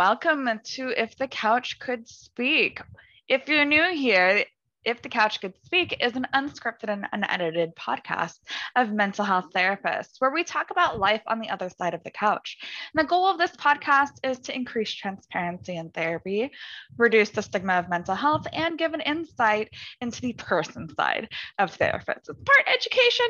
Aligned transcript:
Welcome 0.00 0.48
to 0.64 0.94
If 0.96 1.18
the 1.18 1.28
Couch 1.28 1.78
Could 1.78 2.08
Speak. 2.08 2.80
If 3.28 3.50
you're 3.50 3.66
new 3.66 3.92
here, 3.92 4.46
if 4.84 5.02
the 5.02 5.08
Couch 5.08 5.40
Could 5.40 5.54
Speak 5.64 5.96
is 6.00 6.16
an 6.16 6.26
unscripted 6.34 6.88
and 6.88 7.06
unedited 7.12 7.74
podcast 7.76 8.38
of 8.76 8.92
mental 8.92 9.24
health 9.24 9.46
therapists 9.54 10.14
where 10.18 10.30
we 10.30 10.44
talk 10.44 10.70
about 10.70 10.98
life 10.98 11.22
on 11.26 11.40
the 11.40 11.50
other 11.50 11.68
side 11.68 11.94
of 11.94 12.02
the 12.04 12.10
couch. 12.10 12.58
And 12.94 13.04
the 13.04 13.08
goal 13.08 13.26
of 13.26 13.38
this 13.38 13.52
podcast 13.52 14.12
is 14.24 14.38
to 14.40 14.54
increase 14.54 14.92
transparency 14.92 15.76
in 15.76 15.90
therapy, 15.90 16.50
reduce 16.96 17.30
the 17.30 17.42
stigma 17.42 17.74
of 17.74 17.88
mental 17.88 18.14
health, 18.14 18.46
and 18.52 18.78
give 18.78 18.94
an 18.94 19.00
insight 19.00 19.68
into 20.00 20.20
the 20.20 20.32
person 20.34 20.88
side 20.94 21.28
of 21.58 21.76
therapists. 21.76 22.28
It's 22.28 22.40
part 22.44 22.66
education, 22.72 23.26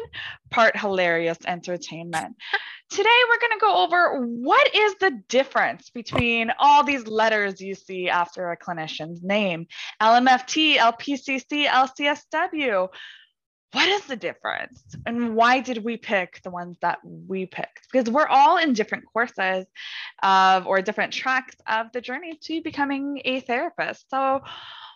part 0.51 0.77
hilarious 0.77 1.39
entertainment. 1.47 2.37
Today, 2.91 3.09
we're 3.29 3.39
going 3.39 3.53
to 3.53 3.61
go 3.61 3.85
over 3.85 4.27
what 4.27 4.75
is 4.75 4.97
the 4.97 5.23
difference 5.29 5.91
between 5.91 6.51
all 6.59 6.83
these 6.83 7.07
letters 7.07 7.61
you 7.61 7.77
see 7.77 8.09
after 8.09 8.51
a 8.51 8.57
clinician's 8.57 9.23
name 9.23 9.69
LMFT, 10.03 10.79
LPCC, 11.49 11.67
LCSW. 11.67 12.89
What 13.73 13.89
is 13.89 14.05
the 14.07 14.17
difference? 14.17 14.83
And 15.07 15.37
why 15.37 15.61
did 15.61 15.85
we 15.85 15.97
pick 15.97 16.41
the 16.43 16.51
ones 16.51 16.77
that 16.83 16.99
we 17.05 17.47
picked? 17.47 17.87
Because 17.93 18.11
we're 18.11 18.27
all 18.27 18.59
in 18.59 18.73
different 18.73 19.05
courses 19.13 19.67
of 20.23 20.67
or 20.67 20.83
different 20.83 21.13
tracks 21.13 21.55
of 21.69 21.93
the 21.93 22.01
journey 22.01 22.37
to 22.43 22.63
becoming 22.63 23.23
a 23.25 23.41
therapist. 23.41 24.11
So, 24.11 24.41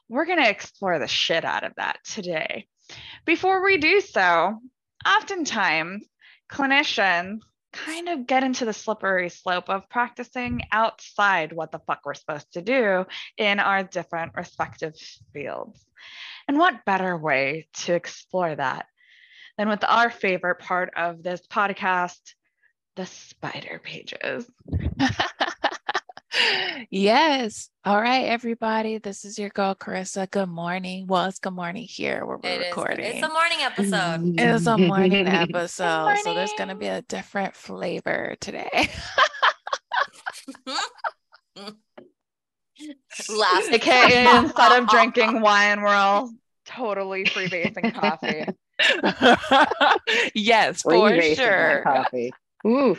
we're 0.09 0.27
going 0.27 0.43
to 0.43 0.51
explore 0.51 0.99
the 0.99 1.09
shit 1.09 1.45
out 1.45 1.65
of 1.65 1.73
that 1.77 1.99
today. 2.05 2.67
Before 3.25 3.65
we 3.65 3.79
do 3.79 4.01
so, 4.01 4.59
oftentimes 5.07 6.05
clinicians 6.51 7.41
kind 7.73 8.09
of 8.09 8.27
get 8.27 8.45
into 8.45 8.65
the 8.65 8.73
slippery 8.73 9.29
slope 9.29 9.69
of 9.69 9.89
practicing 9.89 10.63
outside 10.71 11.53
what 11.53 11.73
the 11.73 11.81
fuck 11.81 12.01
we're 12.05 12.15
supposed 12.15 12.53
to 12.53 12.63
do 12.63 13.05
in 13.37 13.59
our 13.59 13.83
different 13.83 14.33
respective 14.37 14.95
fields. 15.33 15.85
And 16.49 16.59
what 16.59 16.85
better 16.85 17.17
way 17.17 17.69
to 17.85 17.95
explore 17.95 18.55
that 18.55 18.87
than 19.57 19.69
with 19.69 19.85
our 19.85 20.11
favorite 20.11 20.59
part 20.59 20.91
of 20.97 21.23
this 21.23 21.41
podcast, 21.47 22.19
the 22.97 23.03
spidey 23.03 23.83
pages? 23.83 24.47
yes. 26.91 27.71
All 27.85 28.01
right, 28.01 28.25
everybody. 28.27 28.99
This 28.99 29.25
is 29.25 29.39
your 29.39 29.49
girl, 29.51 29.75
Carissa. 29.75 30.31
Good 30.31 30.49
morning. 30.49 31.07
Well, 31.07 31.27
it's 31.27 31.39
good 31.39 31.53
morning 31.55 31.87
here 31.89 32.25
where 32.27 32.39
we're 32.43 32.51
It 32.51 32.61
is- 32.61 32.67
recording. 32.69 33.07
It's 33.07 33.25
a 33.27 33.29
morning 33.29 33.59
episode. 33.61 34.35
It's 34.39 34.67
a 34.67 34.79
morning 34.79 35.27
episode. 35.29 36.17
So 36.25 36.35
there's 36.35 36.53
going 36.59 36.69
to 36.69 36.75
be 36.75 36.89
a 36.89 37.03
different 37.03 37.55
flavor 37.57 38.37
today. 38.41 38.91
Last 43.29 43.71
AKA 43.71 44.39
instead 44.39 44.83
of 44.83 44.89
drinking 44.89 45.41
wine, 45.43 45.83
we're 45.83 45.89
all 45.89 46.33
totally 46.67 47.25
freebasing 47.25 47.95
coffee. 47.95 48.47
yes, 50.35 50.83
for 50.83 50.93
Freebasing 50.93 51.29
my 51.29 51.35
sure. 51.35 51.83
Coffee. 51.85 52.33
Ooh. 52.67 52.97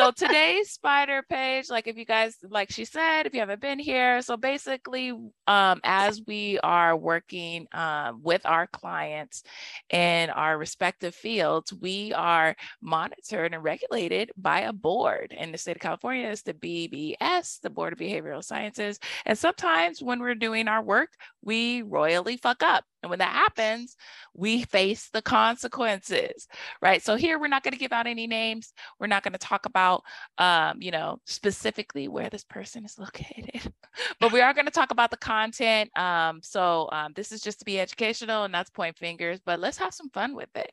So 0.00 0.10
today's 0.12 0.78
spidey 0.82 1.20
page 1.28 1.68
like 1.68 1.86
if 1.86 1.98
you 1.98 2.06
guys 2.06 2.34
like 2.48 2.72
she 2.72 2.86
said 2.86 3.26
if 3.26 3.34
you 3.34 3.40
haven't 3.40 3.60
been 3.60 3.78
here 3.78 4.22
so 4.22 4.38
basically 4.38 5.10
um, 5.46 5.78
as 5.84 6.22
we 6.26 6.58
are 6.60 6.96
working 6.96 7.66
um, 7.72 8.22
with 8.22 8.40
our 8.46 8.66
clients 8.66 9.42
in 9.90 10.30
our 10.30 10.56
respective 10.56 11.14
fields 11.14 11.74
we 11.74 12.14
are 12.14 12.56
monitored 12.80 13.52
and 13.52 13.62
regulated 13.62 14.30
by 14.38 14.60
a 14.60 14.72
board. 14.72 15.34
In 15.36 15.52
the 15.52 15.58
state 15.58 15.76
of 15.76 15.82
california 15.82 16.28
it's 16.28 16.40
the 16.40 16.54
bbs 16.54 17.60
the 17.60 17.68
board 17.68 17.92
of 17.92 17.98
behavioral 17.98 18.42
sciences 18.42 18.98
and 19.26 19.36
sometimes 19.36 20.02
when 20.02 20.20
we're 20.20 20.34
doing 20.34 20.66
our 20.66 20.82
work 20.82 21.10
we 21.42 21.82
royally 21.82 22.38
fuck 22.38 22.62
up 22.62 22.84
and 23.02 23.10
when 23.10 23.18
that 23.18 23.32
happens 23.32 23.96
we 24.34 24.62
face 24.62 25.08
the 25.12 25.22
consequences 25.22 26.46
right 26.82 27.02
so 27.02 27.16
here 27.16 27.38
we're 27.38 27.48
not 27.48 27.62
going 27.62 27.72
to 27.72 27.78
give 27.78 27.92
out 27.92 28.06
any 28.06 28.26
names 28.26 28.72
we're 28.98 29.06
not 29.06 29.22
going 29.22 29.32
to 29.32 29.38
talk 29.38 29.66
about, 29.66 30.02
um, 30.38 30.80
you 30.80 30.90
know, 30.90 31.20
specifically 31.26 32.08
where 32.08 32.30
this 32.30 32.44
person 32.44 32.84
is 32.84 32.98
located, 32.98 33.72
but 34.20 34.32
we 34.32 34.40
are 34.40 34.54
going 34.54 34.66
to 34.66 34.70
talk 34.70 34.90
about 34.90 35.10
the 35.10 35.16
content. 35.16 35.96
Um, 35.98 36.40
so 36.42 36.88
um, 36.92 37.12
this 37.14 37.32
is 37.32 37.40
just 37.40 37.60
to 37.60 37.64
be 37.64 37.80
educational 37.80 38.44
and 38.44 38.54
that's 38.54 38.70
point 38.70 38.98
fingers, 38.98 39.40
but 39.44 39.60
let's 39.60 39.78
have 39.78 39.94
some 39.94 40.10
fun 40.10 40.34
with 40.34 40.54
it. 40.54 40.72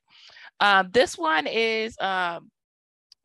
Um, 0.60 0.90
this 0.92 1.18
one 1.18 1.48
is 1.48 1.96
um, 2.00 2.52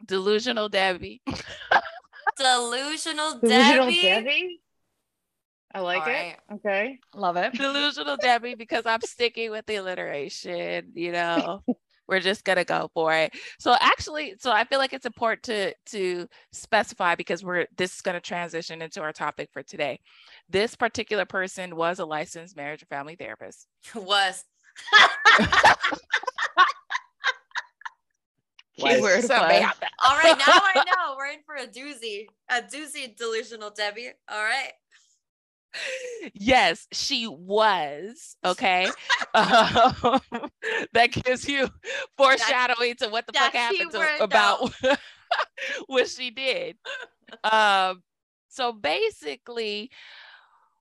delusional 0.07 0.69
Debbie. 0.69 1.23
delusional 2.39 3.39
Delusional 3.39 3.87
Debbie. 3.87 4.03
Debbie? 4.03 4.61
I 5.75 5.81
like 5.81 6.03
All 6.03 6.09
it. 6.09 6.13
right. 6.13 6.37
Okay. 6.55 6.99
Love 7.15 7.37
it. 7.37 7.53
delusional 7.55 8.17
Debbie 8.17 8.55
because 8.55 8.85
I'm 8.87 9.01
sticking 9.03 9.51
with 9.51 9.67
the 9.67 9.77
alliteration, 9.77 10.93
you 10.95 11.13
know. 11.13 11.63
We're 12.09 12.21
just 12.21 12.45
gonna 12.45 12.65
go 12.65 12.91
for 12.93 13.15
it. 13.15 13.33
So 13.61 13.75
actually, 13.81 14.35
so 14.39 14.51
I 14.51 14.65
feel 14.65 14.79
like 14.81 14.93
it's 14.93 15.07
important 15.07 15.45
to 15.45 15.73
to 15.93 16.27
specify 16.53 17.15
because 17.15 17.45
we're 17.45 17.67
this 17.79 17.95
is 17.95 18.01
gonna 18.03 18.21
transition 18.21 18.83
into 18.83 19.01
our 19.01 19.13
topic 19.13 19.49
for 19.53 19.63
today. 19.63 20.01
This 20.51 20.75
particular 20.75 21.25
person 21.25 21.77
was 21.77 22.01
a 22.01 22.05
licensed 22.05 22.57
marriage 22.57 22.83
and 22.83 22.89
family 22.89 23.15
therapist. 23.17 23.67
Was. 23.95 24.45
Was. 28.79 28.95
Keyword 28.97 29.23
So 29.25 29.39
was. 29.39 29.49
may 29.49 29.61
have 29.61 29.79
that. 29.81 29.93
All 30.03 30.17
right, 30.17 30.37
now 30.37 30.45
I 30.49 30.83
know. 30.87 31.15
We're 31.17 31.27
in 31.29 31.39
for 31.47 31.55
a 31.55 31.67
doozy. 31.67 32.27
A 32.51 32.63
doozy 32.63 33.15
delusional 33.17 33.71
Debbie. 33.71 34.11
All 34.29 34.43
right. 34.43 34.73
Yes, 36.35 36.87
she 36.93 37.27
was 37.27 38.37
okay. 38.45 38.87
Um, 39.35 40.21
that 40.93 41.13
gives 41.13 41.49
you 41.49 41.69
foreshadowing 42.17 42.97
to 42.97 43.09
what 43.09 43.27
the 43.27 43.33
fuck 43.33 43.53
happened 43.53 43.93
to, 43.93 44.23
about 44.23 44.73
what 45.87 46.09
she 46.09 46.31
did. 46.31 46.77
Um, 47.45 48.03
so 48.49 48.73
basically, 48.73 49.91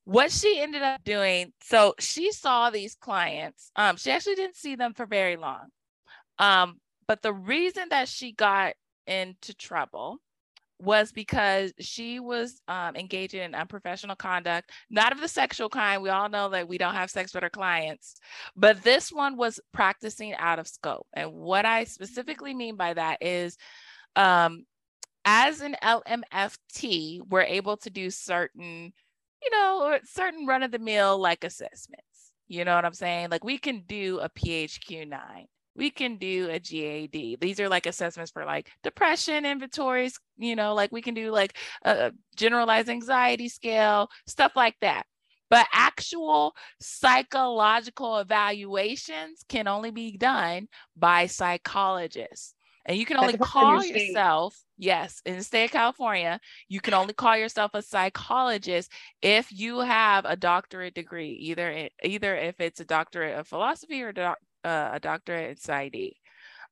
what 0.03 0.31
she 0.31 0.59
ended 0.59 0.81
up 0.81 1.03
doing, 1.03 1.53
so 1.61 1.95
she 1.99 2.31
saw 2.31 2.69
these 2.69 2.95
clients. 2.95 3.71
Um, 3.75 3.97
she 3.97 4.11
actually 4.11 4.35
didn't 4.35 4.57
see 4.57 4.75
them 4.75 4.93
for 4.93 5.05
very 5.05 5.37
long. 5.37 5.67
Um, 6.39 6.79
but 7.07 7.21
the 7.21 7.33
reason 7.33 7.87
that 7.89 8.07
she 8.07 8.31
got 8.31 8.73
into 9.07 9.53
trouble 9.53 10.17
was 10.81 11.11
because 11.11 11.73
she 11.79 12.19
was 12.19 12.61
um, 12.67 12.95
engaging 12.95 13.41
in 13.41 13.55
unprofessional 13.55 14.15
conduct, 14.15 14.71
not 14.89 15.11
of 15.11 15.21
the 15.21 15.27
sexual 15.27 15.69
kind. 15.69 16.01
We 16.01 16.09
all 16.09 16.29
know 16.29 16.49
that 16.49 16.67
we 16.67 16.77
don't 16.77 16.95
have 16.95 17.11
sex 17.11 17.33
with 17.33 17.43
our 17.43 17.49
clients, 17.49 18.15
but 18.55 18.83
this 18.83 19.11
one 19.11 19.37
was 19.37 19.59
practicing 19.73 20.33
out 20.33 20.59
of 20.59 20.67
scope. 20.67 21.07
And 21.13 21.31
what 21.33 21.65
I 21.65 21.83
specifically 21.83 22.53
mean 22.53 22.75
by 22.75 22.93
that 22.95 23.19
is, 23.21 23.57
um, 24.15 24.65
as 25.23 25.61
an 25.61 25.75
LMFT, 25.83 27.21
we're 27.29 27.41
able 27.41 27.77
to 27.77 27.89
do 27.91 28.09
certain, 28.09 28.91
you 29.43 29.51
know, 29.51 29.99
certain 30.03 30.47
run 30.47 30.63
of 30.63 30.71
the 30.71 30.79
mill 30.79 31.19
like 31.19 31.43
assessments. 31.43 32.05
You 32.47 32.65
know 32.65 32.75
what 32.75 32.85
I'm 32.85 32.93
saying? 32.93 33.29
Like 33.29 33.43
we 33.43 33.57
can 33.57 33.83
do 33.87 34.19
a 34.19 34.29
PHQ9 34.29 35.45
we 35.75 35.89
can 35.89 36.17
do 36.17 36.49
a 36.49 36.59
GAD. 36.59 37.39
These 37.39 37.59
are 37.59 37.69
like 37.69 37.85
assessments 37.85 38.31
for 38.31 38.45
like 38.45 38.69
depression 38.83 39.45
inventories, 39.45 40.19
you 40.37 40.55
know, 40.55 40.73
like 40.73 40.91
we 40.91 41.01
can 41.01 41.13
do 41.13 41.31
like 41.31 41.57
a 41.83 42.11
generalized 42.35 42.89
anxiety 42.89 43.49
scale, 43.49 44.09
stuff 44.27 44.53
like 44.55 44.75
that. 44.81 45.05
But 45.49 45.67
actual 45.73 46.55
psychological 46.79 48.19
evaluations 48.19 49.43
can 49.49 49.67
only 49.67 49.91
be 49.91 50.17
done 50.17 50.67
by 50.95 51.27
psychologists. 51.27 52.53
And 52.85 52.97
you 52.97 53.05
can 53.05 53.17
only 53.17 53.33
depends 53.33 53.55
on 53.55 53.61
your 53.61 53.81
call 53.81 53.85
yourself, 53.85 54.57
yes, 54.77 55.21
in 55.25 55.37
the 55.37 55.43
state 55.43 55.65
of 55.65 55.71
California, 55.71 56.39
you 56.67 56.81
can 56.81 56.95
only 56.95 57.13
call 57.13 57.37
yourself 57.37 57.71
a 57.75 57.81
psychologist 57.81 58.91
if 59.21 59.51
you 59.51 59.79
have 59.79 60.25
a 60.25 60.35
doctorate 60.35 60.95
degree, 60.95 61.31
either 61.33 61.89
either 62.03 62.35
if 62.35 62.59
it's 62.59 62.79
a 62.79 62.85
doctorate 62.85 63.37
of 63.37 63.47
philosophy 63.47 64.01
or 64.01 64.11
doc, 64.11 64.39
uh, 64.63 64.89
a 64.93 64.99
doctorate 64.99 65.49
in 65.49 65.55
PsyD. 65.55 66.13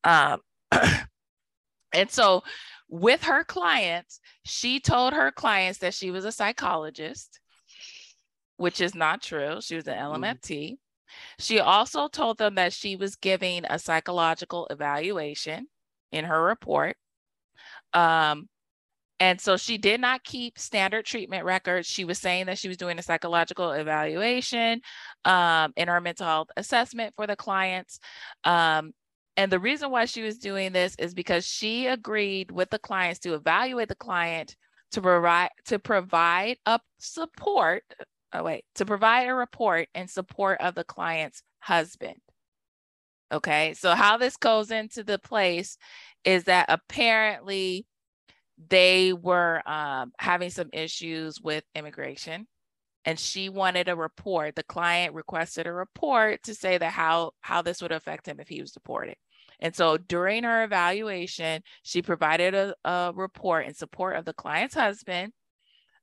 Um, 0.04 0.42
and 1.94 2.10
so 2.10 2.44
with 2.90 3.24
her 3.24 3.44
clients, 3.44 4.20
she 4.46 4.80
told 4.80 5.14
her 5.14 5.32
clients 5.32 5.80
that 5.80 5.94
she 5.94 6.12
was 6.12 6.26
a 6.26 6.32
psychologist, 6.32 7.40
which 8.58 8.82
is 8.82 8.96
not 8.96 9.22
true. 9.22 9.62
She 9.62 9.76
was 9.76 9.88
an 9.88 9.98
LMFT. 9.98 10.78
She 11.40 11.60
also 11.60 12.08
told 12.08 12.38
them 12.38 12.56
that 12.56 12.74
she 12.74 12.96
was 12.96 13.16
giving 13.16 13.66
a 13.66 13.80
psychological 13.80 14.68
evaluation 14.70 15.68
in 16.12 16.26
her 16.26 16.44
report. 16.44 16.98
Um, 17.94 18.48
and 19.20 19.40
so 19.42 19.58
she 19.58 19.78
did 19.78 20.00
not 20.00 20.24
keep 20.24 20.58
standard 20.58 21.06
treatment 21.06 21.44
records. 21.44 21.88
She 21.88 22.06
was 22.06 22.18
saying 22.18 22.46
that 22.46 22.58
she 22.58 22.70
was 22.70 22.78
doing 22.78 22.98
a 23.00 23.04
psychological 23.04 23.72
evaluation 23.72 24.82
um, 25.26 25.74
in 25.76 25.88
her 25.90 26.00
mental 26.00 26.26
health 26.26 26.50
assessment 26.56 27.14
for 27.16 27.28
the 27.28 27.36
clients. 27.36 28.00
Um, 28.46 28.94
and 29.36 29.52
the 29.52 29.60
reason 29.60 29.92
why 29.92 30.06
she 30.06 30.22
was 30.22 30.38
doing 30.38 30.72
this 30.72 30.96
is 31.00 31.14
because 31.14 31.46
she 31.46 31.88
agreed 31.88 32.52
with 32.52 32.70
the 32.70 32.80
clients 32.80 33.20
to 33.22 33.34
evaluate 33.34 33.90
the 33.90 33.96
client 33.96 34.56
to 34.92 35.02
provide 35.02 35.50
to 35.66 35.80
provide 35.80 36.58
a 36.66 36.80
support. 37.00 37.84
Oh 38.34 38.44
wait, 38.44 38.64
to 38.76 38.86
provide 38.86 39.28
a 39.28 39.34
report 39.34 39.88
in 39.96 40.08
support 40.08 40.62
of 40.62 40.76
the 40.76 40.84
client's 40.84 41.44
husband. 41.60 42.18
Okay, 43.32 43.76
so 43.76 43.94
how 43.96 44.18
this 44.18 44.38
goes 44.38 44.72
into 44.72 45.04
the 45.04 45.20
place 45.20 45.78
is 46.26 46.46
that 46.46 46.66
apparently 46.70 47.86
they 48.68 49.14
were 49.14 49.62
um, 49.70 50.12
having 50.20 50.50
some 50.50 50.70
issues 50.74 51.40
with 51.42 51.64
immigration 51.76 52.48
and 53.06 53.20
she 53.20 53.48
wanted 53.50 53.88
a 53.88 53.96
report. 53.96 54.56
The 54.56 54.64
client 54.64 55.14
requested 55.14 55.66
a 55.66 55.74
report 55.74 56.44
to 56.44 56.54
say 56.54 56.78
that 56.78 56.92
how 56.92 57.32
how 57.42 57.62
this 57.62 57.82
would 57.82 57.92
affect 57.92 58.28
him 58.28 58.40
if 58.40 58.50
he 58.50 58.62
was 58.62 58.72
deported. 58.72 59.16
And 59.62 59.76
so 59.76 59.98
during 59.98 60.44
her 60.44 60.64
evaluation 60.64 61.64
she 61.84 62.02
provided 62.02 62.54
a, 62.54 62.76
a 62.84 63.12
report 63.16 63.66
in 63.66 63.74
support 63.74 64.16
of 64.16 64.26
the 64.26 64.34
client's 64.34 64.76
husband 64.76 65.34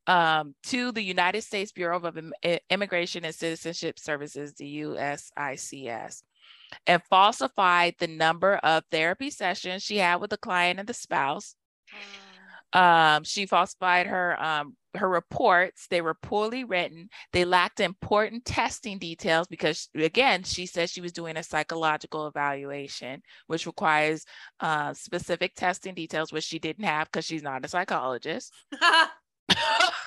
um, 0.06 0.54
to 0.64 0.92
the 0.92 1.02
united 1.02 1.42
states 1.42 1.72
bureau 1.72 2.00
of 2.00 2.18
immigration 2.70 3.24
and 3.24 3.34
citizenship 3.34 3.98
services 3.98 4.54
the 4.54 4.82
uscis 4.82 6.22
and 6.86 7.02
falsified 7.10 7.94
the 7.98 8.06
number 8.06 8.56
of 8.56 8.84
therapy 8.90 9.30
sessions 9.30 9.82
she 9.82 9.98
had 9.98 10.16
with 10.16 10.30
the 10.30 10.36
client 10.36 10.78
and 10.78 10.88
the 10.88 10.94
spouse. 10.94 11.54
Um, 12.72 13.24
she 13.24 13.46
falsified 13.46 14.06
her 14.06 14.40
um, 14.42 14.76
her 14.96 15.08
reports. 15.08 15.86
They 15.88 16.00
were 16.00 16.14
poorly 16.14 16.64
written. 16.64 17.08
They 17.32 17.44
lacked 17.44 17.80
important 17.80 18.44
testing 18.44 18.98
details 18.98 19.46
because, 19.46 19.88
again, 19.94 20.42
she 20.42 20.66
said 20.66 20.90
she 20.90 21.00
was 21.00 21.12
doing 21.12 21.36
a 21.36 21.42
psychological 21.42 22.26
evaluation, 22.26 23.22
which 23.46 23.66
requires 23.66 24.24
uh, 24.60 24.92
specific 24.94 25.54
testing 25.54 25.94
details, 25.94 26.32
which 26.32 26.44
she 26.44 26.58
didn't 26.58 26.84
have 26.84 27.08
because 27.10 27.24
she's 27.24 27.42
not 27.42 27.64
a 27.64 27.68
psychologist. 27.68 28.52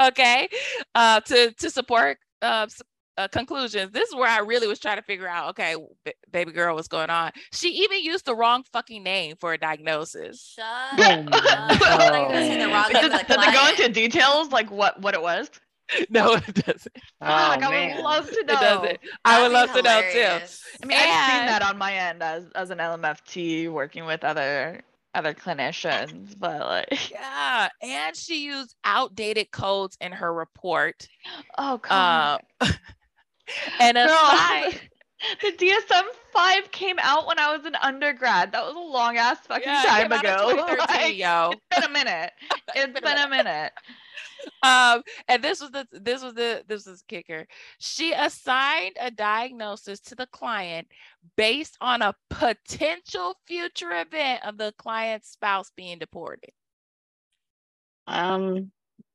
okay, 0.00 0.48
uh, 0.94 1.20
to 1.20 1.52
to 1.58 1.70
support 1.70 2.18
uh, 2.42 2.66
uh, 3.16 3.28
conclusions. 3.28 3.92
This 3.92 4.08
is 4.08 4.14
where 4.14 4.28
I 4.28 4.38
really 4.38 4.66
was 4.66 4.78
trying 4.78 4.96
to 4.96 5.02
figure 5.02 5.28
out, 5.28 5.50
okay, 5.50 5.76
b- 6.04 6.12
baby 6.30 6.52
girl, 6.52 6.74
what's 6.74 6.88
going 6.88 7.10
on? 7.10 7.32
She 7.52 7.68
even 7.82 8.02
used 8.02 8.24
the 8.24 8.34
wrong 8.34 8.64
fucking 8.72 9.02
name 9.02 9.36
for 9.40 9.52
a 9.52 9.58
diagnosis. 9.58 10.54
Shut 10.56 10.66
oh 10.98 11.26
up. 11.32 12.30
Did, 12.90 13.12
did 13.12 13.40
they 13.40 13.52
go 13.52 13.68
into 13.68 13.88
details 13.88 14.50
like 14.50 14.70
what 14.70 15.00
what 15.00 15.14
it 15.14 15.22
was? 15.22 15.50
No, 16.08 16.34
it 16.34 16.54
doesn't. 16.54 16.96
Oh, 17.20 17.26
like, 17.26 17.62
I 17.64 17.94
would 17.96 18.04
love 18.04 18.30
to 18.30 18.44
know. 18.44 18.54
It 18.54 18.60
doesn't. 18.60 18.98
I 19.24 19.42
would 19.42 19.52
love 19.52 19.70
hilarious. 19.70 20.12
to 20.12 20.22
know 20.22 20.38
too. 20.38 20.80
I 20.84 20.86
mean, 20.86 20.98
and... 20.98 21.10
I've 21.10 21.30
seen 21.32 21.46
that 21.46 21.62
on 21.62 21.78
my 21.78 21.92
end 21.92 22.22
as 22.22 22.44
as 22.54 22.70
an 22.70 22.78
LMFT 22.78 23.68
working 23.70 24.06
with 24.06 24.22
other 24.22 24.82
other 25.14 25.34
clinicians, 25.34 26.38
but 26.38 26.60
like 26.60 27.10
yeah, 27.10 27.68
and 27.82 28.16
she 28.16 28.44
used 28.44 28.74
outdated 28.84 29.50
codes 29.50 29.96
in 30.00 30.12
her 30.12 30.32
report. 30.32 31.08
Oh 31.58 31.78
god. 31.78 32.42
Uh, 32.60 32.68
and 33.80 33.98
aside, 33.98 34.80
the 35.42 35.52
DSM 35.52 36.02
five 36.32 36.70
came 36.70 36.96
out 37.00 37.26
when 37.26 37.38
I 37.38 37.54
was 37.54 37.64
an 37.66 37.76
undergrad. 37.76 38.52
That 38.52 38.64
was 38.64 38.74
a 38.74 38.78
long 38.78 39.16
ass 39.16 39.38
fucking 39.46 39.64
yeah, 39.66 39.82
time 39.86 40.12
ago. 40.12 40.76
Like, 40.88 41.16
yo. 41.16 41.52
It's 41.52 41.80
been 41.80 41.90
a 41.90 41.92
minute. 41.92 42.32
It's 42.74 43.00
been 43.00 43.18
a 43.18 43.28
minute. 43.28 43.72
Um, 44.62 45.02
and 45.28 45.44
this 45.44 45.60
was 45.60 45.70
the 45.70 45.86
this 45.92 46.22
was 46.22 46.32
the 46.32 46.64
this 46.66 46.86
was 46.86 47.02
kicker. 47.02 47.46
She 47.78 48.12
assigned 48.12 48.96
a 48.98 49.10
diagnosis 49.10 50.00
to 50.00 50.14
the 50.14 50.26
client 50.26 50.88
based 51.36 51.76
on 51.82 52.00
a 52.00 52.14
potential 52.30 53.36
future 53.46 53.92
event 53.92 54.42
of 54.46 54.56
the 54.56 54.72
client's 54.78 55.30
spouse 55.30 55.70
being 55.76 55.98
deported. 55.98 56.52
Um, 58.06 58.70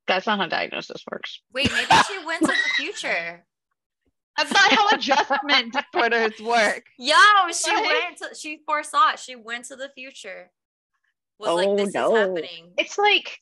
that's 0.07 0.27
not 0.27 0.39
how 0.39 0.47
diagnosis 0.47 1.03
works. 1.11 1.41
Wait, 1.53 1.71
maybe 1.71 2.01
she 2.07 2.23
went 2.25 2.41
to 2.41 2.47
the 2.47 2.69
future. 2.77 3.43
That's 4.37 4.51
not 4.51 4.71
how 4.71 4.89
adjustment 4.89 5.73
disorders 5.73 6.39
work. 6.41 6.83
Yo, 6.97 7.15
she 7.53 7.73
went 7.73 8.17
to, 8.17 8.35
she 8.37 8.59
foresaw 8.65 9.11
it. 9.13 9.19
She 9.19 9.35
went 9.35 9.65
to 9.65 9.75
the 9.75 9.89
future. 9.95 10.51
Was 11.39 11.49
oh, 11.49 11.55
like, 11.55 11.77
this 11.77 11.93
no. 11.93 12.15
is 12.15 12.19
happening. 12.19 12.73
It's 12.77 12.97
like 12.97 13.39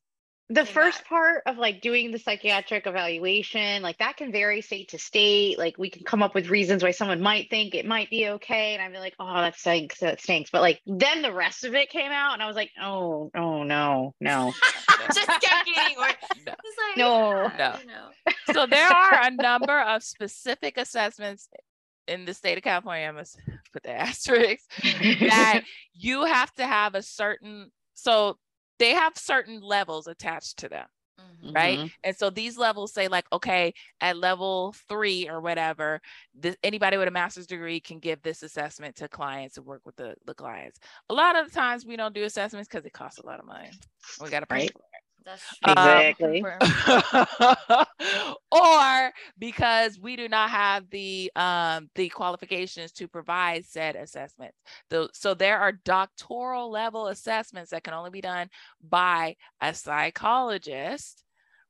the 0.50 0.66
first 0.66 1.00
back. 1.00 1.07
part 1.07 1.44
of 1.45 1.57
like 1.57 1.81
doing 1.81 2.12
the 2.12 2.19
psychiatric 2.19 2.86
evaluation 2.86 3.81
like 3.81 3.98
that 4.00 4.18
can 4.18 4.31
vary 4.31 4.62
state 4.62 4.90
to 4.90 5.00
state 5.00 5.57
like 5.57 5.78
we 5.78 5.90
can 5.90 6.04
come 6.04 6.22
up 6.22 6.36
with 6.36 6.50
reasons 6.50 6.84
why 6.84 6.92
someone 6.92 7.22
might 7.22 7.50
think 7.50 7.74
it 7.74 7.86
might 7.86 8.10
be 8.10 8.28
okay 8.28 8.74
and 8.74 8.81
i'd 8.81 8.92
be 8.92 9.00
like 9.00 9.16
oh 9.19 9.34
that 9.36 9.56
stinks 9.57 10.00
that 10.00 10.19
stinks 10.19 10.50
but 10.51 10.62
like 10.62 10.81
then 10.86 11.22
the 11.22 11.31
rest 11.31 11.63
of 11.63 11.74
it 11.75 11.90
came 11.90 12.12
out 12.12 12.34
and 12.34 12.44
i 12.44 12.48
was 12.48 12.56
like 12.56 12.72
oh 12.81 13.31
oh 13.36 13.63
no 13.63 14.13
no 14.19 14.54
just 15.13 15.28
kept 15.28 15.66
getting 15.66 15.98
worse 15.98 16.13
no. 16.45 16.54
Like, 16.88 16.98
no. 16.98 17.51
Yeah, 17.57 17.78
no. 17.88 18.54
so 18.54 18.66
there 18.66 18.88
are 18.88 19.22
a 19.24 19.31
number 19.31 19.80
of 19.80 20.04
specific 20.04 20.78
assessments 20.78 21.48
in 22.07 22.25
the 22.25 22.34
state 22.34 22.57
of 22.57 22.63
California, 22.63 23.07
I 23.07 23.12
must 23.12 23.40
put 23.72 23.84
the 23.84 23.92
asterisk 23.92 24.63
that 24.81 25.63
you 25.94 26.25
have 26.25 26.54
to 26.56 26.68
have 26.68 26.95
a 26.95 27.01
certain 27.01 27.72
so 27.94 28.38
they 28.83 28.91
have 28.91 29.18
certain 29.18 29.62
levels 29.62 30.07
attached 30.07 30.57
to 30.57 30.68
them 30.68 30.85
mm-hmm. 31.18 31.53
right 31.53 31.80
mm-hmm. 31.80 31.88
and 32.03 32.15
so 32.15 32.30
these 32.30 32.57
levels 32.57 32.94
say 32.94 33.07
like 33.07 33.25
okay 33.31 33.74
at 34.01 34.18
level 34.18 34.75
three 34.89 35.30
or 35.30 35.39
whatever 35.39 36.01
this, 36.35 36.57
anybody 36.63 36.97
with 36.97 37.07
a 37.07 37.12
master's 37.12 37.47
degree 37.47 37.80
can 37.80 37.97
give 38.00 38.21
this 38.21 38.44
assessment 38.44 38.94
to 38.97 39.07
clients 39.07 39.56
and 39.56 39.65
work 39.65 39.81
with 39.85 39.95
the, 39.95 40.13
the 40.25 40.33
clients 40.33 40.80
a 41.09 41.13
lot 41.13 41.38
of 41.38 41.47
the 41.47 41.53
times 41.57 41.85
we 41.85 41.95
don't 41.95 42.13
do 42.13 42.24
assessments 42.24 42.68
because 42.68 42.85
it 42.85 42.91
costs 42.91 43.19
a 43.19 43.25
lot 43.25 43.39
of 43.39 43.45
money 43.45 43.69
we 44.21 44.30
got 44.30 44.41
to 44.41 44.45
pay 44.47 44.56
right. 44.56 44.74
for 44.74 44.80
it 44.80 44.93
that's 45.25 45.44
Exactly. 45.66 46.44
Um, 46.44 47.86
or 48.52 49.12
because 49.38 50.00
we 50.00 50.16
do 50.16 50.28
not 50.28 50.50
have 50.50 50.90
the 50.90 51.31
um, 51.36 51.90
the 51.96 52.10
qualifications 52.10 52.92
to 52.94 53.08
provide 53.08 53.66
said 53.66 53.96
assessments. 53.96 54.58
The, 54.90 55.09
so 55.14 55.33
there 55.33 55.59
are 55.59 55.71
doctoral 55.71 56.71
level 56.71 57.07
assessments 57.07 57.71
that 57.71 57.83
can 57.83 57.94
only 57.94 58.09
be 58.09 58.21
done 58.21 58.50
by 58.88 59.36
a 59.62 59.74
psychologist 59.74 61.24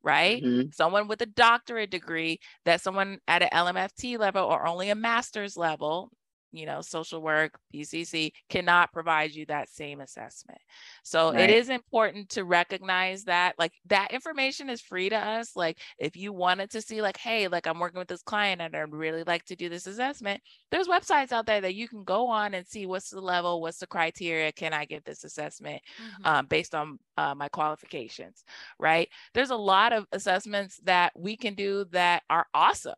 right? 0.03 0.43
Mm-hmm. 0.43 0.69
Someone 0.73 1.07
with 1.07 1.21
a 1.21 1.25
doctorate 1.25 1.89
degree 1.89 2.39
that 2.65 2.81
someone 2.81 3.19
at 3.27 3.41
an 3.41 3.49
LMFT 3.53 4.19
level 4.19 4.43
or 4.43 4.67
only 4.67 4.89
a 4.89 4.95
master's 4.95 5.55
level, 5.55 6.11
you 6.53 6.67
know, 6.67 6.81
social 6.81 7.21
work, 7.21 7.59
PCC 7.73 8.31
cannot 8.47 8.93
provide 8.93 9.31
you 9.31 9.45
that 9.47 9.69
same 9.69 9.99
assessment. 9.99 10.59
So 11.03 11.33
right. 11.33 11.41
it 11.41 11.49
is 11.49 11.69
important 11.69 12.29
to 12.29 12.45
recognize 12.45 13.23
that 13.23 13.55
like 13.57 13.73
that 13.87 14.11
information 14.11 14.69
is 14.69 14.79
free 14.79 15.09
to 15.09 15.17
us. 15.17 15.55
Like 15.55 15.79
if 15.97 16.15
you 16.15 16.31
wanted 16.31 16.69
to 16.71 16.81
see 16.81 17.01
like, 17.01 17.17
hey, 17.17 17.47
like 17.47 17.67
I'm 17.67 17.79
working 17.79 17.99
with 17.99 18.07
this 18.07 18.21
client 18.21 18.61
and 18.61 18.75
I'd 18.75 18.93
really 18.93 19.23
like 19.23 19.43
to 19.45 19.55
do 19.55 19.67
this 19.67 19.87
assessment, 19.87 20.41
there's 20.71 20.87
websites 20.87 21.31
out 21.31 21.47
there 21.47 21.61
that 21.61 21.75
you 21.75 21.87
can 21.87 22.03
go 22.03 22.27
on 22.27 22.53
and 22.53 22.67
see 22.67 22.85
what's 22.85 23.09
the 23.09 23.21
level, 23.21 23.59
what's 23.59 23.79
the 23.79 23.87
criteria, 23.87 24.51
can 24.51 24.73
I 24.73 24.85
give 24.85 25.03
this 25.03 25.23
assessment 25.23 25.81
mm-hmm. 25.99 26.25
um, 26.25 26.45
based 26.45 26.75
on 26.75 26.99
uh, 27.17 27.33
my 27.35 27.49
qualifications, 27.49 28.43
right? 28.79 29.09
There's 29.33 29.49
a 29.49 29.55
lot 29.55 29.91
of 29.91 30.05
assessments 30.11 30.79
that 30.83 31.13
we 31.15 31.35
can 31.35 31.55
do 31.55 31.85
that 31.91 32.21
are 32.29 32.45
awesome 32.53 32.93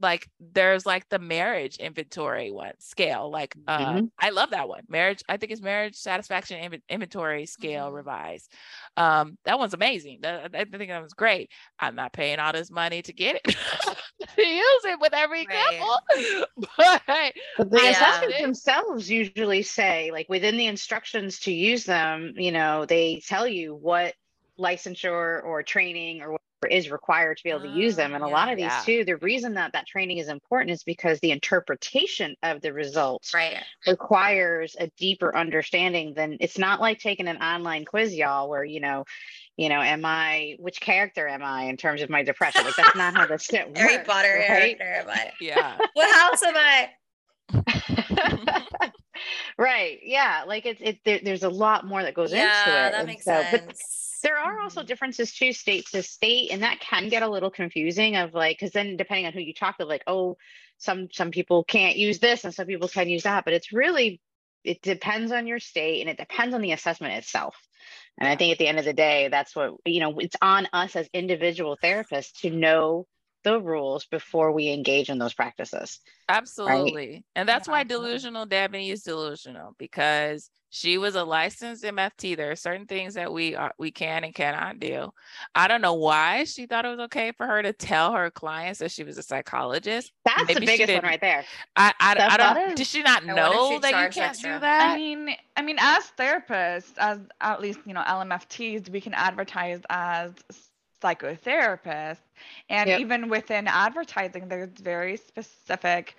like 0.00 0.28
there's 0.38 0.86
like 0.86 1.08
the 1.08 1.18
marriage 1.18 1.76
inventory 1.76 2.50
one 2.50 2.72
scale 2.78 3.30
like 3.30 3.54
uh 3.66 3.78
mm-hmm. 3.78 4.06
i 4.18 4.30
love 4.30 4.50
that 4.50 4.68
one 4.68 4.82
marriage 4.88 5.22
i 5.28 5.36
think 5.36 5.52
it's 5.52 5.60
marriage 5.60 5.96
satisfaction 5.96 6.60
Inv- 6.60 6.82
inventory 6.88 7.46
scale 7.46 7.86
mm-hmm. 7.86 7.96
revised 7.96 8.52
um 8.96 9.36
that 9.44 9.58
one's 9.58 9.74
amazing 9.74 10.20
i 10.24 10.48
think 10.48 10.88
that 10.88 11.02
was 11.02 11.14
great 11.14 11.50
i'm 11.78 11.94
not 11.94 12.12
paying 12.12 12.38
all 12.38 12.52
this 12.52 12.70
money 12.70 13.02
to 13.02 13.12
get 13.12 13.36
it 13.36 13.44
to 14.36 14.46
use 14.46 14.84
it 14.84 15.00
with 15.00 15.12
every 15.14 15.46
right. 15.46 15.78
couple 15.78 16.46
but, 16.76 17.02
but 17.56 17.70
the 17.70 17.76
assessments 17.76 18.40
themselves 18.40 19.10
usually 19.10 19.62
say 19.62 20.10
like 20.12 20.28
within 20.28 20.56
the 20.56 20.66
instructions 20.66 21.40
to 21.40 21.52
use 21.52 21.84
them 21.84 22.34
you 22.36 22.52
know 22.52 22.84
they 22.86 23.20
tell 23.26 23.46
you 23.46 23.74
what 23.74 24.14
licensure 24.58 25.42
or 25.44 25.62
training 25.62 26.22
or 26.22 26.38
is 26.70 26.90
required 26.90 27.36
to 27.36 27.44
be 27.44 27.50
able 27.50 27.60
to 27.60 27.68
use 27.68 27.96
them. 27.96 28.14
And 28.14 28.24
a 28.24 28.26
yeah, 28.26 28.32
lot 28.32 28.50
of 28.50 28.56
these 28.56 28.64
yeah. 28.64 28.82
too, 28.84 29.04
the 29.04 29.16
reason 29.18 29.54
that 29.54 29.72
that 29.72 29.86
training 29.86 30.18
is 30.18 30.28
important 30.28 30.70
is 30.72 30.82
because 30.82 31.20
the 31.20 31.30
interpretation 31.30 32.34
of 32.42 32.60
the 32.60 32.72
results 32.72 33.32
right. 33.32 33.62
requires 33.86 34.76
a 34.78 34.88
deeper 34.96 35.36
understanding 35.36 36.14
than 36.14 36.36
it's 36.40 36.58
not 36.58 36.80
like 36.80 36.98
taking 36.98 37.28
an 37.28 37.36
online 37.38 37.84
quiz, 37.84 38.14
y'all, 38.14 38.48
where, 38.48 38.64
you 38.64 38.80
know, 38.80 39.04
you 39.56 39.68
know, 39.68 39.80
am 39.80 40.04
I, 40.04 40.56
which 40.58 40.80
character 40.80 41.26
am 41.26 41.42
I 41.42 41.64
in 41.64 41.76
terms 41.76 42.02
of 42.02 42.10
my 42.10 42.22
depression? 42.22 42.64
Like 42.64 42.76
that's 42.76 42.96
not 42.96 43.14
how 43.14 43.26
this 43.26 43.44
shit 43.44 43.66
works. 43.68 43.80
Harry 43.80 44.04
Potter 44.04 44.44
right? 44.48 44.78
character 44.78 44.84
am 44.84 45.08
I? 45.08 45.32
Yeah. 45.40 45.78
what 45.94 46.14
house 46.16 46.42
am 46.42 46.54
I? 46.56 46.90
right. 49.58 49.98
Yeah. 50.02 50.44
Like 50.46 50.66
it's, 50.66 50.80
it, 50.82 51.00
there, 51.04 51.20
there's 51.22 51.42
a 51.44 51.48
lot 51.48 51.86
more 51.86 52.02
that 52.02 52.14
goes 52.14 52.32
yeah, 52.32 52.42
into 52.46 52.70
it. 52.70 52.72
that 52.72 52.94
and 52.94 53.06
makes 53.06 53.24
so, 53.24 53.42
sense. 53.42 53.62
But, 53.66 53.76
there 54.20 54.38
are 54.38 54.60
also 54.60 54.80
mm-hmm. 54.80 54.88
differences 54.88 55.34
too, 55.34 55.52
state 55.52 55.86
to 55.88 56.02
state, 56.02 56.50
and 56.50 56.62
that 56.62 56.80
can 56.80 57.08
get 57.08 57.22
a 57.22 57.28
little 57.28 57.50
confusing. 57.50 58.16
Of 58.16 58.34
like, 58.34 58.58
because 58.58 58.72
then 58.72 58.96
depending 58.96 59.26
on 59.26 59.32
who 59.32 59.40
you 59.40 59.54
talk 59.54 59.78
to, 59.78 59.84
like, 59.84 60.04
oh, 60.06 60.36
some 60.78 61.08
some 61.12 61.30
people 61.30 61.64
can't 61.64 61.96
use 61.96 62.18
this 62.18 62.44
and 62.44 62.54
some 62.54 62.66
people 62.66 62.88
can 62.88 63.08
use 63.08 63.24
that, 63.24 63.44
but 63.44 63.54
it's 63.54 63.72
really 63.72 64.20
it 64.64 64.82
depends 64.82 65.32
on 65.32 65.46
your 65.46 65.60
state 65.60 66.00
and 66.00 66.10
it 66.10 66.18
depends 66.18 66.54
on 66.54 66.60
the 66.60 66.72
assessment 66.72 67.14
itself. 67.14 67.56
And 68.18 68.28
I 68.28 68.36
think 68.36 68.52
at 68.52 68.58
the 68.58 68.66
end 68.66 68.78
of 68.78 68.84
the 68.84 68.92
day, 68.92 69.28
that's 69.28 69.54
what, 69.54 69.74
you 69.86 70.00
know, 70.00 70.18
it's 70.18 70.36
on 70.42 70.68
us 70.72 70.96
as 70.96 71.08
individual 71.12 71.78
therapists 71.82 72.40
to 72.40 72.50
know 72.50 73.06
the 73.52 73.60
rules 73.60 74.06
before 74.06 74.52
we 74.52 74.68
engage 74.68 75.08
in 75.08 75.18
those 75.18 75.34
practices. 75.34 76.00
Absolutely. 76.28 77.08
Right? 77.08 77.24
And 77.34 77.48
that's 77.48 77.66
yeah, 77.66 77.72
why 77.72 77.80
absolutely. 77.80 78.08
delusional 78.08 78.46
Debbie 78.46 78.90
is 78.90 79.02
delusional 79.02 79.74
because 79.78 80.50
she 80.70 80.98
was 80.98 81.14
a 81.14 81.24
licensed 81.24 81.82
MFT. 81.82 82.36
There 82.36 82.50
are 82.50 82.56
certain 82.56 82.86
things 82.86 83.14
that 83.14 83.32
we 83.32 83.54
are 83.54 83.72
we 83.78 83.90
can 83.90 84.24
and 84.24 84.34
cannot 84.34 84.78
do. 84.78 85.10
I 85.54 85.66
don't 85.66 85.80
know 85.80 85.94
why 85.94 86.44
she 86.44 86.66
thought 86.66 86.84
it 86.84 86.88
was 86.88 87.00
okay 87.00 87.32
for 87.32 87.46
her 87.46 87.62
to 87.62 87.72
tell 87.72 88.12
her 88.12 88.30
clients 88.30 88.80
that 88.80 88.90
she 88.90 89.02
was 89.02 89.16
a 89.16 89.22
psychologist. 89.22 90.12
That's 90.26 90.46
Maybe 90.46 90.60
the 90.60 90.66
biggest 90.66 90.92
one 90.92 91.02
right 91.04 91.20
there. 91.20 91.44
I 91.74 91.92
I, 91.98 92.28
I 92.30 92.36
don't 92.36 92.76
did 92.76 92.86
she 92.86 93.02
not 93.02 93.24
know 93.24 93.78
that 93.80 93.88
you 93.88 94.10
can't 94.10 94.18
extra? 94.18 94.54
do 94.54 94.60
that? 94.60 94.90
I 94.90 94.96
mean, 94.96 95.30
I 95.56 95.62
mean, 95.62 95.76
as 95.80 96.12
therapists, 96.18 96.92
as 96.98 97.20
at 97.40 97.62
least 97.62 97.80
you 97.86 97.94
know 97.94 98.02
LMFTs, 98.02 98.90
we 98.90 99.00
can 99.00 99.14
advertise 99.14 99.80
as 99.88 100.34
psychotherapists 101.02 102.18
and 102.68 102.88
yep. 102.88 103.00
even 103.00 103.28
within 103.28 103.66
advertising 103.66 104.48
there's 104.48 104.70
very 104.80 105.16
specific 105.16 106.16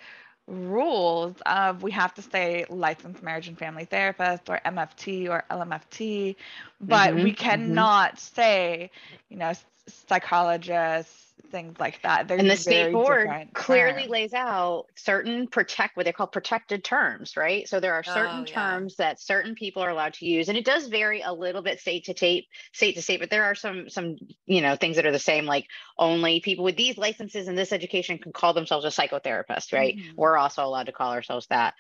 rules 0.50 1.36
of 1.46 1.84
we 1.84 1.92
have 1.92 2.14
to 2.16 2.22
say 2.22 2.66
licensed 2.70 3.22
marriage 3.22 3.48
and 3.48 3.58
family 3.58 3.86
therapist 3.86 4.50
or 4.50 4.60
MFT 4.66 5.30
or 5.30 5.44
LMFT, 5.52 6.36
but 6.82 7.12
mm-hmm, 7.12 7.24
we 7.24 7.32
mm-hmm. 7.32 7.44
cannot 7.44 8.16
mm-hmm. 8.16 8.36
say, 8.36 8.92
you 9.30 9.38
know, 9.38 9.54
psychologist, 9.88 11.29
things 11.52 11.80
like 11.80 12.02
that. 12.04 12.28
There's 12.28 12.40
and 12.40 12.50
the 12.50 12.56
state 12.56 12.92
board 12.92 13.30
clearly 13.54 14.02
terms. 14.02 14.10
lays 14.10 14.34
out 14.34 14.86
certain 14.96 15.48
protect 15.48 15.98
what 15.98 16.06
they 16.06 16.12
call 16.12 16.28
protected 16.28 16.84
terms, 16.84 17.36
right? 17.36 17.68
So 17.68 17.80
there 17.80 17.94
are 17.94 18.04
certain 18.04 18.42
oh, 18.42 18.46
yeah. 18.48 18.54
terms 18.54 18.96
that 18.98 19.20
certain 19.20 19.56
people 19.56 19.84
are 19.84 19.90
allowed 19.90 20.14
to 20.16 20.26
use, 20.26 20.50
and 20.50 20.58
it 20.58 20.66
does 20.66 20.88
vary 20.88 21.22
a 21.22 21.34
little 21.34 21.62
bit 21.62 21.80
state 21.80 22.06
to 22.06 22.16
state, 22.16 22.46
state 22.74 22.96
to 22.96 23.02
state. 23.02 23.20
But 23.20 23.30
there 23.30 23.46
are 23.46 23.56
some 23.56 23.90
some 23.90 24.18
you 24.46 24.62
know 24.62 24.76
things 24.76 24.96
that 24.96 25.06
are 25.06 25.12
the 25.12 25.20
same, 25.20 25.46
like 25.46 25.66
only 25.98 26.40
people 26.40 26.66
with 26.66 26.78
these 26.78 26.98
licenses 26.98 27.48
and 27.48 27.58
this 27.58 27.72
education 27.72 28.18
can 28.18 28.32
call 28.32 28.54
themselves 28.54 28.86
a 28.86 28.90
psychotherapist, 28.90 29.74
right? 29.74 29.98
Mm-hmm. 29.98 30.16
We're 30.16 30.38
also 30.38 30.64
allowed 30.64 30.88
to 30.88 30.92
call 30.92 31.12
ourselves 31.12 31.48
that. 31.48 31.74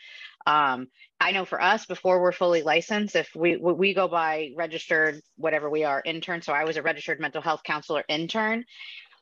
Um, 0.45 0.87
I 1.19 1.31
know 1.31 1.43
for 1.43 1.61
us, 1.61 1.85
before 1.85 2.21
we're 2.21 2.31
fully 2.31 2.63
licensed, 2.63 3.15
if 3.15 3.35
we 3.35 3.57
we 3.57 3.93
go 3.93 4.07
by 4.07 4.51
registered 4.55 5.21
whatever 5.35 5.69
we 5.69 5.83
are 5.83 6.01
intern. 6.03 6.41
So 6.41 6.53
I 6.53 6.63
was 6.63 6.77
a 6.77 6.81
registered 6.81 7.19
mental 7.19 7.41
health 7.41 7.61
counselor 7.63 8.03
intern 8.07 8.65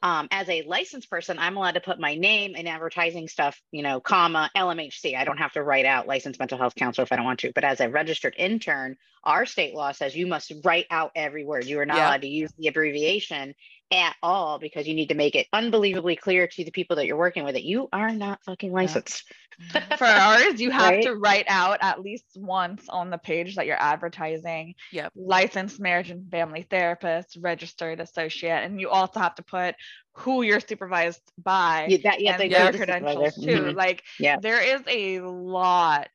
um, 0.04 0.28
as 0.30 0.48
a 0.50 0.62
licensed 0.64 1.10
person, 1.10 1.40
I'm 1.40 1.58
allowed 1.58 1.74
to 1.74 1.80
put 1.80 2.00
my 2.00 2.16
name 2.16 2.56
in 2.56 2.68
advertising 2.68 3.28
stuff, 3.28 3.60
you 3.72 3.82
know, 3.82 4.00
comma 4.00 4.52
LMHC. 4.56 5.16
I 5.18 5.24
don't 5.24 5.38
have 5.38 5.54
to 5.54 5.64
write 5.64 5.86
out 5.86 6.08
licensed 6.08 6.40
mental 6.40 6.58
health 6.58 6.76
counselor 6.76 7.04
if 7.04 7.12
I 7.12 7.16
don't 7.16 7.26
want 7.26 7.40
to. 7.40 7.52
But 7.54 7.64
as 7.64 7.80
a 7.80 7.90
registered 7.90 8.36
intern, 8.38 8.98
our 9.24 9.46
state 9.46 9.74
law 9.74 9.92
says 9.92 10.16
you 10.16 10.28
must 10.28 10.54
write 10.64 10.86
out 10.92 11.12
every 11.16 11.46
word. 11.46 11.66
You 11.66 11.80
are 11.80 11.86
not 11.86 11.98
yeah. 11.98 12.10
allowed 12.10 12.22
to 12.22 12.28
use 12.28 12.52
the 12.58 12.68
abbreviation 12.68 13.56
at 13.92 14.16
all 14.22 14.60
because 14.60 14.88
you 14.88 14.94
need 14.94 15.10
to 15.10 15.16
make 15.16 15.36
it 15.36 15.48
unbelievably 15.54 16.18
clear 16.18 16.48
to 16.48 16.64
the 16.64 16.72
people 16.72 16.98
that 16.98 17.06
you're 17.06 17.18
working 17.18 17.44
with 17.44 17.54
that 17.54 17.64
you 17.64 17.88
are 17.94 18.12
not 18.12 18.44
fucking 18.44 18.72
licensed. 18.72 19.24
Yeah. 19.74 19.96
For 19.98 20.06
ours, 20.06 20.62
you 20.62 20.70
have 20.72 20.92
right? 20.92 21.04
to 21.04 21.16
write 21.16 21.46
out 21.48 21.80
at 21.82 22.02
least 22.02 22.26
once 22.36 22.86
on 22.90 23.10
the 23.10 23.18
page 23.18 23.56
that 23.56 23.66
you're 23.66 23.82
advertising. 23.82 24.76
Yep. 24.92 25.14
Licensed 25.16 25.80
marriage 25.80 26.12
and 26.12 26.30
family 26.30 26.68
therapist, 26.70 27.38
registered 27.42 28.00
associate, 28.00 28.64
and 28.64 28.80
you 28.80 28.90
also 28.90 29.20
have 29.20 29.36
to 29.36 29.44
put 29.44 29.76
who 30.14 30.42
you're 30.42 30.60
supervised 30.60 31.22
by 31.44 31.88
yeah, 31.90 31.98
that, 32.04 32.22
yeah, 32.22 32.38
and 32.40 32.52
their 32.52 32.74
credentials 32.74 33.36
too. 33.36 33.48
Mm-hmm. 33.48 33.78
Like 33.78 34.04
yeah. 34.20 34.38
there 34.40 34.62
is 34.62 34.82
a 34.88 35.22
lot 35.22 36.10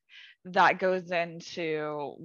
that 0.45 0.79
goes 0.79 1.11
into 1.11 2.17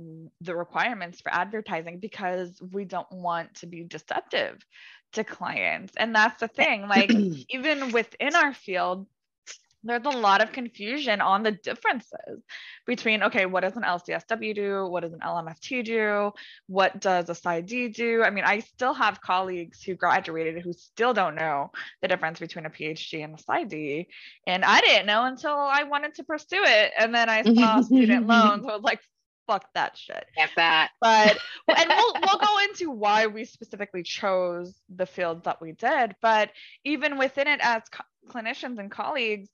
the 0.41 0.55
requirements 0.55 1.21
for 1.21 1.31
advertising 1.31 1.99
because 1.99 2.59
we 2.71 2.83
don't 2.83 3.11
want 3.11 3.53
to 3.55 3.67
be 3.67 3.83
deceptive 3.83 4.57
to 5.13 5.23
clients. 5.23 5.93
And 5.97 6.13
that's 6.15 6.39
the 6.39 6.47
thing, 6.47 6.81
like, 6.87 7.11
even 7.49 7.91
within 7.91 8.35
our 8.35 8.53
field, 8.53 9.07
there's 9.83 10.05
a 10.05 10.09
lot 10.09 10.41
of 10.41 10.51
confusion 10.51 11.21
on 11.21 11.43
the 11.43 11.51
differences 11.51 12.43
between 12.85 13.23
okay 13.23 13.45
what 13.45 13.61
does 13.61 13.75
an 13.75 13.83
lcsw 13.83 14.55
do? 14.55 14.85
What 14.87 15.01
does 15.01 15.13
an 15.13 15.19
lmft 15.19 15.85
do? 15.85 16.31
What 16.67 16.99
does 16.99 17.29
a 17.29 17.33
PsyD 17.33 17.93
do? 17.93 18.23
I 18.23 18.29
mean 18.29 18.43
i 18.43 18.59
still 18.59 18.93
have 18.93 19.21
colleagues 19.21 19.81
who 19.83 19.95
graduated 19.95 20.63
who 20.63 20.73
still 20.73 21.13
don't 21.13 21.35
know 21.35 21.71
the 22.01 22.07
difference 22.07 22.39
between 22.39 22.65
a 22.65 22.69
phd 22.69 23.23
and 23.23 23.39
a 23.39 23.43
PsyD 23.43 24.07
and 24.45 24.65
i 24.65 24.81
didn't 24.81 25.05
know 25.05 25.23
until 25.25 25.55
i 25.55 25.83
wanted 25.83 26.15
to 26.15 26.23
pursue 26.23 26.63
it. 26.63 26.91
And 26.97 27.13
then 27.13 27.29
i 27.29 27.43
saw 27.43 27.81
student 27.81 28.27
loans. 28.27 28.65
I 28.65 28.73
was 28.73 28.83
like 28.83 28.99
fuck 29.47 29.65
that 29.73 29.97
shit. 29.97 30.25
Get 30.35 30.49
that. 30.57 30.91
But 31.01 31.37
and 31.67 31.89
we'll 31.89 32.13
we'll 32.21 32.39
go 32.39 32.59
into 32.69 32.91
why 32.91 33.27
we 33.27 33.45
specifically 33.45 34.03
chose 34.03 34.75
the 34.93 35.05
field 35.05 35.45
that 35.45 35.61
we 35.61 35.71
did. 35.71 36.15
But 36.21 36.51
even 36.83 37.17
within 37.17 37.47
it, 37.47 37.59
as 37.63 37.83
co- 37.89 38.03
clinicians 38.29 38.77
and 38.77 38.91
colleagues, 38.91 39.49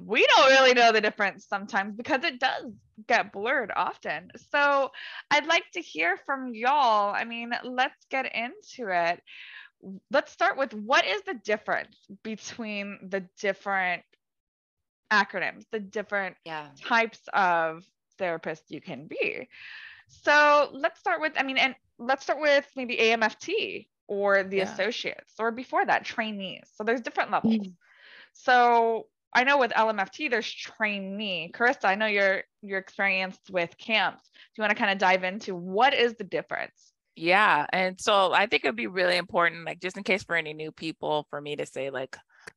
we 0.00 0.26
don't 0.26 0.50
really 0.50 0.74
know 0.74 0.92
the 0.92 1.00
difference 1.00 1.46
sometimes 1.46 1.94
because 1.96 2.24
it 2.24 2.40
does 2.40 2.72
get 3.06 3.32
blurred 3.32 3.72
often. 3.74 4.30
So 4.50 4.90
I'd 5.30 5.46
like 5.46 5.64
to 5.74 5.80
hear 5.80 6.16
from 6.24 6.54
y'all. 6.54 7.14
I 7.14 7.24
mean, 7.24 7.52
let's 7.64 8.04
get 8.10 8.32
into 8.34 8.90
it. 8.90 9.20
Let's 10.10 10.32
start 10.32 10.56
with 10.56 10.74
what 10.74 11.04
is 11.06 11.22
the 11.22 11.34
difference 11.34 11.96
between 12.22 12.98
the 13.08 13.24
different 13.40 14.02
acronyms, 15.12 15.64
the 15.70 15.80
different 15.80 16.36
yeah. 16.44 16.68
types 16.84 17.20
of 17.32 17.84
therapist 18.18 18.64
you 18.68 18.80
can 18.80 19.06
be. 19.06 19.48
So 20.08 20.70
let's 20.72 20.98
start 20.98 21.20
with, 21.20 21.32
I 21.36 21.42
mean, 21.42 21.58
and 21.58 21.74
let's 21.98 22.22
start 22.22 22.40
with 22.40 22.66
maybe 22.76 22.96
AMFT 22.96 23.86
or 24.06 24.42
the 24.42 24.58
yeah. 24.58 24.72
associates, 24.72 25.34
or 25.38 25.50
before 25.50 25.84
that, 25.84 26.04
trainees. 26.04 26.70
So 26.74 26.84
there's 26.84 27.02
different 27.02 27.30
levels. 27.30 27.54
Mm-hmm. 27.54 27.70
So 28.32 29.06
I 29.34 29.44
know 29.44 29.58
with 29.58 29.72
LMFT, 29.72 30.30
there's 30.30 30.50
trainee. 30.50 31.50
Carissa, 31.54 31.84
I 31.84 31.94
know 31.94 32.06
you're 32.06 32.42
you're 32.62 32.78
experienced 32.78 33.50
with 33.50 33.76
camps. 33.76 34.24
Do 34.32 34.38
you 34.56 34.62
want 34.62 34.70
to 34.70 34.78
kind 34.78 34.90
of 34.90 34.98
dive 34.98 35.24
into 35.24 35.54
what 35.54 35.92
is 35.92 36.14
the 36.14 36.24
difference? 36.24 36.92
Yeah. 37.14 37.66
And 37.72 38.00
so 38.00 38.32
I 38.32 38.46
think 38.46 38.64
it'd 38.64 38.76
be 38.76 38.86
really 38.86 39.16
important, 39.16 39.66
like 39.66 39.80
just 39.80 39.96
in 39.96 40.04
case 40.04 40.22
for 40.22 40.36
any 40.36 40.54
new 40.54 40.72
people, 40.72 41.26
for 41.30 41.40
me 41.40 41.56
to 41.56 41.66
say 41.66 41.90
like 41.90 42.16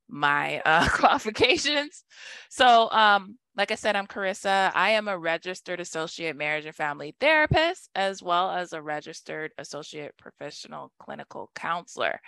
my 0.10 0.62
uh, 0.66 0.88
qualifications. 0.94 2.04
So 2.50 2.90
um, 2.92 3.38
like 3.56 3.72
I 3.72 3.76
said, 3.76 3.96
I'm 3.96 4.08
Carissa. 4.08 4.72
I 4.74 4.92
am 4.92 5.08
a 5.08 5.18
registered 5.18 5.80
associate 5.80 6.36
marriage 6.38 6.66
and 6.66 6.76
family 6.76 7.16
therapist, 7.20 7.90
as 7.96 8.24
well 8.24 8.50
as 8.50 8.72
a 8.72 8.82
registered 8.82 9.52
associate 9.58 10.16
professional 10.18 10.92
clinical 11.00 11.52
counselor. 11.54 12.20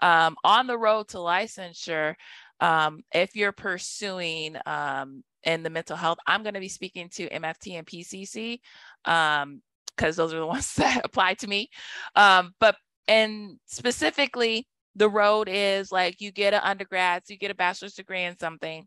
Um, 0.00 0.36
on 0.42 0.66
the 0.66 0.76
road 0.76 1.08
to 1.08 1.18
licensure, 1.18 2.14
um, 2.60 3.02
if 3.14 3.36
you're 3.36 3.52
pursuing 3.52 4.56
um, 4.66 5.22
in 5.44 5.62
the 5.62 5.70
mental 5.70 5.96
health, 5.96 6.18
I'm 6.26 6.42
going 6.42 6.54
to 6.54 6.60
be 6.60 6.68
speaking 6.68 7.08
to 7.14 7.28
MFT 7.28 7.78
and 7.78 7.86
PCC 7.86 8.58
because 9.04 9.42
um, 9.42 9.60
those 9.96 10.34
are 10.34 10.40
the 10.40 10.46
ones 10.56 10.74
that 10.74 11.02
apply 11.04 11.34
to 11.34 11.46
me. 11.46 11.70
Um, 12.16 12.54
but 12.58 12.76
and 13.06 13.58
specifically, 13.66 14.66
the 14.96 15.08
road 15.08 15.48
is 15.50 15.92
like 15.92 16.20
you 16.20 16.32
get 16.32 16.54
an 16.54 16.60
undergrad, 16.62 17.26
so 17.26 17.32
you 17.32 17.38
get 17.38 17.50
a 17.50 17.54
bachelor's 17.54 17.94
degree 17.94 18.22
in 18.24 18.38
something 18.38 18.86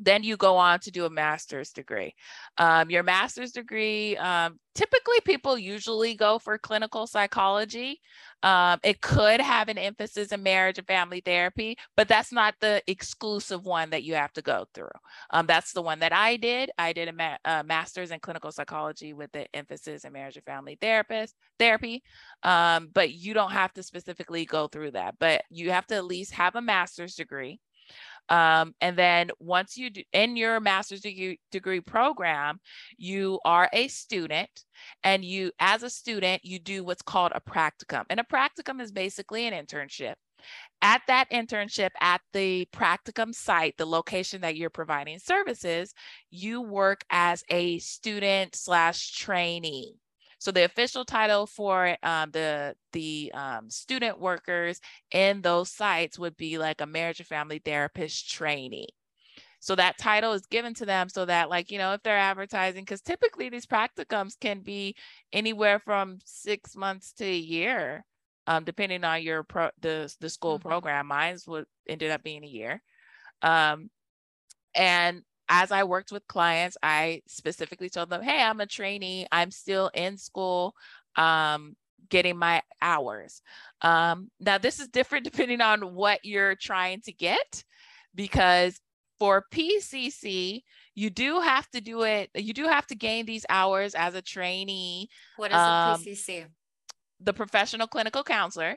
then 0.00 0.22
you 0.22 0.36
go 0.36 0.56
on 0.56 0.80
to 0.80 0.90
do 0.90 1.04
a 1.04 1.10
master's 1.10 1.70
degree. 1.70 2.14
Um, 2.58 2.90
your 2.90 3.02
master's 3.02 3.52
degree, 3.52 4.16
um, 4.16 4.58
typically 4.74 5.20
people 5.24 5.58
usually 5.58 6.14
go 6.14 6.38
for 6.38 6.56
clinical 6.58 7.06
psychology. 7.06 8.00
Um, 8.42 8.78
it 8.82 9.02
could 9.02 9.40
have 9.40 9.68
an 9.68 9.76
emphasis 9.76 10.32
in 10.32 10.42
marriage 10.42 10.78
and 10.78 10.86
family 10.86 11.20
therapy, 11.22 11.76
but 11.96 12.08
that's 12.08 12.32
not 12.32 12.54
the 12.60 12.82
exclusive 12.86 13.66
one 13.66 13.90
that 13.90 14.02
you 14.02 14.14
have 14.14 14.32
to 14.34 14.42
go 14.42 14.64
through. 14.72 14.88
Um, 15.30 15.46
that's 15.46 15.72
the 15.72 15.82
one 15.82 15.98
that 16.00 16.12
I 16.12 16.36
did. 16.36 16.70
I 16.78 16.92
did 16.94 17.08
a, 17.08 17.12
ma- 17.12 17.36
a, 17.44 17.62
master's 17.62 18.10
in 18.10 18.20
clinical 18.20 18.52
psychology 18.52 19.12
with 19.12 19.30
the 19.32 19.46
emphasis 19.54 20.04
in 20.04 20.12
marriage 20.12 20.36
and 20.36 20.44
family 20.44 20.78
therapist 20.80 21.34
therapy. 21.58 22.02
Um, 22.42 22.88
but 22.94 23.12
you 23.12 23.34
don't 23.34 23.52
have 23.52 23.74
to 23.74 23.82
specifically 23.82 24.46
go 24.46 24.68
through 24.68 24.92
that, 24.92 25.16
but 25.18 25.42
you 25.50 25.70
have 25.72 25.86
to 25.88 25.96
at 25.96 26.06
least 26.06 26.32
have 26.32 26.54
a 26.54 26.62
master's 26.62 27.14
degree. 27.14 27.60
Um, 28.30 28.74
and 28.80 28.96
then 28.96 29.30
once 29.40 29.76
you 29.76 29.90
do 29.90 30.02
in 30.12 30.36
your 30.36 30.60
master's 30.60 31.00
degree, 31.00 31.40
degree 31.50 31.80
program, 31.80 32.60
you 32.96 33.40
are 33.44 33.68
a 33.72 33.88
student 33.88 34.50
and 35.02 35.24
you, 35.24 35.50
as 35.58 35.82
a 35.82 35.90
student, 35.90 36.44
you 36.44 36.60
do 36.60 36.84
what's 36.84 37.02
called 37.02 37.32
a 37.34 37.40
practicum. 37.40 38.04
And 38.08 38.20
a 38.20 38.24
practicum 38.24 38.80
is 38.80 38.92
basically 38.92 39.46
an 39.46 39.54
internship. 39.66 40.14
At 40.80 41.02
that 41.08 41.28
internship 41.30 41.90
at 42.00 42.22
the 42.32 42.66
practicum 42.72 43.34
site, 43.34 43.76
the 43.76 43.84
location 43.84 44.40
that 44.40 44.56
you're 44.56 44.70
providing 44.70 45.18
services, 45.18 45.92
you 46.30 46.62
work 46.62 47.04
as 47.10 47.44
a 47.50 47.78
student 47.80 48.54
slash 48.54 49.12
trainee. 49.12 49.96
So 50.40 50.52
the 50.52 50.64
official 50.64 51.04
title 51.06 51.46
for 51.46 51.96
um, 52.02 52.32
the 52.32 52.76
the 52.92 53.30
um, 53.34 53.70
student 53.70 54.20
workers 54.20 54.80
in 55.12 55.42
those 55.42 55.70
sites 55.70 56.18
would 56.18 56.36
be 56.36 56.58
like 56.58 56.82
a 56.82 56.86
marriage 56.86 57.20
and 57.20 57.28
family 57.28 57.60
therapist 57.64 58.30
trainee. 58.30 58.88
So 59.60 59.74
that 59.76 59.98
title 59.98 60.32
is 60.32 60.46
given 60.46 60.74
to 60.74 60.86
them 60.86 61.08
so 61.08 61.26
that, 61.26 61.50
like, 61.50 61.70
you 61.70 61.78
know, 61.78 61.92
if 61.94 62.02
they're 62.02 62.16
advertising, 62.18 62.82
because 62.84 63.02
typically 63.02 63.48
these 63.50 63.66
practicums 63.66 64.38
can 64.40 64.60
be 64.60 64.96
anywhere 65.32 65.78
from 65.78 66.18
six 66.24 66.76
months 66.76 67.12
to 67.14 67.24
a 67.26 67.36
year, 67.36 68.06
um, 68.46 68.64
depending 68.64 69.04
on 69.04 69.22
your 69.22 69.44
pro 69.44 69.70
the 69.80 70.14
the 70.20 70.30
school 70.30 70.58
Mhm. 70.58 70.60
program. 70.60 71.08
Mine's 71.08 71.46
would 71.46 71.66
ended 71.88 72.10
up 72.10 72.22
being 72.22 72.44
a 72.44 72.48
year. 72.48 72.82
Um, 73.42 73.90
and 74.74 75.24
as 75.50 75.72
I 75.72 75.84
worked 75.84 76.12
with 76.12 76.26
clients, 76.28 76.78
I 76.82 77.22
specifically 77.28 77.90
told 77.90 78.10
them, 78.10 78.22
hey, 78.22 78.42
I'm 78.42 78.60
a 78.60 78.66
trainee, 78.66 79.26
I'm 79.32 79.50
still 79.52 79.90
in 79.94 80.18
school, 80.18 80.74
um, 81.16 81.76
getting 82.08 82.38
my 82.38 82.62
hours. 82.82 83.42
Um, 83.82 84.30
now, 84.40 84.58
this 84.58 84.80
is 84.80 84.88
different 84.88 85.24
depending 85.30 85.60
on 85.60 85.94
what 85.94 86.20
you're 86.24 86.56
trying 86.56 87.02
to 87.02 87.12
get, 87.12 87.64
because 88.14 88.80
for 89.18 89.44
PCC, 89.52 90.62
you 90.94 91.10
do 91.10 91.40
have 91.40 91.68
to 91.70 91.80
do 91.82 92.02
it, 92.04 92.30
you 92.34 92.54
do 92.54 92.64
have 92.66 92.86
to 92.88 92.94
gain 92.96 93.26
these 93.26 93.46
hours 93.50 93.94
as 93.94 94.14
a 94.14 94.22
trainee, 94.22 95.08
What 95.36 95.50
is 95.52 95.58
Um, 95.58 95.64
a 95.64 96.08
PCC? 96.10 96.46
the 97.20 97.34
professional 97.34 97.86
clinical 97.86 98.24
counselor. 98.24 98.76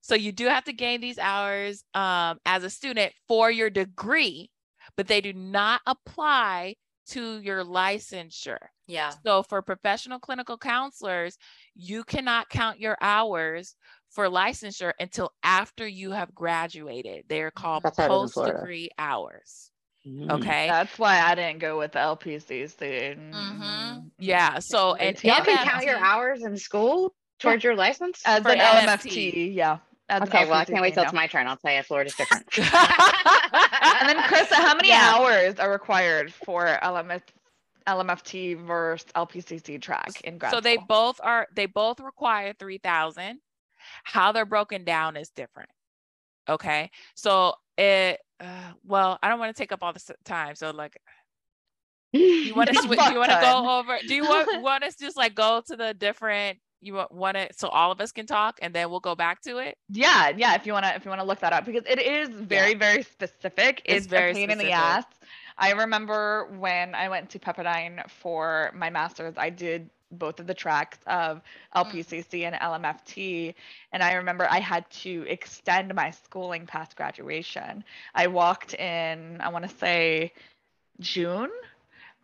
So 0.00 0.14
you 0.14 0.32
do 0.32 0.46
have 0.46 0.64
to 0.64 0.72
gain 0.72 1.00
these 1.00 1.18
hours 1.18 1.84
um, 1.94 2.38
as 2.46 2.64
a 2.64 2.70
student 2.70 3.12
for 3.28 3.50
your 3.50 3.70
degree, 3.70 4.50
but 4.96 5.06
they 5.06 5.20
do 5.20 5.32
not 5.32 5.80
apply 5.86 6.74
to 7.08 7.40
your 7.40 7.64
licensure. 7.64 8.58
Yeah. 8.88 9.12
So 9.24 9.42
for 9.44 9.62
professional 9.62 10.18
clinical 10.18 10.58
counselors, 10.58 11.36
you 11.74 12.02
cannot 12.02 12.48
count 12.48 12.80
your 12.80 12.96
hours 13.00 13.76
for 14.10 14.26
licensure 14.28 14.92
until 14.98 15.30
after 15.42 15.86
you 15.86 16.12
have 16.12 16.34
graduated. 16.34 17.24
They're 17.28 17.50
called 17.50 17.84
That's 17.84 17.98
how 17.98 18.04
it 18.04 18.16
is 18.16 18.22
in 18.22 18.28
Florida. 18.32 18.52
post-degree 18.54 18.90
hours. 18.98 19.70
Mm. 20.06 20.30
Okay. 20.32 20.68
That's 20.68 20.98
why 20.98 21.20
I 21.20 21.34
didn't 21.34 21.58
go 21.58 21.78
with 21.78 21.92
the 21.92 21.98
LPCC. 22.00 23.16
Mhm. 23.16 24.10
Yeah. 24.18 24.58
So 24.60 24.94
and 24.94 25.22
Y'all 25.22 25.44
can 25.44 25.58
count 25.58 25.84
your 25.84 25.98
hours 25.98 26.42
in 26.44 26.56
school 26.56 27.14
towards 27.38 27.62
your 27.62 27.74
license? 27.76 28.22
As 28.24 28.42
For 28.42 28.50
an 28.50 28.58
MFT. 28.58 29.10
LMFT, 29.10 29.54
yeah. 29.54 29.78
Okay, 30.10 30.44
well, 30.44 30.54
I 30.54 30.64
can't 30.64 30.82
wait 30.82 30.94
till 30.94 31.02
it's 31.04 31.12
my 31.12 31.26
turn. 31.26 31.46
I'll 31.46 31.56
tell 31.56 31.74
you, 31.74 31.82
Florida's 31.82 32.14
different. 32.14 32.46
And 34.00 34.08
then, 34.08 34.22
Chris, 34.22 34.48
how 34.52 34.74
many 34.76 34.90
Yeah. 34.90 35.08
hours 35.10 35.58
are 35.58 35.70
required 35.70 36.32
for 36.32 36.66
LMF, 36.82 37.22
LMFT 37.86 38.66
versus 38.66 39.06
LPCC 39.14 39.80
track 39.80 40.20
in 40.24 40.38
grad 40.38 40.52
so 40.52 40.60
they 40.60 40.74
school? 40.74 40.86
both 40.88 41.20
are 41.22 41.46
they 41.54 41.66
both 41.66 42.00
require 42.00 42.52
3000 42.58 43.40
how 44.04 44.32
they're 44.32 44.46
broken 44.46 44.84
down 44.84 45.16
is 45.16 45.30
different 45.30 45.70
okay 46.48 46.90
so 47.14 47.54
it 47.78 48.20
uh, 48.40 48.72
well 48.84 49.18
i 49.22 49.28
don't 49.28 49.38
want 49.38 49.54
to 49.54 49.60
take 49.60 49.72
up 49.72 49.82
all 49.82 49.92
the 49.92 50.14
time 50.24 50.54
so 50.54 50.70
like 50.70 50.96
you 52.12 52.54
want 52.54 52.68
to 52.68 52.74
switch 52.74 53.08
you 53.08 53.18
want 53.18 53.30
to 53.30 53.36
go 53.36 53.78
over 53.78 53.98
do 54.06 54.14
you 54.14 54.24
want, 54.26 54.48
want 54.62 54.84
us 54.84 54.96
just 54.96 55.16
like 55.16 55.34
go 55.34 55.62
to 55.66 55.76
the 55.76 55.94
different 55.94 56.58
you 56.80 56.94
want, 56.94 57.12
want 57.12 57.36
it 57.36 57.58
so 57.58 57.68
all 57.68 57.90
of 57.90 58.00
us 58.00 58.12
can 58.12 58.26
talk 58.26 58.58
and 58.62 58.74
then 58.74 58.90
we'll 58.90 59.00
go 59.00 59.14
back 59.14 59.40
to 59.42 59.58
it 59.58 59.76
Yeah, 59.88 60.30
yeah. 60.36 60.54
If 60.54 60.66
you 60.66 60.72
wanna, 60.72 60.92
if 60.96 61.04
you 61.04 61.10
wanna 61.10 61.24
look 61.24 61.40
that 61.40 61.52
up, 61.52 61.64
because 61.64 61.84
it 61.88 62.00
is 62.00 62.28
very, 62.28 62.74
very 62.74 63.02
specific. 63.02 63.82
It's 63.84 64.06
It's, 64.06 64.06
very 64.06 64.32
a 64.32 64.34
pain 64.34 64.50
in 64.50 64.58
the 64.58 64.64
specific. 64.64 64.74
ass. 64.74 65.04
I 65.58 65.72
remember 65.72 66.46
when 66.58 66.94
I 66.94 67.08
went 67.08 67.30
to 67.30 67.38
Pepperdine 67.38 68.08
for 68.10 68.72
my 68.74 68.90
master's, 68.90 69.34
I 69.38 69.50
did 69.50 69.90
both 70.12 70.38
of 70.40 70.46
the 70.46 70.54
tracks 70.54 70.98
of 71.06 71.42
mm. 71.74 71.84
LPCC 71.84 72.44
and 72.44 72.54
LMFT, 72.56 73.54
and 73.92 74.02
I 74.02 74.14
remember 74.14 74.46
I 74.50 74.60
had 74.60 74.88
to 75.02 75.24
extend 75.28 75.94
my 75.94 76.10
schooling 76.10 76.66
past 76.66 76.96
graduation. 76.96 77.84
I 78.14 78.26
walked 78.28 78.74
in, 78.74 79.40
I 79.40 79.48
want 79.48 79.68
to 79.68 79.76
say 79.76 80.32
June, 81.00 81.50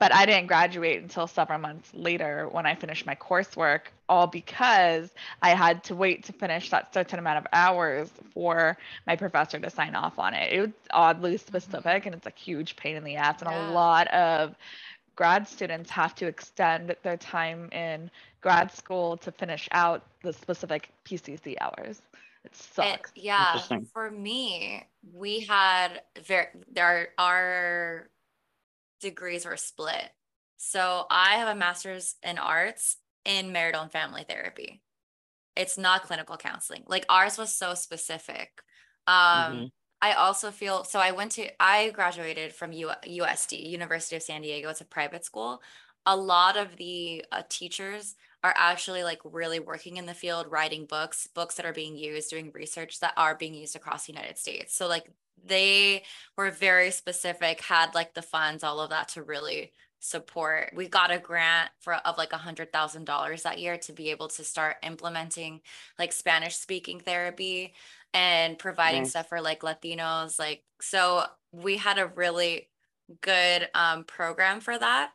but 0.03 0.12
I 0.12 0.27
didn't 0.27 0.49
graduate 0.49 1.01
until 1.01 1.29
several 1.29 1.61
months 1.61 1.95
later 1.95 2.49
when 2.51 2.67
I 2.67 2.75
finished 2.75 3.07
my 3.07 3.15
coursework, 3.15 3.83
all 4.09 4.27
because 4.27 5.15
I 5.43 5.51
had 5.51 5.85
to 5.85 5.95
wait 5.95 6.25
to 6.25 6.33
finish 6.33 6.71
that 6.71 6.93
certain 6.93 7.21
amount 7.21 7.38
of 7.38 7.47
hours 7.53 8.11
for 8.35 8.77
my 9.07 9.15
professor 9.15 9.61
to 9.61 9.71
sign 9.71 9.95
off 9.95 10.19
on 10.19 10.35
it. 10.35 10.53
It 10.53 10.61
was 10.61 10.71
oddly 10.91 11.37
specific 11.37 12.05
and 12.05 12.17
it's 12.17 12.27
a 12.27 12.33
huge 12.35 12.75
pain 12.75 12.97
in 12.97 13.05
the 13.05 13.15
ass. 13.15 13.43
And 13.43 13.51
Yeah. 13.53 13.71
a 13.71 13.73
lot 13.73 14.09
of 14.09 14.57
grad 15.15 15.47
students 15.47 15.88
have 15.91 16.17
to 16.17 16.27
extend 16.27 16.97
their 17.05 17.17
time 17.17 17.71
in 17.71 18.11
grad 18.41 18.73
school 18.73 19.17
to 19.19 19.31
finish 19.31 19.69
out 19.71 20.05
the 20.25 20.33
specific 20.33 20.88
PCC 21.05 21.57
hours. 21.61 22.03
It 22.45 22.51
It- 22.51 22.57
sucks. 22.57 23.12
yeah, 23.15 23.57
for 23.93 24.11
me, 24.11 24.85
we 25.15 25.41
had 25.41 26.03
very 26.21 26.49
there 26.73 27.11
our 27.19 28.09
degrees 29.03 29.47
were 29.47 29.59
split. 29.59 30.11
So 30.59 31.07
I 31.11 31.37
have 31.37 31.49
a 31.49 31.59
master's 31.59 32.17
in 32.23 32.38
arts 32.38 32.99
in 33.27 33.53
marital 33.53 33.83
and 33.83 33.93
family 33.93 34.25
therapy. 34.29 34.83
It's 35.57 35.79
not 35.79 36.05
clinical 36.05 36.37
counseling. 36.37 36.85
Like 36.87 37.05
ours 37.09 37.38
was 37.38 37.53
so 37.55 37.75
specific. 37.75 38.62
Um 39.07 39.67
Mhm. 39.67 39.73
I 40.01 40.15
also 40.15 40.51
feel 40.51 40.85
so 40.85 40.99
I 41.01 41.12
went 41.12 41.33
to 41.33 41.51
I 41.62 41.91
graduated 41.91 42.53
from 42.55 42.73
U, 42.73 42.91
USD, 43.07 43.57
University 43.69 44.17
of 44.17 44.23
San 44.23 44.43
Diego. 44.43 44.69
It's 44.71 44.81
a 44.81 44.85
private 44.85 45.25
school. 45.25 45.62
A 46.07 46.17
lot 46.17 46.57
of 46.57 46.77
the 46.77 47.25
uh, 47.31 47.43
teachers 47.49 48.17
are 48.43 48.55
actually 48.57 49.05
like 49.05 49.21
really 49.25 49.61
working 49.61 49.97
in 49.99 50.07
the 50.07 50.15
field, 50.15 50.51
writing 50.51 50.87
books, 50.87 51.29
books 51.29 51.55
that 51.57 51.67
are 51.67 51.73
being 51.73 51.97
used, 51.97 52.31
doing 52.31 52.51
research 52.53 52.99
that 53.01 53.15
are 53.17 53.37
being 53.37 53.55
used 53.55 53.77
across 53.77 54.07
the 54.07 54.12
United 54.12 54.37
States. 54.38 54.75
So 54.75 54.88
like 54.88 55.09
they 55.45 56.05
were 56.37 56.51
very 56.51 56.90
specific, 56.90 57.61
had 57.61 57.95
like 57.95 58.14
the 58.14 58.23
funds, 58.23 58.64
all 58.64 58.81
of 58.81 58.90
that 58.90 59.09
to 59.11 59.23
really 59.23 59.73
support. 60.01 60.73
We 60.75 60.88
got 60.88 61.11
a 61.12 61.18
grant 61.18 61.71
for 61.81 61.95
of 61.95 62.18
like 62.18 62.33
a 62.33 62.38
hundred 62.38 62.73
thousand 62.73 63.05
dollars 63.05 63.42
that 63.42 63.59
year 63.59 63.77
to 63.79 63.92
be 63.92 64.11
able 64.11 64.29
to 64.29 64.45
start 64.45 64.77
implementing 64.83 65.61
like 65.99 66.12
Spanish 66.12 66.57
speaking 66.57 67.01
therapy 67.01 67.75
and 68.14 68.59
providing 68.59 69.03
Nice. 69.03 69.11
stuff 69.11 69.29
for 69.29 69.40
like 69.40 69.61
Latinos. 69.61 70.38
Like 70.38 70.62
so 70.81 71.25
we 71.53 71.77
had 71.77 71.99
a 71.99 72.07
really 72.07 72.68
good 73.21 73.68
um 73.75 74.05
program 74.05 74.61
for 74.61 74.79
that 74.79 75.11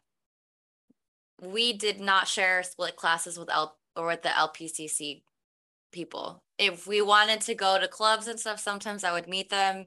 we 1.41 1.73
did 1.73 1.99
not 1.99 2.27
share 2.27 2.63
split 2.63 2.95
classes 2.95 3.37
with 3.37 3.49
L 3.51 3.77
or 3.95 4.07
with 4.07 4.23
the 4.23 4.29
LPCC 4.29 5.21
people. 5.91 6.43
If 6.57 6.87
we 6.87 7.01
wanted 7.01 7.41
to 7.41 7.55
go 7.55 7.79
to 7.79 7.87
clubs 7.87 8.27
and 8.27 8.39
stuff, 8.39 8.59
sometimes 8.59 9.03
I 9.03 9.13
would 9.13 9.27
meet 9.27 9.49
them 9.49 9.85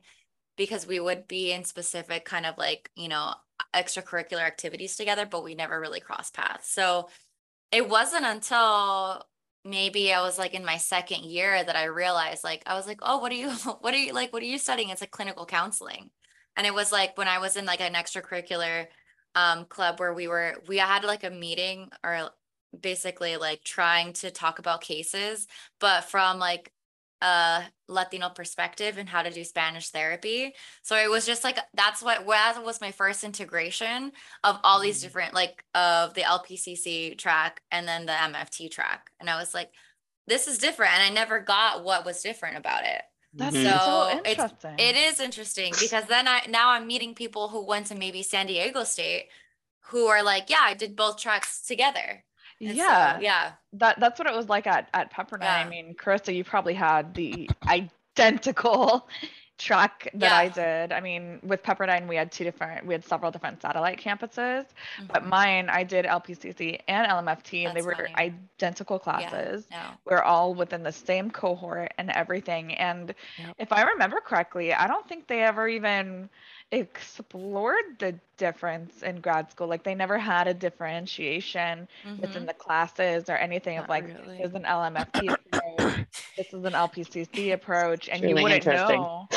because 0.56 0.86
we 0.86 1.00
would 1.00 1.26
be 1.28 1.52
in 1.52 1.64
specific 1.64 2.24
kind 2.24 2.46
of 2.46 2.58
like, 2.58 2.90
you 2.96 3.08
know, 3.08 3.34
extracurricular 3.74 4.42
activities 4.42 4.96
together, 4.96 5.26
but 5.26 5.44
we 5.44 5.54
never 5.54 5.80
really 5.80 6.00
crossed 6.00 6.34
paths. 6.34 6.70
So 6.70 7.08
it 7.72 7.88
wasn't 7.88 8.26
until 8.26 9.26
maybe 9.64 10.12
I 10.12 10.22
was 10.22 10.38
like 10.38 10.54
in 10.54 10.64
my 10.64 10.78
second 10.78 11.24
year 11.24 11.62
that 11.62 11.76
I 11.76 11.84
realized 11.84 12.44
like 12.44 12.62
I 12.66 12.74
was 12.74 12.86
like, 12.86 12.98
"Oh, 13.02 13.18
what 13.18 13.32
are 13.32 13.36
you 13.36 13.50
what 13.80 13.94
are 13.94 13.98
you 13.98 14.12
like 14.12 14.32
what 14.32 14.42
are 14.42 14.46
you 14.46 14.58
studying?" 14.58 14.90
It's 14.90 15.00
like 15.00 15.10
clinical 15.10 15.46
counseling. 15.46 16.10
And 16.56 16.66
it 16.66 16.74
was 16.74 16.92
like 16.92 17.16
when 17.18 17.28
I 17.28 17.38
was 17.38 17.56
in 17.56 17.64
like 17.66 17.80
an 17.80 17.94
extracurricular 17.94 18.86
um 19.34 19.64
club 19.66 20.00
where 20.00 20.12
we 20.14 20.28
were 20.28 20.56
we 20.68 20.78
had 20.78 21.04
like 21.04 21.24
a 21.24 21.30
meeting 21.30 21.88
or 22.04 22.30
basically 22.78 23.36
like 23.36 23.62
trying 23.64 24.12
to 24.12 24.30
talk 24.30 24.58
about 24.58 24.80
cases 24.80 25.46
but 25.80 26.02
from 26.04 26.38
like 26.38 26.72
a 27.22 27.62
latino 27.88 28.28
perspective 28.30 28.96
and 28.98 29.08
how 29.08 29.22
to 29.22 29.30
do 29.30 29.44
spanish 29.44 29.90
therapy 29.90 30.54
so 30.82 30.96
it 30.96 31.10
was 31.10 31.26
just 31.26 31.44
like 31.44 31.58
that's 31.74 32.02
what 32.02 32.26
that 32.26 32.64
was 32.64 32.80
my 32.80 32.90
first 32.92 33.24
integration 33.24 34.12
of 34.44 34.58
all 34.64 34.80
these 34.80 34.98
Mhm. 34.98 35.02
different 35.02 35.34
like 35.34 35.64
of 35.74 36.14
the 36.14 36.22
lpcc 36.22 37.18
track 37.18 37.60
and 37.70 37.86
then 37.86 38.06
the 38.06 38.12
mft 38.12 38.70
track 38.70 39.10
and 39.20 39.28
i 39.28 39.36
was 39.38 39.52
like 39.54 39.70
this 40.26 40.46
is 40.48 40.58
different 40.58 40.92
and 40.94 41.02
i 41.02 41.10
never 41.10 41.40
got 41.40 41.84
what 41.84 42.04
was 42.04 42.22
different 42.22 42.56
about 42.56 42.84
it 42.84 43.02
That's 43.32 43.54
Mhm. 43.56 43.62
so, 43.70 43.78
So 43.78 44.18
it's- 44.20 44.26
interesting. 44.26 44.74
it 44.78 44.96
is 44.96 45.20
interesting 45.20 45.72
because 45.78 46.04
then 46.06 46.26
I 46.26 46.46
now 46.48 46.70
I'm 46.70 46.86
meeting 46.88 47.14
people 47.14 47.48
who 47.48 47.64
went 47.64 47.86
to 47.88 47.94
maybe 47.94 48.22
San 48.24 48.46
Diego 48.46 48.82
State 48.82 49.28
who 49.90 50.06
are 50.08 50.22
like, 50.22 50.50
yeah, 50.50 50.62
I 50.62 50.74
did 50.74 50.96
both 50.96 51.16
tracks 51.18 51.60
together. 51.62 52.24
And 52.60 52.70
so, 52.70 52.76
Yeah. 52.76 53.18
yeah. 53.20 53.52
that 53.74 53.98
that's 54.00 54.18
what 54.18 54.28
it 54.28 54.34
was 54.34 54.48
like 54.48 54.66
at 54.66 54.88
at 54.94 55.12
Pepperdine. 55.12 55.42
I 55.66 55.68
mean, 55.68 55.94
Carissa, 55.94 56.34
you 56.34 56.44
probably 56.44 56.74
had 56.74 57.14
the 57.14 57.48
identical 58.16 59.08
track 59.58 60.08
that 60.14 60.32
I 60.32 60.48
did. 60.48 60.90
I 60.90 61.00
mean, 61.00 61.38
with 61.42 61.62
Pepperdine, 61.62 62.08
we 62.08 62.16
had 62.16 62.32
two 62.32 62.44
different, 62.44 62.86
we 62.86 62.94
had 62.94 63.04
several 63.04 63.30
different 63.30 63.60
satellite 63.60 64.00
campuses, 64.00 64.64
but 65.12 65.22
Mhm. 65.22 65.28
mine, 65.28 65.68
I 65.68 65.84
did 65.84 66.06
LPCC 66.06 66.80
and 66.88 67.06
LMFT, 67.06 67.66
and 67.66 67.76
they 67.76 67.82
were 67.82 67.94
funny. 67.94 68.14
identical 68.16 68.98
classes. 68.98 69.66
No. 69.70 69.76
We're 70.06 70.22
all 70.22 70.54
within 70.54 70.82
the 70.82 70.92
same 70.92 71.30
cohort 71.30 71.92
and 71.98 72.10
everything. 72.10 72.74
And 72.76 73.14
Yep. 73.38 73.54
if 73.58 73.72
I 73.72 73.82
remember 73.82 74.20
correctly, 74.20 74.72
I 74.72 74.86
don't 74.86 75.06
think 75.06 75.26
they 75.26 75.42
ever 75.42 75.68
even 75.68 76.30
explored 76.72 77.98
the 77.98 78.18
difference 78.36 79.02
in 79.02 79.20
grad 79.20 79.50
school. 79.50 79.68
Like 79.68 79.84
they 79.84 79.94
never 79.94 80.18
had 80.18 80.48
a 80.48 80.54
differentiation 80.54 81.88
within 82.18 82.44
Mhm. 82.44 82.46
the 82.46 82.54
classes 82.54 83.24
or 83.28 83.36
anything 83.36 83.78
of 83.78 83.88
like 83.88 84.14
really. 84.14 84.38
there's 84.38 84.54
an 84.54 84.64
LMFT 84.64 85.30
approach, 85.30 85.92
this 86.36 86.52
is 86.52 86.64
an 86.64 86.74
LPCC 86.74 87.52
approach, 87.52 88.08
and 88.08 88.24
It's 88.24 88.28
you 88.28 88.38
wouldn't 88.38 88.66
know 88.66 89.30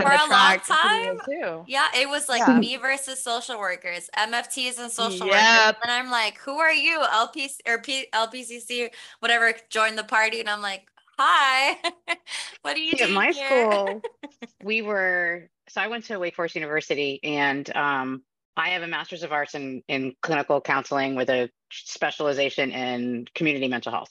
For 0.00 0.10
a 0.12 0.28
long 0.30 0.60
time, 0.68 1.20
too. 1.24 1.66
Yeah, 1.66 1.88
it 1.94 2.08
was 2.08 2.28
like 2.28 2.46
Yeah. 2.46 2.54
me 2.54 2.76
versus 2.76 3.22
social 3.22 3.58
workers, 3.58 4.08
MFTs 4.16 4.78
and 4.78 4.90
social 4.90 5.28
Yep. 5.28 5.28
workers. 5.28 5.74
And 5.82 5.90
I'm 5.92 6.10
like, 6.10 6.38
who 6.38 6.58
are 6.58 6.72
you? 6.72 7.00
LPC 7.02 7.60
or 7.66 7.78
P, 7.80 8.06
LPCC, 8.12 8.90
whatever, 9.20 9.52
join 9.70 9.96
the 9.96 10.04
party. 10.04 10.40
And 10.40 10.48
I'm 10.50 10.62
like, 10.62 10.88
hi, 11.18 11.76
what 12.62 12.76
are 12.76 12.80
you 12.80 12.96
See, 12.96 13.02
at 13.02 13.10
my 13.10 13.32
here? 13.32 13.32
school, 13.32 14.04
we 14.60 14.82
were 14.82 15.50
so 15.68 15.80
I 15.80 15.88
went 15.88 16.04
to 16.06 16.18
Wake 16.18 16.34
Forest 16.34 16.54
University 16.54 17.20
and 17.22 17.74
um, 17.76 18.22
I 18.56 18.70
have 18.70 18.82
a 18.82 18.86
master's 18.86 19.22
of 19.22 19.32
arts 19.32 19.54
in, 19.54 19.82
in 19.88 20.14
clinical 20.22 20.60
counseling 20.60 21.14
with 21.14 21.28
a 21.28 21.50
specialization 21.70 22.70
in 22.70 23.26
community 23.34 23.68
mental 23.68 23.92
health. 23.92 24.10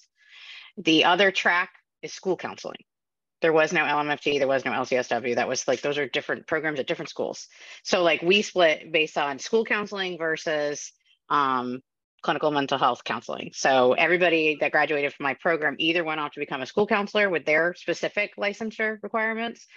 The 0.77 1.05
other 1.05 1.31
track 1.31 1.71
is 2.01 2.13
school 2.13 2.37
counseling. 2.37 2.83
There 3.41 3.53
was 3.53 3.73
no 3.73 3.81
LMFT, 3.81 4.39
there 4.39 4.47
was 4.47 4.65
no 4.65 4.71
LCSW. 4.71 5.35
That 5.35 5.47
was 5.47 5.67
like 5.67 5.81
those 5.81 5.97
are 5.97 6.07
different 6.07 6.47
programs 6.47 6.79
at 6.79 6.87
different 6.87 7.09
schools. 7.09 7.47
So 7.83 8.03
like 8.03 8.21
we 8.21 8.41
split 8.41 8.91
based 8.91 9.17
on 9.17 9.39
school 9.39 9.65
counseling 9.65 10.17
versus 10.17 10.91
um, 11.29 11.81
clinical 12.21 12.51
mental 12.51 12.77
health 12.77 13.03
counseling. 13.03 13.51
So 13.53 13.93
everybody 13.93 14.57
that 14.59 14.71
graduated 14.71 15.13
from 15.13 15.25
my 15.25 15.35
program 15.35 15.75
either 15.79 16.03
went 16.03 16.19
off 16.19 16.31
to 16.31 16.39
become 16.39 16.61
a 16.61 16.65
school 16.65 16.87
counselor 16.87 17.29
with 17.29 17.45
their 17.45 17.75
specific 17.75 18.35
licensure 18.35 18.97
requirements, 19.03 19.67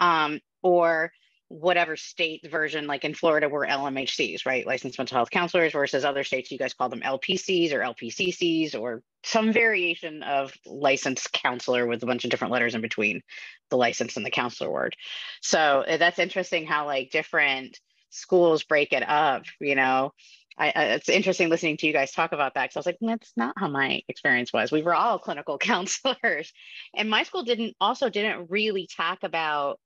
um, 0.00 0.40
or 0.62 1.12
whatever 1.48 1.96
state 1.96 2.46
version, 2.50 2.86
like 2.86 3.04
in 3.04 3.14
Florida, 3.14 3.48
we're 3.48 3.66
LMHCs, 3.66 4.44
right? 4.44 4.66
Licensed 4.66 4.98
mental 4.98 5.16
health 5.16 5.30
counselors, 5.30 5.72
versus 5.72 6.04
other 6.04 6.22
states, 6.22 6.50
you 6.50 6.58
guys 6.58 6.74
call 6.74 6.90
them 6.90 7.00
LPCs 7.00 7.72
or 7.72 7.80
LPCCs 7.80 8.78
or 8.78 9.02
some 9.24 9.52
variation 9.52 10.22
of 10.22 10.52
licensed 10.66 11.32
counselor 11.32 11.86
with 11.86 12.02
a 12.02 12.06
bunch 12.06 12.24
of 12.24 12.30
different 12.30 12.52
letters 12.52 12.74
in 12.74 12.82
between 12.82 13.22
the 13.70 13.76
license 13.76 14.16
and 14.16 14.26
the 14.26 14.30
counselor 14.30 14.70
word. 14.70 14.94
So 15.40 15.84
uh, 15.88 15.96
that's 15.96 16.18
interesting 16.18 16.66
how 16.66 16.86
like 16.86 17.10
different 17.10 17.78
schools 18.10 18.62
break 18.64 18.92
it 18.92 19.08
up, 19.08 19.44
you 19.60 19.74
know. 19.74 20.12
I, 20.60 20.72
it's 20.74 21.08
interesting 21.08 21.50
listening 21.50 21.76
to 21.78 21.86
you 21.86 21.92
guys 21.92 22.10
talk 22.10 22.32
about 22.32 22.54
that 22.54 22.64
because 22.64 22.76
I 22.76 22.80
was 22.80 22.86
like, 22.86 22.98
that's 23.00 23.32
not 23.36 23.54
how 23.56 23.68
my 23.68 24.02
experience 24.08 24.52
was. 24.52 24.72
We 24.72 24.82
were 24.82 24.94
all 24.94 25.18
clinical 25.20 25.56
counselors, 25.58 26.52
and 26.94 27.08
my 27.08 27.22
school 27.22 27.44
didn't 27.44 27.76
also 27.80 28.10
didn't 28.10 28.50
really 28.50 28.88
talk 28.94 29.22
about 29.22 29.78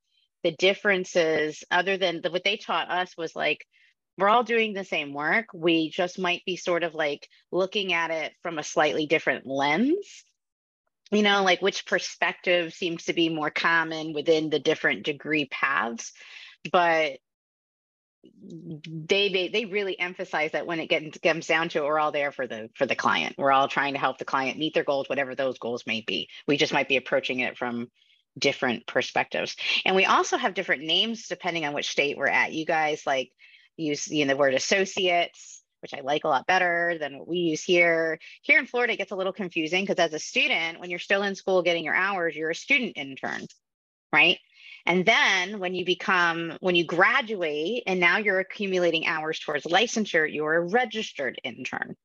the 0.42 0.52
differences 0.52 1.64
other 1.70 1.96
than 1.96 2.20
the, 2.22 2.30
what 2.30 2.44
they 2.44 2.56
taught 2.56 2.90
us 2.90 3.16
was 3.16 3.34
like 3.36 3.66
we're 4.18 4.28
all 4.28 4.44
doing 4.44 4.74
the 4.74 4.84
same 4.84 5.14
work. 5.14 5.46
We 5.54 5.90
just 5.90 6.18
might 6.18 6.44
be 6.44 6.56
sort 6.56 6.82
of 6.82 6.94
like 6.94 7.28
looking 7.50 7.92
at 7.92 8.10
it 8.10 8.32
from 8.42 8.58
a 8.58 8.62
slightly 8.62 9.06
different 9.06 9.46
lens. 9.46 10.24
You 11.10 11.22
know, 11.22 11.42
like 11.42 11.60
which 11.60 11.86
perspective 11.86 12.72
seems 12.72 13.04
to 13.04 13.12
be 13.12 13.28
more 13.28 13.50
common 13.50 14.12
within 14.14 14.48
the 14.48 14.58
different 14.58 15.04
degree 15.04 15.46
paths, 15.46 16.12
but 16.70 17.18
they 18.24 19.28
they, 19.28 19.48
they 19.48 19.64
really 19.66 19.98
emphasize 19.98 20.52
that 20.52 20.66
when 20.66 20.80
it 20.80 20.86
gets 20.86 21.18
comes 21.18 21.46
down 21.46 21.68
to 21.70 21.78
it, 21.78 21.84
we're 21.84 21.98
all 21.98 22.12
there 22.12 22.32
for 22.32 22.46
the 22.46 22.70
for 22.74 22.86
the 22.86 22.94
client. 22.94 23.34
We're 23.36 23.52
all 23.52 23.68
trying 23.68 23.94
to 23.94 23.98
help 23.98 24.18
the 24.18 24.24
client 24.24 24.58
meet 24.58 24.74
their 24.74 24.84
goals, 24.84 25.08
whatever 25.08 25.34
those 25.34 25.58
goals 25.58 25.84
may 25.86 26.02
be. 26.06 26.28
We 26.46 26.56
just 26.56 26.72
might 26.72 26.88
be 26.88 26.96
approaching 26.96 27.40
it 27.40 27.58
from 27.58 27.88
different 28.38 28.86
perspectives. 28.86 29.56
And 29.84 29.96
we 29.96 30.04
also 30.04 30.36
have 30.36 30.54
different 30.54 30.84
names 30.84 31.28
depending 31.28 31.64
on 31.64 31.74
which 31.74 31.90
state 31.90 32.16
we're 32.16 32.28
at. 32.28 32.52
You 32.52 32.64
guys 32.64 33.02
like 33.06 33.30
use 33.76 34.08
you 34.08 34.24
know 34.24 34.34
the 34.34 34.38
word 34.38 34.54
associates, 34.54 35.62
which 35.80 35.94
I 35.94 36.00
like 36.00 36.24
a 36.24 36.28
lot 36.28 36.46
better 36.46 36.96
than 36.98 37.18
what 37.18 37.28
we 37.28 37.38
use 37.38 37.62
here. 37.62 38.18
Here 38.42 38.58
in 38.58 38.66
Florida, 38.66 38.94
it 38.94 38.98
gets 38.98 39.12
a 39.12 39.16
little 39.16 39.32
confusing 39.32 39.84
because 39.84 39.98
as 39.98 40.14
a 40.14 40.18
student, 40.18 40.80
when 40.80 40.90
you're 40.90 40.98
still 40.98 41.22
in 41.22 41.34
school 41.34 41.62
getting 41.62 41.84
your 41.84 41.94
hours, 41.94 42.36
you're 42.36 42.50
a 42.50 42.54
student 42.54 42.92
intern, 42.96 43.46
right? 44.12 44.38
And 44.84 45.06
then 45.06 45.60
when 45.60 45.74
you 45.74 45.84
become, 45.84 46.56
when 46.60 46.74
you 46.74 46.84
graduate 46.84 47.84
and 47.86 48.00
now 48.00 48.18
you're 48.18 48.40
accumulating 48.40 49.06
hours 49.06 49.38
towards 49.38 49.64
licensure, 49.64 50.32
you're 50.32 50.54
a 50.54 50.60
registered 50.60 51.40
intern 51.44 51.96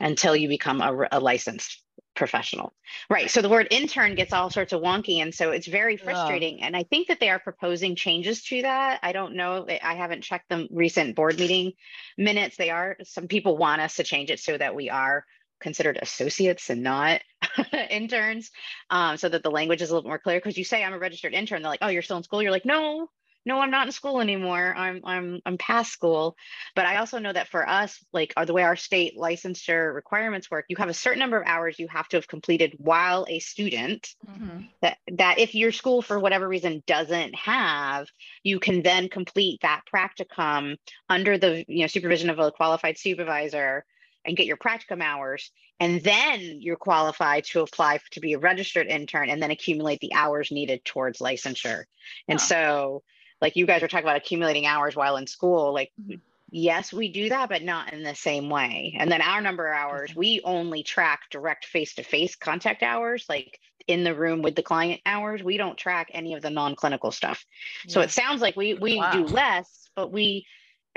until 0.00 0.34
you 0.34 0.48
become 0.48 0.80
a, 0.80 1.08
a 1.12 1.20
licensed 1.20 1.82
professional. 2.14 2.72
Right. 3.10 3.30
So 3.30 3.42
the 3.42 3.48
word 3.48 3.68
intern 3.70 4.14
gets 4.14 4.32
all 4.32 4.50
sorts 4.50 4.72
of 4.72 4.80
wonky. 4.80 5.18
And 5.20 5.34
so 5.34 5.50
it's 5.50 5.66
very 5.66 5.96
frustrating. 5.96 6.62
And 6.62 6.76
I 6.76 6.84
think 6.84 7.08
that 7.08 7.18
they 7.18 7.28
are 7.28 7.40
proposing 7.40 7.96
changes 7.96 8.42
to 8.44 8.62
that. 8.62 9.00
I 9.02 9.12
don't 9.12 9.34
know. 9.34 9.66
I 9.82 9.94
haven't 9.94 10.22
checked 10.22 10.48
the 10.48 10.68
recent 10.70 11.16
board 11.16 11.38
meeting 11.38 11.72
minutes. 12.16 12.56
They 12.56 12.70
are, 12.70 12.96
some 13.02 13.26
people 13.26 13.56
want 13.56 13.80
us 13.80 13.96
to 13.96 14.04
change 14.04 14.30
it 14.30 14.38
so 14.38 14.56
that 14.56 14.74
we 14.74 14.90
are 14.90 15.24
considered 15.60 15.98
associates 16.00 16.70
and 16.70 16.82
not 16.82 17.22
interns 17.90 18.50
um, 18.90 19.16
so 19.16 19.28
that 19.28 19.42
the 19.42 19.50
language 19.50 19.82
is 19.82 19.90
a 19.90 19.94
little 19.94 20.08
more 20.08 20.18
clear 20.18 20.36
because 20.36 20.58
you 20.58 20.64
say 20.64 20.84
i'm 20.84 20.92
a 20.92 20.98
registered 20.98 21.32
intern 21.32 21.62
they're 21.62 21.70
like 21.70 21.78
oh 21.80 21.88
you're 21.88 22.02
still 22.02 22.18
in 22.18 22.22
school 22.22 22.42
you're 22.42 22.50
like 22.50 22.66
no 22.66 23.08
no 23.44 23.60
i'm 23.60 23.70
not 23.70 23.86
in 23.86 23.92
school 23.92 24.20
anymore. 24.20 24.74
I'm 24.76 25.00
i'm 25.04 25.40
i'm 25.44 25.58
past 25.58 25.92
school. 25.92 26.36
But 26.74 26.86
i 26.86 26.96
also 26.96 27.18
know 27.18 27.32
that 27.32 27.48
for 27.48 27.68
us 27.68 28.04
like 28.12 28.32
are 28.36 28.46
the 28.46 28.52
way 28.52 28.62
our 28.62 28.76
state 28.76 29.16
licensure 29.18 29.94
requirements 29.94 30.50
work 30.50 30.66
you 30.68 30.76
have 30.76 30.88
a 30.88 30.94
certain 30.94 31.20
number 31.20 31.40
of 31.40 31.46
hours 31.46 31.78
you 31.78 31.88
have 31.88 32.08
to 32.08 32.16
have 32.16 32.28
completed 32.28 32.74
while 32.78 33.26
a 33.28 33.38
student 33.38 34.14
Mhm. 34.28 34.68
that 34.80 34.98
that 35.12 35.38
if 35.38 35.54
your 35.54 35.72
school 35.72 36.02
for 36.02 36.18
whatever 36.18 36.48
reason 36.48 36.82
doesn't 36.86 37.34
have 37.34 38.08
you 38.42 38.58
can 38.58 38.82
then 38.82 39.08
complete 39.08 39.60
that 39.62 39.82
practicum 39.92 40.76
under 41.08 41.38
the 41.38 41.64
you 41.68 41.80
know 41.82 41.86
supervision 41.86 42.30
of 42.30 42.38
a 42.38 42.52
qualified 42.52 42.98
supervisor 42.98 43.84
and 44.24 44.36
get 44.36 44.46
your 44.46 44.56
practicum 44.56 45.02
hours. 45.02 45.50
And 45.80 46.02
then 46.02 46.40
you're 46.60 46.76
qualified 46.76 47.44
to 47.46 47.60
apply 47.60 47.98
to 48.12 48.20
be 48.20 48.32
a 48.34 48.38
registered 48.38 48.86
intern 48.86 49.28
and 49.28 49.42
then 49.42 49.50
accumulate 49.50 50.00
the 50.00 50.14
hours 50.14 50.50
needed 50.50 50.84
towards 50.84 51.18
licensure. 51.18 51.84
And 52.28 52.40
so 52.40 53.02
like 53.44 53.56
you 53.56 53.66
guys 53.66 53.82
were 53.82 53.88
talking 53.88 54.06
about 54.06 54.16
accumulating 54.16 54.64
hours 54.64 54.96
while 54.96 55.18
in 55.18 55.26
school 55.26 55.72
like 55.74 55.92
Mhm. 56.00 56.18
yes 56.50 56.94
we 56.94 57.08
do 57.12 57.28
that 57.28 57.50
but 57.50 57.62
not 57.62 57.92
in 57.92 58.02
the 58.02 58.14
same 58.14 58.48
way. 58.48 58.96
And 58.98 59.12
then 59.12 59.20
our 59.20 59.42
number 59.42 59.68
of 59.68 59.76
hours 59.76 60.16
we 60.16 60.40
only 60.44 60.82
track 60.82 61.20
direct 61.30 61.66
face-to-face 61.66 62.36
contact 62.36 62.82
hours 62.82 63.26
like 63.28 63.60
in 63.86 64.02
the 64.02 64.14
room 64.14 64.40
with 64.40 64.56
the 64.56 64.62
client 64.62 65.02
hours. 65.04 65.42
We 65.42 65.58
don't 65.58 65.76
track 65.76 66.10
any 66.14 66.32
of 66.32 66.40
the 66.40 66.48
non-clinical 66.48 67.12
stuff. 67.12 67.44
So 67.86 68.00
it 68.00 68.10
sounds 68.10 68.40
like 68.40 68.56
we 68.56 68.72
we 68.74 68.94
do 69.12 69.26
less 69.26 69.90
but 69.94 70.10
we 70.10 70.46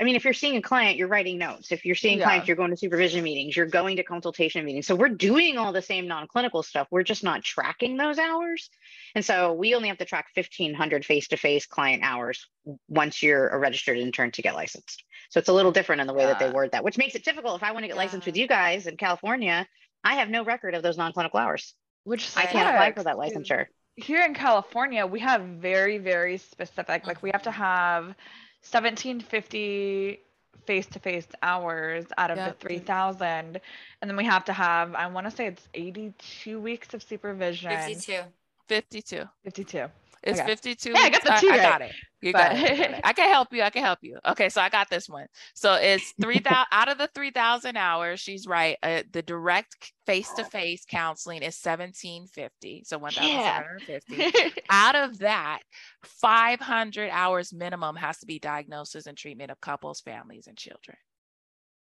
I 0.00 0.04
mean, 0.04 0.14
if 0.14 0.24
you're 0.24 0.32
seeing 0.32 0.56
a 0.56 0.62
client, 0.62 0.96
you're 0.96 1.08
writing 1.08 1.38
notes. 1.38 1.72
If 1.72 1.84
you're 1.84 1.96
seeing 1.96 2.18
Yeah. 2.18 2.24
clients, 2.24 2.46
you're 2.46 2.56
going 2.56 2.70
to 2.70 2.76
supervision 2.76 3.24
meetings, 3.24 3.56
you're 3.56 3.66
going 3.66 3.96
to 3.96 4.04
consultation 4.04 4.64
meetings. 4.64 4.86
So 4.86 4.94
we're 4.94 5.08
doing 5.08 5.58
all 5.58 5.72
the 5.72 5.82
same 5.82 6.06
non-clinical 6.06 6.62
stuff. 6.62 6.86
We're 6.90 7.02
just 7.02 7.24
not 7.24 7.42
tracking 7.42 7.96
those 7.96 8.18
hours. 8.18 8.70
And 9.16 9.24
so 9.24 9.52
we 9.54 9.74
only 9.74 9.88
have 9.88 9.98
to 9.98 10.04
track 10.04 10.28
1500 10.34 11.04
face-to-face 11.04 11.66
client 11.66 12.04
hours 12.04 12.46
once 12.88 13.22
you're 13.22 13.48
a 13.48 13.58
registered 13.58 13.98
intern 13.98 14.30
to 14.32 14.42
get 14.42 14.54
licensed. 14.54 15.02
So 15.30 15.40
it's 15.40 15.48
a 15.48 15.52
little 15.52 15.72
different 15.72 16.00
in 16.00 16.06
the 16.06 16.14
way 16.14 16.26
that 16.26 16.38
they 16.38 16.50
word 16.50 16.72
that, 16.72 16.84
which 16.84 16.96
makes 16.96 17.16
it 17.16 17.24
difficult. 17.24 17.56
If 17.56 17.64
I 17.64 17.72
want 17.72 17.82
to 17.82 17.88
get 17.88 17.96
licensed 17.96 18.26
with 18.26 18.36
you 18.36 18.46
guys 18.46 18.86
in 18.86 18.96
California, 18.96 19.66
I 20.04 20.14
have 20.14 20.28
no 20.28 20.44
record 20.44 20.74
of 20.74 20.82
those 20.84 20.96
non-clinical 20.96 21.40
hours. 21.40 21.74
Which 22.04 22.36
I 22.36 22.46
can't 22.46 22.68
apply 22.68 22.92
for 22.92 23.02
that 23.02 23.16
licensure. 23.16 23.66
Here 23.96 24.24
in 24.24 24.32
California, 24.32 25.04
we 25.04 25.18
have 25.20 25.42
very, 25.42 25.98
very 25.98 26.38
specific, 26.38 27.04
like 27.04 27.20
we 27.20 27.30
have 27.32 27.42
to 27.42 27.50
have 27.50 28.14
1750 28.62 30.20
face-to-face 30.66 31.28
hours 31.42 32.04
out 32.18 32.30
of 32.30 32.36
the 32.36 32.44
Yep. 32.44 32.60
3000 32.60 33.24
and 33.26 33.60
then 34.02 34.16
we 34.16 34.24
have 34.24 34.44
to 34.44 34.52
have 34.52 34.94
i 34.94 35.06
want 35.06 35.26
to 35.26 35.30
say 35.30 35.46
it's 35.46 35.66
82 35.72 36.60
weeks 36.60 36.92
of 36.92 37.02
supervision 37.02 37.70
52. 37.70 38.22
52. 38.68 39.24
52 39.44 39.86
It's 40.22 40.40
Okay. 40.40 40.48
52. 40.48 40.90
Yeah, 40.90 40.98
I 40.98 41.10
got 41.10 41.22
the 41.22 41.36
two 41.40 41.48
I, 41.48 41.50
right. 41.50 41.62
got 41.62 41.82
it. 41.82 41.92
You 42.20 42.32
But- 42.32 42.38
got 42.38 42.56
it. 42.56 42.76
got 42.78 42.90
it. 42.90 43.00
I 43.04 43.12
can 43.12 43.28
help 43.30 43.52
you. 43.52 43.62
I 43.62 43.70
can 43.70 43.82
help 43.84 44.00
you. 44.02 44.18
Okay, 44.26 44.48
so 44.48 44.60
I 44.60 44.68
got 44.68 44.90
this 44.90 45.08
one. 45.08 45.26
So 45.54 45.74
it's 45.74 46.12
3000 46.20 46.66
out 46.72 46.88
of 46.88 46.98
the 46.98 47.08
3000 47.14 47.76
hours, 47.76 48.18
she's 48.20 48.46
right. 48.46 48.76
Uh, 48.82 49.02
the 49.12 49.22
direct 49.22 49.92
face-to-face 50.06 50.84
counseling 50.90 51.42
is 51.42 51.56
1750. 51.62 52.82
So 52.84 52.98
1750. 52.98 54.62
Out 54.70 54.94
of 54.96 55.18
that, 55.18 55.60
500 56.04 57.10
hours 57.12 57.52
minimum 57.52 57.96
has 57.96 58.18
to 58.18 58.26
be 58.26 58.38
diagnosis 58.38 59.06
and 59.06 59.16
treatment 59.16 59.50
of 59.50 59.60
couples, 59.60 60.00
families, 60.00 60.46
and 60.46 60.56
children. 60.56 60.96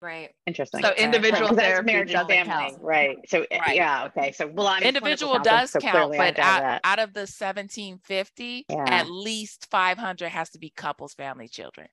Right. 0.03 0.31
Interesting. 0.47 0.83
so 0.83 0.91
Exactly. 0.91 1.05
individual 1.05 1.55
that's 1.55 1.62
therapy 1.62 1.87
marriage 1.87 2.12
doesn't 2.12 2.29
family, 2.29 2.45
count. 2.45 2.83
right? 2.83 3.19
So 3.29 3.43
uh, 3.43 3.61
Right. 3.61 3.77
yeah, 3.77 4.05
okay. 4.07 4.33
So 4.33 4.49
well, 4.49 4.67
I'm 4.67 4.83
Individual 4.83 5.38
does 5.38 5.71
so 5.71 5.81
count, 5.81 6.17
but 6.17 6.38
out, 6.41 6.81
out 6.85 6.99
of 6.99 7.15
the 7.15 7.21
1750, 7.21 8.67
Yeah. 8.69 8.85
at 8.88 9.09
least 9.09 9.69
500 9.71 10.29
has 10.29 10.51
to 10.51 10.59
be 10.59 10.71
couples, 10.71 11.15
family, 11.15 11.49
children. 11.49 11.88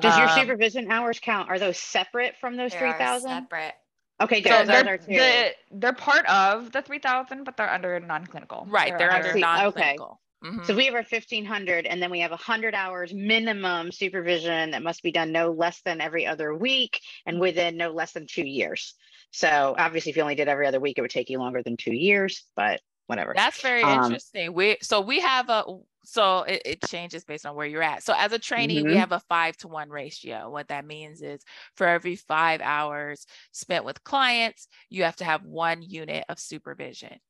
Does 0.00 0.16
your 0.16 0.28
Um, 0.28 0.38
supervision 0.38 0.90
hours 0.90 1.20
count? 1.20 1.50
Are 1.50 1.58
those 1.58 1.78
separate 1.78 2.36
from 2.40 2.56
those 2.56 2.72
They 2.72 2.78
three 2.78 2.88
are 2.88 3.20
separate. 3.20 3.74
Okay, 4.22 4.40
good. 4.40 4.48
so 4.48 4.64
those 4.64 4.84
they're, 4.84 4.98
the, 4.98 5.54
they're 5.72 5.92
part 5.92 6.26
of 6.26 6.72
the 6.72 6.82
3000 6.82 7.44
but 7.44 7.56
they're 7.56 7.70
under 7.70 7.98
non-clinical 8.00 8.66
Right, 8.70 8.96
they're 8.96 9.10
under 9.10 9.32
See, 9.32 9.44
okay. 9.44 9.98
Mhm. 10.42 10.62
So 10.62 10.74
we 10.76 10.86
have 10.86 10.94
our 10.94 11.04
fifteen 11.04 11.44
hundred, 11.44 11.86
and 11.86 12.02
then 12.02 12.10
we 12.10 12.20
have 12.20 12.30
hundred 12.32 12.74
hours 12.74 13.12
minimum 13.12 13.90
supervision 13.92 14.70
that 14.72 14.82
must 14.82 15.02
be 15.02 15.12
done 15.12 15.32
no 15.32 15.50
less 15.52 15.82
than 15.82 16.00
every 16.00 16.26
other 16.26 16.54
week 16.54 17.00
and 17.26 17.40
within 17.40 17.76
no 17.76 17.90
less 17.92 18.12
than 18.12 18.26
two 18.26 18.46
years. 18.46 18.94
So 19.32 19.74
obviously, 19.78 20.10
if 20.10 20.16
you 20.16 20.22
only 20.22 20.34
did 20.36 20.48
every 20.48 20.66
other 20.66 20.80
week, 20.80 20.98
it 20.98 21.02
would 21.02 21.10
take 21.10 21.30
you 21.30 21.38
longer 21.38 21.62
than 21.62 21.76
two 21.76 21.94
years. 21.94 22.46
But 22.56 22.80
whatever. 23.06 23.34
That's 23.34 23.60
very 23.62 23.88
Um, 23.88 23.90
interesting. 23.90 24.52
We 24.52 24.76
so 24.82 25.00
we 25.00 25.20
have 25.20 25.48
a 25.48 25.64
so 26.04 26.42
it, 26.42 26.62
it 26.66 26.82
changes 26.82 27.24
based 27.24 27.46
on 27.46 27.54
where 27.56 27.66
you're 27.66 27.82
at. 27.82 28.02
So 28.02 28.12
as 28.14 28.32
a 28.32 28.38
trainee, 28.38 28.82
we 28.82 28.94
Mhm. 28.94 28.96
have 28.96 29.12
a 29.12 29.20
five 29.20 29.56
to 29.58 29.68
one 29.68 29.88
ratio. 29.88 30.50
What 30.50 30.68
that 30.68 30.84
means 30.84 31.22
is 31.22 31.42
for 31.74 31.86
every 31.86 32.16
five 32.16 32.60
hours 32.60 33.24
spent 33.52 33.86
with 33.86 34.04
clients, 34.04 34.68
you 34.90 35.04
have 35.04 35.16
to 35.16 35.24
have 35.24 35.44
one 35.44 35.80
unit 35.82 36.24
of 36.28 36.38
supervision 36.38 37.20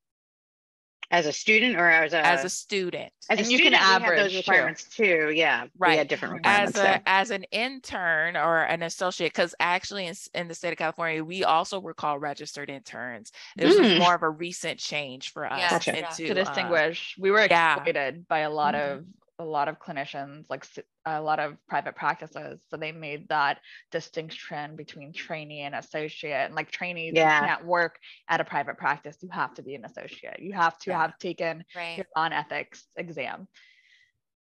as 1.12 1.26
a 1.26 1.32
student 1.32 1.76
or 1.76 1.88
as 1.88 2.14
a 2.14 2.26
as 2.26 2.42
a 2.44 2.48
student. 2.48 3.12
as 3.30 3.38
a 3.38 3.42
And 3.42 3.50
you 3.52 3.58
can 3.58 3.66
student, 3.74 3.82
average, 3.82 4.18
those 4.18 4.32
too. 4.32 4.36
requirements 4.38 4.84
too. 4.84 5.30
Yeah, 5.34 5.64
we 5.64 5.68
Right. 5.78 5.98
had 5.98 6.08
different 6.08 6.40
as 6.44 6.70
a 6.70 6.72
there. 6.72 7.02
as 7.06 7.30
an 7.30 7.44
intern 7.52 8.36
or 8.36 8.62
an 8.62 8.82
associate 8.82 9.32
because 9.32 9.54
actually 9.60 10.06
in, 10.06 10.14
in 10.34 10.48
the 10.48 10.54
state 10.54 10.72
of 10.72 10.78
california 10.78 11.22
we 11.22 11.44
also 11.44 11.78
were 11.78 11.94
called 11.94 12.20
registered 12.22 12.70
interns 12.70 13.30
this 13.56 13.78
was 13.78 13.86
Mm. 13.88 13.98
more 13.98 14.14
of 14.14 14.22
a 14.22 14.30
recent 14.30 14.78
change 14.80 15.32
for 15.32 15.44
us 15.46 15.58
Yeah, 15.58 15.70
Gotcha. 15.70 15.98
into, 15.98 16.26
to 16.34 16.40
uh, 16.40 16.44
distinguish. 16.44 17.14
we 17.18 17.30
were 17.30 17.46
yeah. 17.48 17.74
exploited 17.74 18.26
by 18.26 18.40
a 18.40 18.50
lot 18.50 18.74
Mhm. 18.74 18.92
of 18.92 19.04
a 19.38 19.44
lot 19.44 19.68
of 19.68 19.78
clinicians, 19.78 20.44
like 20.48 20.64
a 21.06 21.20
lot 21.20 21.40
of 21.40 21.56
private 21.68 21.96
practices. 21.96 22.60
So 22.68 22.76
they 22.76 22.92
made 22.92 23.28
that 23.28 23.58
distinction 23.90 24.76
between 24.76 25.12
trainee 25.12 25.62
and 25.62 25.74
associate. 25.74 26.46
And 26.46 26.54
like 26.54 26.70
trainees, 26.70 27.14
Yeah. 27.14 27.40
you 27.40 27.46
can't 27.46 27.64
work 27.64 27.98
at 28.28 28.40
a 28.40 28.44
private 28.44 28.78
practice. 28.78 29.16
You 29.20 29.30
have 29.30 29.54
to 29.54 29.62
be 29.62 29.74
an 29.74 29.84
associate. 29.84 30.40
You 30.40 30.52
have 30.52 30.78
to 30.80 30.90
Yeah. 30.90 30.98
have 30.98 31.18
taken 31.18 31.64
Right. 31.74 31.96
your 31.96 32.06
law 32.16 32.24
and 32.24 32.34
ethics 32.34 32.86
exam. 32.96 33.48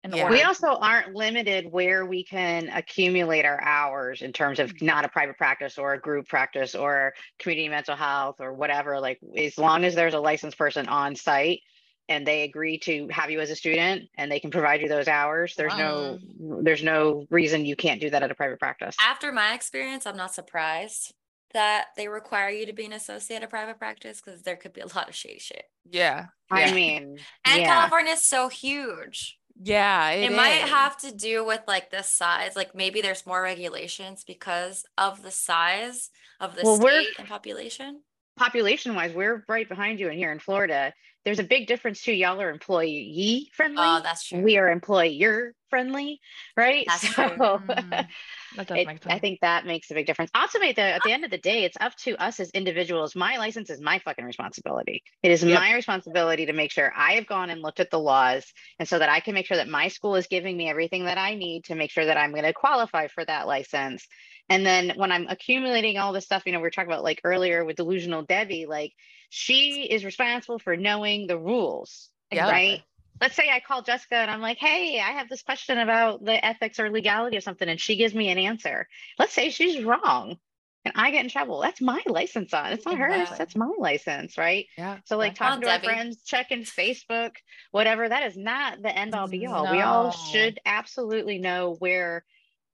In 0.05 0.12
Yeah. 0.12 0.29
We 0.29 0.42
also 0.42 0.77
aren't 0.77 1.14
limited 1.14 1.73
where 1.73 2.05
we 2.05 2.25
can 2.25 2.68
accumulate 2.68 3.47
our 3.47 3.61
hours 3.62 4.20
in 4.20 4.35
terms 4.35 4.61
of 4.61 4.70
mm-hmm. 4.70 4.85
not 4.85 5.07
a 5.07 5.09
private 5.09 5.38
practice 5.38 5.79
or 5.79 5.94
a 5.94 6.01
group 6.01 6.29
practice 6.29 6.75
or 6.75 7.14
community 7.38 7.70
mental 7.70 7.97
health 7.97 8.37
or 8.38 8.53
whatever. 8.53 9.01
Like 9.01 9.18
as 9.35 9.57
long 9.57 9.85
as 9.85 9.94
there's 9.94 10.14
a 10.14 10.20
licensed 10.20 10.59
person 10.59 10.88
on 10.88 11.16
site 11.16 11.62
and 12.09 12.27
they 12.27 12.43
agree 12.43 12.79
to 12.81 13.09
have 13.11 13.31
you 13.31 13.40
as 13.40 13.51
a 13.51 13.57
student 13.57 14.09
and 14.17 14.31
they 14.31 14.40
can 14.40 14.51
provide 14.51 14.81
you 14.81 14.88
those 14.88 15.09
hours, 15.09 15.55
there's 15.57 15.77
no 15.77 16.19
there's 16.62 16.83
no 16.83 17.27
reason 17.31 17.64
you 17.64 17.77
can't 17.77 18.01
do 18.01 18.11
that 18.11 18.23
at 18.23 18.31
a 18.31 18.35
private 18.35 18.59
practice. 18.59 18.97
After 19.01 19.33
my 19.33 19.55
experience, 19.55 20.07
I'm 20.07 20.17
not 20.17 20.35
surprised 20.35 21.14
that 21.55 21.87
they 21.97 22.09
require 22.09 22.51
you 22.51 22.67
to 22.67 22.73
be 22.73 22.85
an 22.85 22.93
associate 22.93 23.43
at 23.43 23.51
private 23.51 23.79
practice 23.79 24.21
because 24.21 24.43
there 24.43 24.57
could 24.57 24.73
be 24.73 24.81
a 24.81 24.87
lot 24.87 25.09
of 25.09 25.14
shady 25.14 25.38
shit. 25.38 25.64
yeah 25.90 26.27
I 26.51 26.67
yeah. 26.67 26.75
mean, 26.75 27.19
And 27.45 27.61
yeah. 27.61 27.67
California 27.75 28.12
is 28.12 28.25
so 28.25 28.49
huge. 28.49 29.38
yeah 29.62 30.11
It, 30.11 30.33
it, 30.33 30.37
might 30.37 30.69
have 30.69 30.97
to 30.99 31.12
do 31.14 31.45
with 31.45 31.61
like 31.69 31.90
the 31.90 32.03
size, 32.03 32.57
like 32.57 32.75
maybe 32.75 33.01
there's 33.01 33.25
more 33.25 33.40
regulations 33.40 34.25
because 34.27 34.85
of 34.99 35.23
the 35.23 35.31
size 35.31 36.11
of 36.40 36.57
the 36.57 36.62
Well, 36.64 36.77
state 36.77 37.09
and 37.19 37.29
population. 37.29 38.01
population 38.37 38.95
wise, 38.97 39.14
we're 39.14 39.45
right 39.49 39.69
behind 39.69 40.01
you 40.01 40.09
and 40.09 40.19
here 40.19 40.33
in 40.33 40.40
Florida. 40.40 40.93
There's 41.25 41.39
a 41.39 41.45
big 41.45 41.67
difference 41.67 42.03
too. 42.03 42.13
Y'all 42.13 42.41
are 42.41 42.51
employee 42.51 43.51
friendly. 43.55 43.79
Oh, 43.81 44.01
that's 44.03 44.29
true. 44.29 44.43
we 44.43 44.59
are 44.59 44.69
employer 44.71 45.55
friendly, 45.71 46.21
right? 46.57 46.85
That's 46.89 47.13
true. 47.13 47.27
Mm, 48.55 48.59
that 48.59 48.69
does 48.69 48.79
it- 48.79 48.87
make 48.87 49.03
sense. 49.03 49.13
I 49.13 49.19
think 49.19 49.41
that 49.41 49.67
makes 49.67 49.91
a 49.91 49.95
big 49.95 50.07
difference. 50.07 50.31
Ultimately, 50.37 50.73
though, 50.75 50.83
at 50.83 51.03
the 51.03 51.11
end 51.11 51.25
of 51.25 51.33
the 51.33 51.39
day, 51.39 51.65
it's 51.65 51.77
up 51.81 51.97
to 52.05 52.15
us 52.23 52.39
as 52.39 52.51
individuals. 52.51 53.17
My 53.17 53.37
license 53.39 53.69
is 53.71 53.81
my 53.81 53.99
fucking 53.99 54.25
responsibility. 54.25 55.03
It 55.25 55.33
is 55.33 55.43
Yep. 55.43 55.59
my 55.59 55.75
responsibility 55.75 56.47
to 56.47 56.53
make 56.53 56.71
sure 56.71 56.93
I 56.97 57.15
have 57.15 57.27
gone 57.27 57.51
and 57.51 57.61
looked 57.63 57.81
at 57.81 57.91
the 57.91 57.99
laws, 57.99 58.45
and 58.79 58.89
so 58.89 59.01
that 59.01 59.09
I 59.09 59.19
can 59.19 59.35
make 59.35 59.47
sure 59.47 59.57
that 59.57 59.67
my 59.69 59.89
school 59.89 60.15
is 60.15 60.29
giving 60.29 60.57
me 60.57 60.69
everything 60.71 61.07
that 61.07 61.19
I 61.19 61.35
need 61.35 61.65
to 61.65 61.75
make 61.75 61.91
sure 61.91 62.05
that 62.05 62.17
I'm 62.17 62.31
going 62.31 62.45
to 62.45 62.53
qualify 62.53 63.09
for 63.09 63.25
that 63.25 63.49
license. 63.49 64.07
And 64.49 64.65
then 64.65 64.93
when 64.95 65.11
I'm 65.11 65.27
accumulating 65.29 65.97
all 65.99 66.13
this 66.13 66.27
stuff, 66.27 66.45
you 66.47 66.53
know, 66.53 66.61
we 66.61 66.69
are 66.69 66.71
talking 66.71 66.93
about 66.93 67.03
like 67.03 67.21
earlier 67.25 67.65
with 67.65 67.77
delusional 67.77 68.23
Debbie, 68.23 68.67
like 68.69 68.93
she 69.35 69.83
is 69.83 70.05
responsible 70.05 70.59
for 70.59 70.77
knowing 70.77 71.27
the 71.27 71.38
rules, 71.38 72.11
Yep. 72.31 72.49
right? 72.49 72.83
let's 73.20 73.37
say 73.37 73.49
I 73.49 73.61
call 73.61 73.83
Jessica 73.83 74.16
and 74.16 74.31
I'm 74.31 74.40
like, 74.40 74.59
hey, 74.59 74.99
I 75.01 75.12
have 75.12 75.29
this 75.29 75.42
question 75.42 75.79
about 75.79 76.25
the 76.25 76.44
ethics 76.44 76.81
or 76.81 76.90
legality 76.90 77.37
of 77.37 77.42
something, 77.44 77.68
and 77.68 77.81
she 77.81 77.97
gives 77.97 78.12
me 78.14 78.29
an 78.31 78.38
answer. 78.38 78.88
Let's 79.18 79.33
say 79.33 79.51
she's 79.51 79.83
wrong 79.85 80.37
and 80.85 80.92
I 80.97 81.11
get 81.11 81.25
in 81.25 81.31
trouble. 81.31 81.61
That's 81.61 81.81
my 81.81 82.03
license 82.07 82.53
on. 82.53 82.73
It's 82.73 82.85
not 82.85 82.99
hers. 82.99 83.29
That's 83.38 83.57
my 83.57 83.70
license, 83.79 84.37
right? 84.37 84.66
yeah 84.77 84.99
So 85.05 85.16
like 85.16 85.35
talking 85.35 85.62
to 85.62 85.70
our 85.70 85.81
friends, 85.81 86.23
checking 86.25 86.62
Facebook, 86.64 87.33
whatever, 87.70 88.09
that 88.09 88.27
is 88.27 88.37
not 88.37 88.83
the 88.83 88.97
end 88.97 89.14
all 89.14 89.29
be 89.29 89.47
all. 89.47 89.70
We 89.70 89.81
all 89.81 90.11
should 90.11 90.61
absolutely 90.66 91.38
know 91.38 91.77
where 91.79 92.25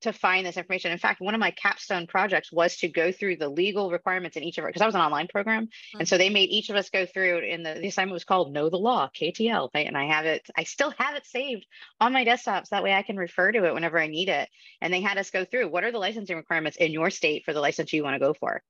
to 0.03 0.13
find 0.13 0.47
this 0.47 0.57
information. 0.57 0.93
In 0.93 0.99
fact, 0.99 1.21
one 1.21 1.35
of 1.35 1.41
my 1.41 1.51
capstone 1.51 2.07
projects 2.07 2.51
was 2.53 2.77
to 2.79 2.89
go 2.89 3.13
through 3.13 3.37
the 3.37 3.49
legal 3.49 3.91
requirements 3.91 4.37
in 4.37 4.43
each 4.43 4.59
of 4.59 4.65
our, 4.65 4.71
because 4.71 4.83
I 4.83 4.87
was 4.87 4.95
an 4.95 5.01
online 5.01 5.29
program. 5.29 5.69
And 5.99 6.09
so 6.09 6.15
mm-hmm. 6.15 6.21
they 6.21 6.31
made 6.31 6.51
each 6.51 6.71
of 6.71 6.77
us 6.77 6.91
go 6.91 7.07
through. 7.07 7.39
And 7.39 7.65
the, 7.65 7.75
the 7.75 7.89
assignment 7.89 8.15
was 8.15 8.25
called 8.25 8.53
Know 8.53 8.71
the 8.71 8.79
Law, 8.79 9.11
KTL. 9.15 9.69
right? 9.75 9.87
And 9.87 9.97
I 9.97 10.07
have 10.07 10.27
it, 10.27 10.49
I 10.57 10.65
still 10.65 10.93
have 10.99 11.15
it 11.17 11.27
saved 11.27 11.67
on 12.01 12.13
my 12.13 12.25
desktops. 12.25 12.69
That 12.71 12.83
way 12.83 12.93
I 12.93 13.03
can 13.03 13.17
refer 13.17 13.53
to 13.53 13.65
it 13.65 13.75
whenever 13.75 13.99
I 13.99 14.07
need 14.07 14.29
it. 14.29 14.49
And 14.81 14.93
they 14.93 15.01
had 15.01 15.19
us 15.19 15.31
go 15.31 15.45
through 15.45 15.69
what 15.69 15.85
are 15.85 15.93
the 15.93 15.99
licensing 15.99 16.37
requirements 16.37 16.77
in 16.77 16.93
your 16.93 17.11
state 17.11 17.45
for 17.45 17.53
the 17.53 17.61
license 17.61 17.93
you 17.93 18.03
want 18.03 18.15
to 18.15 18.21
go 18.21 18.35
for? 18.35 18.63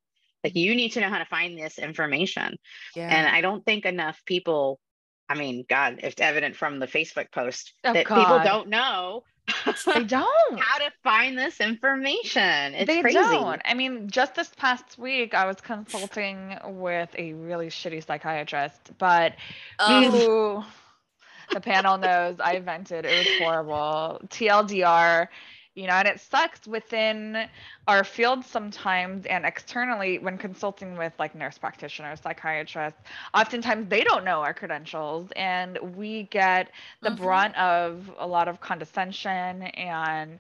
Like 0.43 0.57
you 0.57 0.75
need 0.75 0.91
to 0.91 1.01
know 1.01 1.09
how 1.09 1.19
to 1.19 1.27
find 1.27 1.59
this 1.59 1.79
information. 1.79 2.57
yeah 2.95 3.09
And 3.09 3.27
I 3.27 3.41
don't 3.41 3.65
think 3.65 3.85
enough 3.85 4.21
people, 4.25 4.81
I 5.31 5.35
mean, 5.35 5.65
God, 5.69 6.01
it's 6.03 6.21
evident 6.21 6.57
from 6.57 6.79
the 6.81 6.87
Facebook 6.87 7.31
post 7.31 7.73
Oh, 7.85 7.93
that 7.95 8.07
people 8.07 8.41
don't 8.45 8.69
know 8.69 9.23
they 9.87 10.05
don't. 10.05 10.61
how 10.61 10.79
to 10.79 10.91
find 11.03 11.37
this 11.39 11.61
information. 11.61 12.75
It's 12.75 12.87
they 12.87 13.01
crazy. 13.01 13.19
don't. 13.19 13.61
I 13.65 13.75
mean, 13.75 14.09
just 14.11 14.35
this 14.35 14.51
past 14.57 14.99
week, 14.99 15.35
I 15.35 15.47
was 15.47 15.57
consulting 15.61 16.57
with 16.65 17.09
a 17.17 17.33
really 17.35 17.69
shitty 17.69 18.05
psychiatrist, 18.07 18.91
but 18.99 19.35
Oh, 19.79 20.11
who 20.11 21.55
the 21.55 21.61
panel 21.61 21.99
knows 21.99 22.37
I 22.41 22.59
vented. 22.61 23.05
It 23.05 23.19
was 23.27 23.39
horrible. 23.39 24.21
TLDR, 24.29 25.29
you 25.81 25.87
know, 25.87 25.95
and 25.95 26.09
it 26.09 26.21
sucks 26.21 26.67
within 26.67 27.49
our 27.89 28.05
field 28.05 28.45
sometimes 28.45 29.25
and 29.27 29.47
externally 29.47 30.19
when 30.19 30.37
consulting 30.37 30.99
with 30.99 31.15
like 31.19 31.35
nurse 31.35 31.57
practitioners, 31.57 32.21
psychiatrists, 32.21 33.01
oftentimes 33.35 33.89
they 33.89 34.05
don't 34.05 34.25
know 34.25 34.43
our 34.43 34.53
credentials 34.53 35.31
and 35.37 35.79
we 35.97 36.25
get 36.25 36.71
the 37.03 37.11
Mhm. 37.11 37.19
brunt 37.23 37.57
of 37.57 38.11
a 38.19 38.27
lot 38.27 38.47
of 38.49 38.61
condescension 38.61 39.63
and 39.63 40.39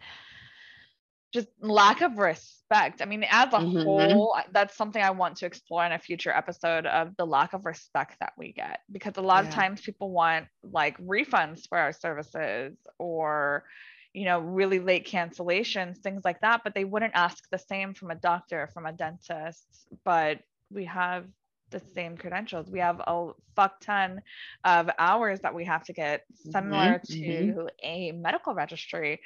just 1.32 1.48
lack 1.60 2.02
of 2.02 2.18
respect. 2.18 3.00
I 3.00 3.06
mean, 3.06 3.24
as 3.30 3.52
a 3.54 3.58
Mhm. 3.58 3.60
whole, 3.60 4.36
that's 4.52 4.76
something 4.76 5.02
I 5.02 5.10
want 5.10 5.36
to 5.38 5.46
explore 5.46 5.86
in 5.86 5.92
a 5.92 5.98
future 5.98 6.30
episode 6.32 6.86
of 6.86 7.16
the 7.16 7.24
lack 7.24 7.54
of 7.54 7.64
respect 7.64 8.16
that 8.20 8.32
we 8.36 8.52
get 8.52 8.80
because 8.92 9.16
a 9.16 9.22
lot 9.22 9.44
of 9.44 9.50
times 9.50 9.80
people 9.80 10.10
want 10.10 10.46
like 10.62 10.98
refunds 10.98 11.66
for 11.68 11.78
our 11.78 11.92
services 11.92 12.76
or 12.98 13.64
you 14.12 14.24
know 14.24 14.40
really 14.40 14.80
late 14.80 15.06
cancellations 15.06 15.98
things 15.98 16.22
like 16.24 16.40
that 16.40 16.62
but 16.64 16.74
they 16.74 16.84
wouldn't 16.84 17.14
ask 17.14 17.44
the 17.50 17.58
same 17.58 17.94
from 17.94 18.10
a 18.10 18.14
doctor 18.16 18.68
from 18.72 18.86
a 18.86 18.92
dentist 18.92 19.66
but 20.04 20.40
we 20.72 20.84
have 20.84 21.26
the 21.70 21.80
same 21.94 22.16
credentials 22.16 22.70
we 22.70 22.80
have 22.80 23.00
a 23.00 23.30
fuck 23.56 23.80
ton 23.80 24.20
of 24.64 24.90
hours 24.98 25.40
that 25.40 25.54
we 25.54 25.64
have 25.64 25.84
to 25.84 25.92
get 25.92 26.22
similar 26.52 27.02
Mhm, 27.08 27.20
to 27.24 27.68
a 27.82 28.12
medical 28.12 28.54
registry 28.54 29.20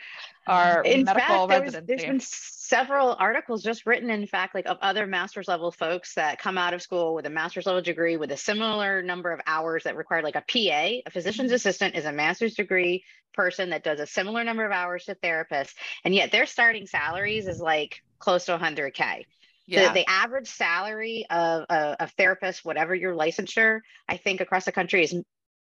or 0.47 0.85
In 0.85 1.05
medical 1.05 1.47
fact, 1.47 1.49
there 1.49 1.63
was, 1.63 1.73
residency 1.73 1.87
there's 1.87 2.05
been 2.05 2.21
several 2.21 3.15
articles 3.19 3.63
just 3.63 3.87
written, 3.87 4.11
in 4.11 4.27
fact, 4.27 4.55
like 4.55 4.67
of 4.67 4.79
other 4.83 5.07
master's 5.07 5.49
level 5.49 5.73
folks 5.73 6.15
that 6.15 6.39
come 6.39 6.59
out 6.59 6.75
of 6.75 6.83
school 6.83 7.15
with 7.15 7.27
a 7.27 7.31
master's 7.31 7.67
level 7.67 7.81
degree 7.83 8.17
with 8.17 8.31
a 8.33 8.37
similar 8.37 9.03
number 9.03 9.33
of 9.33 9.41
hours 9.47 9.85
that 9.85 9.97
require 9.97 10.23
like 10.23 10.37
a 10.37 10.45
PA, 10.47 11.03
a 11.07 11.11
physician's 11.11 11.53
Mm-hmm. 11.53 11.53
assistant 11.53 11.95
is 11.97 12.05
a 12.05 12.13
master's 12.13 12.55
degree 12.55 13.05
person 13.33 13.71
that 13.71 13.83
does 13.83 14.01
a 14.01 14.07
similar 14.07 14.45
number 14.45 14.65
of 14.65 14.73
hours 14.73 15.05
to 15.07 15.15
therapists. 15.17 15.75
And 16.05 16.15
yet 16.15 16.31
their 16.31 16.47
starting 16.47 16.87
salaries 16.87 17.47
is 17.47 17.61
like 17.61 18.03
close 18.19 18.45
to 18.47 18.53
100K. 18.53 19.27
Yeah 19.67 19.89
The, 19.89 20.01
the 20.01 20.09
average 20.09 20.49
salary 20.49 21.27
of 21.31 21.65
a, 21.69 21.97
a 22.01 22.07
therapist, 22.09 22.65
whatever 22.65 22.95
your 22.95 23.15
licensure, 23.15 23.81
I 24.09 24.17
think 24.17 24.41
across 24.41 24.65
the 24.65 24.73
country 24.73 25.05
is 25.05 25.15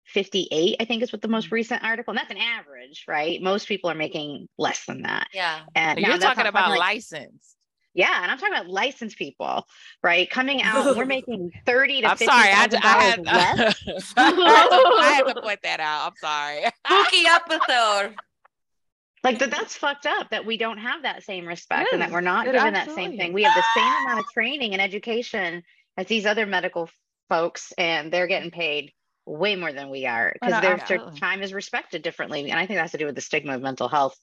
58, 0.05 0.77
I 0.79 0.85
think 0.85 1.01
is 1.01 1.13
what 1.13 1.21
the 1.21 1.27
most 1.27 1.45
mm-hmm. 1.45 1.55
recent 1.55 1.83
article, 1.83 2.11
and 2.11 2.17
that's 2.17 2.31
an 2.31 2.37
average, 2.37 3.05
right? 3.07 3.41
Most 3.41 3.67
people 3.67 3.89
are 3.89 3.95
making 3.95 4.47
less 4.57 4.85
than 4.85 5.03
that. 5.03 5.27
yeah. 5.33 5.61
And 5.75 6.01
now 6.01 6.09
you're 6.09 6.17
talking 6.17 6.45
about 6.45 6.69
like- 6.71 6.79
license 6.79 7.55
yeah, 7.93 8.23
and 8.23 8.31
I'm 8.31 8.37
talking 8.37 8.55
about 8.55 8.69
licensed 8.69 9.17
people, 9.17 9.67
right? 10.01 10.29
Coming 10.29 10.61
out, 10.63 10.95
we're 10.97 11.05
making 11.05 11.51
30 11.65 12.01
to 12.01 12.07
i'm 12.07 12.17
50 12.17 12.25
sorry 12.25 12.49
I, 12.49 12.67
I, 12.81 13.03
had, 13.03 13.25
less. 13.25 14.13
I, 14.17 14.23
had 14.23 14.35
to, 14.35 14.95
I 14.99 15.11
had 15.15 15.33
to 15.33 15.41
point 15.41 15.59
that 15.63 15.79
out 15.79 16.07
i'm 16.07 16.13
sorry 16.17 16.63
Spooky 16.85 17.23
episode. 17.27 18.15
Like 19.23 19.39
that, 19.39 19.51
that's 19.51 19.75
fucked 19.77 20.05
up 20.05 20.29
that 20.31 20.45
we 20.45 20.57
don't 20.57 20.77
have 20.77 21.03
that 21.03 21.23
same 21.23 21.47
respect 21.47 21.93
and 21.93 22.01
that 22.01 22.11
we're 22.11 22.21
not 22.21 22.45
It 22.45 22.53
given 22.53 22.73
that 22.73 22.91
same 22.91 23.17
thing. 23.17 23.31
We 23.31 23.43
have 23.43 23.55
the 23.55 23.63
same 23.73 23.93
amount 24.05 24.19
of 24.19 24.25
training 24.33 24.73
and 24.73 24.81
education 24.81 25.63
as 25.95 26.07
these 26.07 26.25
other 26.25 26.45
medical 26.45 26.89
folks, 27.29 27.71
and 27.77 28.11
they're 28.11 28.27
getting 28.27 28.51
paid 28.51 28.91
way 29.25 29.55
more 29.55 29.71
than 29.71 29.89
we 29.89 30.05
are 30.05 30.33
because 30.33 30.61
their, 30.61 30.75
their 30.75 30.81
absolutely. 30.81 31.19
time 31.19 31.41
is 31.41 31.53
respected 31.53 32.01
differently. 32.01 32.49
And 32.51 32.59
I 32.59 32.65
think 32.65 32.77
that 32.77 32.81
has 32.81 32.91
to 32.91 32.97
do 32.97 33.05
with 33.05 33.15
the 33.15 33.21
stigma 33.21 33.55
of 33.55 33.61
mental 33.61 33.87
health 33.87 34.19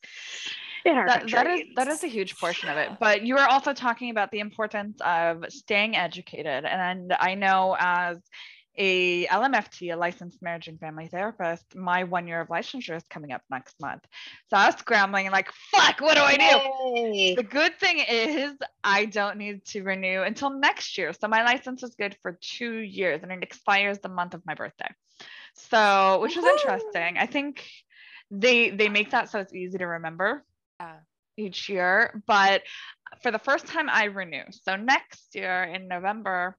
in 0.85 0.97
our 0.97 1.07
that, 1.07 1.21
country. 1.21 1.33
that 1.35 1.47
is 1.47 1.63
that 1.77 1.89
is 1.89 2.05
a 2.05 2.07
huge 2.07 2.39
portion 2.39 2.69
of 2.69 2.77
it 2.77 2.91
but 2.99 3.23
you 3.23 3.37
are 3.37 3.49
also 3.49 3.73
talking 3.73 4.11
about 4.11 4.31
the 4.31 4.41
importance 4.41 4.99
of 5.03 5.45
staying 5.49 5.97
educated 5.97 6.65
and 6.65 7.13
i 7.21 7.35
know 7.35 7.77
as 7.79 8.17
a 8.77 9.27
LMFT, 9.27 9.93
a 9.93 9.97
licensed 9.97 10.41
marriage 10.43 10.69
and 10.69 10.79
family 10.79 11.09
therapist, 11.09 11.75
my 11.75 12.05
one 12.05 12.27
year 12.27 12.41
of 12.41 12.49
licensure 12.49 12.97
is 12.97 13.05
coming 13.11 13.33
up 13.33 13.43
next 13.51 13.81
month. 13.81 14.03
So 14.49 14.57
I 14.57 14.67
was 14.67 14.77
scrambling 14.77 15.31
like, 15.31 15.51
fuck, 15.71 16.01
what 16.01 16.17
do 16.17 16.23
I 16.23 16.37
do? 16.37 16.59
Yay. 16.95 17.35
The 17.35 17.43
good 17.43 17.79
thing 17.79 17.99
is 18.09 18.53
I 18.85 19.05
don't 19.07 19.37
need 19.39 19.65
to 19.67 19.83
renew 19.83 20.23
until 20.23 20.51
next 20.51 20.97
year. 20.99 21.13
So 21.13 21.29
my 21.29 21.45
license 21.45 21.83
is 21.83 21.95
good 21.97 22.17
for 22.23 22.39
two 22.41 22.79
years 22.79 23.23
and 23.23 23.33
it 23.33 23.43
expires 23.43 23.99
the 23.99 24.09
month 24.09 24.35
of 24.35 24.43
my 24.47 24.55
birthday. 24.55 24.89
So 25.55 26.21
which 26.23 26.37
is 26.37 26.45
Woohoo. 26.45 26.51
interesting. 26.51 27.19
I 27.19 27.27
think 27.27 27.67
they 28.31 28.71
they 28.71 28.89
make 28.89 29.11
that 29.11 29.29
so 29.29 29.41
it's 29.41 29.53
easy 29.55 29.79
to 29.79 29.87
remember 29.87 30.45
Yeah. 30.81 31.01
each 31.37 31.69
year. 31.69 32.23
But 32.27 32.63
for 33.23 33.31
the 33.31 33.39
first 33.39 33.67
time 33.67 33.89
I 33.91 34.05
renew. 34.05 34.45
So 34.53 34.77
next 34.77 35.35
year 35.35 35.65
in 35.65 35.89
November, 35.89 36.57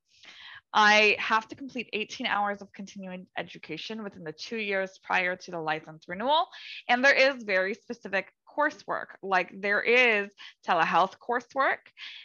I 0.74 1.16
have 1.20 1.48
to 1.50 1.56
complete 1.56 1.90
18 1.94 2.28
hours 2.28 2.62
of 2.62 2.72
continuing 2.74 3.28
education 3.38 4.04
within 4.04 4.24
the 4.24 4.32
two 4.32 4.58
years 4.58 5.00
prior 5.04 5.36
to 5.36 5.52
the 5.52 5.60
license 5.60 6.06
renewal. 6.08 6.48
And 6.88 7.04
there 7.04 7.14
is 7.14 7.44
very 7.44 7.74
specific 7.74 8.32
coursework, 8.58 9.08
like 9.22 9.52
there 9.62 9.82
is 9.82 10.30
telehealth 10.68 11.14
coursework, 11.18 11.78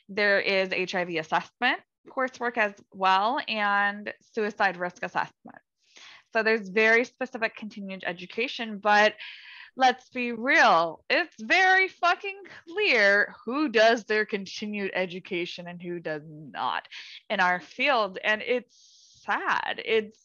there 0.09 0.41
is 0.41 0.71
HIV 0.73 1.11
assessment 1.17 1.81
coursework 2.09 2.57
as 2.57 2.73
well, 2.93 3.41
and 3.49 4.13
suicide 4.35 4.77
risk 4.77 5.03
assessment. 5.03 5.59
So 6.33 6.43
there's 6.43 6.69
very 6.69 7.05
specific 7.05 7.57
continued 7.57 8.05
education, 8.07 8.79
but 8.79 9.15
let's 9.77 10.09
be 10.11 10.33
real, 10.33 11.05
it's 11.11 11.35
very 11.41 11.89
fucking 11.89 12.37
clear 12.69 13.35
who 13.45 13.69
does 13.69 14.05
their 14.05 14.25
continued 14.25 14.91
education 14.95 15.67
and 15.69 15.81
who 15.83 15.99
does 16.01 16.23
not 16.27 16.89
in 17.29 17.41
our 17.41 17.61
field. 17.61 18.19
And 18.23 18.43
it's 18.43 18.75
sad. 19.27 19.81
It's 19.85 20.19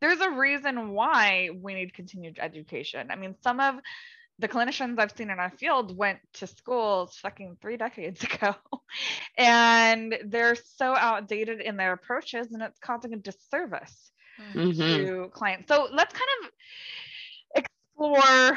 there's 0.00 0.20
a 0.20 0.30
reason 0.30 0.90
why 0.90 1.50
we 1.60 1.74
need 1.74 1.94
continued 1.94 2.38
education. 2.40 3.08
I 3.10 3.16
mean, 3.16 3.34
some 3.42 3.58
of 3.60 3.76
the 4.38 4.46
clinicians 4.46 4.98
I've 5.00 5.10
seen 5.16 5.30
in 5.30 5.40
our 5.40 5.50
field 5.50 5.96
went 5.96 6.20
to 6.34 6.46
school 6.46 7.10
fucking 7.20 7.56
three 7.60 7.76
decades 7.76 8.22
ago. 8.24 8.54
and 9.36 10.14
they're 10.26 10.54
so 10.54 10.94
outdated 10.94 11.60
in 11.60 11.76
their 11.76 11.92
approaches 11.92 12.52
and 12.52 12.62
it's 12.62 12.78
causing 12.78 13.14
a 13.14 13.16
disservice 13.16 14.12
Mm. 14.54 14.54
Mhm. 14.54 14.76
to 14.76 15.30
clients. 15.30 15.66
So 15.66 15.88
let's 15.92 16.14
kind 16.14 16.30
of 16.44 16.50
explore 17.56 18.56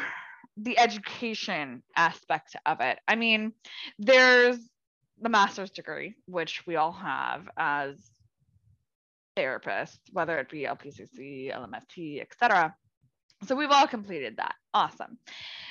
the 0.58 0.78
education 0.78 1.84
aspect 1.96 2.56
of 2.66 2.82
it. 2.82 3.00
I 3.08 3.16
mean, 3.16 3.54
there's 4.00 4.58
the 5.22 5.30
master's 5.30 5.72
degree, 5.72 6.16
which 6.26 6.66
we 6.66 6.76
all 6.76 6.92
have 6.92 7.48
as 7.58 7.96
therapists, 9.38 10.00
whether 10.12 10.38
it 10.40 10.50
be 10.50 10.64
LPCC, 10.64 11.54
LMFT, 11.56 12.22
etc. 12.22 12.76
So 13.48 13.56
we've 13.56 13.72
all 13.72 13.88
completed 13.88 14.38
that. 14.38 14.56
Awesome. 14.74 15.18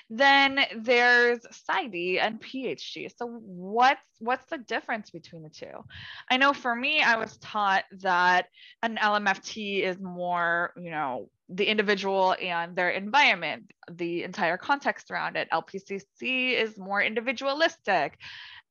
Then 0.09 0.61
there's 0.77 1.39
PsyD 1.41 2.21
and 2.21 2.41
PhD. 2.41 3.09
So 3.17 3.27
what's 3.27 4.01
what's 4.19 4.47
the 4.47 4.59
difference 4.59 5.11
between 5.11 5.45
the 5.45 5.51
two? 5.51 5.85
I 6.29 6.37
know 6.37 6.53
for 6.53 6.75
me, 6.75 7.01
I 7.01 7.17
was 7.17 7.37
taught 7.39 7.85
that 8.01 8.47
an 8.83 8.97
LMFT 8.97 9.83
is 9.83 10.01
more, 10.01 10.73
you 10.77 10.91
know, 10.91 11.29
the 11.53 11.65
individual 11.65 12.35
and 12.41 12.77
their 12.77 12.91
environment, 12.91 13.73
the 13.91 14.23
entire 14.23 14.57
context 14.57 15.11
around 15.11 15.37
it. 15.37 15.49
LPCC 15.53 16.53
is 16.53 16.79
more 16.79 17.03
individualistic. 17.03 18.19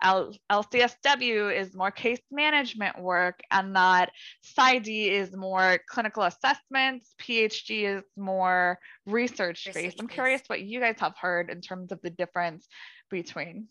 L- 0.01 0.33
LCSW 0.49 1.55
is 1.57 1.75
more 1.75 1.91
case 1.91 2.21
management 2.31 3.01
work, 3.01 3.41
and 3.51 3.75
that 3.75 4.11
PsyD 4.57 5.11
is 5.11 5.35
more 5.35 5.79
clinical 5.89 6.23
assessments. 6.23 7.13
PhD 7.21 7.97
is 7.97 8.03
more 8.15 8.79
research 9.05 9.67
based. 9.73 9.99
I'm 9.99 10.07
curious 10.07 10.41
what 10.47 10.61
you 10.61 10.79
guys 10.79 10.95
have 10.99 11.15
heard 11.19 11.49
in 11.49 11.59
terms 11.59 11.91
of 11.91 11.99
the 12.01 12.09
difference 12.09 12.65
between. 13.09 13.67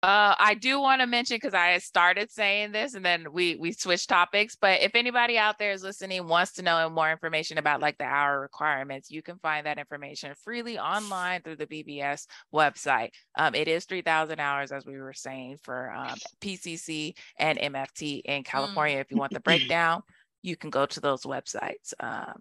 Uh, 0.00 0.32
I 0.38 0.54
do 0.54 0.80
want 0.80 1.00
to 1.00 1.08
mention 1.08 1.36
because 1.36 1.54
I 1.54 1.76
started 1.78 2.30
saying 2.30 2.70
this 2.70 2.94
and 2.94 3.04
then 3.04 3.32
we 3.32 3.56
we 3.56 3.72
switched 3.72 4.08
topics. 4.08 4.54
But 4.54 4.80
if 4.80 4.94
anybody 4.94 5.36
out 5.36 5.58
there 5.58 5.72
is 5.72 5.82
listening 5.82 6.28
wants 6.28 6.52
to 6.52 6.62
know 6.62 6.88
more 6.88 7.10
information 7.10 7.58
about 7.58 7.80
like 7.80 7.98
the 7.98 8.04
hour 8.04 8.40
requirements, 8.40 9.10
you 9.10 9.22
can 9.22 9.38
find 9.38 9.66
that 9.66 9.76
information 9.76 10.34
freely 10.44 10.78
online 10.78 11.42
through 11.42 11.56
the 11.56 11.66
BBS 11.66 12.26
website. 12.54 13.10
Um, 13.36 13.56
it 13.56 13.66
is 13.66 13.86
three 13.86 14.02
thousand 14.02 14.38
hours, 14.38 14.70
as 14.70 14.86
we 14.86 14.98
were 15.00 15.12
saying, 15.14 15.56
for 15.64 15.90
um, 15.90 16.16
PCC 16.40 17.14
and 17.36 17.58
MFT 17.58 18.20
in 18.24 18.44
California. 18.44 18.98
If 18.98 19.10
you 19.10 19.16
want 19.16 19.32
the 19.32 19.40
breakdown, 19.40 20.02
you 20.42 20.56
can 20.56 20.70
go 20.70 20.86
to 20.86 21.00
those 21.00 21.22
websites. 21.22 21.92
Um, 21.98 22.34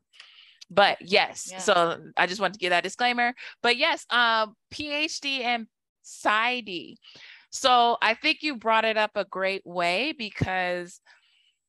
but 0.70 0.98
yes, 1.02 1.48
Yeah. 1.52 1.58
so 1.58 1.98
I 2.15 2.28
just 2.28 2.39
want 2.39 2.54
to 2.54 2.60
give 2.60 2.70
that 2.70 2.84
disclaimer. 2.84 3.34
But 3.63 3.78
yes, 3.78 4.06
um, 4.12 4.54
PhD 4.72 5.43
and 5.43 5.65
PsyD. 6.06 6.98
So 7.58 7.98
I 8.04 8.13
think 8.13 8.43
you 8.43 8.56
brought 8.56 8.86
it 8.86 8.98
up 8.98 9.12
a 9.15 9.26
great 9.26 9.65
way 9.65 10.12
because 10.12 11.02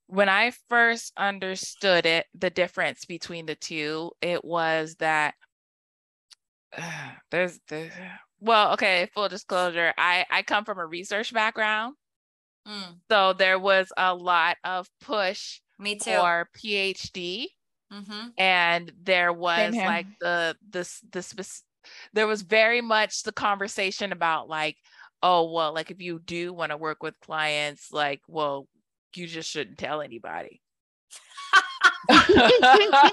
when 0.06 0.28
I 0.28 0.52
first 0.68 1.12
understood 1.16 2.06
it, 2.06 2.26
the 2.34 2.50
difference 2.50 3.06
between 3.06 3.46
the 3.46 3.56
two, 3.56 4.12
it 4.22 4.44
was 4.44 4.96
that 4.96 5.34
there's 7.30 7.58
the 7.68 7.90
well, 8.40 8.72
okay, 8.74 9.08
full 9.14 9.28
disclosure, 9.28 9.92
I 9.98 10.24
I 10.30 10.42
come 10.42 10.64
from 10.64 10.78
a 10.78 10.86
research 10.86 11.32
background, 11.32 11.96
Mm. 12.66 13.00
so 13.10 13.32
there 13.32 13.58
was 13.58 13.92
a 13.96 14.14
lot 14.14 14.56
of 14.64 14.88
push 15.00 15.60
Me 15.78 15.96
too. 15.96 16.28
for 16.28 16.48
PhD 16.56 17.46
hmm 17.90 18.28
and 18.38 18.92
there 19.00 19.32
was 19.32 19.82
like 19.82 20.08
the 20.20 20.56
this 20.62 21.00
the 21.12 21.22
spec- 21.22 21.64
there 22.12 22.26
was 22.26 22.42
very 22.42 22.80
much 22.82 23.22
the 23.24 23.32
conversation 23.32 24.12
about 24.12 24.48
like 24.48 24.76
oh 25.22 25.50
well 25.52 25.72
like 25.74 25.90
if 25.90 26.00
you 26.00 26.18
do 26.18 26.52
want 26.52 26.70
to 26.70 26.76
work 26.76 27.02
with 27.02 27.18
clients 27.20 27.92
like 27.92 28.20
well 28.28 28.68
you 29.14 29.26
just 29.26 29.50
shouldn't 29.50 29.78
tell 29.78 30.00
anybody. 30.02 30.60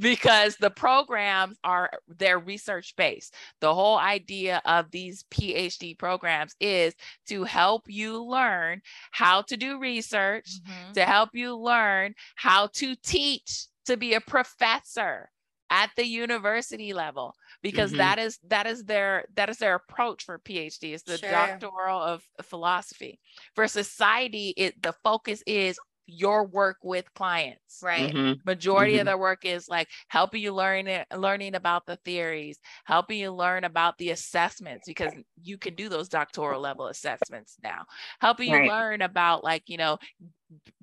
Because 0.00 0.56
the 0.56 0.70
programs 0.70 1.56
are 1.64 1.90
they're 2.08 2.38
research 2.38 2.94
based 2.96 3.34
the 3.60 3.74
whole 3.74 3.98
idea 3.98 4.60
of 4.64 4.90
these 4.90 5.24
phd 5.30 5.98
programs 5.98 6.54
is 6.60 6.94
to 7.28 7.44
help 7.44 7.82
you 7.86 8.22
learn 8.24 8.80
how 9.10 9.42
to 9.42 9.56
do 9.56 9.78
research 9.78 10.60
Mhm. 10.66 10.92
to 10.94 11.04
help 11.04 11.30
you 11.32 11.56
learn 11.56 12.14
how 12.36 12.68
to 12.74 12.94
teach 12.96 13.66
to 13.86 13.96
be 13.96 14.14
a 14.14 14.20
professor 14.20 15.30
at 15.70 15.90
the 15.96 16.06
university 16.06 16.92
level 16.92 17.34
because 17.62 17.94
Mhm. 17.94 17.96
that 17.96 18.18
is 18.18 18.38
that 18.46 18.66
is 18.66 18.84
their 18.84 19.24
that 19.34 19.48
is 19.48 19.58
their 19.58 19.74
approach 19.74 20.24
for 20.24 20.38
phd 20.38 20.92
it's 20.92 21.04
the 21.04 21.18
Sure. 21.18 21.28
doctoral 21.28 22.00
of 22.00 22.24
philosophy 22.42 23.18
for 23.54 23.66
society 23.66 24.54
it 24.56 24.80
the 24.82 24.92
focus 25.04 25.42
is 25.46 25.80
your 26.06 26.46
work 26.46 26.78
with 26.82 27.12
clients 27.14 27.82
Right. 27.82 28.16
Mhm. 28.16 28.42
majority 28.46 28.96
Mhm. 28.96 28.98
of 28.98 29.06
their 29.06 29.18
work 29.18 29.44
is 29.44 29.68
like 29.68 29.88
helping 30.08 30.42
you 30.42 30.52
learn 30.52 30.86
it, 30.86 31.06
learning 31.14 31.54
about 31.54 31.86
the 31.86 31.96
theories 32.04 32.58
helping 32.84 33.18
you 33.18 33.30
learn 33.32 33.64
about 33.64 33.96
the 33.98 34.10
assessments 34.10 34.86
because 34.86 35.14
you 35.42 35.56
can 35.58 35.74
do 35.74 35.88
those 35.88 36.08
doctoral 36.08 36.60
level 36.60 36.86
assessments 36.88 37.56
now 37.62 37.84
helping 38.20 38.48
you 38.48 38.58
Right. 38.58 38.64
learn 38.64 39.02
about 39.02 39.42
like 39.44 39.62
you 39.68 39.76
know 39.78 39.98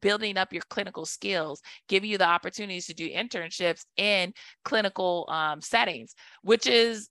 building 0.02 0.38
up 0.38 0.52
your 0.54 0.64
clinical 0.70 1.06
skills 1.06 1.62
giving 1.88 2.10
you 2.10 2.18
the 2.18 2.28
opportunities 2.28 2.86
to 2.88 2.94
do 2.94 3.10
internships 3.10 3.86
in 3.98 4.34
clinical 4.66 5.26
um, 5.30 5.62
settings 5.62 6.16
which 6.44 6.68
is 6.68 7.10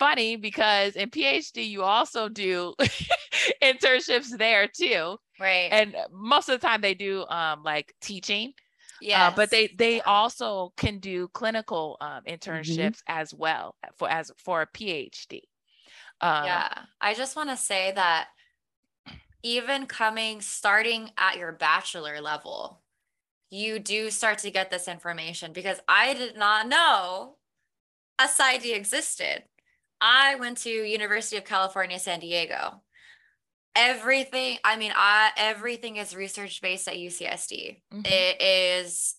funny 0.00 0.36
because 0.36 0.96
in 0.96 1.10
phd 1.10 1.68
you 1.68 1.82
also 1.84 2.28
do 2.28 2.74
internships 3.62 4.36
there 4.38 4.68
too 4.68 5.18
Right. 5.38 5.68
and 5.72 5.96
most 6.12 6.48
of 6.50 6.60
the 6.60 6.66
time 6.66 6.80
they 6.82 6.94
do 6.94 7.26
um, 7.28 7.62
like 7.62 7.94
teaching 8.00 8.54
yeah. 9.00 9.28
uh, 9.28 9.30
but 9.36 9.50
they 9.50 9.68
they 9.78 9.96
Yeah. 9.98 10.02
also 10.06 10.72
can 10.76 10.98
do 11.00 11.28
clinical 11.28 11.96
um, 12.00 12.22
internships 12.28 13.02
as 13.08 13.34
well 13.34 13.76
for 13.96 14.10
as 14.10 14.32
for 14.38 14.62
a 14.62 14.66
PhD. 14.66 15.42
Um, 16.20 16.44
yeah. 16.46 16.70
I 17.00 17.14
just 17.14 17.36
want 17.36 17.50
to 17.50 17.56
say 17.56 17.92
that 17.92 18.28
even 19.42 19.86
coming, 19.86 20.40
starting 20.40 21.10
at 21.16 21.38
your 21.38 21.52
bachelor 21.52 22.20
level, 22.20 22.82
you 23.50 23.78
do 23.80 24.10
start 24.10 24.38
to 24.40 24.50
get 24.50 24.70
this 24.70 24.88
information 24.88 25.52
because 25.52 25.80
I 25.88 26.14
did 26.14 26.36
not 26.36 26.68
know 26.68 27.36
a 28.18 28.28
PsyD 28.28 28.74
existed. 28.76 29.44
I 30.00 30.36
went 30.36 30.58
to 30.58 30.70
University 30.70 31.36
of 31.36 31.44
California, 31.44 31.98
San 31.98 32.20
Diego. 32.20 32.82
Everything, 33.76 34.58
I 34.64 34.76
mean, 34.76 34.92
I 34.94 35.30
everything 35.36 35.96
is 35.96 36.16
research 36.16 36.60
based 36.60 36.88
at 36.88 36.96
UCSD. 36.98 37.82
Mhm. 37.92 38.06
It 38.06 38.42
is 38.42 39.16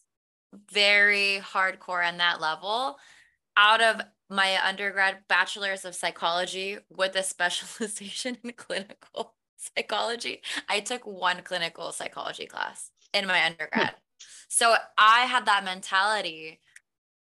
very 0.72 1.40
hardcore 1.42 2.06
on 2.06 2.18
that 2.18 2.42
level. 2.42 2.98
Out 3.56 3.82
of 3.82 4.02
my 4.30 4.58
undergrad 4.66 5.20
bachelor's 5.28 5.86
of 5.86 5.96
psychology 5.96 6.80
with 6.90 7.16
a 7.16 7.24
specialization 7.24 8.38
in 8.44 8.52
clinical 8.54 9.36
psychology, 9.58 10.42
I 10.68 10.80
took 10.82 11.06
one 11.06 11.44
clinical 11.44 11.92
psychology 11.92 12.46
class 12.46 12.92
in 13.14 13.28
my 13.28 13.46
undergrad. 13.46 13.96
So 14.50 14.76
I 14.98 15.22
had 15.22 15.46
that 15.46 15.64
mentality. 15.64 16.60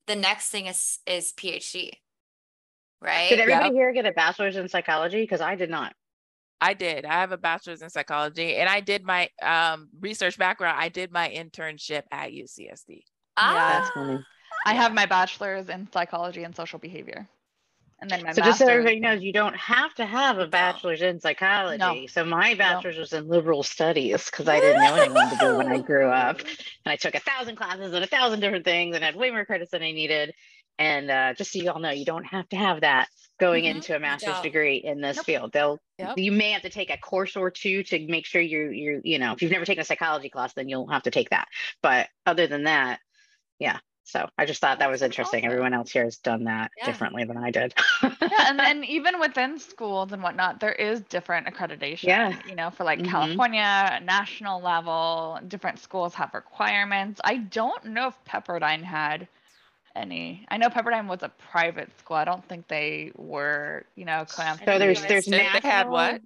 The 0.07 0.17
next 0.17 0.51
thing 0.51 0.67
is 0.67 1.01
is 1.07 1.33
PhD. 1.33 1.93
Right? 3.01 3.29
Did 3.29 3.41
everybody 3.41 3.67
Yep. 3.67 3.73
here 3.75 3.93
get 3.93 4.07
a 4.07 4.13
bachelor's 4.13 4.57
in 4.57 4.69
psychology? 4.69 5.23
Because 5.23 5.41
I 5.41 5.55
did 5.55 5.71
not. 5.71 5.95
I 6.61 6.75
did. 6.75 7.05
I 7.05 7.13
have 7.21 7.31
a 7.31 7.37
bachelor's 7.37 7.83
in 7.83 7.91
psychology 7.91 8.57
and 8.57 8.69
I 8.69 8.81
did 8.81 9.05
my 9.05 9.29
um, 9.41 9.89
research 10.01 10.37
background. 10.37 10.77
I 10.81 10.89
did 10.89 11.13
my 11.13 11.29
internship 11.29 12.03
at 12.11 12.33
UCSD. 12.33 13.03
Ah, 13.37 13.79
That's 13.79 13.91
funny. 13.91 14.19
I 14.67 14.75
have 14.75 14.93
my 14.93 15.07
bachelor's 15.07 15.69
in 15.69 15.89
psychology 15.93 16.43
and 16.43 16.57
social 16.57 16.81
behavior. 16.81 17.29
And 18.01 18.11
then 18.11 18.23
my 18.25 18.33
So 18.33 18.43
just 18.43 18.59
so 18.59 18.65
master's- 18.67 18.79
everybody 18.87 19.01
knows, 19.01 19.23
you 19.23 19.33
don't 19.33 19.57
have 19.57 19.95
to 19.97 20.05
have 20.07 20.39
a 20.39 20.43
don't. 20.43 20.51
bachelor's 20.51 21.03
in 21.03 21.21
psychology. 21.21 22.07
So 22.09 22.25
my 22.25 22.49
don't. 22.51 22.59
bachelor's 22.59 22.97
was 22.99 23.13
in 23.13 23.29
liberal 23.29 23.63
studies 23.63 24.25
because 24.27 24.49
I 24.49 24.59
didn't 24.61 24.83
know 24.83 24.95
anyone 24.97 25.31
to 25.31 25.37
do 25.37 25.57
when 25.57 25.67
I 25.69 25.79
grew 25.87 26.09
up, 26.09 26.39
and 26.41 26.49
I 26.87 26.95
took 26.97 27.15
a 27.17 27.21
thousand 27.21 27.57
classes 27.57 27.93
and 27.93 28.05
a 28.05 28.07
thousand 28.07 28.39
different 28.41 28.65
things, 28.65 28.95
and 28.95 29.05
had 29.05 29.17
way 29.17 29.31
more 29.33 29.45
credits 29.45 29.73
than 29.73 29.83
I 29.83 29.91
needed. 29.91 30.33
And 30.79 31.11
uh, 31.11 31.35
just 31.35 31.53
so 31.53 31.59
you 31.59 31.71
all 31.71 31.81
know, 31.81 31.91
you 31.91 32.05
don't 32.05 32.25
have 32.25 32.49
to 32.51 32.57
have 32.57 32.83
that 32.83 33.09
going 33.41 33.65
Mhm. 33.65 33.77
into 33.77 33.97
a 33.97 33.99
master's 33.99 34.35
don't. 34.35 34.43
degree 34.43 34.77
in 34.77 35.01
this 35.01 35.17
Nope. 35.17 35.27
field. 35.27 35.53
They'll 35.53 35.79
Yep. 35.99 36.19
you 36.19 36.31
may 36.31 36.53
have 36.53 36.63
to 36.63 36.71
take 36.71 36.91
a 36.91 36.97
course 36.97 37.37
or 37.37 37.51
two 37.51 37.83
to 37.85 38.07
make 38.07 38.25
sure 38.25 38.41
you 38.41 38.71
you 38.71 39.01
you 39.05 39.19
know 39.19 39.33
if 39.33 39.43
you've 39.43 39.51
never 39.51 39.65
taken 39.65 39.83
a 39.83 39.85
psychology 39.85 40.29
class, 40.31 40.53
then 40.55 40.69
you'll 40.69 40.89
have 40.89 41.03
to 41.05 41.11
take 41.11 41.31
that. 41.31 41.49
But 41.83 42.09
other 42.27 42.47
than 42.47 42.65
that, 42.65 43.01
yeah. 43.59 43.79
So 44.05 44.27
I 44.39 44.47
just 44.47 44.61
thought 44.61 44.79
that 44.79 44.89
was 44.91 45.03
interesting. 45.03 45.41
awesome. 45.41 45.51
Everyone 45.51 45.75
else 45.75 45.91
here 45.91 46.05
has 46.05 46.17
done 46.19 46.45
that 46.45 46.71
Yeah. 46.79 46.87
differently 46.87 47.25
than 47.25 47.37
I 47.37 47.51
did. 47.51 47.75
yeah, 48.03 48.11
and 48.47 48.59
then 48.59 48.83
even 48.85 49.19
within 49.21 49.59
schools 49.59 50.13
and 50.13 50.23
whatnot, 50.23 50.61
there 50.61 50.73
is 50.73 51.01
different 51.03 51.47
accreditation. 51.47 52.05
Yeah. 52.05 52.41
You 52.49 52.55
know, 52.55 52.71
for 52.71 52.85
like 52.85 53.01
Mhm. 53.01 53.11
California, 53.11 54.01
national 54.03 54.63
level, 54.63 55.39
different 55.49 55.79
schools 55.79 56.15
have 56.15 56.33
requirements. 56.33 57.21
I 57.25 57.37
don't 57.37 57.85
know 57.87 58.09
if 58.09 58.25
Pepperdine 58.25 58.83
had 58.83 59.29
any. 59.97 60.45
I 60.49 60.57
know 60.57 60.69
Pepperdine 60.69 61.07
was 61.09 61.23
a 61.23 61.29
private 61.29 61.91
school. 61.99 62.17
I 62.17 62.25
don't 62.25 62.45
think 62.49 62.69
they 62.69 63.13
were, 63.17 63.85
you 63.97 64.05
know, 64.05 64.25
clamped. 64.27 64.65
So 64.65 64.79
there's 64.79 65.01
Yes. 65.01 65.09
there's 65.09 65.25
They- 65.27 65.49
they 65.61 65.69
had 65.69 65.89
what? 65.89 66.21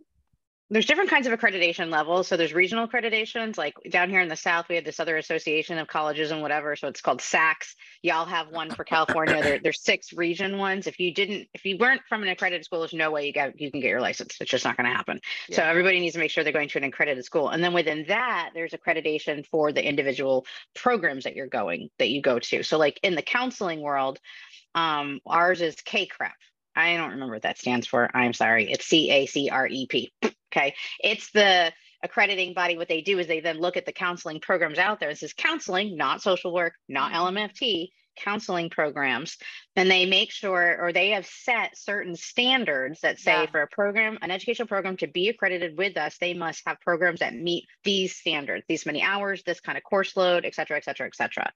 There's 0.72 0.86
different 0.86 1.10
kinds 1.10 1.26
of 1.26 1.38
accreditation 1.38 1.90
levels. 1.90 2.28
So 2.28 2.38
there's 2.38 2.54
regional 2.54 2.88
accreditations, 2.88 3.58
like 3.58 3.74
down 3.90 4.08
here 4.08 4.22
in 4.22 4.28
the 4.28 4.36
South, 4.36 4.70
we 4.70 4.76
have 4.76 4.86
this 4.86 5.00
other 5.00 5.18
association 5.18 5.76
of 5.76 5.86
colleges 5.86 6.30
and 6.30 6.40
whatever. 6.40 6.76
So 6.76 6.88
it's 6.88 7.02
called 7.02 7.20
SACS. 7.20 7.76
Y'all 8.00 8.24
have 8.24 8.48
one 8.48 8.70
for 8.70 8.82
California. 8.82 9.42
there, 9.42 9.58
there's 9.62 9.82
six 9.82 10.14
region 10.14 10.56
ones. 10.56 10.86
If 10.86 10.98
you 10.98 11.12
didn't, 11.12 11.48
if 11.52 11.66
you 11.66 11.76
weren't 11.76 12.00
from 12.08 12.22
an 12.22 12.30
accredited 12.30 12.64
school, 12.64 12.78
there's 12.78 12.94
no 12.94 13.10
way 13.10 13.26
you 13.26 13.34
got 13.34 13.60
you 13.60 13.70
can 13.70 13.80
get 13.80 13.90
your 13.90 14.00
license. 14.00 14.38
It's 14.40 14.50
just 14.50 14.64
not 14.64 14.78
going 14.78 14.88
to 14.88 14.96
happen. 14.96 15.20
So 15.50 15.62
everybody 15.62 16.00
needs 16.00 16.14
to 16.14 16.20
make 16.20 16.30
sure 16.30 16.42
they're 16.42 16.54
going 16.54 16.70
to 16.70 16.78
an 16.78 16.84
accredited 16.84 17.26
school. 17.26 17.50
And 17.50 17.62
then 17.62 17.74
within 17.74 18.06
that, 18.08 18.52
there's 18.54 18.72
accreditation 18.72 19.44
for 19.44 19.72
the 19.72 19.86
individual 19.86 20.46
programs 20.74 21.24
that 21.24 21.36
you're 21.36 21.48
going 21.48 21.90
that 21.98 22.08
you 22.08 22.22
go 22.22 22.38
to. 22.38 22.62
So 22.62 22.78
like 22.78 22.98
in 23.02 23.14
the 23.14 23.20
counseling 23.20 23.82
world, 23.82 24.20
um, 24.74 25.20
ours 25.26 25.60
is 25.60 25.76
CACREP. 25.76 26.32
I 26.74 26.96
don't 26.96 27.10
remember 27.10 27.34
what 27.34 27.42
that 27.42 27.58
stands 27.58 27.86
for. 27.86 28.08
I'm 28.16 28.32
sorry. 28.32 28.72
It's 28.72 28.86
C 28.86 29.10
A 29.10 29.26
C 29.26 29.50
R 29.50 29.66
E 29.66 29.86
P. 29.86 30.10
Okay. 30.52 30.74
It's 31.00 31.30
the 31.30 31.72
accrediting 32.02 32.54
body. 32.54 32.76
What 32.76 32.88
they 32.88 33.00
do 33.00 33.18
is 33.18 33.26
they 33.26 33.40
then 33.40 33.58
look 33.58 33.76
at 33.76 33.86
the 33.86 33.92
counseling 33.92 34.40
programs 34.40 34.78
out 34.78 35.00
there. 35.00 35.08
This 35.08 35.22
is 35.22 35.32
counseling, 35.32 35.96
not 35.96 36.20
social 36.20 36.52
work, 36.52 36.74
not 36.88 37.12
mm-hmm. 37.12 37.36
LMFT, 37.38 37.88
counseling 38.18 38.68
programs. 38.68 39.38
And 39.76 39.90
they 39.90 40.04
make 40.04 40.30
sure, 40.30 40.78
or 40.80 40.92
they 40.92 41.10
have 41.10 41.26
set 41.26 41.78
certain 41.78 42.14
standards 42.16 43.00
that 43.00 43.18
say 43.18 43.42
Yeah. 43.42 43.46
for 43.46 43.62
a 43.62 43.68
program, 43.68 44.18
an 44.20 44.30
educational 44.30 44.68
program 44.68 44.96
to 44.98 45.06
be 45.06 45.28
accredited 45.28 45.78
with 45.78 45.96
us, 45.96 46.18
they 46.18 46.34
must 46.34 46.62
have 46.66 46.80
programs 46.80 47.20
that 47.20 47.34
meet 47.34 47.66
these 47.84 48.16
standards, 48.16 48.64
these 48.68 48.84
many 48.84 49.02
hours, 49.02 49.42
this 49.44 49.60
kind 49.60 49.78
of 49.78 49.84
course 49.84 50.16
load, 50.16 50.44
et 50.44 50.54
cetera, 50.54 50.76
et 50.76 50.84
cetera, 50.84 51.06
et 51.06 51.14
cetera 51.16 51.50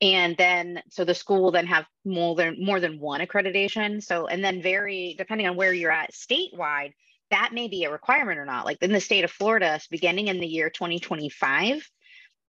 and 0.00 0.36
then 0.36 0.82
so 0.90 1.04
the 1.04 1.14
school 1.14 1.42
will 1.42 1.52
then 1.52 1.66
have 1.66 1.86
more 2.04 2.34
than 2.34 2.56
more 2.58 2.80
than 2.80 2.98
one 2.98 3.20
accreditation 3.20 4.02
so 4.02 4.26
and 4.26 4.42
then 4.42 4.60
vary 4.60 5.14
depending 5.16 5.46
on 5.46 5.56
where 5.56 5.72
you're 5.72 5.92
at 5.92 6.12
statewide 6.12 6.92
that 7.32 7.50
may 7.52 7.66
be 7.66 7.84
a 7.84 7.90
requirement 7.90 8.38
or 8.38 8.46
not 8.46 8.64
like 8.64 8.78
in 8.80 8.92
the 8.92 9.00
state 9.00 9.24
of 9.24 9.30
florida 9.30 9.80
beginning 9.90 10.28
in 10.28 10.38
the 10.38 10.46
year 10.46 10.70
2025 10.70 11.86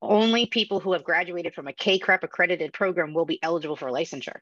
only 0.04 0.46
people 0.46 0.80
who 0.80 0.92
have 0.92 1.04
graduated 1.04 1.54
from 1.54 1.66
a 1.66 1.72
CACREP 1.72 2.22
accredited 2.22 2.72
program 2.72 3.14
will 3.14 3.24
be 3.24 3.42
eligible 3.42 3.76
for 3.76 3.88
licensure. 3.88 4.38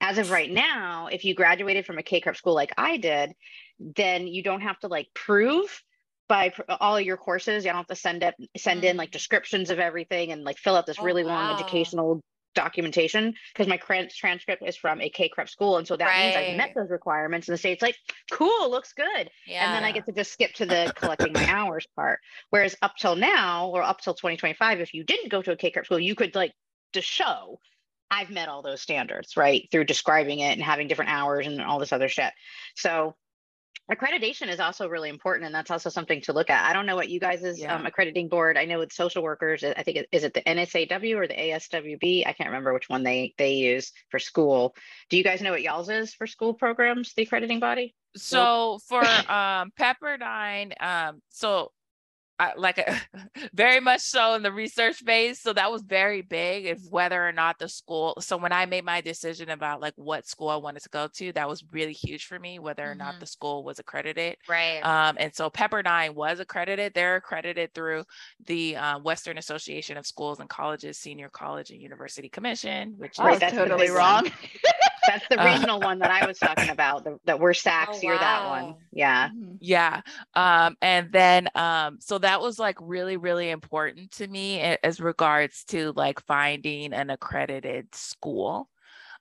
As 0.00 0.18
of 0.18 0.30
right 0.30 0.50
now, 0.50 1.08
if 1.10 1.24
you 1.24 1.34
graduated 1.34 1.86
from 1.86 1.98
a 1.98 2.02
CACREP 2.02 2.36
school 2.36 2.54
like 2.54 2.72
I 2.76 2.98
did, 2.98 3.32
then 3.80 4.26
you 4.26 4.42
don't 4.42 4.60
have 4.60 4.78
to 4.80 4.88
like 4.88 5.08
prove 5.14 5.82
by 6.28 6.50
pr- 6.50 6.62
all 6.80 6.96
of 6.96 7.04
your 7.04 7.16
courses. 7.16 7.64
You 7.64 7.70
don't 7.70 7.78
have 7.78 7.86
to 7.88 7.96
send 7.96 8.22
up 8.22 8.34
send 8.56 8.84
in 8.84 8.96
mm. 8.96 8.98
like 8.98 9.10
descriptions 9.10 9.70
of 9.70 9.78
everything 9.78 10.30
and 10.30 10.44
like 10.44 10.58
fill 10.58 10.76
out 10.76 10.86
this 10.86 10.98
Oh, 11.00 11.04
really 11.04 11.24
long 11.24 11.48
wow. 11.48 11.54
educational 11.54 12.20
documentation 12.54 13.34
because 13.52 13.66
my 13.68 13.76
transcript 13.76 14.62
is 14.66 14.76
from 14.76 15.00
a 15.00 15.10
CACREP 15.10 15.48
school, 15.48 15.76
and 15.78 15.86
so 15.86 15.96
that 15.96 16.18
means 16.18 16.36
I've 16.36 16.56
met 16.56 16.74
those 16.74 16.90
requirements. 16.90 17.48
And 17.48 17.54
the 17.54 17.58
state's 17.58 17.82
like, 17.82 17.96
cool, 18.30 18.70
looks 18.70 18.92
good 18.92 19.30
Yeah. 19.46 19.64
and 19.64 19.74
then 19.74 19.84
I 19.84 19.92
get 19.92 20.06
to 20.06 20.12
just 20.12 20.32
skip 20.32 20.52
to 20.54 20.66
the 20.66 20.92
collecting 20.96 21.32
my 21.32 21.46
hours 21.48 21.86
part. 21.96 22.20
Whereas 22.50 22.76
up 22.82 22.96
till 22.96 23.16
now, 23.16 23.68
or 23.68 23.82
up 23.82 24.00
till 24.00 24.14
2025, 24.14 24.80
if 24.80 24.94
you 24.94 25.04
didn't 25.04 25.30
go 25.30 25.42
to 25.42 25.52
a 25.52 25.56
CACREP 25.56 25.84
school, 25.84 26.00
you 26.00 26.14
could 26.14 26.34
like 26.34 26.52
to 26.92 27.02
show 27.02 27.58
I've 28.10 28.30
met 28.30 28.48
all 28.48 28.62
those 28.62 28.80
standards, 28.80 29.36
right? 29.36 29.68
Through 29.70 29.84
describing 29.84 30.38
it 30.40 30.52
and 30.52 30.62
having 30.62 30.88
different 30.88 31.10
hours 31.10 31.46
and 31.46 31.60
all 31.60 31.78
this 31.78 31.92
other 31.92 32.08
shit. 32.08 32.32
So 32.74 33.14
accreditation 33.90 34.48
is 34.48 34.60
also 34.60 34.88
really 34.88 35.08
important 35.08 35.46
and 35.46 35.54
that's 35.54 35.70
also 35.70 35.88
something 35.90 36.20
to 36.22 36.32
look 36.32 36.50
at. 36.50 36.68
I 36.68 36.72
don't 36.72 36.86
know 36.86 36.96
what 36.96 37.08
you 37.08 37.20
guys' 37.20 37.58
Yeah. 37.58 37.74
um, 37.74 37.86
accrediting 37.86 38.28
board. 38.28 38.56
I 38.58 38.64
know 38.64 38.78
with 38.78 38.92
social 38.92 39.22
workers, 39.22 39.64
I 39.64 39.82
think 39.82 39.96
it, 39.98 40.08
is 40.12 40.24
it 40.24 40.34
the 40.34 40.42
NASW 40.42 41.16
or 41.16 41.26
the 41.26 41.34
ASWB? 41.34 42.26
I 42.26 42.32
can't 42.32 42.48
remember 42.50 42.72
which 42.74 42.88
one 42.88 43.02
they 43.02 43.34
they 43.38 43.54
use 43.54 43.92
for 44.10 44.18
school. 44.18 44.74
Do 45.10 45.16
you 45.16 45.24
guys 45.24 45.40
know 45.40 45.50
what 45.52 45.62
y'all's 45.62 45.88
is 45.88 46.14
for 46.14 46.26
school 46.26 46.54
programs, 46.54 47.14
the 47.14 47.22
accrediting 47.22 47.60
body? 47.60 47.94
So 48.16 48.78
for 48.88 49.02
um 49.04 49.72
Pepperdine, 49.78 50.72
um, 50.82 51.22
so 51.28 51.72
I, 52.38 52.52
like 52.56 52.78
very 53.54 53.80
much 53.80 54.00
so 54.00 54.34
in 54.34 54.42
the 54.42 54.52
research 54.52 54.96
phase. 54.96 55.40
So 55.40 55.52
that 55.52 55.72
was 55.72 55.82
very 55.82 56.22
big 56.22 56.66
if 56.66 56.80
whether 56.88 57.26
or 57.26 57.32
not 57.32 57.58
the 57.58 57.68
school. 57.68 58.14
So 58.20 58.36
when 58.36 58.52
I 58.52 58.66
made 58.66 58.84
my 58.84 59.00
decision 59.00 59.50
about 59.50 59.80
like 59.80 59.94
what 59.96 60.26
school 60.26 60.48
I 60.48 60.56
wanted 60.56 60.82
to 60.84 60.88
go 60.90 61.08
to, 61.16 61.32
that 61.32 61.48
was 61.48 61.64
really 61.72 61.92
huge 61.92 62.26
for 62.26 62.38
me, 62.38 62.58
whether 62.58 62.88
or 62.90 62.94
not 62.94 63.16
Mhm. 63.16 63.20
the 63.20 63.26
school 63.26 63.64
was 63.64 63.78
accredited. 63.78 64.36
right. 64.48 64.84
Um, 64.84 65.16
and 65.18 65.34
so 65.34 65.50
Pepperdine 65.50 66.14
was 66.14 66.40
accredited. 66.40 66.94
They're 66.94 67.16
accredited 67.16 67.74
through 67.74 68.04
the 68.46 68.76
uh, 68.76 68.98
Western 69.00 69.38
Association 69.38 69.96
of 69.96 70.06
Schools 70.06 70.40
and 70.40 70.48
Colleges 70.48 70.98
Senior 70.98 71.28
College 71.30 71.70
and 71.70 71.80
University 71.80 72.28
Commission, 72.28 72.94
which 72.96 73.18
I 73.20 73.26
Right, 73.26 73.30
was 73.30 73.40
that's 73.40 73.56
totally 73.56 73.88
wrong. 73.90 74.26
That's 75.08 75.26
the 75.28 75.40
Uh, 75.40 75.44
regional 75.44 75.80
one 75.80 75.98
that 76.00 76.10
I 76.10 76.26
was 76.26 76.38
talking 76.38 76.68
about. 76.70 77.04
The, 77.04 77.18
that 77.24 77.40
we're 77.40 77.52
SACS, 77.66 77.98
Oh, 77.98 78.00
you're 78.02 78.18
that 78.18 78.48
one. 78.48 78.64
wow. 78.64 78.78
Yeah. 78.92 79.28
Mhm. 79.30 79.56
Yeah. 79.60 80.00
Um, 80.34 80.76
and 80.80 81.10
then 81.12 81.48
um, 81.54 81.98
so 82.00 82.18
that 82.18 82.40
was 82.40 82.58
like 82.58 82.76
really, 82.80 83.16
really 83.16 83.50
important 83.50 84.10
to 84.12 84.28
me 84.28 84.60
as 84.60 85.00
regards 85.00 85.64
to 85.68 85.92
like 85.96 86.20
finding 86.26 86.92
an 86.92 87.10
accredited 87.10 87.94
school. 87.94 88.68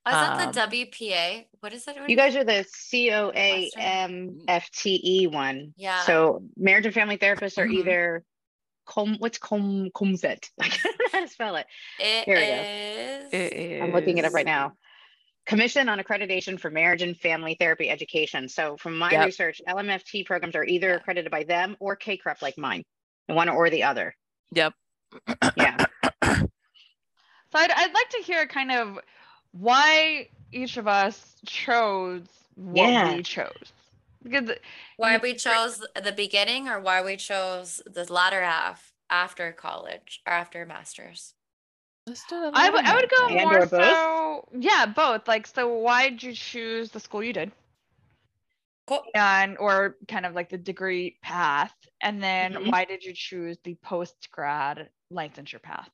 Oh, 0.06 0.10
is 0.10 0.16
that 0.16 0.58
um, 0.58 0.70
the 0.72 0.86
WPA? 0.86 1.46
What 1.60 1.74
is 1.74 1.86
it? 1.88 1.98
You 2.08 2.16
guys 2.16 2.36
are 2.38 2.44
the 2.46 2.66
C 2.72 3.12
O 3.12 3.32
A 3.36 3.64
Western. 3.64 3.82
M 3.84 4.40
F 4.48 4.70
T 4.72 5.02
E 5.04 5.28
one. 5.28 5.74
Yeah. 5.76 6.02
So 6.04 6.44
marriage 6.56 6.86
and 6.86 6.96
family 6.96 7.18
therapists 7.18 7.58
are 7.58 7.68
Mhm. 7.68 7.74
either 7.80 8.24
com 8.86 9.16
what's 9.20 9.38
com 9.38 9.90
comfit. 9.94 10.50
I 10.62 10.70
don't 10.70 10.84
know 11.00 11.06
how 11.12 11.20
to 11.20 11.28
spell 11.28 11.56
it. 11.58 11.66
It 12.00 12.24
Here 12.24 12.38
we 12.38 13.32
go. 13.34 13.38
is. 13.38 13.82
I'm 13.84 13.92
looking 13.92 14.18
it 14.18 14.24
up 14.24 14.34
right 14.34 14.46
now. 14.46 14.74
Commission 15.48 15.88
on 15.88 15.98
Accreditation 16.00 16.60
for 16.60 16.70
Marriage 16.70 17.02
and 17.02 17.18
Family 17.18 17.56
Therapy 17.60 17.90
Education. 17.90 18.50
So 18.50 18.76
from 18.78 18.98
my 18.98 19.12
Yep. 19.12 19.26
research, 19.26 19.62
LMFT 19.68 20.26
programs 20.26 20.56
are 20.56 20.66
either 20.66 20.94
accredited 20.96 21.32
by 21.32 21.44
them 21.46 21.78
or 21.80 21.96
KCREP 21.96 22.42
like 22.42 22.58
mine, 22.58 22.84
one 23.28 23.48
or 23.48 23.70
the 23.70 23.84
other. 23.84 24.16
Yep. 24.52 24.74
Yeah. 25.56 25.78
So 27.50 27.60
I'd, 27.60 27.72
I'd 27.72 27.94
like 27.94 28.10
to 28.10 28.22
hear 28.24 28.46
kind 28.46 28.72
of 28.74 29.00
why 29.52 30.28
each 30.52 30.76
of 30.76 30.86
us 30.88 31.38
chose 31.46 32.28
what 32.56 32.90
Yeah. 32.90 33.16
we 33.16 33.24
chose. 33.24 33.72
Because 34.22 34.52
Why 34.98 35.18
we 35.18 35.34
chose 35.36 35.82
the 36.04 36.12
beginning 36.12 36.68
or 36.68 36.82
why 36.82 37.02
we 37.02 37.16
chose 37.16 37.82
the 37.86 38.12
latter 38.12 38.42
half 38.42 38.92
after 39.10 39.54
college 39.54 40.22
or 40.28 40.34
after 40.34 40.66
master's? 40.66 41.34
Let's 42.08 42.24
do 42.26 42.40
the 42.40 42.52
I 42.54 42.70
would 42.70 42.86
I 42.86 42.94
latter 42.94 43.02
would 43.02 43.10
go. 43.10 43.28
And 43.28 43.50
more 43.52 43.68
so 43.68 44.50
yeah, 44.58 44.86
both. 44.86 45.28
Like 45.28 45.46
so 45.46 45.68
why 45.68 46.10
did 46.10 46.24
you 46.24 46.34
choose 46.34 46.90
the 46.90 47.02
school 47.02 47.22
you 47.22 47.34
did? 47.34 47.52
Cool. 48.88 49.04
And 49.14 49.58
or 49.58 49.98
kind 50.08 50.26
of 50.26 50.34
like 50.34 50.50
the 50.50 50.58
degree 50.58 51.18
path. 51.22 51.74
And 52.02 52.24
then 52.24 52.54
Mhm. 52.54 52.72
why 52.72 52.86
did 52.86 53.04
you 53.04 53.14
choose 53.14 53.58
the 53.66 53.76
post 53.76 54.30
grad 54.32 54.90
licensure 55.12 55.62
path? 55.62 55.90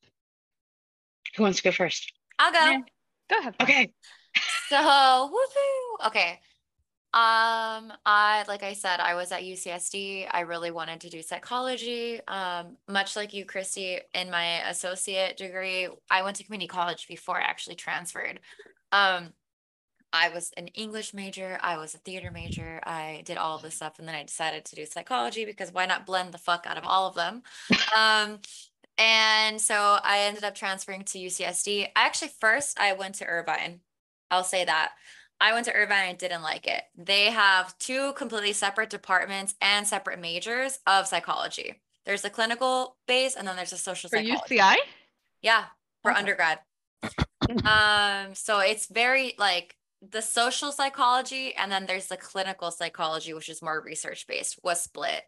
Who 1.35 1.43
wants 1.43 1.57
to 1.57 1.63
go 1.63 1.71
first? 1.71 2.13
I'll 2.37 2.51
go. 2.51 2.59
Yeah. 2.59 2.81
Go 3.29 3.39
ahead. 3.39 3.55
Fran. 3.55 3.69
Okay. 3.69 3.93
So, 4.69 4.77
woohoo. 4.77 6.07
Okay. 6.07 6.39
Um, 7.13 7.93
I 8.07 8.43
like 8.47 8.63
I 8.63 8.73
said, 8.73 8.99
I 8.99 9.13
was 9.13 9.31
at 9.31 9.43
UCSD. 9.43 10.27
I 10.31 10.39
really 10.41 10.71
wanted 10.71 11.01
to 11.01 11.09
do 11.11 11.21
psychology. 11.21 12.19
Um, 12.27 12.77
much 12.87 13.15
like 13.15 13.35
you, 13.35 13.45
Christy, 13.45 13.99
in 14.15 14.31
my 14.31 14.67
associate 14.67 15.37
degree, 15.37 15.87
I 16.09 16.23
went 16.23 16.37
to 16.37 16.43
community 16.43 16.67
college 16.67 17.07
before 17.07 17.39
I 17.39 17.43
actually 17.43 17.75
transferred. 17.75 18.39
Um, 18.91 19.33
I 20.11 20.29
was 20.29 20.51
an 20.57 20.69
English 20.69 21.13
major, 21.13 21.59
I 21.61 21.77
was 21.77 21.93
a 21.93 21.99
theater 21.99 22.31
major, 22.31 22.79
I 22.83 23.21
did 23.25 23.37
all 23.37 23.57
this 23.59 23.75
stuff, 23.75 23.99
and 23.99 24.07
then 24.07 24.15
I 24.15 24.23
decided 24.23 24.65
to 24.65 24.75
do 24.75 24.85
psychology 24.85 25.45
because 25.45 25.71
why 25.71 25.85
not 25.85 26.05
blend 26.05 26.33
the 26.33 26.37
fuck 26.39 26.65
out 26.67 26.77
of 26.77 26.83
all 26.83 27.07
of 27.07 27.15
them? 27.15 27.43
Um, 27.95 28.39
and 28.97 29.61
so 29.61 29.99
I 30.03 30.21
ended 30.21 30.43
up 30.43 30.55
transferring 30.55 31.03
to 31.03 31.19
UCSD. 31.19 31.89
I 31.95 32.05
actually 32.05 32.31
first 32.39 32.79
I 32.79 32.93
went 32.93 33.15
to 33.15 33.25
Irvine. 33.25 33.81
I'll 34.31 34.43
say 34.43 34.65
that. 34.65 34.93
I 35.39 35.53
went 35.53 35.65
to 35.65 35.73
Irvine 35.73 36.09
and 36.09 36.17
didn't 36.17 36.41
like 36.41 36.67
it. 36.67 36.83
They 36.97 37.25
have 37.25 37.77
two 37.77 38.13
completely 38.13 38.53
separate 38.53 38.89
departments 38.89 39.55
and 39.61 39.85
separate 39.85 40.19
majors 40.19 40.79
of 40.87 41.07
psychology. 41.07 41.81
There's 42.05 42.21
the 42.21 42.29
clinical 42.29 42.97
base 43.07 43.35
and 43.35 43.47
then 43.47 43.55
there's 43.55 43.73
a 43.73 43.77
social 43.77 44.09
For 44.09 44.17
psychology. 44.17 44.57
UCI? 44.57 44.75
Yeah, 45.41 45.65
for 46.01 46.11
Okay. 46.11 46.19
undergrad. 46.19 46.59
um, 47.65 48.35
so 48.35 48.59
it's 48.59 48.87
very 48.87 49.33
like 49.37 49.75
the 50.01 50.21
social 50.21 50.71
psychology 50.71 51.53
and 51.55 51.71
then 51.71 51.85
there's 51.85 52.07
the 52.07 52.17
clinical 52.17 52.71
psychology, 52.71 53.33
which 53.33 53.49
is 53.49 53.61
more 53.61 53.81
research 53.81 54.27
based, 54.27 54.59
was 54.63 54.81
split. 54.81 55.23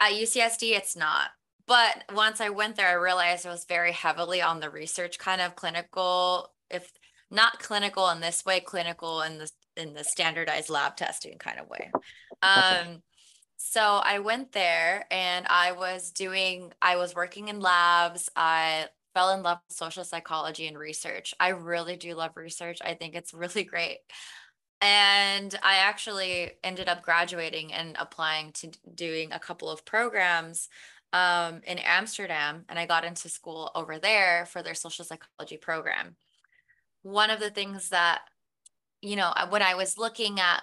At 0.00 0.12
UCSD, 0.12 0.72
it's 0.76 0.96
not. 0.96 1.30
But 1.66 2.04
once 2.12 2.40
I 2.40 2.50
went 2.50 2.76
there, 2.76 2.88
I 2.88 2.92
realized 2.92 3.46
it 3.46 3.48
was 3.48 3.64
very 3.64 3.92
heavily 3.92 4.42
on 4.42 4.60
the 4.60 4.68
research 4.68 5.18
kind 5.18 5.40
of 5.40 5.56
clinical, 5.56 6.52
if 6.70 6.92
not 7.34 7.58
clinical 7.58 8.08
in 8.10 8.20
this 8.20 8.44
way, 8.44 8.60
clinical 8.60 9.22
in 9.22 9.38
the 9.38 9.50
in 9.76 9.92
the 9.92 10.04
standardized 10.04 10.70
lab 10.70 10.96
testing 10.96 11.36
kind 11.38 11.58
of 11.58 11.68
way. 11.68 11.90
Um, 12.42 13.02
so 13.56 13.80
I 13.80 14.18
went 14.20 14.52
there 14.52 15.06
and 15.10 15.46
I 15.48 15.72
was 15.72 16.10
doing, 16.10 16.72
I 16.80 16.96
was 16.96 17.14
working 17.14 17.48
in 17.48 17.60
labs. 17.60 18.28
I 18.36 18.86
fell 19.14 19.30
in 19.30 19.42
love 19.42 19.58
with 19.68 19.76
social 19.76 20.04
psychology 20.04 20.66
and 20.66 20.78
research. 20.78 21.34
I 21.40 21.48
really 21.48 21.96
do 21.96 22.14
love 22.14 22.36
research. 22.36 22.78
I 22.84 22.94
think 22.94 23.14
it's 23.14 23.34
really 23.34 23.64
great. 23.64 23.98
And 24.80 25.54
I 25.62 25.76
actually 25.76 26.52
ended 26.62 26.88
up 26.88 27.02
graduating 27.02 27.72
and 27.72 27.96
applying 27.98 28.52
to 28.52 28.70
doing 28.94 29.32
a 29.32 29.38
couple 29.38 29.70
of 29.70 29.84
programs 29.84 30.68
um, 31.12 31.62
in 31.66 31.78
Amsterdam. 31.78 32.64
And 32.68 32.78
I 32.78 32.86
got 32.86 33.04
into 33.04 33.28
school 33.28 33.70
over 33.74 33.98
there 33.98 34.46
for 34.46 34.62
their 34.62 34.74
social 34.74 35.04
psychology 35.04 35.56
program. 35.56 36.16
One 37.04 37.30
of 37.30 37.38
the 37.38 37.50
things 37.50 37.90
that, 37.90 38.22
you 39.00 39.14
know, 39.14 39.32
when 39.50 39.62
I 39.62 39.76
was 39.76 39.96
looking 39.96 40.40
at 40.40 40.62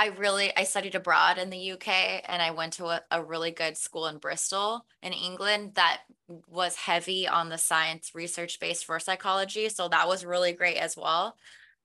I 0.00 0.06
really 0.06 0.50
I 0.56 0.64
studied 0.64 0.94
abroad 0.94 1.36
in 1.36 1.50
the 1.50 1.72
UK 1.72 2.22
and 2.26 2.40
I 2.40 2.52
went 2.52 2.72
to 2.74 2.86
a, 2.86 3.02
a 3.10 3.22
really 3.22 3.50
good 3.50 3.76
school 3.76 4.06
in 4.06 4.16
Bristol 4.16 4.86
in 5.02 5.12
England 5.12 5.72
that 5.74 6.00
was 6.48 6.74
heavy 6.74 7.28
on 7.28 7.50
the 7.50 7.58
science 7.58 8.12
research 8.14 8.60
base 8.60 8.82
for 8.82 8.98
psychology. 8.98 9.68
So 9.68 9.88
that 9.88 10.08
was 10.08 10.24
really 10.24 10.52
great 10.52 10.78
as 10.78 10.96
well. 10.96 11.36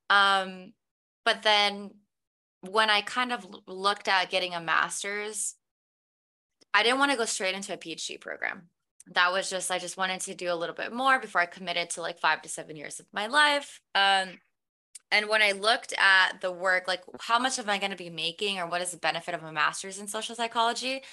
Um, 0.09 0.71
but 1.25 1.43
then 1.43 1.91
when 2.61 2.89
I 2.89 3.01
kind 3.01 3.33
of 3.33 3.45
looked 3.67 4.07
at 4.07 4.29
getting 4.29 4.53
a 4.53 4.61
master's, 4.61 5.55
I 6.73 6.83
didn't 6.83 6.99
want 6.99 7.11
to 7.11 7.17
go 7.17 7.25
straight 7.25 7.53
into 7.53 7.73
a 7.73 7.77
PhD 7.77 8.21
program. 8.21 8.69
That 9.13 9.31
was 9.31 9.49
just 9.49 9.69
I 9.71 9.79
just 9.79 9.97
wanted 9.97 10.21
to 10.21 10.33
do 10.35 10.51
a 10.51 10.55
little 10.55 10.75
bit 10.75 10.91
more 10.91 11.19
before 11.19 11.41
I 11.41 11.45
committed 11.45 11.91
to 11.91 12.01
like 12.01 12.19
five 12.19 12.41
to 12.41 12.49
seven 12.49 12.75
years 12.75 12.99
of 12.99 13.05
my 13.13 13.27
life. 13.27 13.81
Um, 13.93 14.29
and 15.11 15.29
when 15.29 15.41
I 15.41 15.51
looked 15.51 15.93
at 15.97 16.41
the 16.41 16.51
work, 16.51 16.87
like 16.87 17.03
how 17.21 17.39
much 17.39 17.59
am 17.59 17.69
I 17.69 17.77
going 17.77 17.91
to 17.91 17.97
be 17.97 18.09
making 18.09 18.59
or 18.59 18.67
what 18.67 18.81
is 18.81 18.91
the 18.91 18.97
benefit 18.97 19.35
of 19.35 19.43
a 19.43 19.51
master's 19.51 19.99
in 19.99 20.07
social 20.07 20.35
psychology? 20.35 21.03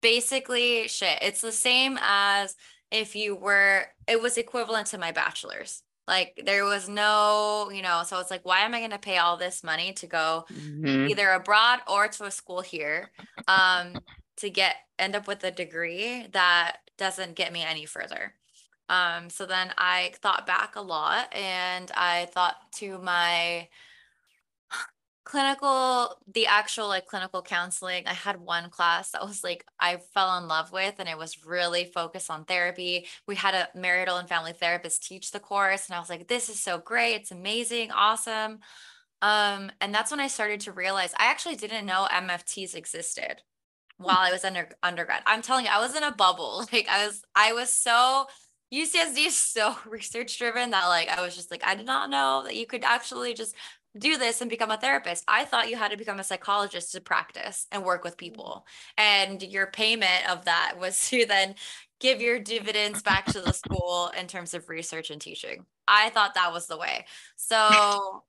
Basically, 0.00 0.88
shit, 0.88 1.18
it's 1.22 1.40
the 1.40 1.52
same 1.52 1.98
as 2.00 2.56
if 2.90 3.14
you 3.14 3.36
were, 3.36 3.86
it 4.06 4.20
was 4.20 4.38
equivalent 4.38 4.88
to 4.88 4.98
my 4.98 5.12
bachelor's. 5.12 5.82
Like 6.08 6.40
there 6.44 6.64
was 6.64 6.88
no, 6.88 7.70
you 7.72 7.82
know, 7.82 8.02
so 8.04 8.18
it's 8.20 8.30
like, 8.30 8.44
why 8.44 8.60
am 8.60 8.74
I 8.74 8.78
going 8.78 8.90
to 8.92 8.98
pay 8.98 9.18
all 9.18 9.36
this 9.36 9.64
money 9.64 9.92
to 9.94 10.06
go 10.06 10.44
Mhm. 10.50 11.10
either 11.10 11.30
abroad 11.30 11.80
or 11.88 12.08
to 12.08 12.24
a 12.24 12.30
school 12.30 12.60
here 12.60 13.10
um, 13.48 14.00
to 14.38 14.50
get 14.50 14.76
end 14.98 15.16
up 15.16 15.26
with 15.26 15.42
a 15.44 15.50
degree 15.50 16.26
that 16.32 16.78
doesn't 16.98 17.36
get 17.36 17.52
me 17.52 17.62
any 17.62 17.86
further. 17.86 18.34
Um, 18.88 19.30
so 19.30 19.46
then 19.46 19.72
I 19.76 20.12
thought 20.22 20.46
back 20.46 20.76
a 20.76 20.80
lot 20.80 21.34
and 21.34 21.90
I 21.94 22.26
thought 22.26 22.56
to 22.76 22.98
my 22.98 23.68
clinical, 25.24 26.16
the 26.32 26.46
actual 26.46 26.86
like 26.86 27.06
clinical 27.06 27.42
counseling. 27.42 28.06
I 28.06 28.12
had 28.12 28.40
one 28.40 28.70
class 28.70 29.10
that 29.10 29.26
was 29.26 29.42
like 29.42 29.64
I 29.80 29.96
fell 30.14 30.38
in 30.38 30.46
love 30.46 30.70
with 30.70 30.94
and 30.98 31.08
it 31.08 31.18
was 31.18 31.44
really 31.44 31.84
focused 31.84 32.30
on 32.30 32.44
therapy. 32.44 33.06
We 33.26 33.34
had 33.34 33.54
a 33.54 33.68
marital 33.76 34.18
and 34.18 34.28
family 34.28 34.52
therapist 34.52 35.02
teach 35.02 35.32
the 35.32 35.40
course 35.40 35.88
and 35.88 35.96
I 35.96 36.00
was 36.00 36.08
like, 36.08 36.28
this 36.28 36.48
is 36.48 36.60
so 36.60 36.78
great. 36.78 37.16
It's 37.16 37.32
amazing, 37.32 37.90
awesome. 37.90 38.60
Um, 39.20 39.72
and 39.80 39.92
that's 39.92 40.12
when 40.12 40.20
I 40.20 40.28
started 40.28 40.60
to 40.60 40.72
realize 40.72 41.12
I 41.18 41.26
actually 41.26 41.56
didn't 41.56 41.86
know 41.86 42.06
MFTs 42.08 42.76
existed 42.76 43.42
while 43.98 44.18
I 44.18 44.32
was 44.32 44.44
under 44.44 44.68
undergrad. 44.82 45.22
I'm 45.26 45.42
telling 45.42 45.64
you, 45.64 45.70
I 45.72 45.80
was 45.80 45.96
in 45.96 46.02
a 46.02 46.12
bubble. 46.12 46.66
Like 46.72 46.88
I 46.88 47.06
was, 47.06 47.22
I 47.34 47.52
was 47.52 47.70
so 47.70 48.26
UCSD 48.72 49.26
is 49.26 49.36
so 49.36 49.76
research 49.86 50.38
driven 50.38 50.70
that 50.70 50.86
like 50.86 51.08
I 51.08 51.22
was 51.22 51.34
just 51.34 51.50
like, 51.50 51.62
I 51.64 51.74
did 51.74 51.86
not 51.86 52.10
know 52.10 52.42
that 52.44 52.56
you 52.56 52.66
could 52.66 52.84
actually 52.84 53.34
just 53.34 53.54
do 53.98 54.18
this 54.18 54.40
and 54.40 54.50
become 54.50 54.70
a 54.70 54.76
therapist. 54.76 55.24
I 55.26 55.44
thought 55.44 55.70
you 55.70 55.76
had 55.76 55.90
to 55.90 55.96
become 55.96 56.20
a 56.20 56.24
psychologist 56.24 56.92
to 56.92 57.00
practice 57.00 57.66
and 57.72 57.84
work 57.84 58.04
with 58.04 58.16
people. 58.16 58.66
Mm-hmm. 58.98 59.32
And 59.32 59.42
your 59.42 59.68
payment 59.68 60.30
of 60.30 60.44
that 60.44 60.74
was 60.78 61.08
to 61.10 61.26
then 61.26 61.54
give 61.98 62.20
your 62.20 62.38
dividends 62.38 63.02
back 63.02 63.24
to 63.26 63.40
the 63.40 63.52
school 63.52 64.10
in 64.18 64.26
terms 64.26 64.52
of 64.52 64.68
research 64.68 65.10
and 65.10 65.20
teaching. 65.20 65.64
I 65.88 66.10
thought 66.10 66.34
that 66.34 66.52
was 66.52 66.66
the 66.66 66.76
way. 66.76 67.06
So 67.36 68.22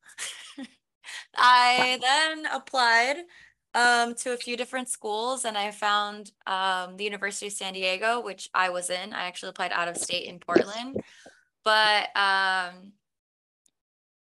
I 1.36 2.00
then 2.02 2.46
applied 2.46 3.18
um, 3.74 4.16
to 4.16 4.34
a 4.34 4.38
few 4.38 4.58
different 4.58 4.90
schools 4.90 5.46
and 5.46 5.58
I 5.58 5.72
found 5.72 6.32
um, 6.46 6.98
the 6.98 7.04
University 7.04 7.48
of 7.48 7.54
San 7.54 7.74
Diego, 7.74 8.22
which 8.22 8.50
I 8.54 8.70
was 8.70 8.90
in. 8.90 9.14
I 9.14 9.26
actually 9.26 9.50
applied 9.50 9.72
out 9.72 9.88
of 9.88 9.98
state 9.98 10.28
in 10.28 10.40
Portland. 10.40 11.02
But 11.64 12.16
um, 12.16 12.94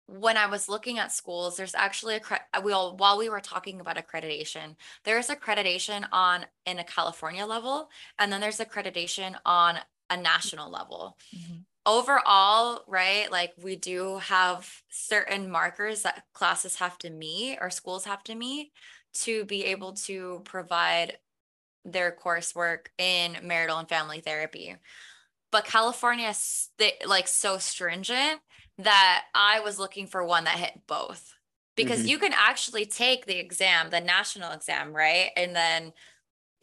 when 0.06 0.36
I 0.36 0.46
was 0.46 0.68
looking 0.68 0.98
at 0.98 1.12
schools, 1.12 1.56
there's 1.56 1.74
actually 1.74 2.20
a 2.54 2.60
we 2.60 2.72
all, 2.72 2.96
while 2.96 3.18
we 3.18 3.28
were 3.28 3.40
talking 3.40 3.80
about 3.80 3.96
accreditation, 3.96 4.76
there's 5.04 5.28
accreditation 5.28 6.06
on 6.12 6.46
in 6.64 6.78
a 6.78 6.84
California 6.84 7.46
level, 7.46 7.88
and 8.18 8.32
then 8.32 8.40
there's 8.40 8.58
accreditation 8.58 9.36
on 9.44 9.78
a 10.10 10.16
national 10.16 10.70
level 10.70 11.16
overall, 11.86 12.82
right, 12.88 13.30
like 13.30 13.52
we 13.62 13.76
do 13.76 14.18
have 14.18 14.68
certain 14.90 15.48
markers 15.48 16.02
that 16.02 16.24
classes 16.34 16.76
have 16.76 16.98
to 16.98 17.10
meet 17.10 17.58
or 17.60 17.70
schools 17.70 18.04
have 18.04 18.24
to 18.24 18.34
meet 18.34 18.72
to 19.22 19.44
be 19.44 19.66
able 19.66 19.92
to 19.94 20.42
provide 20.44 21.18
their 21.84 22.10
coursework 22.12 22.86
in 22.98 23.38
marital 23.42 23.78
and 23.78 23.88
family 23.88 24.20
therapy. 24.20 24.74
But 25.52 25.64
California 25.64 26.28
is 26.28 26.70
like 27.06 27.28
so 27.28 27.58
stringent 27.58 28.40
that 28.78 29.24
I 29.34 29.60
was 29.60 29.78
looking 29.78 30.06
for 30.06 30.24
one 30.24 30.44
that 30.44 30.58
hit 30.58 30.86
both. 30.86 31.32
Because 31.76 32.04
Mhm. 32.04 32.08
you 32.08 32.18
can 32.18 32.32
actually 32.32 32.86
take 32.86 33.26
the 33.26 33.38
exam, 33.38 33.90
the 33.90 34.00
national 34.00 34.52
exam, 34.52 34.94
right? 34.94 35.30
And 35.36 35.54
then 35.54 35.92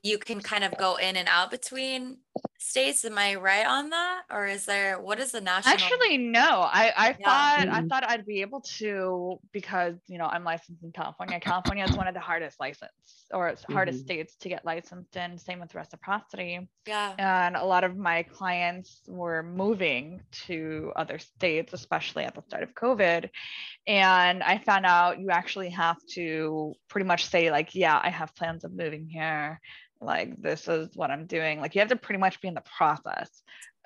you 0.01 0.17
can 0.17 0.41
kind 0.41 0.63
of 0.63 0.75
go 0.77 0.95
in 0.95 1.15
and 1.15 1.29
out 1.29 1.51
between 1.51 2.22
states. 2.59 3.03
Am 3.05 3.17
I 3.17 3.35
right 3.35 3.65
on 3.65 3.89
that? 3.89 4.23
Or 4.31 4.45
is 4.47 4.65
there 4.65 4.99
what 4.99 5.19
is 5.19 5.31
the 5.33 5.41
national? 5.41 5.73
Actually, 5.73 6.17
no. 6.17 6.61
I, 6.61 6.93
I 6.95 7.15
Yeah. 7.19 7.25
thought 7.25 7.67
I 7.69 7.81
Mhm. 7.81 7.89
thought 7.89 8.09
I'd 8.09 8.25
be 8.25 8.41
able 8.41 8.61
to 8.79 9.39
because 9.51 9.95
you 10.07 10.17
know 10.17 10.25
I'm 10.25 10.43
licensed 10.43 10.83
in 10.83 10.91
California. 10.91 11.39
California 11.39 11.85
is 11.85 11.95
one 11.95 12.07
of 12.07 12.13
the 12.13 12.19
hardest 12.19 12.59
license 12.59 12.91
or 13.31 13.49
it's 13.49 13.63
hardest 13.65 13.99
states 14.01 14.35
to 14.37 14.49
get 14.49 14.63
licensed 14.65 15.15
in. 15.17 15.37
Same 15.37 15.59
with 15.59 15.75
reciprocity. 15.75 16.67
yeah. 16.85 17.15
And 17.17 17.55
a 17.55 17.63
lot 17.65 17.83
of 17.83 17.97
my 17.97 18.23
clients 18.23 19.01
were 19.07 19.43
moving 19.43 20.21
to 20.47 20.91
other 20.95 21.19
states, 21.19 21.73
especially 21.73 22.23
at 22.25 22.35
the 22.35 22.41
start 22.43 22.63
of 22.63 22.73
COVID. 22.73 23.29
And 23.87 24.41
I 24.43 24.57
found 24.59 24.85
out 24.85 25.19
you 25.19 25.29
actually 25.31 25.69
have 25.71 25.97
to 26.11 26.73
pretty 26.89 27.05
much 27.05 27.25
say, 27.25 27.51
like, 27.51 27.75
yeah, 27.75 27.99
I 28.01 28.09
have 28.09 28.35
plans 28.35 28.63
of 28.63 28.71
moving 28.73 29.07
here. 29.07 29.59
Like, 30.03 30.41
this 30.41 30.67
is 30.67 30.89
what 30.95 31.11
I'm 31.11 31.25
doing. 31.25 31.59
Like, 31.59 31.75
you 31.75 31.79
have 31.81 31.89
to 31.89 31.95
pretty 31.95 32.19
much 32.19 32.41
be 32.41 32.47
in 32.47 32.53
the 32.53 32.63
process 32.77 33.29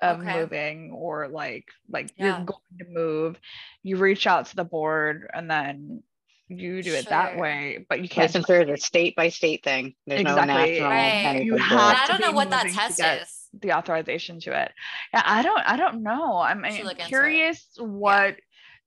of 0.00 0.20
Okay. 0.20 0.40
moving 0.40 0.92
or 0.92 1.28
like 1.28 1.64
like 1.90 2.12
Yeah. 2.16 2.36
you're 2.36 2.46
going 2.46 2.78
to 2.78 2.84
move. 2.88 3.40
You 3.82 3.96
reach 3.96 4.26
out 4.26 4.46
to 4.46 4.56
the 4.56 4.64
board 4.64 5.28
and 5.34 5.50
then 5.50 6.02
you 6.48 6.82
do 6.82 6.94
it 6.94 7.08
that 7.10 7.36
way, 7.36 7.84
but 7.88 8.00
you 8.00 8.08
can't 8.08 8.32
Licensure 8.32 8.62
is 8.64 8.70
a 8.70 8.76
state 8.82 9.14
by 9.16 9.28
state 9.28 9.62
thing. 9.64 9.94
There's 10.06 10.24
no 10.24 10.30
Exactly. 10.30 10.54
national 10.54 10.90
Right. 10.90 11.42
You 11.44 11.56
have 11.56 11.94
it. 11.94 12.00
I 12.00 12.06
don't 12.06 12.20
know 12.20 12.32
what 12.32 12.50
that 12.50 12.68
test 12.72 13.00
is. 13.00 13.48
the 13.60 13.72
authorization 13.72 14.40
to 14.40 14.62
it. 14.62 14.72
Yeah, 15.12 15.22
I 15.24 15.42
don't 15.42 15.60
I 15.60 15.76
don't 15.76 16.02
know. 16.02 16.38
I'm, 16.38 16.64
I'm 16.64 16.84
look 16.84 16.92
into 16.92 17.04
it. 17.04 17.08
curious 17.08 17.68
what 17.78 18.36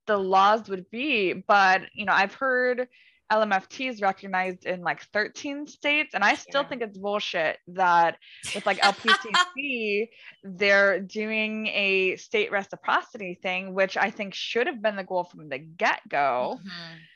the 0.08 0.18
laws 0.18 0.68
would 0.70 0.90
be, 0.90 1.34
but 1.34 1.84
you 1.94 2.06
know, 2.06 2.14
I've 2.14 2.34
heard 2.34 2.88
LMFT 3.32 3.90
is 3.90 4.02
recognized 4.02 4.66
in 4.66 4.82
like 4.82 5.02
13 5.14 5.68
states. 5.68 6.14
And 6.14 6.24
I 6.24 6.36
still 6.36 6.64
Yeah. 6.64 6.70
think 6.70 6.82
it's 6.84 6.98
bullshit 6.98 7.60
that 7.70 8.18
with 8.54 8.66
like 8.66 8.80
LPCC, 8.82 10.10
they're 10.44 11.00
doing 11.00 11.68
a 11.68 12.18
state 12.18 12.52
reciprocity 12.52 13.40
thing, 13.42 13.74
which 13.74 13.98
I 13.98 14.12
think 14.12 14.34
should 14.34 14.68
have 14.68 14.82
been 14.82 14.98
the 14.98 15.04
goal 15.04 15.24
from 15.24 15.50
the 15.50 15.60
get 15.60 16.02
go. 16.10 16.60
Mhm. 16.66 17.08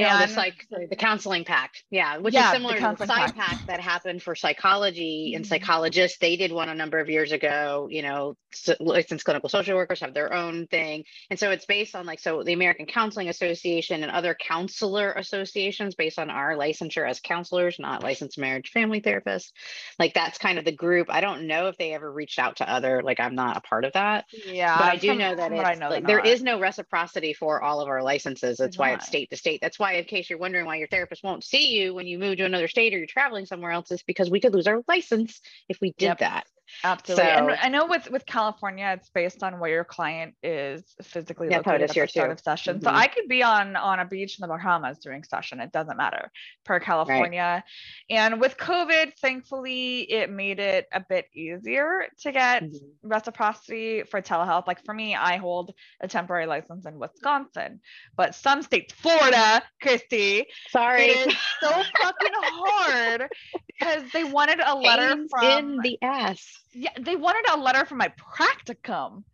You 0.00 0.06
know, 0.06 0.18
this 0.26 0.36
like 0.36 0.66
the 0.90 0.96
counseling 0.96 1.44
pact. 1.44 1.84
Yeah, 1.90 2.18
which 2.18 2.34
Yeah, 2.34 2.46
is 2.46 2.50
the 2.52 2.56
similar 2.56 2.74
to 2.76 2.80
the 2.80 3.06
PSYPACT. 3.06 3.34
pact 3.36 3.66
that 3.66 3.80
happened 3.80 4.22
for 4.22 4.34
psychology 4.34 5.34
and 5.34 5.44
Mhm. 5.44 5.48
psychologists. 5.48 6.18
They 6.18 6.36
did 6.36 6.52
one 6.52 6.68
a 6.68 6.74
number 6.74 6.98
of 6.98 7.08
years 7.10 7.32
ago. 7.32 7.88
You 7.90 8.02
know, 8.02 8.36
s- 8.52 8.76
licensed 8.80 9.24
clinical 9.24 9.48
social 9.48 9.76
workers 9.76 10.00
have 10.00 10.14
their 10.14 10.32
own 10.32 10.66
thing. 10.66 11.04
And 11.30 11.38
so 11.38 11.50
it's 11.50 11.66
based 11.66 11.94
on 11.94 12.06
like, 12.06 12.20
so 12.20 12.42
the 12.42 12.52
American 12.52 12.86
Counseling 12.86 13.28
Association 13.28 14.02
and 14.02 14.10
other 14.12 14.34
counselor 14.34 15.12
associations 15.12 15.94
based 15.94 16.18
on 16.18 16.30
our 16.30 16.54
licensure 16.56 17.08
as 17.08 17.20
counselors, 17.20 17.78
not 17.78 18.02
licensed 18.02 18.38
marriage 18.38 18.70
family 18.70 19.00
therapists. 19.00 19.52
Like 19.98 20.14
that's 20.14 20.38
kind 20.38 20.58
of 20.58 20.64
the 20.64 20.72
group. 20.72 21.08
I 21.10 21.20
don't 21.20 21.46
know 21.46 21.68
if 21.68 21.76
they 21.76 21.92
ever 21.94 22.10
reached 22.10 22.38
out 22.38 22.56
to 22.56 22.70
other, 22.70 23.02
like 23.02 23.20
I'm 23.20 23.34
not 23.34 23.56
a 23.56 23.60
part 23.60 23.84
of 23.84 23.92
that. 23.94 24.24
Yeah. 24.32 24.78
But 24.78 24.88
I 24.88 24.96
do 24.96 25.14
know 25.14 25.34
that 25.34 25.52
it's, 25.52 25.80
know, 25.80 25.88
like, 25.90 26.06
there 26.06 26.18
is 26.20 26.42
no 26.42 26.58
reciprocity 26.60 27.32
for 27.32 27.62
all 27.62 27.80
of 27.80 27.88
our 27.88 28.02
licenses. 28.02 28.58
That's 28.58 28.78
why 28.78 28.92
it's 28.92 29.06
state 29.06 29.30
to 29.30 29.36
state. 29.36 29.60
That's 29.60 29.78
why, 29.78 29.89
in 29.92 30.04
case 30.04 30.28
you're 30.30 30.38
wondering 30.38 30.66
why 30.66 30.76
your 30.76 30.88
therapist 30.88 31.22
won't 31.24 31.44
see 31.44 31.78
you 31.80 31.94
when 31.94 32.06
you 32.06 32.18
move 32.18 32.38
to 32.38 32.44
another 32.44 32.68
state 32.68 32.94
or 32.94 32.98
you're 32.98 33.06
traveling 33.06 33.46
somewhere 33.46 33.70
else, 33.72 33.90
is 33.90 34.02
because 34.02 34.30
we 34.30 34.40
could 34.40 34.54
lose 34.54 34.66
our 34.66 34.82
license 34.88 35.40
if 35.68 35.78
we 35.80 35.92
did 35.98 36.06
Yep. 36.06 36.18
that. 36.18 36.46
Absolutely. 36.82 37.24
and 37.30 37.50
I 37.60 37.68
know 37.68 37.86
with 37.86 38.10
with 38.10 38.26
California, 38.26 38.94
it's 38.96 39.10
based 39.10 39.42
on 39.42 39.58
where 39.60 39.70
your 39.70 39.84
client 39.84 40.34
is 40.42 40.94
physically 41.02 41.48
Yeah, 41.48 41.58
located 41.58 41.82
at 41.82 41.88
the 41.88 42.06
start 42.08 42.28
too. 42.28 42.32
of 42.32 42.40
session. 42.40 42.80
So 42.80 42.90
Mhm. 42.90 42.94
I 42.94 43.06
could 43.08 43.28
be 43.28 43.42
on 43.42 43.76
on 43.76 44.00
a 44.00 44.04
beach 44.04 44.38
in 44.38 44.42
the 44.42 44.48
Bahamas 44.48 44.98
doing 44.98 45.22
session. 45.24 45.60
It 45.60 45.72
doesn't 45.72 45.96
matter 45.96 46.30
per 46.64 46.80
California. 46.80 47.64
And 48.08 48.40
with 48.40 48.56
COVID, 48.56 49.14
thankfully, 49.20 50.10
it 50.10 50.30
made 50.30 50.58
it 50.60 50.86
a 50.92 51.00
bit 51.08 51.26
easier 51.34 52.06
to 52.20 52.32
get 52.32 52.62
Mhm. 52.62 52.94
reciprocity 53.02 54.02
for 54.04 54.22
telehealth. 54.22 54.66
Like 54.66 54.84
for 54.84 54.94
me, 54.94 55.14
I 55.14 55.36
hold 55.36 55.74
a 56.00 56.08
temporary 56.08 56.46
license 56.46 56.86
in 56.86 56.98
Wisconsin, 56.98 57.80
but 58.16 58.34
some 58.34 58.62
states, 58.62 58.94
Florida, 58.94 59.62
Christy, 59.82 60.46
Sorry. 60.68 61.02
it 61.02 61.28
is 61.28 61.36
so 61.62 61.84
fucking 62.00 62.32
hard 62.34 63.28
because 63.66 64.10
they 64.12 64.24
wanted 64.24 64.60
a 64.60 64.74
letter 64.74 65.16
Pains 65.16 65.30
from 65.30 65.44
in 65.44 65.78
the 65.82 65.98
ass. 66.02 66.59
Yeah, 66.72 66.90
they 67.00 67.16
wanted 67.16 67.44
a 67.52 67.56
letter 67.58 67.84
from 67.84 67.98
my 67.98 68.12
practicum 68.36 69.24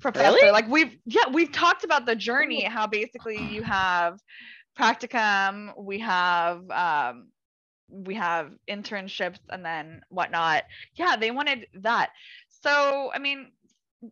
professor. 0.00 0.34
Really? 0.36 0.50
Like 0.50 0.68
we've 0.68 0.96
yeah, 1.04 1.28
we've 1.32 1.52
talked 1.52 1.84
about 1.84 2.06
the 2.06 2.16
journey, 2.16 2.64
how 2.64 2.86
basically 2.86 3.44
you 3.44 3.62
have 3.62 4.18
practicum, 4.78 5.72
we 5.78 6.00
have 6.00 6.68
um 6.70 7.28
we 7.88 8.14
have 8.14 8.50
internships 8.68 9.38
and 9.50 9.64
then 9.64 10.00
whatnot. 10.08 10.64
Yeah, 10.96 11.16
they 11.16 11.30
wanted 11.30 11.66
that. 11.82 12.10
So 12.48 13.10
I 13.14 13.18
mean, 13.18 13.52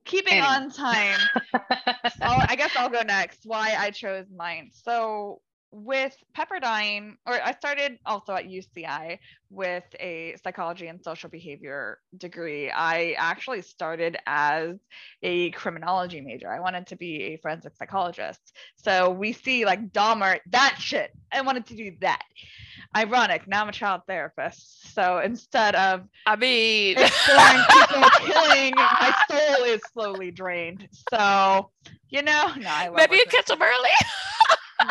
keeping 0.04 0.38
Anyway. 0.38 0.46
on 0.46 0.70
time, 0.70 1.30
I 2.22 2.56
guess 2.56 2.70
I'll 2.76 2.88
go 2.90 3.02
next. 3.02 3.40
Why 3.44 3.74
I 3.78 3.90
chose 3.90 4.26
mine. 4.34 4.70
So 4.72 5.40
with 5.72 6.14
Pepperdine, 6.36 7.16
or 7.26 7.42
I 7.42 7.52
started 7.52 7.98
also 8.04 8.34
at 8.34 8.44
UCI 8.44 9.18
with 9.50 9.84
a 9.98 10.36
psychology 10.42 10.86
and 10.86 11.02
social 11.02 11.30
behavior 11.30 11.98
degree. 12.18 12.70
I 12.70 13.14
actually 13.18 13.62
started 13.62 14.18
as 14.26 14.76
a 15.22 15.50
criminology 15.52 16.20
major. 16.20 16.50
I 16.52 16.60
wanted 16.60 16.86
to 16.88 16.96
be 16.96 17.22
a 17.22 17.36
forensic 17.38 17.74
psychologist. 17.76 18.54
So 18.76 19.10
we 19.10 19.32
see 19.32 19.64
like 19.64 19.92
Dahmer, 19.92 20.40
that 20.50 20.76
shit. 20.78 21.12
I 21.32 21.40
wanted 21.40 21.66
to 21.66 21.76
do 21.76 21.92
that. 22.02 22.22
Ironic. 22.94 23.48
Now 23.48 23.62
I'm 23.62 23.70
a 23.70 23.72
child 23.72 24.02
therapist. 24.06 24.92
So 24.94 25.18
instead 25.18 25.74
of 25.74 26.02
I 26.26 26.36
mean, 26.36 26.98
exploring 26.98 27.62
people 27.70 28.10
killing, 28.26 28.74
my 28.76 29.14
soul 29.30 29.64
is 29.64 29.80
slowly 29.92 30.30
drained. 30.30 30.86
So, 31.10 31.70
you 32.10 32.20
know, 32.20 32.52
no, 32.58 32.68
I 32.68 32.90
maybe 32.94 33.16
you 33.16 33.24
catch 33.30 33.46
them 33.46 33.62
early. 33.62 33.90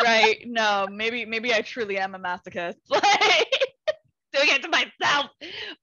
right. 0.02 0.38
No, 0.46 0.86
maybe 0.90 1.24
maybe 1.24 1.52
I 1.52 1.62
truly 1.62 1.98
am 1.98 2.14
a 2.14 2.18
masochist. 2.18 2.76
Like 2.90 3.62
doing 4.32 4.48
it 4.48 4.62
to 4.62 4.68
myself. 4.68 5.30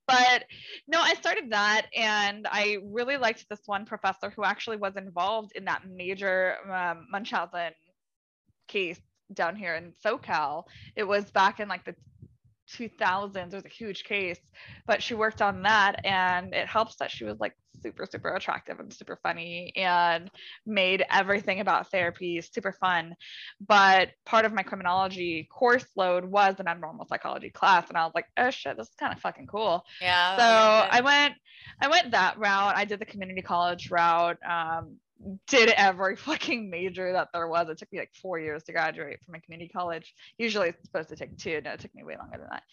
But 0.07 0.43
no, 0.87 0.99
I 0.99 1.13
started 1.13 1.51
that 1.51 1.87
and 1.95 2.47
I 2.49 2.77
really 2.83 3.17
liked 3.17 3.45
this 3.49 3.61
one 3.67 3.85
professor 3.85 4.31
who 4.31 4.43
actually 4.43 4.77
was 4.77 4.95
involved 4.95 5.51
in 5.55 5.65
that 5.65 5.83
major 5.87 6.55
um, 6.71 7.07
Munchausen 7.11 7.73
case 8.67 8.99
down 9.33 9.55
here 9.55 9.75
in 9.75 9.93
SoCal. 10.03 10.63
It 10.95 11.03
was 11.03 11.29
back 11.31 11.59
in 11.59 11.67
like 11.67 11.85
the 11.85 11.95
2000s. 12.77 13.35
It 13.35 13.53
was 13.53 13.65
a 13.65 13.69
huge 13.69 14.03
case, 14.03 14.39
but 14.87 15.01
she 15.01 15.15
worked 15.15 15.41
on 15.41 15.63
that 15.63 16.05
and 16.05 16.53
it 16.53 16.67
helps 16.67 16.95
that 16.97 17.11
she 17.11 17.23
was 17.23 17.39
like 17.39 17.55
super, 17.81 18.05
super 18.05 18.29
attractive 18.29 18.79
and 18.79 18.93
super 18.93 19.17
funny 19.23 19.71
and 19.75 20.29
made 20.65 21.03
everything 21.09 21.59
about 21.61 21.89
therapy 21.89 22.41
super 22.41 22.71
fun. 22.73 23.15
But 23.65 24.09
part 24.25 24.45
of 24.45 24.53
my 24.53 24.63
criminology 24.63 25.47
course 25.51 25.85
load 25.95 26.25
was 26.25 26.55
an 26.59 26.67
abnormal 26.67 27.07
psychology 27.07 27.49
class. 27.49 27.89
And 27.89 27.97
I 27.97 28.05
was 28.05 28.13
like, 28.13 28.25
oh 28.37 28.49
shit, 28.49 28.77
this 28.77 28.89
is 28.89 28.95
kind 28.95 29.13
of 29.13 29.19
fucking 29.19 29.47
cool 29.47 29.83
Yeah. 30.01 30.37
so 30.37 30.43
I 30.43 30.99
I 30.99 31.01
went 31.01 31.35
I 31.81 31.87
went 31.87 32.11
that 32.11 32.37
route. 32.37 32.75
I 32.75 32.85
did 32.85 32.99
the 32.99 33.05
community 33.05 33.41
college 33.41 33.89
route. 33.89 34.37
Um, 34.47 34.97
did 35.47 35.69
every 35.69 36.15
fucking 36.15 36.69
major 36.69 37.11
that 37.13 37.29
there 37.33 37.47
was. 37.47 37.69
It 37.69 37.77
took 37.77 37.91
me 37.91 37.99
like 37.99 38.13
four 38.21 38.39
years 38.39 38.63
to 38.63 38.71
graduate 38.71 39.19
from 39.25 39.35
a 39.35 39.39
community 39.39 39.69
college. 39.69 40.13
Usually 40.37 40.69
it's 40.69 40.83
supposed 40.83 41.09
to 41.09 41.15
take 41.15 41.37
two. 41.37 41.61
No, 41.63 41.71
it 41.73 41.79
took 41.79 41.93
me 41.95 42.03
way 42.03 42.17
longer 42.17 42.37
than 42.37 42.47
that. 42.51 42.63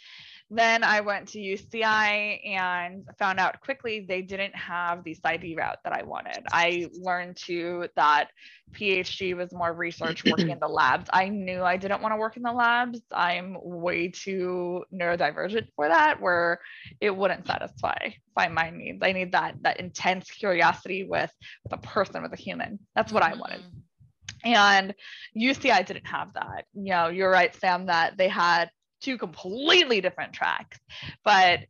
Then 0.48 0.84
I 0.84 1.00
went 1.00 1.28
to 1.28 1.40
UCI 1.40 2.40
and 2.46 3.04
found 3.18 3.40
out 3.40 3.60
quickly 3.60 4.06
they 4.08 4.22
didn't 4.22 4.54
have 4.54 5.02
the 5.02 5.16
PsyD 5.16 5.56
route 5.56 5.78
that 5.82 5.92
I 5.92 6.04
wanted. 6.04 6.44
I 6.52 6.88
learned 7.00 7.36
too 7.36 7.88
that 7.96 8.30
PhD 8.72 9.36
was 9.36 9.52
more 9.52 9.72
research 9.72 10.24
working 10.24 10.50
in 10.50 10.60
the 10.60 10.68
labs. 10.68 11.10
I 11.12 11.28
knew 11.30 11.64
I 11.64 11.76
didn't 11.76 12.00
want 12.00 12.12
to 12.12 12.16
work 12.16 12.36
in 12.36 12.44
the 12.44 12.52
labs. 12.52 13.00
I'm 13.10 13.56
way 13.60 14.08
too 14.08 14.84
neurodivergent 14.94 15.66
for 15.74 15.88
that, 15.88 16.20
where 16.20 16.60
it 17.00 17.10
wouldn't 17.10 17.46
satisfy 17.46 18.10
by 18.36 18.46
my 18.46 18.70
needs. 18.70 19.00
I 19.02 19.12
need 19.12 19.32
that 19.32 19.56
that 19.62 19.80
intense 19.80 20.30
curiosity 20.30 21.04
with 21.04 21.32
with 21.64 21.72
a 21.72 21.78
person, 21.78 22.22
with 22.22 22.32
a 22.32 22.36
human. 22.36 22.78
That's 22.94 23.12
what 23.12 23.24
I 23.24 23.34
wanted. 23.34 23.62
Mhm. 23.62 23.82
And 24.44 24.94
UCI 25.36 25.84
didn't 25.84 26.06
have 26.06 26.34
that. 26.34 26.66
You 26.74 26.92
know, 26.92 27.08
you're 27.08 27.30
right, 27.30 27.54
Sam, 27.56 27.86
that 27.86 28.16
they 28.16 28.28
had 28.28 28.70
two 29.06 29.16
completely 29.16 30.00
different 30.00 30.32
tracks. 30.32 30.78
But 31.24 31.60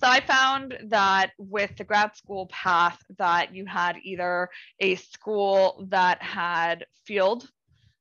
so 0.00 0.08
I 0.08 0.20
found 0.20 0.76
that 0.88 1.30
with 1.38 1.76
the 1.76 1.84
grad 1.84 2.16
school 2.16 2.46
path 2.46 2.98
that 3.18 3.54
you 3.54 3.64
had 3.64 3.98
either 4.02 4.48
a 4.80 4.96
school 4.96 5.86
that 5.90 6.20
had 6.20 6.86
field 7.04 7.48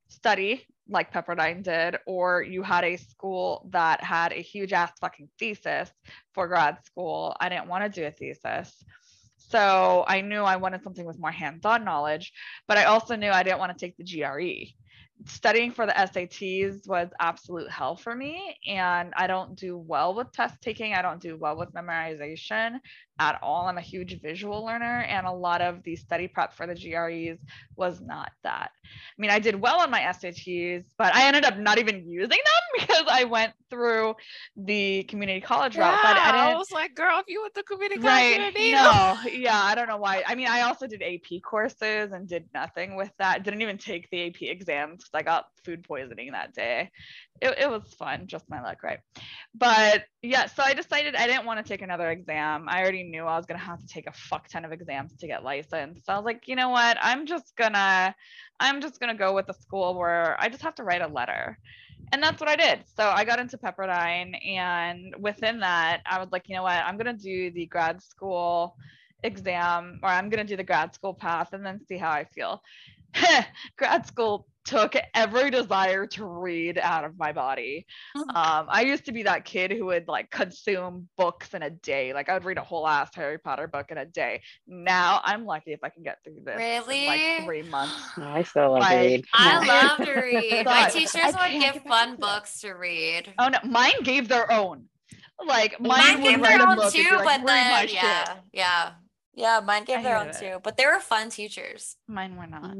study 0.07 0.65
like 0.89 1.13
Pepperdine 1.13 1.61
did, 1.61 1.97
or 2.07 2.41
you 2.41 2.63
had 2.63 2.83
a 2.83 2.97
school 2.97 3.69
that 3.69 4.03
had 4.03 4.31
a 4.33 4.41
huge 4.41 4.73
ass 4.73 4.91
fucking 4.99 5.29
thesis 5.37 5.91
for 6.33 6.47
grad 6.47 6.83
school. 6.83 7.35
I 7.39 7.47
didn't 7.47 7.67
want 7.67 7.83
to 7.83 8.01
do 8.01 8.07
a 8.07 8.11
thesis. 8.11 8.83
So 9.37 10.03
I 10.07 10.21
knew 10.21 10.41
I 10.41 10.55
wanted 10.55 10.81
something 10.81 11.05
with 11.05 11.19
more 11.19 11.31
hands-on 11.31 11.83
knowledge, 11.83 12.33
but 12.67 12.79
I 12.79 12.85
also 12.85 13.15
knew 13.15 13.29
I 13.29 13.43
didn't 13.43 13.59
want 13.59 13.77
to 13.77 13.85
take 13.85 13.97
the 13.97 14.03
GRE. 14.03 14.73
Studying 15.25 15.71
for 15.71 15.85
the 15.85 15.91
SATs 15.91 16.87
was 16.87 17.09
absolute 17.19 17.69
hell 17.69 17.95
for 17.97 18.15
me, 18.15 18.57
and 18.67 19.13
I 19.17 19.27
don't 19.27 19.55
do 19.55 19.77
well 19.77 20.15
with 20.15 20.31
test 20.31 20.61
taking. 20.61 20.93
I 20.93 21.01
don't 21.01 21.21
do 21.21 21.35
well 21.37 21.57
with 21.57 21.73
memorization 21.73 22.79
at 23.19 23.39
all. 23.43 23.67
I'm 23.67 23.77
a 23.77 23.81
huge 23.81 24.19
visual 24.21 24.65
learner, 24.65 25.01
and 25.01 25.27
a 25.27 25.31
lot 25.31 25.61
of 25.61 25.83
the 25.83 25.95
study 25.95 26.27
prep 26.27 26.53
for 26.53 26.65
the 26.67 26.75
GREs 26.75 27.39
was 27.75 28.01
not 28.01 28.31
that. 28.43 28.71
I 28.83 29.21
mean, 29.21 29.29
I 29.31 29.39
did 29.39 29.55
well 29.55 29.79
on 29.81 29.91
my 29.91 30.01
SATs, 30.01 30.85
but 30.97 31.13
I 31.15 31.27
ended 31.27 31.45
up 31.45 31.57
not 31.57 31.77
even 31.77 32.07
using 32.09 32.29
them 32.29 32.63
because 32.79 33.03
I 33.09 33.25
went 33.25 33.53
through 33.69 34.15
the 34.55 35.03
community 35.03 35.41
college 35.41 35.77
route. 35.77 35.99
But 36.01 36.17
I 36.17 36.31
Yeah, 36.35 36.53
I 36.53 36.55
was 36.55 36.71
like, 36.71 36.95
girl, 36.95 37.19
if 37.19 37.25
you 37.27 37.41
went 37.41 37.53
to 37.55 37.63
community 37.63 37.99
college, 37.99 38.25
you 38.29 38.37
right 38.37 38.37
didn't 38.37 38.55
need 38.55 38.73
'em. 38.73 38.83
no 38.83 39.17
yeah 39.31 39.59
i 39.63 39.75
don't 39.75 39.87
know 39.87 39.97
why 39.97 40.23
i 40.27 40.35
mean 40.35 40.47
i 40.47 40.61
also 40.61 40.87
did 40.87 41.01
ap 41.01 41.41
courses 41.43 42.11
and 42.11 42.27
did 42.27 42.45
nothing 42.53 42.95
with 42.95 43.11
that 43.19 43.43
didn't 43.43 43.61
even 43.61 43.77
take 43.77 44.09
the 44.11 44.27
ap 44.27 44.41
exams 44.41 44.97
because 45.03 45.11
i 45.13 45.21
got 45.21 45.45
food 45.63 45.83
poisoning 45.83 46.31
that 46.31 46.53
day 46.53 46.89
it, 47.41 47.55
it 47.59 47.69
was 47.69 47.93
fun 47.93 48.27
just 48.27 48.49
my 48.49 48.61
luck 48.61 48.83
right 48.83 48.99
but 49.53 50.03
yeah 50.21 50.45
so 50.45 50.63
i 50.63 50.73
decided 50.73 51.15
i 51.15 51.25
didn't 51.27 51.45
want 51.45 51.63
to 51.63 51.67
take 51.67 51.81
another 51.81 52.09
exam 52.11 52.67
i 52.67 52.81
already 52.81 53.03
knew 53.03 53.23
i 53.23 53.37
was 53.37 53.45
going 53.45 53.59
to 53.59 53.65
have 53.65 53.79
to 53.79 53.87
take 53.87 54.07
a 54.07 54.11
fuck 54.11 54.47
ton 54.49 54.65
of 54.65 54.71
exams 54.71 55.15
to 55.15 55.27
get 55.27 55.43
licensed 55.43 56.05
so 56.05 56.13
i 56.13 56.17
was 56.17 56.25
like 56.25 56.47
you 56.47 56.55
know 56.55 56.69
what 56.69 56.97
i'm 57.01 57.25
just 57.25 57.55
gonna 57.55 58.13
i'm 58.59 58.81
just 58.81 58.99
gonna 58.99 59.15
go 59.15 59.33
with 59.33 59.47
the 59.47 59.53
school 59.53 59.97
where 59.97 60.35
i 60.41 60.49
just 60.49 60.61
have 60.61 60.75
to 60.75 60.83
write 60.83 61.01
a 61.01 61.07
letter 61.07 61.57
and 62.11 62.23
that's 62.23 62.39
what 62.39 62.49
I 62.49 62.55
did. 62.55 62.83
So 62.95 63.09
I 63.09 63.23
got 63.23 63.39
into 63.39 63.57
Pepperdine, 63.57 64.33
and 64.47 65.15
within 65.19 65.59
that, 65.59 66.01
I 66.05 66.19
was 66.19 66.29
like, 66.31 66.49
you 66.49 66.55
know 66.55 66.63
what? 66.63 66.83
I'm 66.83 66.97
gonna 66.97 67.13
do 67.13 67.51
the 67.51 67.65
grad 67.67 68.01
school 68.01 68.75
exam, 69.23 69.99
or 70.01 70.09
I'm 70.09 70.29
gonna 70.29 70.43
do 70.43 70.57
the 70.57 70.63
grad 70.63 70.93
school 70.95 71.13
path, 71.13 71.53
and 71.53 71.65
then 71.65 71.79
see 71.85 71.97
how 71.97 72.09
I 72.09 72.25
feel. 72.25 72.61
grad 73.77 74.05
school 74.07 74.47
took 74.69 74.93
every 75.15 75.49
desire 75.49 76.05
to 76.05 76.23
read 76.25 76.77
out 76.77 77.03
of 77.03 77.17
my 77.17 77.31
body. 77.31 77.87
Mhm. 78.15 78.35
Um, 78.35 78.67
I 78.69 78.81
used 78.81 79.05
to 79.05 79.11
be 79.11 79.23
that 79.23 79.43
kid 79.43 79.71
who 79.71 79.85
would 79.87 80.07
like 80.07 80.29
consume 80.29 81.09
books 81.17 81.55
in 81.55 81.63
a 81.63 81.71
day. 81.71 82.13
Like 82.13 82.29
I 82.29 82.33
would 82.35 82.45
read 82.45 82.59
a 82.59 82.63
whole 82.63 82.87
ass 82.87 83.09
Harry 83.15 83.39
Potter 83.39 83.67
book 83.67 83.87
in 83.89 83.97
a 83.97 84.05
day. 84.05 84.41
Now 84.67 85.21
I'm 85.23 85.45
lucky 85.45 85.73
if 85.73 85.79
I 85.83 85.89
can 85.89 86.03
get 86.03 86.19
through 86.23 86.41
this 86.45 86.53
in 86.53 86.59
Really? 86.59 87.07
like 87.07 87.45
three 87.45 87.63
months. 87.63 87.95
No, 88.17 88.27
I 88.39 88.43
still 88.43 88.71
love 88.73 88.81
Like, 88.81 88.91
to 88.91 89.05
read. 89.07 89.25
I 89.33 89.65
love 89.87 89.97
to 90.05 90.13
read. 90.21 90.65
My 90.65 90.89
teachers 90.89 91.15
I 91.35 91.51
would 91.51 91.59
give 91.61 91.83
fun 91.83 92.15
books 92.17 92.61
to 92.61 92.73
read. 92.73 93.33
Oh 93.39 93.47
no, 93.49 93.57
mine 93.63 94.03
gave 94.03 94.27
their 94.27 94.51
own. 94.51 94.85
Like 95.43 95.79
mine, 95.79 96.15
Mine 96.19 96.21
gave 96.23 96.41
their 96.43 96.61
own 96.61 96.75
book 96.75 96.83
and 96.85 96.93
be 96.93 97.03
too, 97.03 97.15
like, 97.15 97.23
but 97.25 97.37
"Read 97.39 97.43
my 97.45 97.53
then 97.79 97.87
shit." 97.87 97.93
yeah, 98.03 98.35
yeah, 98.51 98.91
yeah. 99.33 99.61
Mine 99.65 99.85
gave 99.85 99.99
I 99.99 100.03
their 100.03 100.17
own 100.17 100.27
it. 100.27 100.35
too, 100.37 100.59
but 100.63 100.75
they 100.77 100.85
were 100.85 100.99
fun 100.99 101.29
teachers. 101.29 101.95
Mine 102.07 102.35
were 102.35 102.45
not. 102.45 102.75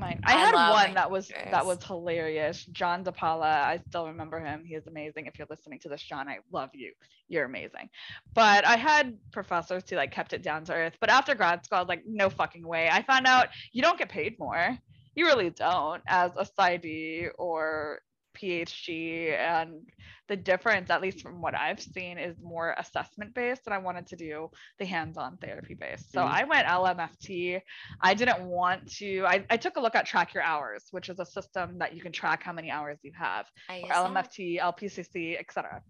Mine. 0.00 0.20
I, 0.24 0.34
I 0.34 0.38
had 0.38 0.54
one 0.54 0.94
that 0.94 1.10
was 1.10 1.28
that 1.28 1.64
was 1.64 1.84
hilarious. 1.84 2.64
John 2.66 3.04
DePaula. 3.04 3.42
I 3.42 3.80
still 3.88 4.06
remember 4.06 4.40
him. 4.40 4.64
He 4.64 4.74
is 4.74 4.86
amazing. 4.86 5.26
If 5.26 5.38
you're 5.38 5.46
listening 5.50 5.78
to 5.80 5.88
this, 5.88 6.02
John, 6.02 6.28
I 6.28 6.38
love 6.50 6.70
you. 6.72 6.92
You're 7.28 7.44
amazing. 7.44 7.90
But 8.34 8.66
I 8.66 8.76
had 8.76 9.16
professors 9.30 9.84
who 9.88 9.96
like 9.96 10.10
kept 10.10 10.32
it 10.32 10.42
down 10.42 10.64
to 10.64 10.72
earth. 10.72 10.96
But 11.00 11.10
after 11.10 11.34
grad 11.34 11.64
school, 11.64 11.78
I 11.78 11.80
was 11.82 11.88
like, 11.88 12.02
no 12.06 12.30
fucking 12.30 12.66
way. 12.66 12.88
I 12.90 13.02
found 13.02 13.26
out 13.26 13.48
you 13.72 13.82
don't 13.82 13.98
get 13.98 14.08
paid 14.08 14.38
more. 14.38 14.76
You 15.14 15.26
really 15.26 15.50
don't 15.50 16.02
as 16.06 16.32
a 16.36 16.44
PsyD 16.44 17.28
or 17.38 18.00
PhD. 18.40 19.36
And 19.38 19.82
the 20.28 20.36
difference, 20.36 20.90
at 20.90 21.00
least 21.02 21.22
from 21.22 21.40
what 21.40 21.54
I've 21.54 21.80
seen, 21.80 22.18
is 22.18 22.36
more 22.42 22.74
assessment 22.78 23.34
based. 23.34 23.62
And 23.66 23.74
I 23.74 23.78
wanted 23.78 24.06
to 24.08 24.16
do 24.16 24.50
the 24.78 24.86
hands-on 24.86 25.36
therapy 25.38 25.74
based. 25.74 26.12
So 26.12 26.20
Mhm. 26.20 26.30
I 26.30 26.44
went 26.44 26.66
LMFT. 26.66 27.60
I 28.00 28.14
didn't 28.14 28.42
want 28.42 28.90
to. 28.98 29.24
I, 29.26 29.44
I 29.50 29.56
took 29.56 29.76
a 29.76 29.80
look 29.80 29.94
at 29.94 30.06
Track 30.06 30.34
Your 30.34 30.42
Hours, 30.42 30.86
which 30.90 31.08
is 31.08 31.18
a 31.18 31.26
system 31.26 31.78
that 31.78 31.94
you 31.94 32.00
can 32.02 32.12
track 32.12 32.42
how 32.42 32.52
many 32.52 32.70
hours 32.70 32.98
you 33.02 33.12
have, 33.18 33.46
or. 33.68 33.90
LMFT, 33.92 34.60
LPCC, 34.60 35.38
etc. 35.38 35.82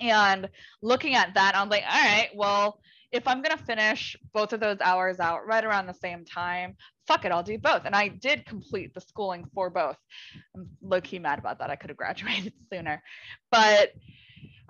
And 0.00 0.48
looking 0.82 1.14
at 1.14 1.34
that, 1.34 1.56
I'm 1.56 1.68
like, 1.68 1.82
all 1.82 2.02
right, 2.02 2.30
well, 2.34 2.80
if 3.12 3.26
I'm 3.26 3.42
gonna 3.42 3.56
finish 3.56 4.16
both 4.32 4.52
of 4.52 4.60
those 4.60 4.78
hours 4.80 5.20
out 5.20 5.46
right 5.46 5.64
around 5.64 5.86
the 5.86 5.94
same 5.94 6.24
time, 6.24 6.76
fuck 7.06 7.24
it, 7.24 7.32
I'll 7.32 7.42
do 7.42 7.58
both. 7.58 7.82
And 7.84 7.94
I 7.94 8.08
did 8.08 8.46
complete 8.46 8.94
the 8.94 9.00
schooling 9.00 9.44
for 9.54 9.70
both. 9.70 9.96
I'm 10.54 10.68
low 10.82 11.00
key 11.00 11.18
mad 11.18 11.38
about 11.38 11.58
that. 11.58 11.70
I 11.70 11.76
could 11.76 11.90
have 11.90 11.96
graduated 11.96 12.52
sooner, 12.72 13.02
but 13.50 13.90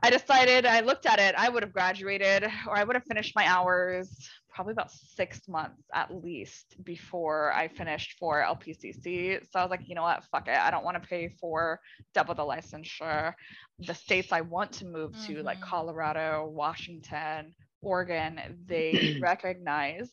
I 0.02 0.10
decided 0.10 0.66
I 0.66 0.80
looked 0.80 1.06
at 1.06 1.18
it. 1.18 1.34
I 1.36 1.48
would 1.48 1.62
have 1.62 1.72
graduated 1.72 2.44
or 2.66 2.76
I 2.76 2.84
would 2.84 2.96
have 2.96 3.04
finished 3.04 3.34
my 3.34 3.46
hours 3.46 4.28
probably 4.54 4.72
about 4.72 4.90
six 4.90 5.46
months 5.48 5.82
at 5.94 6.12
least 6.14 6.76
before 6.84 7.52
I 7.52 7.68
finished 7.68 8.16
for 8.18 8.42
LPCC. 8.42 9.38
So 9.50 9.58
I 9.58 9.62
was 9.62 9.70
like, 9.70 9.88
you 9.88 9.94
know 9.94 10.02
what? 10.02 10.24
Fuck 10.30 10.48
it. 10.48 10.56
I 10.58 10.70
don't 10.70 10.84
want 10.84 11.00
to 11.02 11.08
pay 11.08 11.28
for 11.40 11.80
double 12.14 12.34
the 12.34 12.42
licensure. 12.42 13.34
The 13.80 13.94
states 13.94 14.32
I 14.32 14.40
want 14.42 14.72
to 14.74 14.86
move 14.86 15.16
to, 15.26 15.42
like 15.42 15.60
Mhm. 15.60 15.62
Colorado, 15.62 16.48
Washington, 16.50 17.54
Oregon, 17.82 18.40
they 18.66 19.18
recognize 19.22 20.10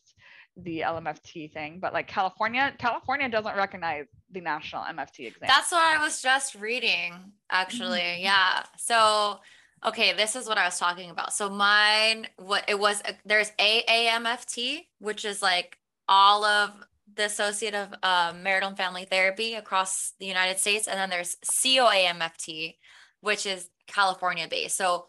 the 0.56 0.80
LMFT 0.80 1.52
thing, 1.52 1.78
but 1.80 1.92
like 1.92 2.08
California, 2.08 2.72
California 2.78 3.28
doesn't 3.28 3.56
recognize 3.56 4.06
the 4.30 4.40
national 4.40 4.82
MFT 4.84 5.26
exam. 5.26 5.48
That's 5.48 5.70
what 5.70 5.82
I 5.82 6.02
was 6.02 6.22
just 6.22 6.54
reading, 6.54 7.12
actually. 7.50 8.00
Mhm. 8.00 8.22
Yeah. 8.22 8.62
So, 8.78 9.40
okay, 9.84 10.14
this 10.14 10.34
is 10.34 10.48
what 10.48 10.56
I 10.56 10.64
was 10.64 10.78
talking 10.78 11.10
about. 11.10 11.34
So 11.34 11.50
mine, 11.50 12.28
what 12.38 12.64
it 12.68 12.78
was, 12.78 13.02
uh, 13.02 13.12
there's 13.26 13.50
AAMFT, 13.58 14.86
which 14.98 15.24
is 15.26 15.42
like 15.42 15.76
all 16.08 16.44
of 16.44 16.70
the 17.14 17.26
Associate 17.26 17.74
of 17.74 17.94
uh, 18.02 18.32
Marital 18.34 18.70
and 18.70 18.76
Family 18.78 19.04
Therapy 19.04 19.54
across 19.54 20.12
the 20.18 20.26
United 20.26 20.58
States, 20.58 20.88
and 20.88 20.98
then 20.98 21.10
there's 21.10 21.36
COAMFT, 21.44 22.76
which 23.20 23.46
is 23.46 23.70
California 23.86 24.46
based. 24.48 24.76
So 24.76 25.06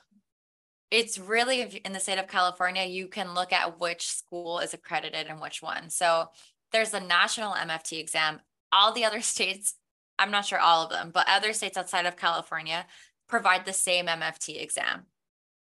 it's 0.90 1.18
really 1.18 1.82
in 1.84 1.94
the 1.94 2.00
state 2.00 2.18
of 2.18 2.28
California, 2.28 2.84
you 2.84 3.08
can 3.08 3.34
look 3.34 3.52
at 3.52 3.80
which 3.80 4.08
school 4.08 4.60
is 4.60 4.74
accredited 4.74 5.28
and 5.28 5.42
which 5.42 5.62
one. 5.62 5.90
So 5.90 6.30
there's 6.72 6.94
a 6.94 7.00
national 7.00 7.54
MFT 7.54 8.00
exam. 8.00 8.40
All 8.72 8.94
the 8.94 9.06
other 9.06 9.22
states, 9.22 9.76
I'm 10.20 10.32
not 10.32 10.46
sure 10.46 10.60
all 10.60 10.84
of 10.84 10.90
them, 10.90 11.12
but 11.14 11.28
other 11.30 11.54
states 11.54 11.78
outside 11.78 12.06
of 12.06 12.18
California 12.18 12.86
provide 13.28 13.66
the 13.66 13.74
same 13.74 14.08
MFT 14.08 14.62
exam. 14.62 15.06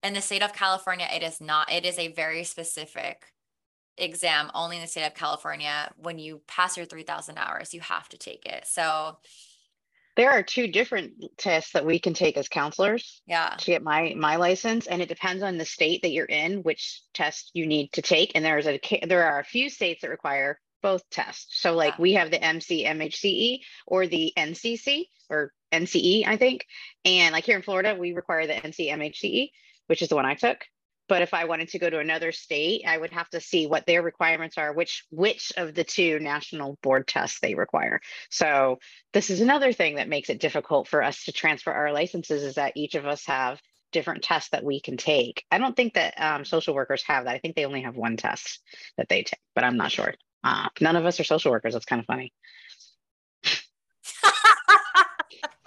In 0.03 0.14
the 0.14 0.20
state 0.20 0.43
of 0.43 0.53
California, 0.53 1.09
it 1.12 1.22
is 1.22 1.41
not. 1.41 1.72
It 1.72 1.85
is 1.85 1.99
a 1.99 2.12
very 2.12 2.45
specific 2.45 3.27
exam 3.99 4.51
only 4.55 4.77
in 4.77 4.83
the 4.83 4.89
state 4.89 5.07
of 5.07 5.14
California. 5.14 5.91
When 5.97 6.18
you 6.18 6.43
pass 6.47 6.77
your 6.77 6.87
3000 6.87 7.39
hours, 7.39 7.74
you 7.74 7.81
have 7.81 8.09
to 8.11 8.18
take 8.18 8.47
it. 8.47 8.66
So, 8.66 9.18
There 10.17 10.31
are 10.31 10.43
two 10.43 10.67
different 10.67 11.12
tests 11.37 11.73
that 11.73 11.85
we 11.85 11.99
can 11.99 12.14
take 12.14 12.37
as 12.39 12.49
counselors 12.49 13.23
yeah. 13.27 13.55
to 13.59 13.67
get 13.67 13.83
my 13.83 14.14
my 14.17 14.37
license, 14.37 14.87
and 14.87 15.03
it 15.03 15.09
depends 15.09 15.43
on 15.43 15.59
the 15.59 15.64
state 15.67 16.03
that 16.03 16.11
you're 16.11 16.25
in, 16.25 16.62
which 16.62 17.03
test 17.12 17.51
you 17.53 17.67
need 17.67 17.93
to 17.93 18.03
take. 18.03 18.33
And 18.35 18.45
there's 18.45 18.67
a 18.67 18.81
there 19.07 19.31
are 19.31 19.41
a 19.41 19.45
few 19.45 19.69
states 19.69 20.03
that 20.03 20.09
require 20.09 20.59
both 20.83 21.09
tests. 21.11 21.61
So 21.61 21.75
like 21.75 21.95
Yeah. 21.95 22.03
we 22.03 22.12
have 22.14 22.31
the 22.31 22.39
NCMHCE 22.39 23.61
or 23.87 24.07
the 24.07 24.33
NCC 24.37 25.07
or 25.29 25.53
NCE, 25.73 26.27
I 26.27 26.37
think. 26.37 26.67
And 27.05 27.33
like 27.33 27.45
here 27.45 27.57
in 27.57 27.62
Florida, 27.62 27.95
we 27.99 28.12
require 28.12 28.47
the 28.47 28.55
NCMHCE, 28.55 29.51
which 29.87 30.01
is 30.01 30.09
the 30.09 30.17
one 30.17 30.27
I 30.27 30.35
took. 30.35 30.64
But 31.09 31.23
if 31.23 31.35
I 31.35 31.45
wanted 31.45 31.69
to 31.71 31.79
go 31.79 31.89
to 31.89 31.99
another 31.99 32.33
state, 32.33 32.85
I 32.87 32.99
would 32.99 33.13
have 33.13 33.29
to 33.31 33.41
see 33.41 33.67
what 33.67 33.87
their 33.87 34.03
requirements 34.03 34.59
are, 34.59 34.73
which 34.73 35.05
which 35.11 35.53
of 35.57 35.75
the 35.75 35.85
two 35.85 36.19
national 36.19 36.79
board 36.83 37.07
tests 37.07 37.41
they 37.41 37.55
require. 37.55 38.01
So 38.31 38.79
this 39.13 39.31
is 39.31 39.41
another 39.41 39.73
thing 39.73 39.97
that 39.97 40.09
makes 40.09 40.31
it 40.31 40.41
difficult 40.41 40.89
for 40.89 41.03
us 41.03 41.25
to 41.25 41.33
transfer 41.33 41.73
our 41.73 41.93
licenses 41.93 42.43
is 42.43 42.55
that 42.55 42.73
each 42.77 42.95
of 42.95 43.07
us 43.07 43.25
have 43.27 43.61
different 43.93 44.25
tests 44.25 44.51
that 44.51 44.65
we 44.65 44.81
can 44.81 44.97
take. 44.97 45.45
I 45.51 45.59
don't 45.59 45.77
think 45.77 45.95
that 45.95 46.21
um, 46.21 46.45
social 46.45 46.75
workers 46.75 47.03
have 47.07 47.25
that. 47.25 47.35
I 47.35 47.39
think 47.39 47.57
they 47.57 47.67
only 47.67 47.83
have 47.83 47.97
one 47.97 48.17
test 48.17 48.61
that 48.97 49.09
they 49.09 49.23
take, 49.23 49.41
but 49.55 49.65
I'm 49.65 49.77
not 49.77 49.93
sure. 49.93 50.15
Uh, 50.45 50.69
none 50.81 50.97
of 50.97 51.07
us 51.07 51.19
are 51.19 51.25
social 51.25 51.51
workers. 51.51 51.73
That's 51.73 51.87
kind 51.87 52.01
of 52.01 52.07
funny. 52.07 52.33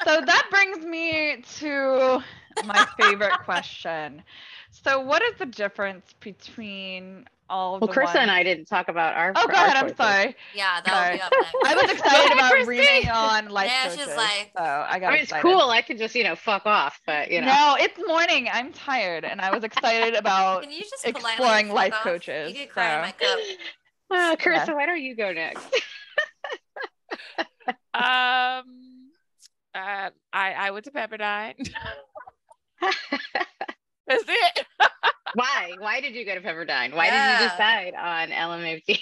So 0.06 0.22
that 0.22 0.48
brings 0.52 0.86
me 0.86 1.42
to 1.60 2.24
my 2.66 2.86
favorite 3.00 3.40
question. 3.46 4.24
So, 4.72 5.00
what 5.00 5.22
is 5.24 5.34
the 5.40 5.46
difference 5.46 6.14
between 6.20 7.26
all 7.50 7.74
of 7.76 7.82
Well, 7.82 7.88
the 7.88 7.94
Krista 8.00 8.18
and 8.18 8.30
I 8.30 8.44
didn't 8.44 8.66
talk 8.66 8.90
about 8.90 9.16
our. 9.16 9.34
Oh, 9.36 9.48
go 9.48 9.58
our 9.58 9.66
ahead. 9.66 9.78
I'm 9.84 9.96
sorry. 9.96 10.36
Yeah, 10.54 10.80
that'll 10.86 11.18
be 11.18 11.22
up 11.22 11.32
next. 11.42 11.56
I 11.66 11.76
was 11.82 11.92
excited 11.98 12.32
about 12.34 12.52
Christy. 12.52 12.70
reading 12.70 13.10
on 13.10 13.50
life 13.50 13.72
Yeah, 13.72 13.90
she's 13.90 13.98
coaches. 14.02 14.16
like- 14.18 14.52
so 14.56 14.64
I 14.64 15.00
got 15.00 15.08
I 15.08 15.12
mean, 15.14 15.14
it's 15.24 15.32
excited. 15.32 15.42
cool. 15.42 15.62
I 15.70 15.82
could 15.82 15.98
just, 15.98 16.14
you 16.14 16.24
know, 16.24 16.36
fuck 16.36 16.68
off, 16.68 17.02
but 17.08 17.32
you 17.32 17.42
know. 17.42 17.48
No, 17.48 17.78
it's 17.80 17.98
morning. 18.08 18.48
I'm 18.54 18.72
tired, 18.72 19.26
and 19.26 19.42
I 19.42 19.50
was 19.52 19.64
excited 19.64 20.14
about. 20.14 20.62
Can 20.62 20.72
you 20.72 20.82
just 20.82 21.04
politely 21.04 21.32
exploring 21.32 21.70
life 21.70 21.94
off? 21.94 22.04
coaches, 22.04 22.54
You 22.54 22.60
could 22.66 22.70
cry 22.70 22.96
in 22.96 23.02
my 23.02 23.14
so. 23.20 23.26
cup. 23.26 23.40
Uh, 24.12 24.36
Carissa, 24.38 24.68
Yeah. 24.70 24.74
why 24.74 24.86
don't 24.88 25.02
you 25.02 25.16
go 25.16 25.32
next? 25.32 25.64
Um, 27.94 28.89
uh, 29.76 30.10
I 30.34 30.52
I 30.54 30.72
went 30.72 30.86
to 30.86 30.92
Pepperdine. 30.92 31.56
That's 32.82 34.24
it. 34.28 34.66
why? 35.34 35.76
Why 35.78 36.02
did 36.02 36.16
you 36.16 36.26
go 36.26 36.36
to 36.36 36.42
Pepperdine? 36.42 36.96
Why 36.96 37.10
did 37.10 37.44
you 37.44 37.50
decide 37.50 37.94
on 37.94 38.30
LMFT? 38.30 39.00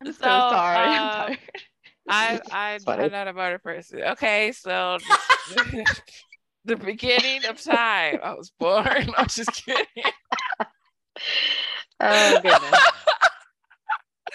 I'm 0.00 0.06
so, 0.06 0.12
So, 0.12 0.18
sorry. 0.18 0.78
I'm 0.78 1.02
uh, 1.02 1.26
tired. 1.26 1.38
I, 2.06 2.40
I 2.50 2.78
I'm 2.86 3.12
not 3.12 3.28
a 3.28 3.32
murder 3.32 3.58
person. 3.58 4.02
Okay, 4.02 4.52
so 4.52 4.98
the 6.64 6.76
beginning 6.76 7.46
of 7.46 7.62
time, 7.62 8.18
I 8.22 8.34
was 8.34 8.52
born. 8.58 9.10
I'm 9.16 9.26
just 9.28 9.52
kidding. 9.52 9.86
oh 12.00 12.40
goodness. 12.42 12.80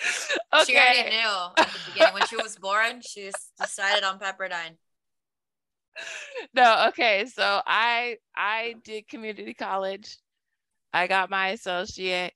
She 0.57 0.77
already 0.77 1.03
knew 1.03 1.47
at 1.59 1.73
the 1.73 1.79
beginning 1.79 2.13
when 2.13 2.23
she 2.23 2.37
was 2.37 2.55
born. 2.57 3.01
She 3.01 3.31
decided 3.57 4.03
on 4.03 4.19
Pepperdine. 4.19 4.77
No, 6.53 6.85
okay. 6.89 7.25
So 7.25 7.61
I 7.65 8.17
I 8.35 8.75
did 8.83 9.07
community 9.07 9.53
college. 9.53 10.17
I 10.93 11.07
got 11.07 11.29
my 11.29 11.49
associate. 11.49 12.33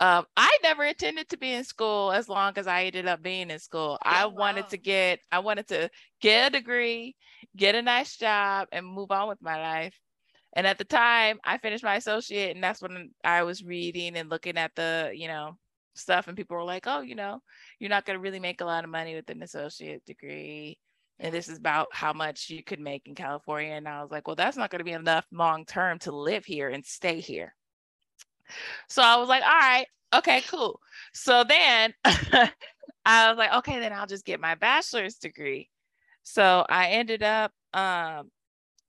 Um, 0.00 0.26
I 0.36 0.56
never 0.62 0.84
intended 0.84 1.28
to 1.30 1.38
be 1.38 1.52
in 1.52 1.64
school 1.64 2.12
as 2.12 2.28
long 2.28 2.54
as 2.56 2.66
I 2.66 2.84
ended 2.84 3.06
up 3.08 3.22
being 3.22 3.50
in 3.50 3.58
school. 3.60 3.98
I 4.04 4.24
Oh, 4.24 4.28
wanted 4.28 4.68
wow. 4.68 4.70
to 4.70 4.78
get 4.78 5.20
I 5.32 5.40
wanted 5.40 5.68
to 5.68 5.90
get 6.20 6.48
a 6.54 6.58
degree, 6.58 7.16
get 7.56 7.74
a 7.76 7.82
nice 7.82 8.16
job, 8.16 8.68
and 8.72 8.86
move 8.86 9.10
on 9.12 9.28
with 9.28 9.42
my 9.42 9.60
life. 9.60 9.98
And 10.54 10.66
at 10.66 10.78
the 10.78 10.84
time, 10.84 11.40
I 11.44 11.58
finished 11.58 11.84
my 11.84 11.96
associate, 11.96 12.54
and 12.56 12.64
that's 12.64 12.82
when 12.82 13.12
I 13.24 13.44
was 13.44 13.64
reading 13.64 14.16
and 14.16 14.30
looking 14.30 14.58
at 14.58 14.74
the, 14.76 15.12
you 15.14 15.28
know, 15.28 15.58
stuff, 15.94 16.28
and 16.28 16.36
people 16.36 16.56
were 16.56 16.64
like, 16.64 16.84
"Oh, 16.86 17.00
you 17.00 17.14
know, 17.14 17.40
you're 17.78 17.90
not 17.90 18.04
going 18.06 18.18
to 18.18 18.22
really 18.22 18.40
make 18.40 18.60
a 18.60 18.64
lot 18.64 18.84
of 18.84 18.90
money 18.90 19.14
with 19.14 19.28
an 19.30 19.42
associate 19.42 20.04
degree." 20.04 20.78
and 21.22 21.32
this 21.32 21.48
is 21.48 21.56
about 21.56 21.86
how 21.92 22.12
much 22.12 22.50
you 22.50 22.64
could 22.64 22.80
make 22.80 23.06
in 23.06 23.14
California. 23.14 23.72
And 23.72 23.86
I 23.86 24.02
was 24.02 24.10
like, 24.10 24.26
well, 24.26 24.34
that's 24.34 24.56
not 24.56 24.70
going 24.70 24.80
to 24.80 24.84
be 24.84 24.92
enough 24.92 25.24
long 25.30 25.64
term 25.64 26.00
to 26.00 26.10
live 26.10 26.44
here 26.44 26.68
and 26.68 26.84
stay 26.84 27.20
here. 27.20 27.54
So 28.88 29.02
I 29.02 29.16
was 29.16 29.28
like, 29.28 29.42
all 29.42 29.48
right, 29.48 29.86
okay, 30.14 30.42
cool. 30.48 30.80
So 31.12 31.44
then 31.44 31.94
I 32.04 33.28
was 33.28 33.38
like, 33.38 33.52
okay, 33.58 33.78
then 33.78 33.92
I'll 33.92 34.06
just 34.06 34.24
get 34.24 34.40
my 34.40 34.54
bachelor's 34.56 35.16
degree. 35.16 35.70
So 36.24 36.66
I 36.68 36.88
ended 36.88 37.22
up 37.22 37.52
um, 37.72 38.30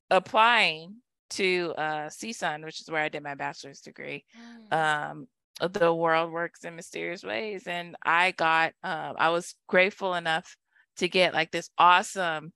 applying 0.10 0.96
to 1.32 1.74
uh, 1.78 2.10
CSUN, 2.10 2.64
which 2.64 2.82
is 2.82 2.90
where 2.90 3.02
I 3.02 3.10
did 3.10 3.24
my 3.24 3.36
bachelor's 3.36 3.82
degree. 3.82 4.26
Mm. 4.72 4.74
Um, 4.76 5.28
the 5.60 5.94
world 5.94 6.32
works 6.32 6.64
in 6.64 6.76
mysterious 6.76 7.24
ways, 7.24 7.68
and 7.68 7.96
I 8.04 8.32
got. 8.32 8.74
Uh, 8.84 9.14
I 9.18 9.30
was 9.30 9.56
grateful 9.68 10.16
enough 10.16 10.56
to 10.98 11.08
get 11.08 11.34
like 11.34 11.52
this 11.52 11.70
awesome 11.78 12.54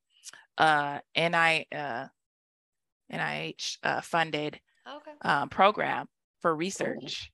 uh, 0.57 0.99
NI, 1.15 1.67
uh, 1.71 2.07
NIH 3.11 3.77
uh, 3.83 4.01
funded 4.01 4.59
okay. 4.87 5.11
um, 5.21 5.49
program 5.49 6.07
for 6.41 6.55
research. 6.55 7.31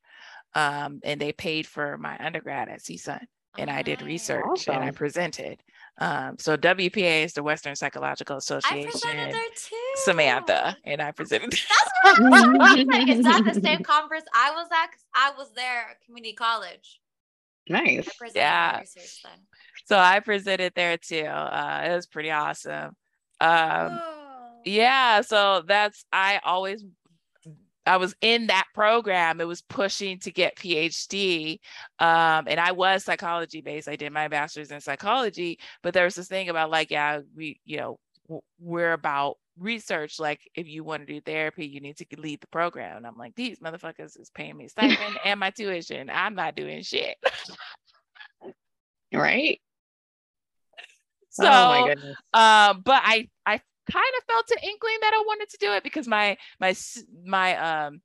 Um, 0.55 0.99
and 1.03 1.19
they 1.19 1.31
paid 1.31 1.65
for 1.65 1.97
my 1.97 2.15
undergrad 2.19 2.69
at 2.69 2.81
CSUN 2.81 3.25
and 3.57 3.69
I 3.69 3.81
did 3.81 4.01
research 4.01 4.67
and 4.67 4.83
I 4.83 4.91
presented. 4.91 5.61
Um, 5.99 6.37
so 6.39 6.57
WPA 6.57 7.23
is 7.25 7.33
the 7.33 7.43
Western 7.43 7.75
Psychological 7.75 8.37
Association. 8.37 8.77
I 8.85 8.89
Association. 8.89 9.11
presented 9.17 9.35
there 9.35 9.49
too. 9.55 9.75
Samantha 9.95 10.77
and 10.85 11.01
I 11.01 11.11
presented. 11.11 11.51
That's 11.51 12.19
what 12.19 12.33
I'm 12.43 12.57
wondering. 12.57 13.09
Is 13.09 13.23
that 13.25 13.43
the 13.45 13.61
same 13.61 13.83
conference 13.83 14.25
I 14.33 14.51
was 14.51 14.67
at? 14.71 14.89
I 15.13 15.31
was 15.37 15.51
there 15.55 15.87
at 15.91 16.01
community 16.05 16.33
college. 16.33 16.99
Nice. 17.69 18.09
Yeah. 18.35 18.79
research 18.79 19.21
then. 19.23 19.39
so 19.85 19.97
I 19.97 20.19
presented 20.19 20.73
there 20.75 20.97
too. 20.97 21.21
Uh, 21.25 21.83
it 21.85 21.95
was 21.95 22.07
pretty 22.07 22.31
awesome. 22.31 22.95
Um, 23.39 23.99
yeah, 24.65 25.21
so 25.21 25.63
that's 25.65 26.05
I 26.11 26.39
always 26.43 26.83
I 27.85 27.97
was 27.97 28.15
in 28.21 28.47
that 28.47 28.67
program. 28.73 29.41
It 29.41 29.47
was 29.47 29.61
pushing 29.61 30.19
to 30.19 30.31
get 30.31 30.55
PhD. 30.55 31.59
Um, 31.99 32.45
and 32.47 32.59
I 32.59 32.71
was 32.71 33.03
psychology 33.03 33.61
based. 33.61 33.87
I 33.87 33.95
did 33.95 34.13
my 34.13 34.27
master's 34.27 34.71
in 34.71 34.81
psychology, 34.81 35.59
but 35.81 35.93
there 35.93 36.05
was 36.05 36.15
this 36.15 36.27
thing 36.27 36.49
about 36.49 36.71
like, 36.71 36.91
yeah, 36.91 37.21
we, 37.35 37.59
you 37.65 37.77
know, 37.77 37.99
we're 38.59 38.93
about 38.93 39.37
research. 39.57 40.19
Like 40.19 40.39
if 40.55 40.67
you 40.67 40.83
want 40.83 41.05
to 41.05 41.13
do 41.13 41.21
therapy, 41.21 41.65
you 41.65 41.81
need 41.81 41.97
to 41.97 42.05
lead 42.17 42.41
the 42.41 42.47
program. 42.47 42.97
And 42.97 43.07
I'm 43.07 43.17
like, 43.17 43.35
these 43.35 43.59
motherfuckers 43.59 44.19
is 44.19 44.31
paying 44.33 44.57
me 44.57 44.67
stipend 44.67 45.19
and 45.25 45.39
my 45.39 45.49
tuition. 45.49 46.09
I'm 46.09 46.35
not 46.35 46.55
doing 46.55 46.81
shit. 46.83 47.17
Right? 49.13 49.59
So 51.35 51.45
oh 51.47 51.89
um 52.39 52.81
but 52.85 53.01
i 53.03 53.27
i 53.43 53.59
kind 53.91 54.13
of 54.17 54.23
felt 54.25 54.49
an 54.51 54.57
inkling 54.63 54.97
that 55.01 55.13
i 55.13 55.23
wanted 55.25 55.49
to 55.49 55.57
do 55.59 55.71
it 55.73 55.83
because 55.83 56.07
my 56.07 56.37
my 56.59 56.73
my 57.25 57.55
um 57.57 58.01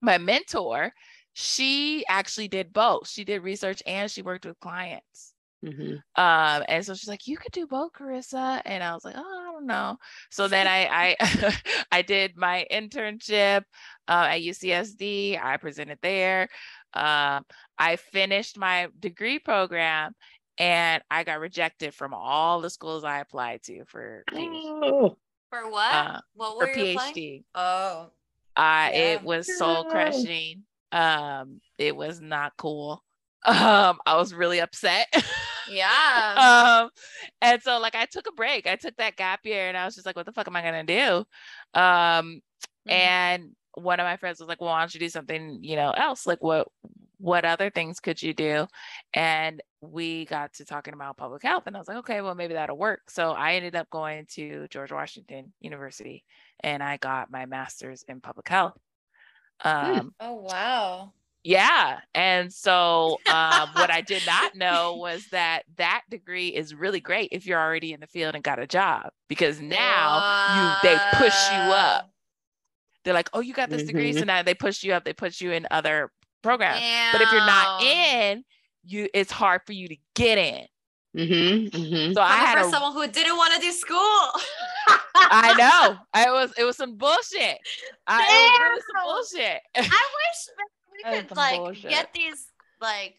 my 0.00 0.18
mentor 0.18 0.92
she 1.32 2.04
actually 2.08 2.48
did 2.48 2.72
both. 2.72 3.08
She 3.08 3.24
did 3.24 3.42
research 3.42 3.82
and 3.86 4.10
she 4.10 4.22
worked 4.22 4.46
with 4.46 4.58
clients. 4.60 5.34
Mhm. 5.64 5.96
um 6.16 6.64
and 6.68 6.82
so 6.86 6.94
she's 6.94 7.06
like 7.08 7.26
you 7.26 7.36
could 7.36 7.52
do 7.52 7.66
both 7.66 7.92
carissa. 7.92 8.62
And 8.64 8.82
i 8.82 8.94
was 8.94 9.04
like 9.04 9.14
oh 9.18 9.20
i 9.40 9.52
don't 9.52 9.66
know. 9.66 9.98
So 10.30 10.48
then 10.48 10.66
i 10.78 11.16
i 11.20 11.54
i 11.92 12.02
did 12.02 12.36
my 12.36 12.66
internship 12.72 13.62
uh, 14.08 14.26
at 14.30 14.40
ucsd 14.40 15.38
i 15.42 15.56
presented 15.58 15.98
there. 16.02 16.48
Um 16.94 17.44
i 17.78 17.96
finished 17.96 18.58
my 18.58 18.88
degree 18.98 19.38
program 19.38 20.14
and 20.60 21.02
i 21.10 21.24
got 21.24 21.40
rejected 21.40 21.92
from 21.94 22.14
all 22.14 22.60
the 22.60 22.70
schools 22.70 23.02
i 23.02 23.18
applied 23.20 23.62
to 23.62 23.84
for 23.86 24.24
uni, 24.32 24.60
Oh, 24.64 25.16
For 25.50 25.68
what? 25.70 25.92
uh, 25.92 26.20
what 26.34 26.52
for 26.52 26.58
were 26.66 26.72
you 26.76 26.92
applying? 26.92 27.14
phd 27.14 27.44
Oh. 27.54 28.10
I 28.56 28.90
Yeah. 28.92 28.98
it 28.98 29.22
was 29.24 29.56
soul 29.58 29.84
crushing. 29.84 30.64
Um, 30.92 31.60
it 31.78 31.94
was 31.96 32.20
not 32.20 32.52
cool. 32.58 33.02
Um, 33.46 33.98
I 34.04 34.16
was 34.16 34.34
really 34.34 34.60
upset. 34.60 35.06
Yeah. 35.70 36.80
um, 36.82 36.90
and 37.40 37.62
so 37.62 37.78
like 37.78 37.94
I 37.94 38.04
took 38.06 38.26
a 38.26 38.32
break. 38.32 38.66
I 38.66 38.74
took 38.76 38.96
that 38.96 39.14
gap 39.16 39.40
year 39.44 39.68
and 39.68 39.76
I 39.76 39.84
was 39.84 39.94
just 39.94 40.04
like, 40.04 40.16
what 40.16 40.26
the 40.26 40.32
fuck 40.32 40.48
am 40.48 40.56
I 40.56 40.62
gonna 40.62 40.82
do? 40.84 41.24
Um, 41.80 42.42
Mhm. 42.88 42.92
and 42.92 43.56
one 43.74 44.00
of 44.00 44.04
my 44.04 44.16
friends 44.16 44.40
was 44.40 44.48
like, 44.48 44.60
well, 44.60 44.70
why 44.70 44.80
don't 44.80 44.92
you 44.92 45.00
do 45.00 45.08
something, 45.08 45.58
you 45.62 45.76
know, 45.76 45.92
else? 45.92 46.26
Like 46.26 46.42
what 46.42 46.66
what 47.18 47.44
other 47.44 47.70
things 47.70 48.00
could 48.00 48.20
you 48.20 48.34
do? 48.34 48.66
And 49.14 49.62
we 49.82 50.26
got 50.26 50.52
to 50.54 50.64
talking 50.64 50.94
about 50.94 51.16
public 51.16 51.42
health. 51.42 51.64
And 51.66 51.76
I 51.76 51.78
was 51.78 51.88
like, 51.88 51.98
okay, 51.98 52.20
well, 52.20 52.34
maybe 52.34 52.54
that'll 52.54 52.76
work. 52.76 53.10
So 53.10 53.32
I 53.32 53.54
ended 53.54 53.74
up 53.74 53.88
going 53.90 54.26
to 54.32 54.66
George 54.68 54.92
Washington 54.92 55.52
University 55.60 56.24
and 56.60 56.82
I 56.82 56.98
got 56.98 57.30
my 57.30 57.46
master's 57.46 58.04
in 58.08 58.20
public 58.20 58.48
health. 58.48 58.76
Um, 59.62 60.14
oh 60.20 60.34
wow. 60.36 61.12
yeah. 61.44 62.00
And 62.14 62.52
so 62.52 63.18
um, 63.30 63.68
what 63.74 63.90
I 63.90 64.02
did 64.06 64.22
not 64.26 64.54
know 64.54 64.96
was 64.96 65.26
that 65.32 65.62
that 65.76 66.02
degree 66.10 66.48
is 66.48 66.74
really 66.74 67.00
great 67.00 67.30
if 67.32 67.46
you're 67.46 67.60
already 67.60 67.92
in 67.92 68.00
the 68.00 68.06
field 68.06 68.34
and 68.34 68.44
got 68.44 68.58
a 68.58 68.66
job 68.66 69.10
because 69.28 69.60
now 69.60 70.78
you 70.82 70.90
they 70.90 70.98
push 71.14 71.50
you 71.50 71.58
up. 71.58 72.10
They're 73.04 73.14
like, 73.14 73.30
oh, 73.32 73.40
you 73.40 73.54
got 73.54 73.70
this 73.70 73.84
degree. 73.84 74.12
So 74.12 74.24
now 74.24 74.42
they 74.42 74.54
push 74.54 74.82
you 74.82 74.92
up, 74.92 75.04
they 75.04 75.14
put 75.14 75.40
you 75.40 75.52
in 75.52 75.66
other 75.70 76.10
programs. 76.42 76.82
But 77.12 77.22
if 77.22 77.32
you're 77.32 77.46
not 77.46 77.82
in, 77.82 78.44
you 78.84 79.08
it's 79.14 79.30
hard 79.32 79.62
for 79.66 79.72
you 79.72 79.88
to 79.88 79.96
get 80.14 80.38
in. 80.38 80.66
Mhm. 81.16 81.70
Mhm. 81.70 82.14
So 82.14 82.20
I 82.22 82.28
Coming 82.28 82.46
had 82.46 82.58
from 82.58 82.68
a 82.68 82.70
someone 82.70 82.92
who 82.92 83.06
didn't 83.08 83.36
want 83.36 83.54
to 83.54 83.60
do 83.60 83.72
school. 83.72 83.98
I 85.14 85.54
know. 85.58 85.98
I 86.14 86.30
was 86.30 86.52
it 86.56 86.64
was 86.64 86.76
some 86.76 86.96
bullshit. 86.96 87.58
I, 88.06 88.22
it 88.22 88.72
was 88.74 88.82
some 88.86 89.04
bullshit. 89.04 89.60
I 89.76 89.80
wish 89.82 90.48
we 90.92 91.22
could 91.22 91.36
like 91.36 91.58
bullshit. 91.58 91.90
get 91.90 92.12
these 92.14 92.46
like 92.80 93.16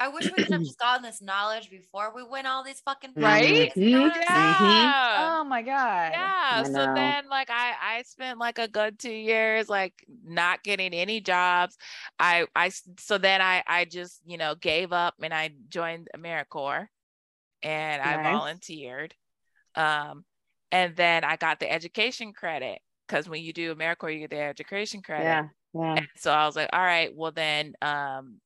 I 0.00 0.08
wish 0.08 0.24
we 0.24 0.30
could 0.42 0.52
have 0.52 0.62
just 0.62 0.78
gotten 0.78 1.02
this 1.02 1.20
knowledge 1.20 1.70
before 1.70 2.12
we 2.14 2.22
win 2.22 2.46
all 2.46 2.64
these 2.64 2.80
fucking 2.80 3.12
Right? 3.16 3.70
prizes, 3.70 3.76
you 3.76 3.90
know 3.90 4.00
what 4.00 4.16
I'm? 4.28 4.72
Yeah. 4.74 5.38
Oh 5.40 5.44
my 5.44 5.60
god. 5.62 6.12
Yeah. 6.12 6.62
So 6.64 6.94
then 6.94 7.28
like 7.28 7.50
I 7.50 7.74
I 7.80 8.02
spent 8.02 8.38
like 8.38 8.58
a 8.58 8.66
good 8.66 8.98
two 8.98 9.12
years 9.12 9.68
like 9.68 9.92
not 10.24 10.64
getting 10.64 10.94
any 10.94 11.20
jobs. 11.20 11.76
I 12.18 12.46
I 12.56 12.70
so 12.98 13.18
then 13.18 13.42
I 13.42 13.62
I 13.66 13.84
just, 13.84 14.22
you 14.24 14.38
know, 14.38 14.54
gave 14.54 14.92
up 14.92 15.14
and 15.22 15.34
I 15.34 15.50
joined 15.68 16.08
AmeriCorps 16.16 16.86
and 17.62 18.02
I 18.02 18.22
volunteered. 18.22 19.14
Um 19.74 20.24
and 20.72 20.96
then 20.96 21.24
I 21.24 21.36
got 21.36 21.60
the 21.60 21.70
education 21.70 22.32
credit 22.32 22.80
because 23.06 23.28
when 23.28 23.42
you 23.42 23.52
do 23.52 23.74
AmeriCorps, 23.74 24.14
you 24.14 24.20
get 24.20 24.30
the 24.30 24.40
education 24.40 25.02
credit. 25.02 25.24
Yeah. 25.24 25.48
Yeah. 25.74 25.94
And 25.98 26.08
so 26.16 26.32
I 26.32 26.46
was 26.46 26.56
like, 26.56 26.70
all 26.72 26.80
right, 26.80 27.14
well 27.14 27.32
then 27.32 27.74
um 27.82 28.40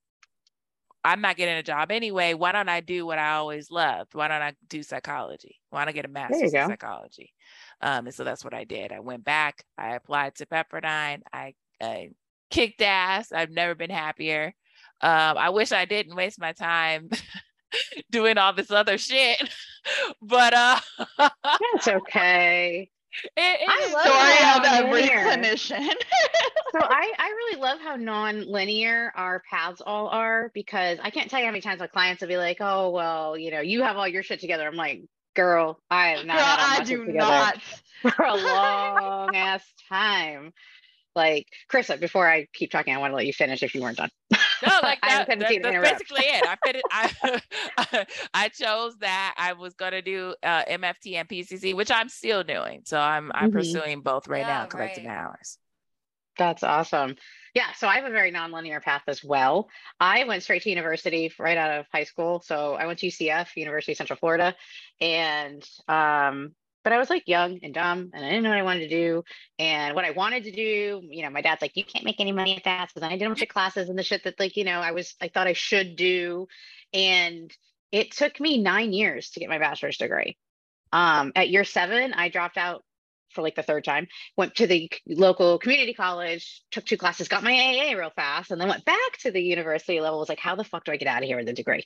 I'm 1.05 1.21
not 1.21 1.37
getting 1.37 1.57
a 1.57 1.63
job 1.63 1.91
anyway. 1.91 2.35
Why 2.35 2.53
don't 2.53 2.69
I 2.69 2.81
do 2.81 3.05
what 3.05 3.19
I 3.19 3.35
always 3.35 3.71
loved? 3.71 4.15
Why 4.15 4.29
don't 4.29 4.43
I 4.43 4.55
do 4.69 4.83
psychology? 4.83 5.61
Why 5.71 5.81
don't 5.81 5.91
I 5.91 5.93
get 5.93 6.07
a 6.07 6.09
master's 6.09 6.55
in 6.55 6.67
psychology? 6.67 7.33
Um, 7.81 8.07
and 8.07 8.15
so 8.15 8.25
that's 8.25 8.43
what 8.43 8.55
I 8.55 8.65
did. 8.65 8.91
I 8.93 9.01
went 9.01 9.25
back, 9.25 9.65
I 9.77 9.95
applied 9.95 10.37
to 10.37 10.47
Pepperdine, 10.47 11.21
I, 11.33 11.55
I 11.81 12.11
kicked 12.51 12.81
ass. 12.83 13.33
I've 13.33 13.51
never 13.51 13.75
been 13.75 13.91
happier. 13.91 14.55
Um, 15.01 15.37
I 15.37 15.51
wish 15.51 15.73
I 15.73 15.85
didn't 15.85 16.17
waste 16.17 16.41
my 16.41 16.53
time 16.53 17.11
doing 18.11 18.39
all 18.39 18.53
this 18.53 18.71
other 18.71 18.97
shit. 18.97 19.39
but 20.23 20.55
uh 20.55 20.81
That's 21.19 21.89
okay. 21.89 22.91
It, 23.25 23.31
it 23.37 23.69
I 23.69 23.85
is- 23.87 23.93
love 23.93 24.03
Story 24.07 24.37
how 24.37 24.59
of 24.59 24.87
every 24.87 25.03
clinician. 25.09 25.89
So 26.73 26.81
I, 26.83 27.13
I 27.21 27.29
really 27.29 27.61
love 27.61 27.79
how 27.79 27.95
non-linear 27.95 29.13
our 29.15 29.45
paths 29.49 29.81
all 29.85 30.09
are 30.09 30.51
because 30.55 30.99
I 31.01 31.11
can't 31.11 31.31
tell 31.31 31.39
you 31.39 31.45
how 31.47 31.53
many 31.53 31.61
times 31.61 31.79
my 31.79 31.87
clients 31.87 32.21
will 32.21 32.27
be 32.29 32.37
like, 32.37 32.57
oh, 32.59 32.91
well, 32.91 33.39
you 33.39 33.53
know, 33.53 33.61
you 33.61 33.85
have 33.85 33.97
all 33.97 34.09
your 34.09 34.25
shit 34.25 34.41
together. 34.41 34.67
I'm 34.67 34.75
like, 34.75 35.03
girl, 35.37 35.79
I 35.89 36.09
have 36.17 36.27
not 36.27 36.35
Girl, 36.37 36.45
had 36.45 36.59
all 36.61 36.69
my 36.69 36.77
I 36.81 36.85
do 36.85 37.07
not. 37.13 37.63
for 38.17 38.25
a 38.25 38.35
long 38.35 39.37
ass 39.37 39.63
time. 39.89 40.53
Like, 41.15 41.47
Carissa, 41.73 42.01
before 42.01 42.29
I 42.29 42.49
keep 42.53 42.73
talking, 42.73 42.93
I 42.93 42.99
want 42.99 43.13
to 43.13 43.17
let 43.17 43.27
you 43.27 43.33
finish 43.33 43.63
if 43.63 43.73
you 43.77 43.81
weren't 43.81 43.99
done. 43.99 44.11
No, 44.63 44.81
like 44.83 44.99
I 45.03 45.11
have 45.13 45.27
that, 45.27 45.39
that- 45.39 45.59
that's 45.63 45.77
interrupt. 45.77 45.83
basically 45.83 46.25
it. 46.25 46.45
I 46.47 46.57
fit 46.57 46.87
I, 46.91 47.43
I 48.35 48.49
chose 48.49 48.97
that. 48.99 49.35
I 49.39 49.53
was 49.55 49.75
gonna 49.75 50.03
do 50.03 50.35
uh, 50.43 50.65
MFT 50.65 51.15
and 51.15 51.29
PCC, 51.29 51.75
which 51.75 51.91
I'm 51.91 52.09
still 52.09 52.43
doing. 52.45 52.83
So 52.85 52.99
I'm 52.99 53.31
I'm 53.35 53.51
Mhm. 53.51 53.53
pursuing 53.53 54.01
both 54.03 54.29
right 54.29 54.47
now, 54.47 54.63
Yeah, 54.63 54.67
collecting 54.67 55.07
right. 55.07 55.17
hours. 55.17 55.59
That's 56.37 56.65
awesome. 56.65 57.15
Yeah, 57.55 57.73
so 57.75 57.87
I 57.87 57.95
have 57.97 58.07
a 58.07 58.11
very 58.11 58.33
nonlinear 58.33 58.83
path 58.83 59.03
as 59.07 59.23
well. 59.23 59.69
I 60.01 60.25
went 60.25 60.43
straight 60.43 60.63
to 60.63 60.71
university 60.71 61.33
right 61.39 61.57
out 61.57 61.71
of 61.79 61.87
high 61.93 62.03
school. 62.05 62.43
So 62.45 62.75
I 62.75 62.87
went 62.87 62.99
to 63.01 63.07
UCF, 63.07 63.57
University 63.57 63.93
of 63.93 63.99
Central 63.99 64.19
Florida, 64.19 64.57
and 65.01 65.63
um, 65.87 66.55
but 66.85 66.93
I 66.93 66.99
was 66.99 67.11
like 67.11 67.27
young 67.27 67.59
and 67.63 67.75
dumb, 67.75 68.11
and 68.13 68.25
I 68.25 68.29
didn't 68.29 68.45
know 68.45 68.51
what 68.51 68.59
I 68.59 68.63
wanted 68.63 68.89
to 68.89 68.89
do. 68.89 69.25
And 69.59 69.95
what 69.95 70.05
I 70.05 70.11
wanted 70.11 70.45
to 70.45 70.53
do, 70.53 71.03
you 71.11 71.23
know, 71.23 71.31
my 71.31 71.41
dad's 71.41 71.63
like, 71.63 71.77
you 71.77 71.85
can't 71.85 72.05
make 72.05 72.21
any 72.21 72.31
money 72.31 72.57
at 72.57 72.65
that. 72.65 72.93
So 72.93 73.01
then 73.01 73.11
I 73.11 73.17
did 73.17 73.25
a 73.25 73.29
bunch 73.29 73.43
of 73.43 73.49
classes 73.49 73.89
and 73.89 73.99
the 73.99 74.03
shit 74.03 74.25
that 74.25 74.39
like, 74.39 74.57
you 74.57 74.65
know, 74.65 74.81
I 74.81 74.93
was 74.93 75.15
I 75.21 75.29
thought 75.29 75.47
I 75.47 75.55
should 75.55 75.97
do, 75.97 76.47
and 76.93 77.51
it 77.91 78.13
took 78.13 78.39
me 78.39 78.59
nine 78.59 78.93
years 78.93 79.31
to 79.31 79.41
get 79.41 79.49
my 79.49 79.59
bachelor's 79.59 79.97
degree. 79.97 80.37
Um, 80.93 81.33
at 81.35 81.49
year 81.49 81.65
seven, 81.65 82.13
I 82.13 82.29
dropped 82.29 82.57
out 82.57 82.85
for 83.35 83.43
like 83.43 83.55
the 83.55 83.63
third 83.63 83.85
time, 83.85 84.07
went 84.37 84.55
to 84.57 84.67
the 84.67 84.91
local 85.07 85.59
community 85.59 85.95
college, 85.95 86.63
took 86.71 86.85
two 86.85 86.97
classes, 86.97 87.29
got 87.29 87.43
my 87.43 87.53
AA 87.53 87.97
real 87.97 88.11
fast, 88.15 88.51
and 88.51 88.61
then 88.61 88.69
went 88.69 88.85
back 88.85 89.19
to 89.21 89.31
the 89.31 89.43
university 89.43 90.01
level. 90.01 90.19
Was 90.19 90.29
like, 90.29 90.39
how 90.39 90.55
the 90.55 90.65
fuck 90.65 90.85
do 90.85 90.93
I 90.93 90.97
get 90.97 91.09
out 91.09 91.23
of 91.23 91.29
here 91.29 91.37
with 91.37 91.49
a 91.49 91.53
degree? 91.53 91.85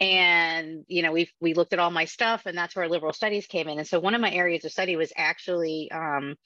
And 0.00 0.84
you 0.88 1.02
know, 1.02 1.12
we 1.12 1.30
we 1.40 1.54
looked 1.54 1.72
at 1.72 1.78
all 1.78 1.90
my 1.90 2.04
stuff, 2.04 2.46
and 2.46 2.56
that's 2.56 2.76
where 2.76 2.88
liberal 2.88 3.12
studies 3.12 3.46
came 3.46 3.68
in. 3.68 3.78
And 3.78 3.86
so 3.86 4.00
one 4.00 4.14
of 4.14 4.20
my 4.20 4.30
areas 4.30 4.64
of 4.64 4.72
study 4.72 4.96
was 4.96 5.12
actually 5.16 5.90
um, 5.90 6.36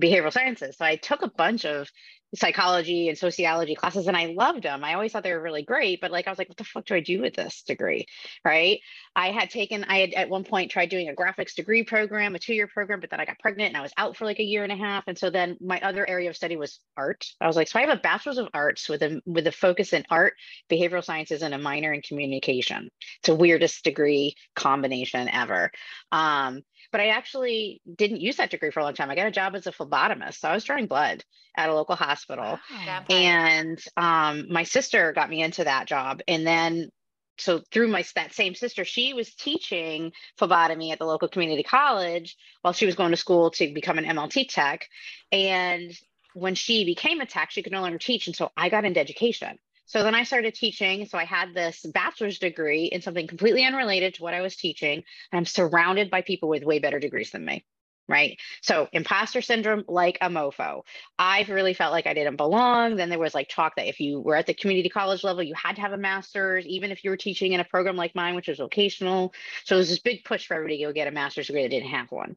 behavioral 0.00 0.32
sciences. 0.32 0.76
So 0.76 0.84
I 0.84 0.96
took 0.96 1.22
a 1.22 1.30
bunch 1.30 1.64
of 1.64 1.90
psychology 2.34 3.08
and 3.08 3.16
sociology 3.16 3.74
classes 3.74 4.06
and 4.06 4.16
I 4.16 4.26
loved 4.26 4.62
them. 4.62 4.84
I 4.84 4.94
always 4.94 5.12
thought 5.12 5.22
they 5.22 5.32
were 5.32 5.40
really 5.40 5.62
great, 5.62 6.00
but 6.00 6.10
like 6.10 6.26
I 6.26 6.30
was 6.30 6.38
like, 6.38 6.48
what 6.48 6.58
the 6.58 6.64
fuck 6.64 6.84
do 6.84 6.94
I 6.94 7.00
do 7.00 7.20
with 7.20 7.34
this 7.34 7.62
degree? 7.62 8.06
Right. 8.44 8.80
I 9.16 9.30
had 9.30 9.50
taken, 9.50 9.84
I 9.84 9.98
had 9.98 10.12
at 10.14 10.28
one 10.28 10.44
point 10.44 10.70
tried 10.70 10.90
doing 10.90 11.08
a 11.08 11.14
graphics 11.14 11.54
degree 11.54 11.84
program, 11.84 12.34
a 12.34 12.38
two 12.38 12.54
year 12.54 12.66
program, 12.66 13.00
but 13.00 13.10
then 13.10 13.20
I 13.20 13.24
got 13.24 13.38
pregnant 13.38 13.68
and 13.68 13.76
I 13.76 13.82
was 13.82 13.92
out 13.96 14.16
for 14.16 14.24
like 14.24 14.40
a 14.40 14.44
year 14.44 14.62
and 14.62 14.72
a 14.72 14.76
half. 14.76 15.04
And 15.06 15.16
so 15.16 15.30
then 15.30 15.56
my 15.60 15.80
other 15.80 16.08
area 16.08 16.28
of 16.28 16.36
study 16.36 16.56
was 16.56 16.80
art. 16.96 17.26
I 17.40 17.46
was 17.46 17.56
like, 17.56 17.68
so 17.68 17.78
I 17.78 17.86
have 17.86 17.96
a 17.96 18.00
bachelor's 18.00 18.38
of 18.38 18.48
arts 18.52 18.88
with 18.88 19.02
a 19.02 19.20
with 19.24 19.46
a 19.46 19.52
focus 19.52 19.92
in 19.92 20.04
art, 20.10 20.34
behavioral 20.70 21.04
sciences, 21.04 21.42
and 21.42 21.54
a 21.54 21.58
minor 21.58 21.92
in 21.92 22.02
communication. 22.02 22.90
It's 23.20 23.28
a 23.28 23.34
weirdest 23.34 23.84
degree 23.84 24.34
combination 24.54 25.28
ever. 25.28 25.70
Um, 26.12 26.62
but 26.90 27.00
I 27.00 27.08
actually 27.08 27.80
didn't 27.96 28.20
use 28.20 28.36
that 28.36 28.50
degree 28.50 28.70
for 28.70 28.80
a 28.80 28.84
long 28.84 28.94
time. 28.94 29.10
I 29.10 29.14
got 29.14 29.26
a 29.26 29.32
job 29.32 29.54
as 29.54 29.66
a 29.66 29.72
phlebotomist. 29.72 30.40
So 30.40 30.48
I 30.48 30.54
was 30.54 30.64
drawing 30.64 30.86
blood 30.86 31.24
at 31.56 31.70
a 31.70 31.74
local 31.74 31.96
hospital. 31.96 32.58
Wow. 32.70 33.04
And 33.10 33.82
um, 33.96 34.46
my 34.50 34.62
sister 34.64 35.12
got 35.12 35.30
me 35.30 35.42
into 35.42 35.64
that 35.64 35.86
job. 35.86 36.20
And 36.26 36.46
then 36.46 36.90
so 37.38 37.62
through 37.72 37.88
my 37.88 38.04
that 38.16 38.34
same 38.34 38.54
sister, 38.54 38.84
she 38.84 39.14
was 39.14 39.34
teaching 39.34 40.12
phlebotomy 40.36 40.92
at 40.92 40.98
the 40.98 41.06
local 41.06 41.28
community 41.28 41.62
college 41.62 42.36
while 42.62 42.72
she 42.72 42.86
was 42.86 42.96
going 42.96 43.12
to 43.12 43.16
school 43.16 43.50
to 43.52 43.72
become 43.72 43.98
an 43.98 44.04
MLT 44.04 44.48
tech. 44.48 44.88
And 45.30 45.92
when 46.34 46.54
she 46.54 46.84
became 46.84 47.20
a 47.20 47.26
tech, 47.26 47.50
she 47.50 47.62
could 47.62 47.72
no 47.72 47.80
longer 47.80 47.98
teach. 47.98 48.26
And 48.26 48.36
so 48.36 48.50
I 48.56 48.68
got 48.68 48.84
into 48.84 49.00
education. 49.00 49.58
So 49.88 50.02
then 50.02 50.14
I 50.14 50.22
started 50.22 50.54
teaching. 50.54 51.06
So 51.06 51.18
I 51.18 51.24
had 51.24 51.54
this 51.54 51.84
bachelor's 51.92 52.38
degree 52.38 52.84
in 52.84 53.00
something 53.00 53.26
completely 53.26 53.64
unrelated 53.64 54.14
to 54.14 54.22
what 54.22 54.34
I 54.34 54.42
was 54.42 54.54
teaching. 54.54 55.02
And 55.32 55.38
I'm 55.38 55.46
surrounded 55.46 56.10
by 56.10 56.20
people 56.22 56.48
with 56.48 56.62
way 56.62 56.78
better 56.78 57.00
degrees 57.00 57.30
than 57.30 57.44
me. 57.44 57.64
Right. 58.06 58.38
So 58.62 58.88
imposter 58.92 59.42
syndrome, 59.42 59.84
like 59.86 60.16
a 60.22 60.28
mofo. 60.30 60.82
I've 61.18 61.50
really 61.50 61.74
felt 61.74 61.92
like 61.92 62.06
I 62.06 62.14
didn't 62.14 62.36
belong. 62.36 62.96
Then 62.96 63.10
there 63.10 63.18
was 63.18 63.34
like 63.34 63.50
talk 63.50 63.76
that 63.76 63.86
if 63.86 64.00
you 64.00 64.20
were 64.20 64.36
at 64.36 64.46
the 64.46 64.54
community 64.54 64.88
college 64.88 65.24
level, 65.24 65.42
you 65.42 65.54
had 65.54 65.76
to 65.76 65.82
have 65.82 65.92
a 65.92 65.98
master's, 65.98 66.66
even 66.66 66.90
if 66.90 67.04
you 67.04 67.10
were 67.10 67.18
teaching 67.18 67.52
in 67.52 67.60
a 67.60 67.64
program 67.64 67.96
like 67.96 68.14
mine, 68.14 68.34
which 68.34 68.48
was 68.48 68.58
vocational. 68.58 69.34
So 69.64 69.74
there's 69.74 69.90
this 69.90 69.98
big 69.98 70.24
push 70.24 70.46
for 70.46 70.54
everybody 70.54 70.78
to 70.78 70.84
go 70.84 70.92
get 70.92 71.08
a 71.08 71.10
master's 71.10 71.48
degree 71.48 71.62
that 71.62 71.68
didn't 71.68 71.90
have 71.90 72.10
one. 72.10 72.36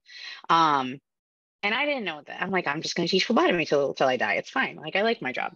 Um, 0.49 0.99
and 1.63 1.73
I 1.73 1.85
didn't 1.85 2.03
know 2.03 2.21
that. 2.25 2.41
I'm 2.41 2.51
like, 2.51 2.67
I'm 2.67 2.81
just 2.81 2.95
going 2.95 3.07
to 3.07 3.11
teach 3.11 3.25
phlebotomy 3.25 3.65
till, 3.65 3.93
till 3.93 4.07
I 4.07 4.17
die. 4.17 4.33
It's 4.35 4.49
fine. 4.49 4.75
Like, 4.75 4.97
I 4.97 5.03
like 5.03 5.21
my 5.21 5.31
job. 5.31 5.53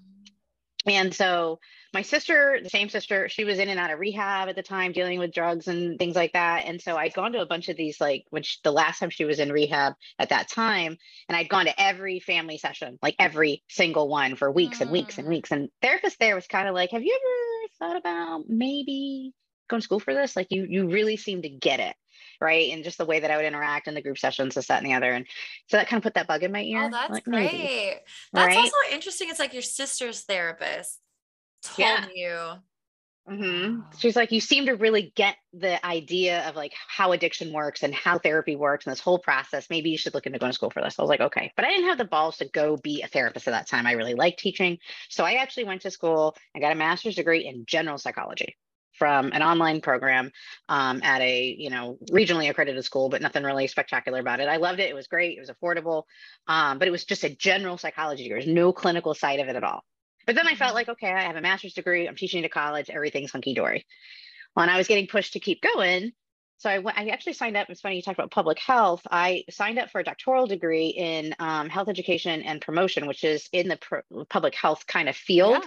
And 0.87 1.13
so 1.13 1.59
my 1.93 2.01
sister, 2.03 2.59
the 2.61 2.69
same 2.69 2.89
sister, 2.89 3.27
she 3.29 3.43
was 3.43 3.57
in 3.59 3.69
and 3.69 3.79
out 3.79 3.91
of 3.91 3.99
rehab 3.99 4.49
at 4.49 4.55
the 4.55 4.63
time, 4.63 4.91
dealing 4.91 5.17
with 5.19 5.33
drugs 5.33 5.67
and 5.67 5.97
things 5.97 6.15
like 6.15 6.33
that. 6.33 6.65
And 6.65 6.81
so 6.81 6.95
I'd 6.95 7.13
gone 7.13 7.31
to 7.33 7.41
a 7.41 7.45
bunch 7.45 7.69
of 7.69 7.77
these, 7.77 7.99
like, 7.99 8.25
which 8.29 8.61
the 8.63 8.71
last 8.71 8.99
time 8.99 9.09
she 9.09 9.25
was 9.25 9.39
in 9.39 9.51
rehab 9.51 9.93
at 10.19 10.29
that 10.29 10.49
time, 10.49 10.97
and 11.27 11.35
I'd 11.35 11.49
gone 11.49 11.65
to 11.65 11.81
every 11.81 12.19
family 12.19 12.57
session, 12.57 12.99
like 13.01 13.15
every 13.19 13.63
single 13.69 14.09
one 14.09 14.35
for 14.35 14.51
weeks 14.51 14.81
and 14.81 14.91
weeks 14.91 15.17
and 15.17 15.27
Mm. 15.27 15.29
weeks. 15.29 15.51
And 15.51 15.69
therapist 15.81 16.19
there 16.19 16.35
was 16.35 16.47
kind 16.47 16.67
of 16.67 16.75
like, 16.75 16.91
"Have 16.91 17.03
you 17.03 17.17
ever 17.19 17.67
thought 17.79 17.97
about 17.97 18.43
maybe 18.47 19.33
going 19.69 19.81
to 19.81 19.83
school 19.83 19.99
for 19.99 20.13
this? 20.13 20.35
Like, 20.35 20.47
you 20.51 20.65
you 20.69 20.87
really 20.89 21.17
seem 21.17 21.41
to 21.43 21.49
get 21.49 21.79
it." 21.79 21.95
Right. 22.41 22.71
And 22.73 22.83
just 22.83 22.97
the 22.97 23.05
way 23.05 23.19
that 23.19 23.31
I 23.31 23.37
would 23.37 23.45
interact 23.45 23.87
in 23.87 23.93
the 23.93 24.01
group 24.01 24.17
sessions, 24.17 24.55
this, 24.55 24.67
that, 24.67 24.81
and 24.81 24.85
the 24.91 24.95
other. 24.95 25.11
And 25.11 25.25
so 25.67 25.77
that 25.77 25.87
kind 25.87 25.99
of 25.99 26.03
put 26.03 26.15
that 26.15 26.27
bug 26.27 26.43
in 26.43 26.51
my 26.51 26.61
ear. 26.61 26.85
Oh, 26.85 26.89
that's 26.91 27.11
like, 27.11 27.27
maybe, 27.27 27.57
great. 27.57 27.99
That's 28.33 28.55
right? 28.55 28.57
also 28.57 28.75
interesting. 28.91 29.29
It's 29.29 29.39
like 29.39 29.53
your 29.53 29.61
sister's 29.61 30.21
therapist 30.21 30.99
told 31.63 31.79
Yeah. 31.79 32.05
you. 32.13 32.51
hmm 33.27 33.79
She's 33.97 34.15
like, 34.15 34.31
you 34.31 34.39
seem 34.41 34.65
to 34.67 34.73
really 34.73 35.13
get 35.15 35.37
the 35.53 35.83
idea 35.85 36.47
of 36.47 36.55
like 36.55 36.73
how 36.87 37.11
addiction 37.13 37.53
works 37.53 37.81
and 37.83 37.93
how 37.93 38.19
therapy 38.19 38.55
works 38.55 38.85
and 38.85 38.91
this 38.91 38.99
whole 38.99 39.17
process. 39.19 39.69
Maybe 39.69 39.89
you 39.89 39.97
should 39.97 40.13
look 40.13 40.25
into 40.27 40.37
going 40.37 40.51
to 40.51 40.55
school 40.55 40.69
for 40.69 40.81
this. 40.81 40.99
I 40.99 41.01
was 41.01 41.09
like, 41.09 41.21
okay. 41.21 41.51
But 41.55 41.65
I 41.65 41.69
didn't 41.71 41.87
have 41.87 41.97
the 41.97 42.05
balls 42.05 42.37
to 42.37 42.45
go 42.49 42.77
be 42.77 43.01
a 43.01 43.07
therapist 43.07 43.47
at 43.47 43.51
that 43.51 43.67
time. 43.67 43.87
I 43.87 43.93
really 43.93 44.13
liked 44.13 44.39
teaching. 44.39 44.77
So 45.09 45.23
I 45.23 45.35
actually 45.35 45.63
went 45.63 45.81
to 45.81 45.91
school. 45.91 46.35
and 46.53 46.61
got 46.61 46.71
a 46.73 46.75
master's 46.75 47.15
degree 47.15 47.45
in 47.45 47.65
general 47.65 47.97
psychology 47.97 48.55
from 48.97 49.31
an 49.33 49.41
online 49.41 49.81
program 49.81 50.31
um, 50.69 51.01
at 51.03 51.21
a 51.21 51.55
you 51.57 51.69
know 51.69 51.97
regionally 52.11 52.49
accredited 52.49 52.83
school 52.83 53.09
but 53.09 53.21
nothing 53.21 53.43
really 53.43 53.67
spectacular 53.67 54.19
about 54.19 54.39
it 54.39 54.47
i 54.47 54.57
loved 54.57 54.79
it 54.79 54.89
it 54.89 54.95
was 54.95 55.07
great 55.07 55.37
it 55.37 55.41
was 55.41 55.49
affordable 55.49 56.03
um, 56.47 56.79
but 56.79 56.87
it 56.87 56.91
was 56.91 57.05
just 57.05 57.23
a 57.23 57.29
general 57.29 57.77
psychology 57.77 58.23
degree 58.23 58.39
there's 58.39 58.53
no 58.53 58.71
clinical 58.71 59.13
side 59.13 59.39
of 59.39 59.47
it 59.47 59.55
at 59.55 59.63
all 59.63 59.83
but 60.25 60.35
then 60.35 60.47
I 60.47 60.55
felt 60.55 60.73
like, 60.73 60.89
okay, 60.89 61.11
I 61.11 61.21
have 61.21 61.35
a 61.35 61.41
master's 61.41 61.73
degree. 61.73 62.07
I'm 62.07 62.15
teaching 62.15 62.43
to 62.43 62.49
college. 62.49 62.89
Everything's 62.89 63.31
hunky 63.31 63.53
dory. 63.53 63.85
Well, 64.55 64.63
and 64.63 64.71
I 64.71 64.77
was 64.77 64.87
getting 64.87 65.07
pushed 65.07 65.33
to 65.33 65.39
keep 65.39 65.61
going. 65.61 66.13
So 66.57 66.69
I 66.69 66.79
went, 66.79 66.97
I 66.97 67.09
actually 67.09 67.33
signed 67.33 67.57
up. 67.57 67.69
It's 67.69 67.81
funny 67.81 67.97
you 67.97 68.01
talked 68.01 68.17
about 68.17 68.31
public 68.31 68.57
health. 68.59 69.01
I 69.11 69.43
signed 69.49 69.77
up 69.77 69.91
for 69.91 69.99
a 69.99 70.03
doctoral 70.03 70.47
degree 70.47 70.87
in 70.87 71.35
um, 71.37 71.69
health 71.69 71.89
education 71.89 72.41
and 72.41 72.61
promotion, 72.61 73.07
which 73.07 73.23
is 73.23 73.49
in 73.51 73.67
the 73.67 73.77
public 74.29 74.55
health 74.55 74.87
kind 74.87 75.09
of 75.09 75.15
field. 75.15 75.63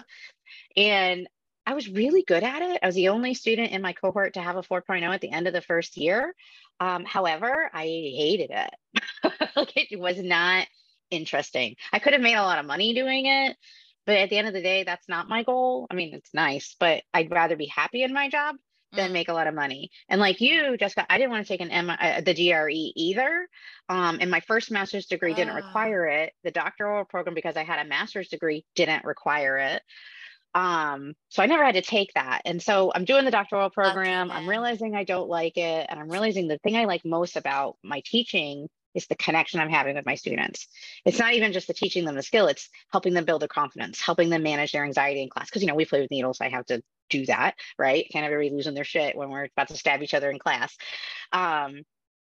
And 0.77 1.29
I 1.69 1.75
was 1.75 1.87
really 1.87 2.23
good 2.27 2.43
at 2.43 2.63
it. 2.63 2.81
I 2.83 2.87
was 2.87 2.95
the 2.95 3.11
only 3.11 3.35
student 3.35 3.73
in 3.73 3.83
my 3.83 3.93
cohort 3.93 4.35
to 4.35 4.41
have 4.41 4.57
a 4.57 4.63
4.0 4.63 5.03
at 5.15 5.21
the 5.21 5.31
end 5.31 5.47
of 5.47 5.53
the 5.53 5.61
first 5.61 5.99
year. 5.99 6.35
Um, 6.81 7.05
however, 7.05 7.71
I 7.75 7.83
hated 7.83 8.51
it. 8.51 8.71
like 9.57 9.77
it 9.93 10.01
was 10.01 10.17
not 10.19 10.67
interesting. 11.11 11.77
I 11.93 11.99
could 11.99 12.15
have 12.15 12.23
made 12.23 12.37
a 12.37 12.43
lot 12.43 12.59
of 12.59 12.65
money 12.65 12.95
doing 12.95 13.27
it, 13.27 13.55
but 14.07 14.17
at 14.17 14.31
the 14.31 14.39
end 14.39 14.49
of 14.49 14.55
the 14.55 14.63
day, 14.63 14.85
that's 14.85 15.09
not 15.11 15.29
my 15.29 15.43
goal. 15.43 15.87
I 15.91 15.95
mean, 15.95 16.15
it's 16.15 16.33
nice, 16.33 16.75
but 16.81 17.03
I'd 17.13 17.31
rather 17.31 17.55
be 17.57 17.67
happy 17.67 18.03
in 18.03 18.15
my 18.15 18.31
job 18.31 18.57
than 18.93 19.11
Mm. 19.11 19.13
make 19.13 19.29
a 19.29 19.35
lot 19.35 19.47
of 19.47 19.55
money. 19.55 19.91
And 20.09 20.19
like 20.23 20.41
you, 20.41 20.75
Jessica, 20.79 21.05
I 21.11 21.19
didn't 21.19 21.33
want 21.33 21.47
to 21.47 21.53
take 21.53 21.61
an 21.61 21.71
M 21.71 21.91
uh, 21.91 22.23
the 22.23 22.33
GRE 22.33 22.71
either. 22.97 23.47
Um, 23.91 24.17
and 24.23 24.31
my 24.31 24.41
first 24.41 24.71
master's 24.71 25.05
degree 25.05 25.35
didn't 25.35 25.53
Ah. 25.53 25.57
require 25.57 26.07
it. 26.07 26.33
The 26.45 26.51
doctoral 26.51 27.05
program, 27.05 27.35
because 27.35 27.59
I 27.59 27.65
had 27.65 27.85
a 27.85 27.89
master's 27.89 28.29
degree, 28.29 28.65
didn't 28.75 29.05
require 29.05 29.59
it. 29.59 29.83
Um, 30.55 31.15
so 31.29 31.43
I 31.43 31.47
never 31.47 31.65
had 31.65 31.75
to 31.75 31.83
take 31.83 32.13
that. 32.15 32.43
And 32.45 32.63
so 32.63 32.91
I'm 32.95 33.05
doing 33.05 33.25
the 33.25 33.31
doctoral 33.31 33.71
program. 33.71 34.31
I'm 34.31 34.49
realizing 34.49 34.95
I 34.95 35.05
don't 35.05 35.29
like 35.29 35.57
it. 35.57 35.87
And 35.89 36.01
I'm 36.01 36.09
realizing 36.09 36.49
the 36.49 36.59
thing 36.59 36.77
I 36.77 36.87
like 36.87 37.05
most 37.05 37.37
about 37.37 37.77
my 37.83 38.03
teaching 38.05 38.69
is 38.95 39.07
the 39.07 39.15
connection 39.15 39.61
I'm 39.61 39.69
having 39.69 39.95
with 39.97 40.07
my 40.07 40.15
students. 40.15 40.67
It's 41.05 41.19
not 41.19 41.35
even 41.35 41.53
just 41.53 41.67
the 41.67 41.75
teaching 41.75 42.05
them 42.05 42.17
the 42.17 42.23
skill, 42.23 42.47
it's 42.47 42.69
helping 42.91 43.15
them 43.15 43.25
build 43.25 43.43
their 43.43 43.49
confidence, 43.49 44.01
helping 44.01 44.31
them 44.31 44.43
manage 44.43 44.73
their 44.73 44.85
anxiety 44.85 45.23
in 45.23 45.29
class. 45.29 45.51
Cause 45.51 45.63
you 45.63 45.69
know, 45.69 45.75
we 45.75 45.85
play 45.85 46.01
with 46.01 46.11
needles. 46.11 46.39
So 46.39 46.45
I 46.45 46.49
have 46.49 46.67
to 46.67 46.83
do 47.11 47.27
that, 47.27 47.55
right? 47.79 48.07
Can't 48.11 48.25
everybody 48.25 48.51
losing 48.51 48.75
their 48.75 48.85
shit 48.85 49.17
when 49.17 49.31
we're 49.31 49.49
about 49.57 49.69
to 49.69 49.77
stab 49.77 50.03
each 50.03 50.15
other 50.15 50.31
in 50.31 50.39
class. 50.39 50.77
Um, 51.33 51.83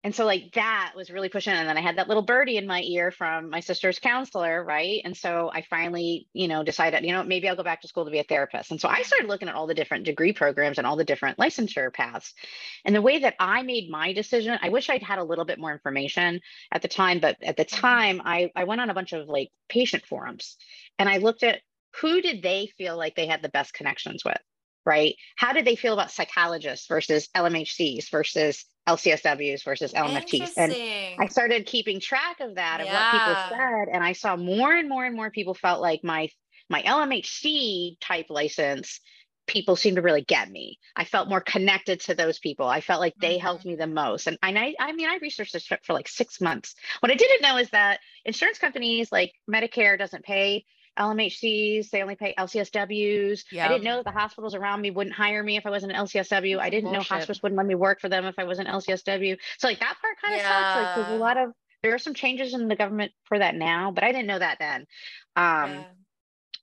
and 0.05 0.15
so 0.15 0.25
like 0.25 0.53
that 0.55 0.93
was 0.97 1.11
really 1.11 1.29
pushing. 1.29 1.53
And 1.53 1.69
then 1.69 1.79
I 1.79 1.81
had 1.81 1.99
that 1.99 2.09
little 2.09 2.25
birdie 2.25 2.57
in 2.57 2.67
my 2.67 2.83
ear 2.83 3.13
from 3.13 3.51
my 3.51 3.61
sister's 3.61 4.01
counselor, 4.01 4.65
right? 4.65 5.01
And 5.05 5.17
so 5.17 5.51
I 5.55 5.63
finally, 5.63 6.27
you 6.33 6.49
know, 6.49 6.65
decided, 6.65 7.05
you 7.05 7.13
know, 7.13 7.23
maybe 7.23 7.49
I'll 7.49 7.57
go 7.57 7.63
back 7.63 7.83
to 7.83 7.89
school 7.89 8.05
to 8.05 8.11
be 8.11 8.19
a 8.19 8.25
therapist. 8.25 8.73
And 8.73 8.81
so 8.81 8.89
I 8.89 9.03
started 9.03 9.29
looking 9.29 9.49
at 9.49 9.55
all 9.55 9.69
the 9.69 9.75
different 9.75 10.05
degree 10.05 10.33
programs 10.33 10.79
and 10.79 10.87
all 10.87 10.97
the 10.97 11.05
different 11.05 11.39
licensure 11.39 11.93
paths. 11.93 12.35
And 12.85 12.97
the 12.97 13.03
way 13.03 13.21
that 13.21 13.37
I 13.39 13.63
made 13.63 13.91
my 13.91 14.13
decision, 14.13 14.59
I 14.61 14.71
wish 14.71 14.91
I'd 14.91 15.05
had 15.05 15.21
a 15.21 15.25
little 15.25 15.45
bit 15.45 15.61
more 15.61 15.73
information 15.73 16.41
at 16.73 16.83
the 16.83 16.89
time, 16.89 17.21
but 17.21 17.37
at 17.41 17.57
the 17.57 17.65
mm-hmm. 17.65 17.81
time 17.81 18.23
I, 18.25 18.51
I 18.57 18.65
went 18.65 18.81
on 18.81 18.91
a 18.91 18.95
bunch 18.95 19.13
of 19.13 19.29
like 19.29 19.51
patient 19.69 20.05
forums 20.05 20.57
and 20.99 21.09
I 21.09 21.19
looked 21.19 21.45
at 21.45 21.61
who 22.01 22.21
did 22.21 22.43
they 22.43 22.73
feel 22.77 22.97
like 22.97 23.15
they 23.15 23.27
had 23.27 23.43
the 23.43 23.49
best 23.51 23.73
connections 23.73 24.25
with, 24.25 24.41
right? 24.85 25.15
How 25.37 25.53
did 25.53 25.65
they 25.65 25.77
feel 25.77 25.93
about 25.93 26.11
psychologists 26.11 26.89
versus 26.89 27.29
LMHCs 27.37 28.11
versus 28.11 28.65
LCSWs 28.89 29.65
versus 29.65 29.93
LMFTs? 29.93 30.53
And 30.57 30.73
I 31.21 31.27
started 31.29 31.67
keeping 31.67 32.01
track 32.01 32.41
of 32.41 32.57
that 32.57 32.81
of 32.81 32.87
what 32.87 33.11
people 33.11 33.59
said, 33.59 33.89
and 33.93 34.03
I 34.03 34.13
saw 34.13 34.37
more 34.37 34.75
and 34.75 34.89
more 34.89 35.05
and 35.05 35.17
more 35.17 35.31
people 35.31 35.55
felt 35.55 35.81
like 35.81 36.03
my 36.03 36.29
my 36.69 36.83
LMHC 36.83 37.97
type 38.01 38.27
license 38.31 39.01
people 39.47 39.77
seemed 39.77 39.97
to 39.97 40.03
really 40.03 40.23
get 40.23 40.51
me. 40.51 40.79
I 40.97 41.05
felt 41.05 41.29
more 41.29 41.41
connected 41.41 42.01
to 42.03 42.15
those 42.15 42.39
people. 42.39 42.67
I 42.67 42.81
felt 42.81 43.01
like 43.01 43.15
they 43.21 43.39
helped 43.39 43.61
mm-hmm. 43.63 43.71
me 43.71 43.77
the 43.77 43.87
most. 43.87 44.27
And 44.27 44.39
I, 44.43 44.75
I 44.79 44.93
mean, 44.93 45.09
I 45.09 45.19
researched 45.21 45.53
this 45.53 45.67
for 45.67 45.93
like 45.93 46.09
six 46.09 46.41
months. 46.41 46.75
What 47.01 47.11
I 47.11 47.17
didn't 47.17 47.43
know 47.43 47.57
is 47.57 47.69
that 47.71 48.01
insurance 48.25 48.59
companies 48.59 49.11
like 49.11 49.33
Medicare 49.51 49.99
doesn't 49.99 50.25
pay 50.25 50.65
LMHCs, 50.99 51.91
they 51.91 52.03
only 52.03 52.17
pay 52.17 52.35
LCSWs. 52.39 53.45
I 53.61 53.69
didn't 53.69 53.85
know 53.85 53.97
that 53.97 54.05
the 54.05 54.11
hospitals 54.13 54.55
around 54.55 54.81
me 54.81 54.91
wouldn't 54.91 55.15
hire 55.15 55.43
me 55.43 55.57
if 55.57 55.67
I 55.67 55.71
wasn't 55.71 55.93
an 55.93 55.99
LCSW. 55.99 56.59
I 56.59 56.71
didn't 56.71 56.91
know 56.91 56.99
Bullshit. 56.99 57.09
hospitals 57.13 57.43
wouldn't 57.43 57.57
let 57.57 57.67
me 57.67 57.75
work 57.75 58.01
for 58.01 58.09
them 58.09 58.25
if 58.27 58.35
I 58.39 58.45
wasn't 58.45 58.69
an 58.69 58.75
LCSW. 58.75 59.39
So 59.59 59.69
like 59.69 59.81
that 59.81 59.97
part 60.01 60.21
kind 60.21 60.35
of 60.35 60.41
sucks. 60.43 60.75
Like 60.75 60.95
there's 60.95 61.09
a 61.09 61.13
lot 61.23 61.37
of 61.39 61.51
there 61.83 61.95
are 61.95 61.99
some 61.99 62.15
changes 62.15 62.55
in 62.55 62.69
the 62.69 62.77
government 62.77 63.13
for 63.25 63.39
that 63.39 63.55
now, 63.55 63.91
but 63.91 64.05
I 64.05 64.13
didn't 64.13 64.27
know 64.29 64.39
that 64.39 64.59
then. 64.61 64.87
Um, 65.37 65.71
Yeah. 65.71 65.85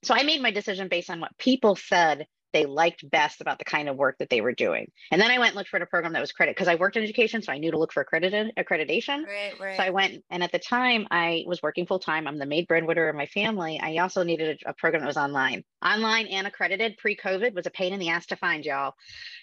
so 0.02 0.14
I 0.14 0.22
made 0.22 0.40
my 0.40 0.50
decision 0.50 0.88
based 0.88 1.10
on 1.10 1.20
what 1.20 1.36
people 1.38 1.76
said 1.76 2.26
they 2.52 2.66
liked 2.66 3.08
best 3.10 3.40
about 3.40 3.58
the 3.58 3.64
kind 3.64 3.88
of 3.88 3.96
work 3.96 4.16
that 4.18 4.30
they 4.30 4.40
were 4.40 4.52
doing. 4.52 4.90
And 5.10 5.20
then 5.20 5.30
I 5.30 5.38
went 5.38 5.50
and 5.50 5.56
looked 5.56 5.70
for 5.70 5.78
a 5.78 5.86
program 5.86 6.12
that 6.14 6.20
was 6.20 6.32
credit 6.32 6.56
because 6.56 6.68
I 6.68 6.74
worked 6.76 6.96
in 6.96 7.02
education, 7.02 7.42
so 7.42 7.52
I 7.52 7.58
knew 7.58 7.70
to 7.70 7.78
look 7.78 7.92
for 7.92 8.02
accredited 8.02 8.52
accreditation. 8.58 9.24
Right, 9.26 9.52
right. 9.60 9.76
So 9.76 9.82
I 9.82 9.90
went, 9.90 10.24
and 10.30 10.42
at 10.42 10.52
the 10.52 10.58
time 10.58 11.06
I 11.10 11.44
was 11.46 11.62
working 11.62 11.86
full 11.86 11.98
time. 11.98 12.26
I'm 12.26 12.38
the 12.38 12.46
maid 12.46 12.66
breadwinner 12.68 13.08
of 13.08 13.16
my 13.16 13.26
family. 13.26 13.80
I 13.82 13.96
also 13.98 14.22
needed 14.22 14.62
a, 14.66 14.70
a 14.70 14.74
program 14.74 15.02
that 15.02 15.06
was 15.06 15.16
online, 15.16 15.64
online 15.84 16.26
and 16.28 16.46
accredited. 16.46 16.96
Pre 16.98 17.16
COVID 17.16 17.54
was 17.54 17.66
a 17.66 17.70
pain 17.70 17.92
in 17.92 18.00
the 18.00 18.08
ass 18.10 18.26
to 18.26 18.36
find, 18.36 18.64
y'all. 18.64 18.94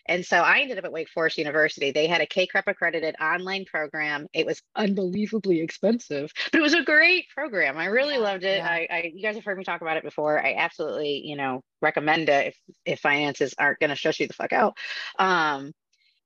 And 0.08 0.26
so 0.26 0.38
I 0.38 0.60
ended 0.60 0.78
up 0.78 0.86
at 0.86 0.92
Wake 0.92 1.10
Forest 1.10 1.38
University. 1.38 1.92
They 1.92 2.08
had 2.08 2.22
a 2.22 2.26
CACREP 2.26 2.64
accredited 2.68 3.16
online 3.22 3.66
program. 3.66 4.28
It 4.34 4.46
was 4.46 4.62
unbelievably 4.76 5.60
expensive, 5.62 6.32
but 6.52 6.60
it 6.60 6.62
was 6.62 6.74
a 6.74 6.84
great 6.84 7.26
program. 7.36 7.78
I 7.78 7.86
really 7.86 8.14
Yeah, 8.16 8.20
loved 8.20 8.44
it. 8.44 8.58
yeah. 8.58 8.68
I, 8.70 8.88
I, 8.90 9.12
you 9.14 9.22
guys 9.22 9.36
have 9.36 9.44
heard 9.44 9.58
me 9.58 9.64
talk 9.64 9.82
about 9.82 9.98
it 9.98 10.04
before. 10.04 10.40
I 10.44 10.54
absolutely, 10.54 11.22
you 11.26 11.36
know, 11.36 11.62
recommend 11.82 12.30
it 12.30 12.48
if 12.48 12.58
if 12.86 13.00
finances 13.00 13.54
aren't 13.58 13.80
going 13.80 13.90
to 13.90 13.96
stress 13.96 14.20
you 14.20 14.28
the 14.28 14.34
fuck 14.34 14.54
out. 14.54 14.78
Um, 15.20 15.74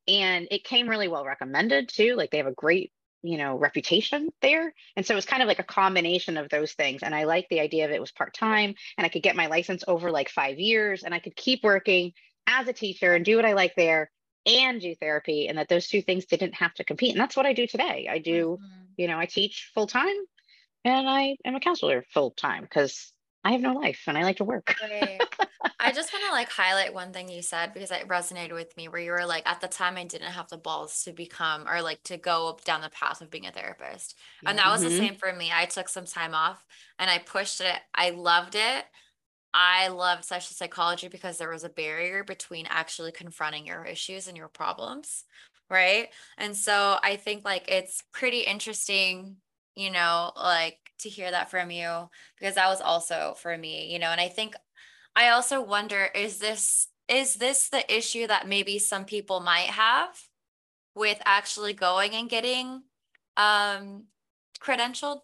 and 0.08 0.48
it 0.52 0.64
came 0.64 0.90
really 0.90 1.08
well 1.08 1.26
recommended 1.26 1.90
too. 1.90 2.16
Like 2.16 2.32
they 2.32 2.38
have 2.38 2.48
a 2.48 2.54
great 2.54 2.92
you 3.24 3.38
know 3.38 3.56
reputation 3.56 4.30
there 4.42 4.74
and 4.96 5.06
so 5.06 5.14
it 5.14 5.16
was 5.16 5.26
kind 5.26 5.44
of 5.44 5.48
like 5.48 5.60
a 5.60 5.64
combination 5.64 6.38
of 6.38 6.50
those 6.50 6.74
things 6.74 7.04
and 7.04 7.14
i 7.14 7.24
like 7.24 7.48
the 7.50 7.60
idea 7.60 7.86
of 7.86 7.92
it 7.92 8.02
was 8.02 8.12
part-time 8.12 8.74
and 8.98 9.06
i 9.06 9.10
could 9.10 9.22
get 9.22 9.36
my 9.36 9.48
license 9.48 9.84
over 9.88 10.10
like 10.10 10.28
five 10.30 10.58
years 10.60 11.04
and 11.04 11.14
i 11.14 11.20
could 11.20 11.36
keep 11.36 11.64
working 11.64 12.14
as 12.48 12.68
a 12.68 12.74
teacher 12.74 13.14
and 13.14 13.24
do 13.24 13.36
what 13.36 13.46
i 13.46 13.54
like 13.54 13.76
there 13.76 14.10
and 14.48 14.82
do 14.82 14.96
therapy 14.96 15.48
and 15.48 15.58
that 15.60 15.70
those 15.70 15.88
two 15.88 16.02
things 16.02 16.26
didn't 16.26 16.56
have 16.56 16.74
to 16.74 16.84
compete 16.84 17.12
and 17.12 17.20
that's 17.22 17.38
what 17.38 17.46
i 17.46 17.54
do 17.54 17.68
today 17.68 18.08
i 18.10 18.18
do 18.18 18.58
Mhm. 18.60 18.88
you 18.98 19.08
know 19.08 19.20
i 19.20 19.28
teach 19.28 19.70
full-time 19.76 20.16
and 20.84 21.08
i 21.08 21.36
am 21.46 21.54
a 21.54 21.60
counselor 21.60 22.04
full-time 22.14 22.64
because 22.64 23.14
i 23.44 23.52
have 23.52 23.62
no 23.62 23.74
life 23.74 24.04
and 24.08 24.18
i 24.18 24.24
like 24.24 24.38
to 24.38 24.44
work 24.46 24.76
Right. 24.82 25.26
I 25.80 25.92
just 25.92 26.14
want 26.14 26.26
to 26.26 26.32
like 26.32 26.50
highlight 26.52 26.94
one 26.94 27.12
thing 27.12 27.28
you 27.28 27.42
said 27.42 27.74
because 27.74 27.90
it 27.92 28.08
resonated 28.08 28.54
with 28.54 28.76
me 28.78 28.88
where 28.88 29.02
you 29.02 29.12
were 29.12 29.26
like, 29.26 29.48
at 29.48 29.62
the 29.62 29.68
time 29.68 29.98
I 29.98 30.06
didn't 30.06 30.32
have 30.32 30.48
the 30.50 30.58
balls 30.58 31.04
to 31.04 31.14
become 31.14 31.68
or 31.68 31.82
like 31.82 32.04
to 32.04 32.18
go 32.18 32.58
down 32.66 32.82
the 32.82 32.90
path 32.90 33.22
of 33.22 33.32
being 33.32 33.48
a 33.48 33.52
therapist. 33.52 34.18
And 34.46 34.58
that 34.60 34.70
was 34.70 34.84
the 34.84 34.92
Mhm. 34.92 34.92
same 34.92 35.16
for 35.16 35.34
me. 35.34 35.50
I 35.52 35.66
took 35.66 35.90
some 35.90 36.06
time 36.06 36.36
off 36.36 36.66
and 37.00 37.10
I 37.10 37.18
pushed 37.18 37.62
it. 37.62 37.80
I 37.96 38.12
loved 38.12 38.56
it. 38.56 38.86
I 39.54 39.90
loved 39.90 40.26
social 40.26 40.56
psychology 40.56 41.08
because 41.10 41.38
there 41.38 41.50
was 41.52 41.64
a 41.66 41.70
barrier 41.70 42.24
between 42.24 42.68
actually 42.68 43.12
confronting 43.12 43.68
your 43.68 43.86
issues 43.86 44.28
and 44.28 44.38
your 44.38 44.50
problems. 44.50 45.26
Right. 45.70 46.10
And 46.38 46.56
so 46.56 47.00
I 47.04 47.18
think 47.18 47.46
like 47.46 47.70
it's 47.72 48.04
pretty 48.14 48.42
interesting, 48.42 49.38
you 49.76 49.92
know, 49.92 50.32
like 50.36 50.78
to 51.00 51.10
hear 51.10 51.32
that 51.32 51.50
from 51.52 51.72
you 51.72 52.10
because 52.40 52.56
that 52.56 52.70
was 52.70 52.82
also 52.82 53.36
for 53.38 53.58
me, 53.58 53.92
you 53.92 54.00
know, 54.00 54.08
and 54.10 54.22
I 54.22 54.28
think 54.30 54.56
I 55.16 55.30
also 55.30 55.62
wonder 55.62 56.06
is 56.16 56.40
this 56.40 56.88
is 57.08 57.36
this 57.36 57.70
the 57.70 57.84
issue 57.96 58.28
that 58.28 58.48
maybe 58.48 58.80
some 58.80 59.06
people 59.06 59.40
might 59.42 59.70
have 59.70 60.10
with 60.96 61.22
actually 61.26 61.74
going 61.74 62.14
and 62.14 62.30
getting 62.30 62.84
um 63.38 64.06
credentialed? 64.62 65.22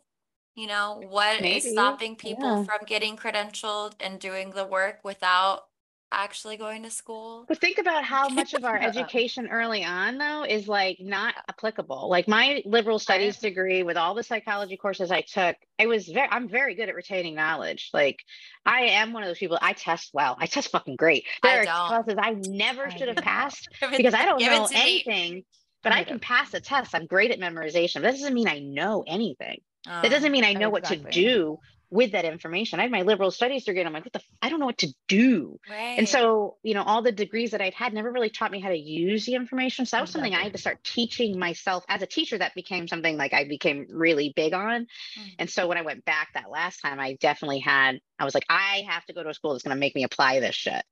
You 0.55 0.67
know, 0.67 1.01
what 1.07 1.35
is 1.45 1.65
Maybe, 1.65 1.73
stopping 1.73 2.15
people 2.15 2.57
yeah. 2.57 2.63
from 2.63 2.79
getting 2.87 3.15
credentialed 3.15 3.93
and 3.99 4.19
doing 4.19 4.51
the 4.51 4.65
work 4.65 4.99
without 5.03 5.66
actually 6.11 6.57
going 6.57 6.83
to 6.83 6.89
school? 6.89 7.45
But 7.47 7.59
think 7.59 7.77
about 7.77 8.03
how 8.03 8.29
much 8.29 8.53
of 8.53 8.63
our 8.63 8.77
education 8.81 9.47
early 9.49 9.83
on, 9.83 10.17
though, 10.17 10.43
is 10.43 10.67
like 10.67 10.97
not 10.99 11.35
applicable. 11.49 12.09
Like 12.09 12.27
my 12.27 12.61
liberal 12.65 12.99
studies 12.99 13.37
degree 13.37 13.83
with 13.83 13.97
all 13.97 14.13
the 14.13 14.23
psychology 14.23 14.77
courses 14.77 15.11
I 15.11 15.21
took, 15.21 15.55
I 15.79 15.85
was 15.85 16.07
very, 16.07 16.27
I'm 16.29 16.49
very 16.49 16.75
good 16.75 16.89
at 16.89 16.95
retaining 16.95 17.35
knowledge. 17.35 17.89
Like 17.93 18.19
I 18.65 18.81
am 18.81 19.13
one 19.13 19.23
of 19.23 19.29
those 19.29 19.37
people, 19.37 19.59
I 19.61 19.73
test 19.73 20.11
well, 20.13 20.37
I 20.39 20.45
test 20.47 20.69
fucking 20.71 20.95
great. 20.95 21.25
I 21.43 21.47
There 21.49 21.61
are 21.61 21.65
don't. 21.65 22.05
classes 22.05 22.15
I 22.17 22.31
never 22.49 22.87
I 22.87 22.95
should 22.95 23.07
have 23.07 23.17
passed 23.17 23.69
because 23.97 24.13
I 24.13 24.25
don't 24.25 24.41
know 24.41 24.67
to 24.67 24.73
me. 24.73 24.79
anything, 24.79 25.43
but 25.83 25.91
I 25.93 25.99
I 25.99 26.03
can 26.03 26.19
pass 26.19 26.53
a 26.53 26.59
test. 26.59 26.95
I'm 26.95 27.05
great 27.05 27.31
at 27.31 27.39
memorization. 27.39 27.95
But 27.95 28.03
that 28.03 28.11
doesn't 28.11 28.33
mean 28.33 28.47
I 28.47 28.59
know 28.59 29.03
anything. 29.07 29.61
That 29.85 30.09
doesn't 30.09 30.29
ah, 30.29 30.31
mean 30.31 30.43
I 30.43 30.53
know 30.53 30.69
what 30.69 30.83
to 30.85 30.97
do 30.97 31.59
with 31.89 32.11
that 32.11 32.25
information. 32.25 32.79
I 32.79 32.83
had 32.83 32.91
my 32.91 33.03
liberal 33.03 33.31
studies 33.31 33.63
degree 33.63 33.79
and 33.81 33.87
I'm 33.87 33.93
like, 33.93 34.03
what 34.05 34.13
the, 34.13 34.19
f- 34.19 34.25
I 34.41 34.49
don't 34.49 34.59
know 34.59 34.65
what 34.65 34.79
to 34.79 34.93
do. 35.07 35.57
right. 35.69 35.97
And 35.97 36.07
so, 36.07 36.57
you 36.63 36.73
know, 36.73 36.83
all 36.83 37.01
the 37.01 37.11
degrees 37.11 37.51
that 37.51 37.61
I'd 37.61 37.73
had 37.73 37.93
never 37.93 38.11
really 38.11 38.29
taught 38.29 38.51
me 38.51 38.59
how 38.59 38.69
to 38.69 38.77
use 38.77 39.25
the 39.25 39.35
information. 39.35 39.85
So 39.85 39.95
that 39.97 40.01
was 40.01 40.09
something 40.09 40.35
I 40.35 40.43
had 40.43 40.51
to 40.53 40.57
start 40.59 40.83
teaching 40.83 41.39
myself 41.39 41.85
as 41.87 42.01
a 42.01 42.05
teacher. 42.05 42.37
That 42.37 42.53
became 42.55 42.87
something 42.87 43.15
like 43.17 43.33
I 43.33 43.45
became 43.45 43.87
really 43.89 44.33
big 44.35 44.53
on. 44.53 44.87
Mhm. 45.17 45.35
And 45.39 45.49
so 45.49 45.67
when 45.67 45.77
I 45.77 45.81
went 45.81 46.03
back 46.03 46.29
that 46.33 46.49
last 46.51 46.81
time, 46.81 46.99
I 46.99 47.13
definitely 47.21 47.59
had, 47.59 47.99
I 48.19 48.25
was 48.25 48.33
like, 48.33 48.45
I 48.49 48.83
have 48.89 49.05
to 49.05 49.13
go 49.13 49.23
to 49.23 49.29
a 49.29 49.33
school 49.33 49.53
that's 49.53 49.63
going 49.63 49.75
to 49.75 49.79
make 49.79 49.95
me 49.95 50.03
apply 50.03 50.39
this 50.41 50.55
shit. 50.55 50.83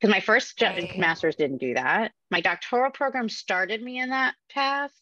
Because 0.00 0.12
my 0.14 0.20
first 0.20 0.62
Right. 0.62 0.96
master's 0.98 1.36
didn't 1.36 1.58
do 1.58 1.74
that. 1.74 2.12
My 2.30 2.40
doctoral 2.40 2.90
program 2.92 3.28
started 3.28 3.82
me 3.82 3.98
in 3.98 4.10
that 4.10 4.34
path. 4.50 4.92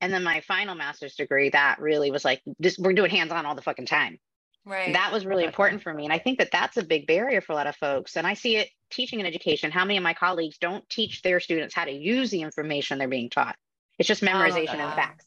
And 0.00 0.12
then 0.12 0.24
my 0.24 0.40
final 0.42 0.74
master's 0.74 1.14
degree, 1.14 1.50
that 1.50 1.78
really 1.78 2.10
was 2.10 2.24
like, 2.24 2.42
this, 2.58 2.76
we're 2.78 2.92
doing 2.92 3.10
hands 3.10 3.32
on 3.32 3.46
all 3.46 3.54
the 3.54 3.62
fucking 3.62 3.86
time 3.86 4.18
right. 4.66 4.92
that 4.92 5.12
was 5.12 5.24
really 5.24 5.44
important 5.44 5.82
for 5.82 5.92
me 5.94 6.04
and 6.04 6.12
i 6.12 6.18
think 6.18 6.38
that 6.38 6.50
that's 6.52 6.76
a 6.76 6.82
big 6.84 7.06
barrier 7.06 7.40
for 7.40 7.52
a 7.52 7.54
lot 7.54 7.66
of 7.66 7.76
folks 7.76 8.16
and 8.16 8.26
i 8.26 8.34
see 8.34 8.56
it 8.56 8.68
teaching 8.90 9.20
in 9.20 9.26
education 9.26 9.70
how 9.70 9.84
many 9.84 9.96
of 9.96 10.02
my 10.02 10.14
colleagues 10.14 10.58
don't 10.58 10.88
teach 10.88 11.22
their 11.22 11.40
students 11.40 11.74
how 11.74 11.84
to 11.84 11.92
use 11.92 12.30
the 12.30 12.42
information 12.42 12.98
they're 12.98 13.08
being 13.08 13.30
taught 13.30 13.56
it's 13.98 14.06
just 14.08 14.22
memorization 14.22 14.74
and 14.74 14.94
facts 14.94 15.26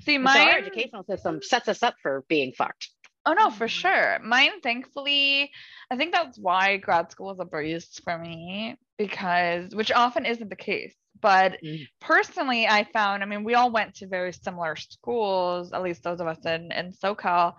See, 0.00 0.18
my 0.18 0.32
so 0.32 0.40
our 0.40 0.58
educational 0.58 1.04
system 1.04 1.42
sets 1.42 1.68
us 1.68 1.82
up 1.82 1.94
for 2.02 2.24
being 2.28 2.52
fucked 2.52 2.88
Oh 3.26 3.34
no, 3.34 3.50
for 3.50 3.66
Mhm. 3.66 3.70
sure. 3.70 4.18
Mine, 4.20 4.60
thankfully, 4.62 5.52
I 5.90 5.96
think 5.96 6.12
that's 6.12 6.38
why 6.38 6.78
grad 6.78 7.10
school 7.10 7.26
was 7.26 7.38
a 7.38 7.44
breeze 7.44 8.00
for 8.02 8.16
me 8.18 8.76
because, 8.96 9.74
which 9.74 9.92
often 9.92 10.24
isn't 10.24 10.48
the 10.48 10.56
case. 10.56 10.94
But 11.20 11.58
Mm. 11.62 11.86
personally, 12.00 12.66
I 12.66 12.84
found, 12.84 13.22
I 13.22 13.26
mean, 13.26 13.44
we 13.44 13.54
all 13.54 13.70
went 13.70 13.94
to 13.96 14.06
very 14.06 14.32
similar 14.32 14.76
schools, 14.76 15.72
at 15.72 15.82
least 15.82 16.02
those 16.02 16.20
of 16.20 16.26
us 16.26 16.44
in, 16.46 16.72
in 16.72 16.92
SoCal, 16.92 17.54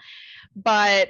but 0.56 1.10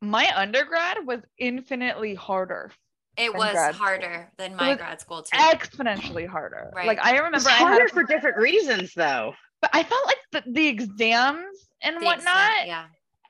my 0.00 0.30
undergrad 0.34 1.04
was 1.06 1.20
infinitely 1.38 2.14
harder, 2.14 2.70
it 3.16 3.34
was 3.34 3.52
grad 3.52 3.74
school. 3.74 3.86
harder 3.86 4.30
than 4.38 4.54
my 4.54 4.68
was 4.70 4.78
grad 4.78 5.00
school 5.00 5.22
too. 5.22 5.36
exponentially 5.36 6.26
harder. 6.28 6.70
Right. 6.74 6.86
Like 6.86 7.00
I 7.04 7.12
it's 7.14 7.22
remember 7.22 7.48
I 7.48 7.52
had, 7.54 7.68
harder 7.68 7.84
a- 7.86 7.88
for 7.88 8.02
different 8.04 8.36
reasons 8.36 8.92
though 8.94 9.34
but 9.60 9.70
I 9.72 9.82
felt 9.82 10.06
like 10.06 10.18
the, 10.44 10.52
the 10.52 10.68
exams 10.68 11.68
and 11.82 12.00
The 12.00 12.04
whatnot 12.04 12.52
exam- 12.52 12.66
yeah. 12.68 12.84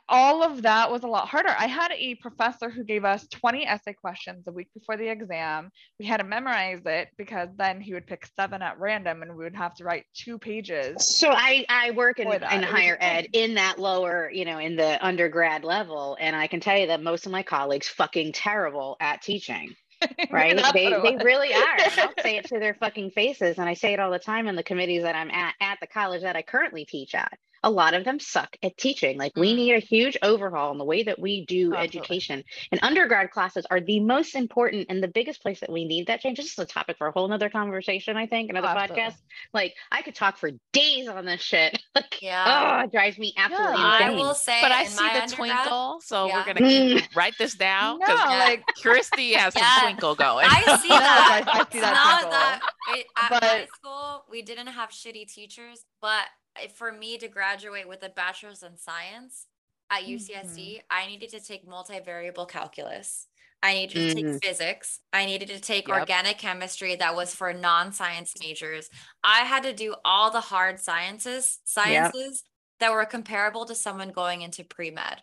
All 0.08 0.42
of 0.42 0.62
that 0.62 0.90
was 0.90 1.02
a 1.02 1.06
lot 1.06 1.28
harder. 1.28 1.54
I 1.58 1.66
had 1.66 1.92
a 1.92 2.14
professor 2.16 2.70
who 2.70 2.84
gave 2.84 3.04
us 3.04 3.26
20 3.28 3.66
essay 3.66 3.92
questions 3.92 4.44
a 4.46 4.52
week 4.52 4.68
before 4.74 4.96
the 4.96 5.08
exam. 5.08 5.70
We 5.98 6.06
had 6.06 6.18
to 6.18 6.24
memorize 6.24 6.80
it 6.86 7.08
because 7.16 7.48
then 7.56 7.80
he 7.80 7.94
would 7.94 8.06
pick 8.06 8.26
seven 8.36 8.62
at 8.62 8.78
random 8.78 9.22
and 9.22 9.36
we 9.36 9.44
would 9.44 9.56
have 9.56 9.74
to 9.76 9.84
write 9.84 10.04
two 10.14 10.38
pages. 10.38 11.16
so 11.16 11.30
i 11.30 11.64
i 11.68 11.90
work 11.92 12.18
in, 12.18 12.30
in 12.32 12.62
higher 12.62 12.96
ed 13.00 13.26
in 13.32 13.54
that 13.54 13.78
lower 13.78 14.30
you 14.32 14.44
know 14.44 14.58
in 14.58 14.76
the 14.76 15.04
undergrad 15.04 15.64
level 15.64 16.16
and 16.20 16.34
i 16.34 16.46
can 16.46 16.60
tell 16.60 16.76
you 16.76 16.86
that 16.86 17.02
most 17.02 17.26
of 17.26 17.32
my 17.32 17.42
colleagues 17.42 17.88
fucking 17.88 18.32
terrible 18.32 18.96
at 19.00 19.22
teaching 19.22 19.74
right? 20.30 20.56
They 20.72 20.90
they 20.90 21.16
really 21.24 21.52
are. 21.52 21.76
And 21.80 22.00
I'll 22.00 22.12
say 22.22 22.36
it 22.36 22.46
to 22.46 22.58
their 22.58 22.74
fucking 22.80 23.10
faces, 23.10 23.58
and 23.58 23.68
I 23.68 23.74
say 23.74 23.92
it 23.92 24.00
all 24.00 24.10
the 24.10 24.18
time 24.18 24.46
in 24.46 24.54
the 24.54 24.62
committees 24.62 25.02
that 25.02 25.16
I'm 25.16 25.30
at 25.30 25.54
at 25.60 25.78
the 25.80 25.86
college 25.86 26.22
that 26.22 26.36
I 26.36 26.42
currently 26.42 26.84
teach 26.84 27.14
at. 27.14 27.36
A 27.62 27.70
lot 27.70 27.94
of 27.94 28.04
them 28.04 28.20
suck 28.20 28.56
at 28.62 28.76
teaching. 28.76 29.18
Like 29.18 29.32
we 29.36 29.52
Mm. 29.52 29.56
need 29.56 29.72
a 29.74 29.78
huge 29.80 30.16
overhaul 30.22 30.70
in 30.72 30.78
the 30.78 30.84
way 30.84 31.02
that 31.02 31.18
we 31.18 31.44
do 31.46 31.74
Absolutely. 31.74 31.98
education. 32.00 32.44
And 32.72 32.80
undergrad 32.82 33.30
classes 33.30 33.66
are 33.70 33.80
the 33.80 34.00
most 34.00 34.34
important 34.34 34.86
and 34.88 35.02
the 35.02 35.08
biggest 35.08 35.42
place 35.42 35.60
that 35.60 35.70
we 35.70 35.84
need 35.84 36.06
that 36.06 36.20
change. 36.20 36.36
This 36.38 36.52
is 36.52 36.58
a 36.58 36.64
topic 36.66 36.96
for 36.98 37.06
a 37.08 37.12
whole 37.12 37.26
nother 37.28 37.48
conversation, 37.50 38.16
I 38.16 38.26
think, 38.26 38.50
another 38.50 38.68
Absolutely. 38.68 39.04
podcast. 39.04 39.16
Like 39.52 39.74
I 39.90 40.02
could 40.02 40.14
talk 40.14 40.36
for 40.36 40.50
days 40.72 41.08
on 41.08 41.24
this 41.24 41.40
shit. 41.40 41.82
like, 41.94 42.22
Yeah. 42.22 42.78
oh, 42.80 42.84
it 42.84 42.92
drives 42.92 43.18
me 43.18 43.34
absolutely 43.36 43.76
Yeah. 43.80 43.98
I 44.02 44.10
will 44.10 44.34
say, 44.34 44.58
But 44.60 44.72
I 44.72 44.84
see 44.84 44.96
the 44.96 45.02
undergrad- 45.22 45.30
twinkle, 45.30 46.00
so 46.02 46.26
Yeah. 46.26 46.34
we're 46.46 46.54
gonna 46.54 46.68
keep, 46.68 47.04
write 47.16 47.34
this 47.38 47.54
down 47.54 47.98
No, 47.98 48.06
because 48.06 48.20
Yeah. 48.30 48.38
like 48.38 48.64
Christy 48.80 49.32
has 49.34 49.54
some 49.54 49.62
Yeah. 49.62 49.78
twinkle 49.82 50.14
going. 50.14 50.46
I 50.48 50.76
see 50.80 50.88
that. 50.88 51.44
I- 51.46 51.60
I 51.60 51.64
see 51.72 51.80
that 51.80 51.92
not 51.94 52.20
twinkle. 52.20 52.30
that 52.30 52.60
it, 52.96 53.06
at 53.16 53.30
my 53.30 53.38
But- 53.40 53.68
school 53.74 54.24
we 54.30 54.42
didn't 54.42 54.68
have 54.68 54.90
shitty 54.90 55.32
teachers, 55.32 55.84
but 56.00 56.08
I- 56.08 56.26
for 56.66 56.92
me 56.92 57.18
to 57.18 57.28
graduate 57.28 57.88
with 57.88 58.02
a 58.02 58.08
bachelor's 58.08 58.62
in 58.62 58.76
science 58.76 59.46
at 59.90 60.04
UCSD, 60.06 60.82
I 60.90 61.06
needed 61.06 61.30
to 61.30 61.40
take 61.40 61.66
multivariable 61.66 62.48
calculus. 62.48 63.28
I 63.62 63.74
needed 63.74 64.14
to 64.14 64.14
Mhm. 64.22 64.32
take 64.40 64.44
physics. 64.44 65.00
I 65.12 65.24
needed 65.26 65.48
to 65.48 65.58
take 65.60 65.88
Yep. 65.88 65.98
organic 66.00 66.38
chemistry 66.38 66.94
that 66.96 67.14
was 67.16 67.34
for 67.34 67.52
non-science 67.52 68.34
majors. 68.40 68.88
I 69.24 69.40
had 69.44 69.62
to 69.64 69.72
do 69.72 69.96
all 70.04 70.30
the 70.30 70.40
hard 70.42 70.78
sciences, 70.80 71.58
sciences 71.64 72.44
that 72.78 72.92
were 72.92 73.04
comparable 73.06 73.64
to 73.66 73.74
someone 73.74 74.12
going 74.12 74.42
into 74.42 74.62
pre-med. 74.62 75.22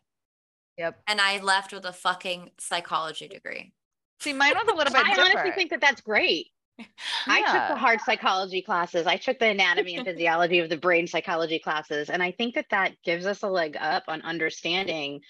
Yep. 0.77 1.01
And 1.07 1.21
I 1.21 1.37
left 1.37 1.71
with 1.71 1.85
a 1.85 1.93
fucking 1.93 2.51
psychology 2.59 3.29
degree. 3.29 3.73
See, 4.19 4.33
mine 4.33 4.53
was 4.55 4.67
a 4.67 4.75
little 4.75 4.91
bit 4.93 5.05
I 5.05 5.09
different. 5.15 5.35
honestly 5.37 5.51
think 5.51 5.69
that 5.69 5.79
that's 5.79 6.01
great. 6.01 6.51
I 7.27 7.41
took 7.41 7.67
the 7.69 7.75
hard 7.75 8.01
psychology 8.01 8.61
classes. 8.61 9.07
I 9.07 9.17
took 9.17 9.39
the 9.39 9.47
anatomy 9.47 9.95
and 9.95 10.05
physiology 10.05 10.59
of 10.59 10.69
the 10.69 10.77
brain 10.77 11.07
psychology 11.07 11.59
classes. 11.59 12.09
And 12.09 12.21
I 12.21 12.31
think 12.31 12.55
that 12.55 12.67
that 12.71 12.93
gives 13.03 13.25
us 13.25 13.43
a 13.43 13.47
leg 13.47 13.77
up 13.79 14.03
on 14.07 14.21
understanding 14.21 15.21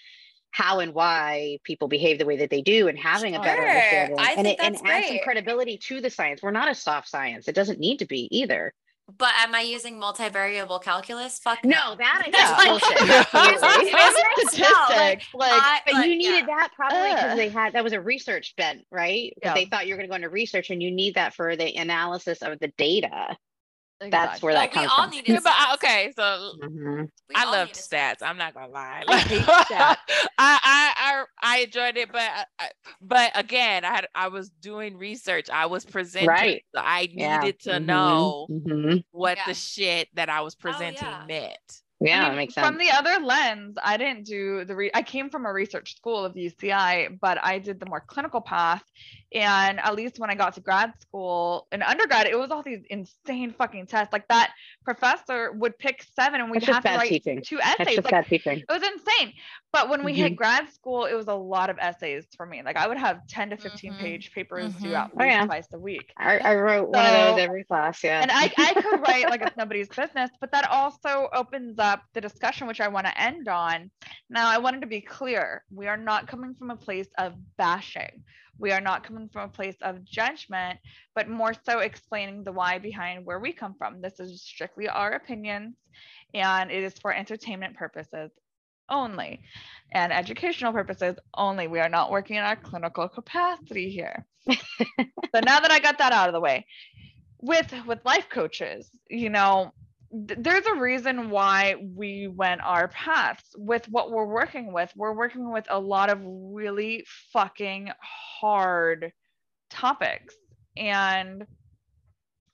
how 0.52 0.80
and 0.80 0.94
why 0.94 1.58
people 1.64 1.90
behave 1.90 2.18
the 2.18 2.26
way 2.26 2.38
that 2.38 2.50
they 2.50 2.62
do 2.62 2.88
and 2.88 2.98
having 2.98 3.36
a 3.36 3.42
better 3.42 3.62
understanding 3.62 4.18
I 4.18 4.36
and 4.38 4.48
it 4.48 4.60
and 4.62 4.78
add 4.86 5.06
some 5.06 5.20
credibility 5.22 5.78
to 5.78 6.00
the 6.00 6.10
science. 6.10 6.42
We're 6.42 6.52
not 6.52 6.72
a 6.72 6.76
soft 6.76 7.10
science. 7.10 7.50
It 7.50 7.56
doesn't 7.56 7.80
need 7.80 8.00
to 8.00 8.06
be 8.06 8.30
either. 8.32 8.74
But 9.18 9.34
am 9.38 9.54
I 9.54 9.62
using 9.62 10.00
multivariable 10.00 10.82
calculus? 10.82 11.38
Fuck 11.40 11.64
No, 11.64 11.96
that 11.96 12.24
I 12.26 12.30
Yeah. 12.34 12.56
think 12.58 12.82
is 12.82 12.82
bullshit. 12.82 13.34
Absolutely. 13.34 14.62
No, 14.62 14.96
like, 14.96 15.22
like, 15.34 15.52
I- 15.54 15.80
But 15.86 15.94
like, 15.94 16.10
you 16.10 16.16
needed 16.16 16.40
yeah. 16.40 16.46
that 16.48 16.70
probably 16.76 17.10
because 17.14 17.32
Ugh. 17.32 17.38
they 17.38 17.50
had 17.50 17.74
that 17.74 17.84
was 17.84 17.94
a 17.94 18.02
research 18.02 18.56
bent, 18.58 18.82
right? 18.92 19.32
'Cause 19.36 19.42
Yeah. 19.44 19.54
They 19.54 19.66
thought 19.66 19.86
you 19.88 19.94
were 19.94 19.98
going 19.98 20.08
to 20.08 20.12
go 20.12 20.16
into 20.16 20.30
research, 20.30 20.72
and 20.72 20.82
you 20.82 20.92
need 20.92 21.16
that 21.16 21.36
for 21.36 21.56
the 21.56 21.76
analysis 21.76 22.42
of 22.42 22.60
the 22.60 22.70
data. 22.78 23.38
That's 24.02 24.42
where 24.42 24.54
No, 24.54 24.60
that 24.60 24.70
we 24.72 24.74
comes 24.74 24.92
all 24.92 25.04
from. 25.04 25.12
needed 25.12 25.30
Yeah, 25.30 25.40
but 25.44 25.54
I- 25.56 25.74
okay, 25.76 26.14
so 26.16 26.54
Mhm. 26.62 27.10
I 27.34 27.50
loved 27.52 27.74
stats. 27.76 28.22
I'm 28.22 28.38
not 28.38 28.54
gonna 28.54 28.68
lie. 28.68 29.04
I 29.08 29.20
hate 29.20 29.42
stats. 29.42 29.98
I, 30.38 30.60
I 30.64 30.94
I 30.98 31.24
I 31.42 31.58
enjoyed 31.60 31.96
it, 31.98 32.12
but 32.12 32.22
I- 32.22 32.46
I, 32.60 32.70
but 33.02 33.32
again, 33.36 33.86
I 33.86 33.92
had 33.96 34.08
I 34.14 34.28
was 34.28 34.50
doing 34.50 34.98
research. 34.98 35.50
I 35.50 35.68
was 35.68 35.86
presenting. 35.86 36.28
Right. 36.30 36.66
So 36.76 36.82
I 36.84 37.08
Yeah. 37.12 37.40
needed 37.40 37.60
to 37.62 37.70
Mhm. 37.72 37.86
know 37.86 38.48
Mhm. 38.52 39.04
what 39.12 39.38
Yeah. 39.38 39.46
the 39.48 39.54
shit 39.54 40.10
that 40.16 40.30
I 40.30 40.42
was 40.42 40.56
Oh, 40.56 40.62
presenting 40.62 41.08
yeah. 41.08 41.24
meant. 41.28 41.82
Yeah, 42.02 42.18
I 42.18 42.22
that 42.24 42.28
mean, 42.30 42.38
makes 42.38 42.54
sense. 42.54 42.68
From 42.68 42.78
the 42.78 42.92
other 42.92 43.20
lens, 43.24 43.78
I 43.82 43.96
didn't 43.96 44.26
do 44.26 44.66
the 44.66 44.76
re- 44.76 44.92
I 44.94 45.02
came 45.02 45.30
from 45.30 45.46
a 45.46 45.54
research 45.54 45.96
school 45.96 46.26
of 46.26 46.34
UCI, 46.36 47.18
but 47.22 47.42
I 47.42 47.58
did 47.60 47.80
the 47.80 47.86
more 47.86 48.02
clinical 48.02 48.42
path. 48.42 48.84
And 49.36 49.80
at 49.82 49.96
least 49.96 50.18
when 50.18 50.30
I 50.32 50.36
got 50.36 50.54
to 50.54 50.62
grad 50.62 50.94
school 51.02 51.68
and 51.72 51.84
undergrad, 51.84 52.26
it 52.26 52.40
was 52.40 52.52
all 52.52 52.64
these 52.64 52.84
insane 52.90 53.52
fucking 53.52 53.86
tests. 53.88 54.14
Like 54.14 54.28
that 54.30 54.54
professor 54.86 55.52
would 55.52 55.78
pick 55.78 56.04
seven 56.16 56.40
and 56.40 56.50
we'd 56.50 56.62
That's 56.62 56.74
have 56.76 56.84
to 56.84 56.90
write 56.98 57.10
teaching. 57.10 57.42
two 57.46 57.58
That's 57.58 57.82
essays. 57.82 57.96
just 57.98 58.06
Like 58.06 58.12
bad 58.12 58.28
teaching. 58.28 58.60
it 58.60 58.66
was 58.70 58.82
insane. 58.82 59.34
But 59.74 59.90
when 59.90 60.04
we 60.06 60.14
Mm-hmm. 60.14 60.22
hit 60.22 60.36
grad 60.38 60.72
school, 60.72 61.04
it 61.06 61.14
was 61.16 61.28
a 61.28 61.34
lot 61.34 61.70
of 61.70 61.78
essays 61.82 62.26
for 62.38 62.46
me. 62.46 62.62
Like 62.64 62.78
I 62.78 62.88
would 62.88 62.98
have 62.98 63.28
10 63.28 63.50
to 63.50 63.58
15 63.58 63.92
Mhm. 63.94 64.00
page 64.00 64.32
papers 64.32 64.74
due 64.76 64.92
Mhm. 64.92 64.96
at 64.98 65.12
Oh, 65.20 65.24
yeah. 65.26 65.46
twice 65.46 65.68
a 65.74 65.80
week. 65.80 66.14
I, 66.18 66.38
I 66.38 66.56
wrote 66.56 66.88
one 66.90 67.06
of 67.06 67.12
those 67.12 67.40
every 67.40 67.66
class. 67.66 68.02
Yeah. 68.04 68.22
And 68.22 68.32
I, 68.32 68.50
I 68.58 68.74
could 68.82 69.02
write 69.06 69.30
like 69.30 69.42
it's 69.42 69.58
nobody's 69.58 69.90
business, 69.90 70.30
but 70.40 70.52
that 70.54 70.70
also 70.72 71.28
opens 71.34 71.78
up 71.78 72.04
the 72.14 72.22
discussion, 72.22 72.68
which 72.68 72.80
I 72.80 72.88
want 72.88 73.06
to 73.08 73.22
end 73.22 73.50
on. 73.50 73.92
Now, 74.30 74.48
I 74.48 74.60
wanted 74.60 74.80
to 74.82 74.88
be 74.88 75.02
clear 75.02 75.64
we 75.70 75.88
are 75.88 75.98
not 75.98 76.28
coming 76.28 76.56
from 76.58 76.72
a 76.72 76.78
place 76.78 77.10
of 77.18 77.34
bashing. 77.58 78.24
We 78.58 78.72
are 78.72 78.82
not 78.82 79.04
coming 79.04 79.30
from 79.30 79.44
a 79.44 79.54
place 79.54 79.76
of 79.82 80.04
judgment, 80.06 80.80
but 81.14 81.30
more 81.30 81.54
so 81.54 81.80
explaining 81.80 82.44
the 82.44 82.52
why 82.52 82.80
behind 82.80 83.26
where 83.26 83.40
we 83.40 83.54
come 83.54 83.76
from. 83.78 84.02
This 84.02 84.20
is 84.20 84.42
strictly 84.42 84.88
our 84.88 85.12
opinions, 85.12 85.76
and 86.34 86.72
it 86.72 86.84
is 86.84 86.94
for 87.02 87.14
entertainment 87.14 87.76
purposes 87.76 88.32
only 88.90 89.42
and 89.92 90.14
educational 90.14 90.72
purposes 90.72 91.16
only. 91.34 91.68
We 91.68 91.80
are 91.80 91.90
not 91.90 92.12
working 92.12 92.38
in 92.38 92.44
our 92.44 92.56
clinical 92.56 93.08
capacity 93.10 93.90
here. 93.90 94.26
so 94.48 95.40
now 95.44 95.60
that 95.60 95.72
I 95.72 95.80
got 95.80 95.98
that 95.98 96.14
out 96.14 96.30
of 96.30 96.34
the 96.34 96.40
way, 96.40 96.66
with 97.42 97.74
with 97.86 98.04
life 98.06 98.30
coaches, 98.30 98.90
you 99.10 99.30
know, 99.30 99.74
there's 100.12 100.66
a 100.66 100.80
reason 100.80 101.30
why 101.30 101.76
we 101.96 102.28
went 102.28 102.62
our 102.62 102.88
paths 102.90 103.44
with 103.58 103.88
what 103.90 104.12
we're 104.12 104.26
working 104.26 104.72
with. 104.72 104.92
We're 104.96 105.14
working 105.16 105.52
with 105.52 105.66
a 105.70 105.80
lot 105.80 106.10
of 106.10 106.20
really 106.24 107.06
fucking 107.34 107.90
hard 108.40 109.12
topics. 109.70 110.36
And 110.78 111.46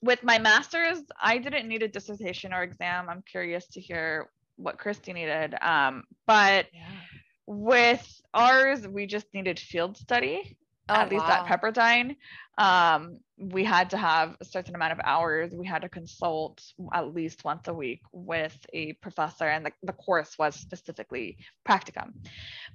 with 0.01 0.23
my 0.23 0.39
master's, 0.39 1.03
I 1.21 1.37
didn't 1.37 1.67
need 1.67 1.83
a 1.83 1.87
dissertation 1.87 2.53
or 2.53 2.63
exam. 2.63 3.09
I'm 3.09 3.23
curious 3.29 3.67
to 3.69 3.81
hear 3.81 4.29
what 4.55 4.77
Christy 4.79 5.13
needed. 5.13 5.55
Um, 5.61 6.03
but 6.25 6.67
Yeah. 6.73 6.89
with 7.45 8.21
ours, 8.33 8.87
we 8.87 9.05
just 9.05 9.27
needed 9.33 9.59
field 9.59 9.97
study 9.97 10.57
Oh, 10.89 10.95
at 10.95 11.09
least 11.09 11.25
at. 11.25 11.45
Pepperdine. 11.45 12.15
Um, 12.57 13.19
we 13.41 13.63
had 13.63 13.89
to 13.89 13.97
have 13.97 14.35
a 14.39 14.45
certain 14.45 14.75
amount 14.75 14.93
of 14.93 14.99
hours. 15.03 15.51
We 15.53 15.65
had 15.65 15.81
to 15.81 15.89
consult 15.89 16.61
at 16.93 17.13
least 17.13 17.43
once 17.43 17.67
a 17.67 17.73
week 17.73 18.01
with 18.11 18.55
a 18.73 18.93
professor, 18.93 19.45
and 19.45 19.65
the, 19.65 19.71
the 19.83 19.93
course 19.93 20.37
was 20.37 20.55
specifically 20.55 21.37
practicum. 21.67 22.13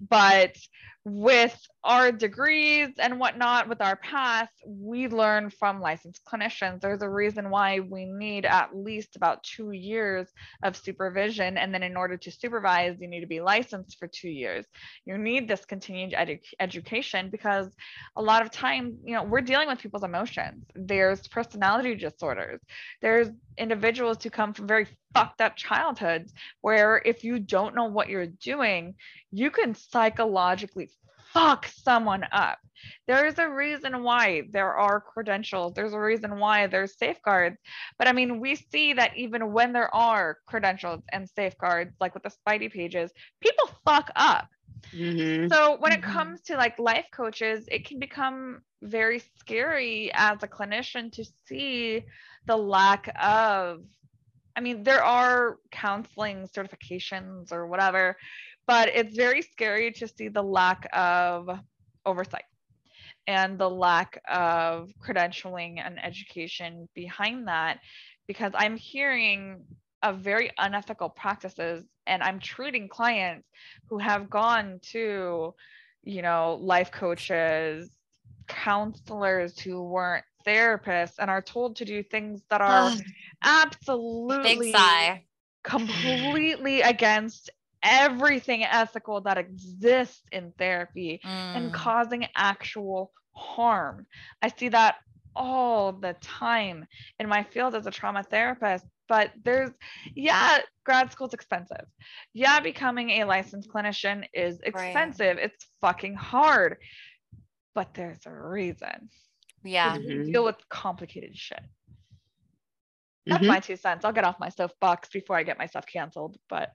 But 0.01 0.56
with 1.06 1.56
our 1.84 2.10
degrees 2.10 2.88
and 2.98 3.20
whatnot, 3.20 3.68
with 3.68 3.80
our 3.80 3.94
path, 3.94 4.48
we 4.66 5.06
learn 5.06 5.50
from 5.50 5.80
licensed 5.80 6.20
clinicians. 6.24 6.80
There's 6.80 7.00
a 7.00 7.08
reason 7.08 7.48
why 7.48 7.78
we 7.78 8.06
need 8.06 8.44
at 8.44 8.76
least 8.76 9.14
about 9.14 9.44
two 9.44 9.70
years 9.70 10.26
of 10.64 10.76
supervision. 10.76 11.58
And 11.58 11.72
then, 11.72 11.84
in 11.84 11.96
order 11.96 12.16
to 12.16 12.30
supervise, 12.32 12.96
you 13.00 13.06
need 13.06 13.20
to 13.20 13.28
be 13.28 13.40
licensed 13.40 14.00
for 14.00 14.08
two 14.08 14.28
years. 14.28 14.66
You 15.04 15.16
need 15.16 15.46
this 15.46 15.64
continued 15.64 16.12
edu- 16.12 16.40
education 16.58 17.30
because 17.30 17.68
a 18.16 18.22
lot 18.22 18.42
of 18.42 18.50
times, 18.50 18.96
you 19.04 19.14
know, 19.14 19.22
we're 19.22 19.42
dealing 19.42 19.68
with 19.68 19.78
people's 19.78 20.02
emotions. 20.02 20.64
There's 20.74 21.28
personality 21.28 21.94
disorders. 21.94 22.60
There's 23.00 23.28
individuals 23.56 24.24
who 24.24 24.30
come 24.30 24.54
from 24.54 24.66
very 24.66 24.88
fucked 25.14 25.40
up 25.40 25.56
childhoods 25.56 26.34
where 26.60 27.00
if 27.04 27.24
you 27.24 27.38
don't 27.38 27.74
know 27.74 27.86
what 27.86 28.08
you're 28.08 28.26
doing, 28.26 28.94
you 29.36 29.50
can 29.50 29.74
psychologically 29.74 30.90
fuck 31.32 31.66
someone 31.66 32.24
up. 32.32 32.58
There 33.06 33.26
is 33.26 33.38
a 33.38 33.48
reason 33.48 34.02
why 34.02 34.44
there 34.52 34.74
are 34.74 35.00
credentials. 35.00 35.74
There's 35.74 35.92
a 35.92 36.00
reason 36.00 36.38
why 36.38 36.66
there's 36.66 36.96
safeguards. 36.98 37.58
But 37.98 38.08
I 38.08 38.12
mean, 38.12 38.40
we 38.40 38.54
see 38.56 38.94
that 38.94 39.16
even 39.16 39.52
when 39.52 39.72
there 39.72 39.94
are 39.94 40.38
credentials 40.46 41.02
and 41.12 41.28
safeguards, 41.28 41.94
like 42.00 42.14
with 42.14 42.22
the 42.24 42.30
Spidey 42.30 42.72
pages, 42.72 43.12
people 43.40 43.68
fuck 43.84 44.10
up. 44.16 44.48
Mhm. 44.94 45.52
So 45.52 45.76
when 45.78 45.92
it 45.92 46.02
Mhm. 46.02 46.02
comes 46.02 46.42
to 46.42 46.56
like 46.56 46.78
life 46.78 47.08
coaches, 47.12 47.66
it 47.70 47.86
can 47.86 47.98
become 47.98 48.62
very 48.82 49.20
scary 49.20 50.10
as 50.14 50.42
a 50.42 50.48
clinician 50.48 51.12
to 51.12 51.24
see 51.24 52.04
the 52.46 52.56
lack 52.56 53.12
of 53.20 53.84
I 54.56 54.60
mean, 54.60 54.82
there 54.84 55.04
are 55.04 55.58
counseling 55.70 56.46
certifications 56.46 57.52
or 57.52 57.66
whatever, 57.66 58.16
but 58.66 58.88
it's 58.88 59.16
very 59.16 59.43
scary 59.43 59.93
to 59.93 60.09
see 60.09 60.28
the 60.28 60.43
lack 60.43 60.88
of 60.93 61.48
oversight 62.05 62.44
and 63.26 63.59
the 63.59 63.68
lack 63.70 64.20
of 64.28 64.90
credentialing 65.05 65.80
and 65.84 66.02
education 66.05 66.88
behind 66.94 67.48
that 67.48 67.78
because 68.26 68.52
I'm 68.55 68.76
hearing 68.76 69.64
of 70.02 70.18
very 70.18 70.51
unethical 70.59 71.10
practices 71.10 71.84
and 72.06 72.22
I'm 72.22 72.38
treating 72.40 72.88
clients 72.88 73.48
who 73.88 73.98
have 73.98 74.30
gone 74.30 74.80
to, 74.93 75.55
you 76.02 76.22
know, 76.22 76.59
life 76.60 76.90
coaches, 76.93 77.90
counselors 78.48 79.59
who 79.59 79.82
weren't 79.82 80.24
therapists 80.47 81.14
and 81.18 81.30
are 81.30 81.43
told 81.43 81.76
to 81.76 81.84
do 81.84 82.02
things 82.02 82.43
that 82.51 82.60
are 82.60 82.93
Ugh, 82.93 83.01
absolutely 83.43 84.43
Big 84.43 84.64
sigh. 84.64 85.26
completely 85.64 86.80
against 86.82 87.51
everything 87.86 88.64
ethical 88.64 89.20
that 89.22 89.38
exists 89.38 90.22
in 90.32 90.52
therapy 90.58 91.20
and 91.24 91.70
Mm. 91.70 91.72
causing 91.72 92.26
actual 92.34 93.12
harm. 93.34 94.06
I 94.42 94.48
see 94.48 94.68
that 94.70 94.96
all 95.34 95.92
the 95.92 96.14
time 96.22 96.86
in 97.20 97.28
my 97.28 97.44
field 97.44 97.74
as 97.74 97.86
a 97.86 97.90
trauma 97.90 98.22
therapist. 98.22 98.84
But 99.08 99.30
there's, 99.44 99.70
yeah, 100.16 100.58
grad 100.84 101.12
school's 101.12 101.32
expensive. 101.34 101.86
Yeah, 102.32 102.58
becoming 102.58 103.10
a 103.10 103.24
licensed 103.24 103.68
clinician 103.70 104.26
is 104.34 104.60
expensive. 104.62 105.38
It's 105.38 105.64
fucking 105.80 106.14
hard. 106.14 106.78
But 107.74 107.94
there's 107.94 108.26
a 108.26 108.32
reason. 108.32 109.10
Yeah. 109.62 109.98
we 109.98 110.04
Mhm. 110.04 110.32
deal 110.32 110.44
with 110.44 110.56
complicated 110.68 111.36
shit. 111.36 111.60
That's 113.26 113.44
Mhm. 113.44 113.48
my 113.48 113.60
two 113.60 113.76
cents. 113.76 114.04
I'll 114.04 114.12
get 114.12 114.24
off 114.24 114.38
my 114.38 114.48
soapbox 114.48 115.08
before 115.10 115.36
I 115.36 115.42
get 115.42 115.58
myself 115.58 115.86
canceled. 115.86 116.38
But 116.48 116.72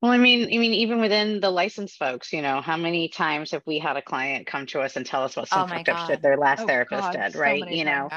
Well, 0.00 0.12
I 0.12 0.18
mean, 0.18 0.44
I 0.44 0.58
mean, 0.58 0.74
even 0.74 1.00
within 1.00 1.40
the 1.40 1.50
licensed 1.50 1.98
folks, 1.98 2.32
you 2.32 2.40
know, 2.40 2.60
how 2.60 2.76
many 2.76 3.08
times 3.08 3.50
have 3.50 3.62
we 3.66 3.80
had 3.80 3.96
a 3.96 4.02
client 4.02 4.46
come 4.46 4.66
to 4.66 4.80
us 4.80 4.96
and 4.96 5.04
tell 5.04 5.24
us 5.24 5.36
what 5.36 5.48
some 5.48 5.64
Oh 5.64 5.66
fucked 5.66 5.88
up 5.88 6.08
shit 6.08 6.22
their 6.22 6.36
last 6.36 6.62
Oh 6.62 6.66
therapist 6.66 7.02
God, 7.02 7.12
did, 7.12 7.32
so 7.32 7.40
right? 7.40 7.68
You 7.68 7.84
know, 7.84 8.08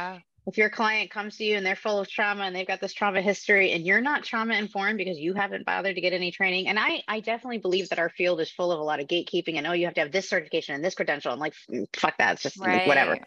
if 0.47 0.57
your 0.57 0.69
client 0.69 1.11
comes 1.11 1.37
to 1.37 1.43
you 1.43 1.55
and 1.55 1.65
they're 1.65 1.75
full 1.75 1.99
of 1.99 2.09
trauma 2.09 2.43
and 2.43 2.55
they've 2.55 2.67
got 2.67 2.81
this 2.81 2.93
trauma 2.93 3.21
history 3.21 3.71
and 3.71 3.85
you're 3.85 4.01
not 4.01 4.23
trauma 4.23 4.55
informed 4.55 4.97
because 4.97 5.17
you 5.19 5.33
haven't 5.33 5.65
bothered 5.65 5.95
to 5.95 6.01
get 6.01 6.13
any 6.13 6.31
training 6.31 6.67
and 6.67 6.79
i 6.79 7.03
i 7.07 7.19
definitely 7.19 7.59
believe 7.59 7.89
that 7.89 7.99
our 7.99 8.09
field 8.09 8.41
is 8.41 8.49
full 8.49 8.71
of 8.71 8.79
a 8.79 8.83
lot 8.83 8.99
of 8.99 9.07
gatekeeping 9.07 9.57
and 9.57 9.67
oh 9.67 9.71
you 9.71 9.85
have 9.85 9.93
to 9.93 10.01
have 10.01 10.11
this 10.11 10.27
certification 10.27 10.75
and 10.75 10.83
this 10.83 10.95
credential 10.95 11.31
and 11.31 11.39
like 11.39 11.53
mm, 11.69 11.87
fuck 11.95 12.17
that 12.17 12.33
it's 12.33 12.43
just 12.43 12.59
like, 12.59 12.87
whatever. 12.87 13.17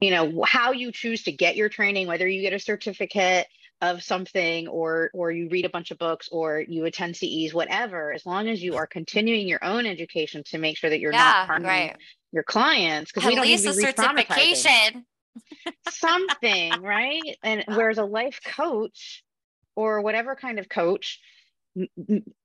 You 0.00 0.10
know 0.10 0.44
how 0.44 0.72
you 0.72 0.92
choose 0.92 1.22
to 1.24 1.32
get 1.32 1.56
your 1.56 1.68
training 1.68 2.06
whether 2.06 2.26
you 2.26 2.42
get 2.42 2.52
a 2.52 2.58
certificate 2.58 3.46
of 3.82 4.02
something 4.02 4.68
or 4.68 5.10
or 5.12 5.30
you 5.30 5.48
read 5.50 5.64
a 5.66 5.68
bunch 5.68 5.90
of 5.90 5.98
books 5.98 6.28
or 6.32 6.60
you 6.60 6.84
attend 6.86 7.14
CEs 7.16 7.52
whatever 7.52 8.12
as 8.12 8.24
long 8.24 8.48
as 8.48 8.62
you 8.62 8.76
are 8.76 8.86
continuing 8.86 9.46
your 9.46 9.62
own 9.62 9.84
education 9.84 10.42
to 10.46 10.58
make 10.58 10.78
sure 10.78 10.88
that 10.88 10.98
you're 11.00 11.12
not 11.12 11.46
harming 11.46 11.66
Right. 11.66 11.96
your 12.32 12.42
clients 12.42 13.12
because 13.12 13.26
we 13.28 13.34
don't 13.34 13.44
least 13.46 13.64
need 13.64 13.70
a 13.70 13.74
to 13.74 13.78
be 13.78 13.84
re-traumatizing 13.86 14.56
certification. 14.56 15.06
something, 15.88 16.82
right? 16.82 17.36
And 17.42 17.64
whereas 17.68 17.98
a 17.98 18.04
life 18.04 18.40
coach 18.44 19.22
or 19.74 20.00
whatever 20.00 20.34
kind 20.36 20.58
of 20.58 20.68
coach, 20.68 21.20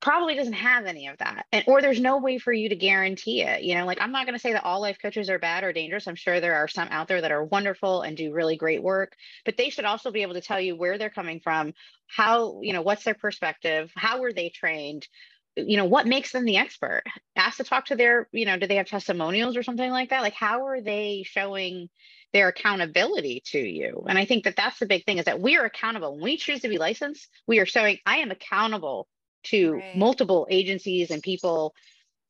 probably 0.02 0.36
doesn't 0.36 0.53
have 0.53 0.86
any 0.86 1.08
of 1.08 1.18
that. 1.20 1.45
And 1.52 1.64
or 1.68 1.82
there's 1.82 1.99
no 1.99 2.18
way 2.18 2.38
for 2.38 2.52
you 2.52 2.70
to 2.70 2.76
guarantee 2.76 3.41
it 3.44 3.64
you 3.64 3.76
know 3.76 3.86
like 3.86 4.02
i'm 4.02 4.12
not 4.12 4.26
going 4.26 4.36
to 4.36 4.41
say 4.41 4.53
that 4.53 4.64
all 4.64 4.82
life 4.82 4.98
coaches 5.02 5.30
are 5.30 5.40
bad 5.40 5.64
or 5.64 5.74
dangerous. 5.74 6.08
I'm 6.08 6.16
sure 6.16 6.40
there 6.40 6.56
are 6.56 6.68
some 6.68 6.88
out 6.91 7.08
there 7.08 7.22
that 7.22 7.32
are 7.32 7.44
wonderful 7.44 8.02
and 8.02 8.18
do 8.18 8.34
really 8.34 8.58
great 8.58 8.84
work 8.84 9.16
but 9.45 9.58
they 9.58 9.70
should 9.70 9.86
also 9.86 10.12
be 10.12 10.22
able 10.22 10.34
to 10.34 10.41
tell 10.41 10.60
you 10.60 10.76
where 10.76 10.98
they're 10.98 11.10
coming 11.10 11.40
from 11.40 11.74
how 12.08 12.60
you 12.62 12.74
know 12.74 12.82
what's 12.82 13.03
their 13.03 13.14
perspective 13.14 13.91
how 13.95 14.20
were 14.22 14.34
they 14.34 14.49
trained 14.49 15.08
you 15.56 15.78
know 15.78 15.86
what 15.86 16.08
makes 16.08 16.32
them 16.32 16.45
the 16.45 16.58
expert? 16.58 17.03
Ask 17.36 17.58
to 17.58 17.64
talk 17.64 17.88
to 17.88 17.95
their 17.95 18.28
you 18.32 18.45
know 18.45 18.58
do 18.58 18.68
they 18.68 18.78
have 18.78 18.88
testimonials 18.88 19.58
or 19.58 19.64
something 19.64 19.91
like 19.91 20.10
that? 20.10 20.22
Like 20.22 20.34
how 20.34 20.68
are 20.68 20.82
they 20.82 21.24
showing 21.26 21.90
their 22.34 22.48
accountability 22.48 23.44
to 23.48 23.60
you? 23.60 24.06
And 24.08 24.18
i 24.18 24.26
think 24.26 24.45
that 24.45 24.56
that's 24.56 24.80
the 24.80 24.86
big 24.86 25.06
thing 25.06 25.18
is 25.18 25.26
that 25.26 25.41
we 25.41 25.58
are 25.58 25.66
accountable. 25.66 26.14
When 26.14 26.24
we 26.24 26.38
choose 26.38 26.62
to 26.62 26.70
be 26.70 26.78
licensed 26.78 27.28
we 27.48 27.60
are 27.60 27.66
showing 27.66 27.98
i 28.06 28.18
am 28.18 28.32
accountable 28.32 29.08
to 29.44 29.74
right. 29.74 29.98
multiple 29.98 30.48
agencies 30.50 31.12
and 31.12 31.22
people 31.22 31.74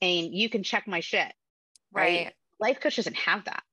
and 0.01 0.33
you 0.33 0.49
can 0.49 0.63
check 0.63 0.87
my 0.87 0.99
shit 0.99 1.31
right? 1.91 2.25
right 2.25 2.33
life 2.59 2.79
coach 2.79 2.95
doesn't 2.95 3.15
have 3.15 3.45
that 3.45 3.63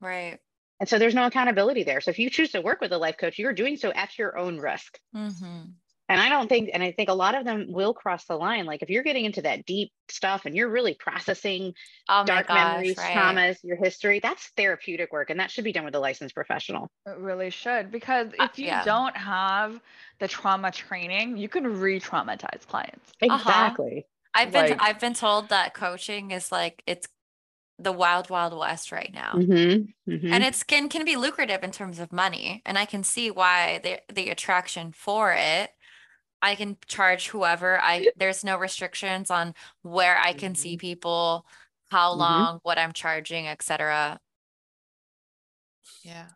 right 0.00 0.38
and 0.80 0.88
so 0.88 0.98
there's 0.98 1.14
no 1.14 1.26
accountability 1.26 1.82
there 1.82 2.00
so 2.00 2.10
if 2.10 2.18
you 2.18 2.30
choose 2.30 2.52
to 2.52 2.60
work 2.60 2.80
with 2.80 2.92
a 2.92 2.98
life 2.98 3.16
coach 3.18 3.38
you're 3.38 3.52
doing 3.52 3.76
so 3.76 3.92
at 3.92 4.18
your 4.18 4.36
own 4.38 4.58
risk 4.58 4.98
mm-hmm. 5.14 5.62
And 6.08 6.20
i 6.20 6.28
don't 6.28 6.48
think 6.48 6.70
and 6.72 6.82
i 6.82 6.92
think 6.92 7.08
a 7.08 7.14
lot 7.14 7.34
of 7.34 7.44
them 7.44 7.66
will 7.68 7.94
cross 7.94 8.24
the 8.26 8.36
line 8.36 8.64
like 8.64 8.82
if 8.82 8.90
you're 8.90 9.02
getting 9.02 9.24
into 9.24 9.42
that 9.42 9.64
deep 9.66 9.90
stuff 10.08 10.46
and 10.46 10.56
you're 10.56 10.68
really 10.68 10.94
processing 10.94 11.72
oh 12.08 12.24
dark 12.24 12.48
gosh, 12.48 12.56
memories 12.56 12.98
right. 12.98 13.16
traumas 13.16 13.56
your 13.62 13.76
history 13.76 14.20
that's 14.20 14.50
therapeutic 14.56 15.12
work 15.12 15.30
and 15.30 15.40
that 15.40 15.50
should 15.50 15.64
be 15.64 15.72
done 15.72 15.84
with 15.84 15.94
a 15.94 16.00
licensed 16.00 16.34
professional 16.34 16.90
it 17.06 17.16
really 17.18 17.50
should 17.50 17.90
because 17.90 18.28
uh, 18.38 18.44
if 18.44 18.58
you 18.58 18.66
yeah. 18.66 18.84
don't 18.84 19.16
have 19.16 19.80
the 20.22 20.28
trauma 20.28 20.70
training, 20.70 21.36
you 21.36 21.48
can 21.48 21.80
re-traumatize 21.80 22.64
clients. 22.68 23.12
Uh-huh. 23.20 23.34
Exactly. 23.34 23.98
Uh-huh. 23.98 24.42
I've 24.42 24.52
been 24.52 24.70
like, 24.70 24.80
I've 24.80 25.00
been 25.00 25.14
told 25.14 25.50
that 25.50 25.74
coaching 25.74 26.30
is 26.30 26.50
like 26.50 26.82
it's 26.86 27.06
the 27.78 27.92
wild 27.92 28.30
wild 28.30 28.56
west 28.56 28.92
right 28.92 29.10
now 29.12 29.32
mm-hmm, 29.34 30.10
mm-hmm. 30.10 30.32
and 30.32 30.44
it's 30.44 30.62
can 30.62 30.88
can 30.88 31.04
be 31.04 31.16
lucrative 31.16 31.64
in 31.64 31.72
terms 31.72 31.98
of 31.98 32.12
money 32.12 32.62
and 32.64 32.78
i 32.78 32.84
can 32.84 33.02
see 33.02 33.30
why 33.30 33.80
the 33.82 33.98
the 34.12 34.30
attraction 34.30 34.92
for 34.92 35.32
it 35.36 35.70
i 36.42 36.54
can 36.54 36.76
charge 36.86 37.28
whoever 37.28 37.80
i 37.80 38.08
there's 38.16 38.44
no 38.44 38.58
restrictions 38.58 39.30
on 39.30 39.54
where 39.82 40.18
i 40.18 40.32
can 40.32 40.54
see 40.54 40.72
mm-hmm. 40.72 40.80
people 40.80 41.46
how 41.90 42.10
mm-hmm. 42.10 42.20
long 42.20 42.60
what 42.62 42.78
i'm 42.78 42.92
charging 42.92 43.46
etc 43.48 44.18
yeah 46.02 46.26